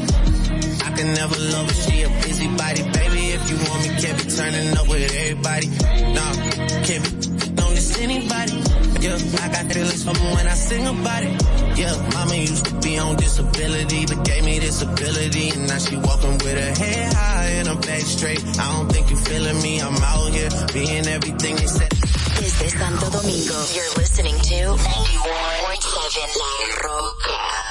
I 0.85 0.89
can 0.95 1.13
never 1.13 1.37
love 1.53 1.67
her, 1.67 1.77
she 1.81 2.03
a 2.03 2.09
busybody. 2.09 2.81
Baby, 2.93 3.10
if 3.41 3.49
you 3.49 3.57
want 3.69 3.81
me, 3.83 3.89
can't 4.01 4.17
be 4.17 4.25
turning 4.29 4.77
up 4.77 4.87
with 4.87 5.13
everybody. 5.15 5.67
Nah, 6.13 6.33
can't 6.85 7.03
be 7.03 7.61
on 7.61 7.73
this 7.73 7.97
anybody. 7.99 8.57
Yeah, 9.01 9.17
I 9.41 9.47
got 9.49 9.65
feelings 9.73 10.03
from 10.03 10.17
when 10.33 10.47
I 10.47 10.53
sing 10.53 10.85
about 10.85 11.23
it. 11.23 11.33
Yeah, 11.77 11.95
mama 12.13 12.35
used 12.35 12.65
to 12.65 12.75
be 12.81 12.97
on 12.97 13.15
disability, 13.15 14.05
but 14.05 14.23
gave 14.25 14.43
me 14.45 14.59
this 14.59 14.81
ability. 14.81 15.49
And 15.49 15.67
now 15.67 15.79
she 15.79 15.95
walking 15.97 16.37
with 16.43 16.57
her 16.57 16.73
head 16.83 17.13
high 17.13 17.51
and 17.59 17.67
her 17.67 17.79
back 17.81 18.01
straight. 18.01 18.43
I 18.59 18.71
don't 18.73 18.91
think 18.91 19.09
you 19.09 19.17
feeling 19.17 19.61
me, 19.61 19.81
I'm 19.81 19.95
out 19.95 20.29
here 20.31 20.49
being 20.73 21.07
everything 21.07 21.55
they 21.55 21.67
said. 21.67 21.89
Desde 21.89 22.69
Santo 22.69 23.09
Domingo, 23.09 23.57
you're 23.73 23.93
listening 23.97 24.37
to 24.37 24.55
91.7 24.77 26.37
La 26.37 26.51
Roca. 26.83 27.70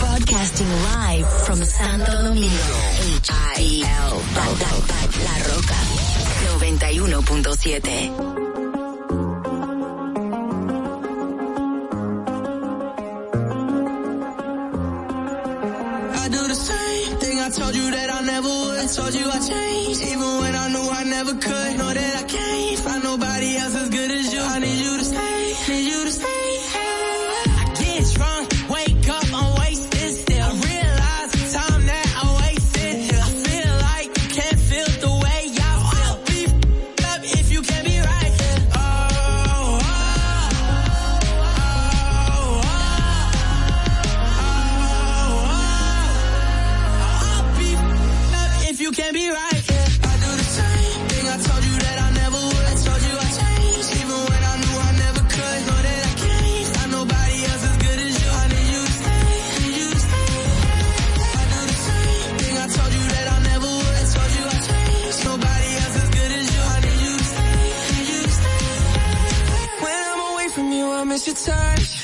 Broadcasting 0.00 0.68
live 0.84 1.26
from 1.44 1.64
Santo 1.64 2.22
Domingo. 2.22 2.54
H-I-L. 3.16 4.20
La 5.24 5.38
Roca. 5.48 5.76
91.7. 6.58 8.47
told 18.96 19.14
you 19.14 19.28
I 19.28 19.38
changed, 19.38 20.00
even 20.02 20.38
when 20.40 20.54
I 20.54 20.68
knew 20.72 20.88
I 21.00 21.04
never 21.04 21.34
could. 21.34 21.78
Know 21.78 21.92
that 21.92 22.14
I 22.16 22.22
can't 22.22 22.78
find 22.78 23.02
nobody 23.02 23.56
else 23.56 23.74
as 23.74 23.88
good 23.90 24.10
as 24.10 24.32
you. 24.32 24.40
I 24.40 24.58
need 24.60 24.78
you 24.84 24.98
to 24.98 25.04
stay, 25.04 25.27
you, 71.46 71.97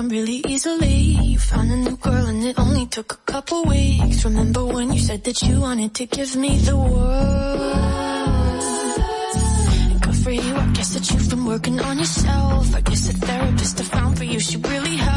on 0.00 0.08
really 0.08 0.40
easily. 0.48 0.98
You 1.30 1.38
found 1.38 1.70
a 1.70 1.76
new 1.76 1.96
girl 1.96 2.26
and 2.26 2.42
it 2.44 2.58
only 2.58 2.86
took 2.86 3.12
a 3.12 3.22
couple 3.32 3.64
weeks. 3.64 4.24
Remember 4.24 4.64
when 4.64 4.92
you 4.94 5.00
said 5.00 5.24
that 5.24 5.42
you 5.42 5.60
wanted 5.60 5.94
to 5.94 6.06
give 6.06 6.36
me 6.36 6.56
the 6.56 6.76
world? 6.76 7.60
And 9.90 10.00
Good 10.00 10.16
for 10.24 10.30
you, 10.30 10.54
I 10.54 10.66
guess 10.72 10.94
that 10.94 11.04
you've 11.10 11.28
been 11.28 11.44
working 11.44 11.78
on 11.80 11.98
yourself. 11.98 12.74
I 12.74 12.80
guess 12.80 13.02
the 13.08 13.14
therapist 13.26 13.80
I 13.80 13.84
found 13.84 14.16
for 14.16 14.24
you 14.24 14.40
should 14.40 14.66
really 14.66 14.96
help. 14.96 15.09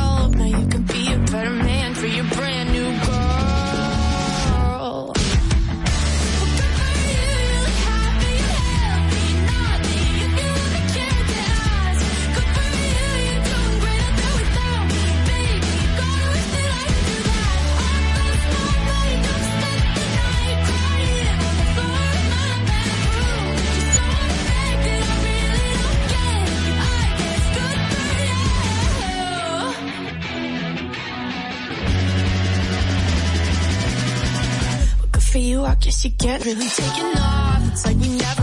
Guess 35.83 36.05
you 36.05 36.11
get 36.11 36.45
really 36.45 36.67
taken 36.67 37.17
off. 37.17 37.71
It's 37.71 37.85
like 37.85 37.97
we 37.97 38.07
never 38.15 38.42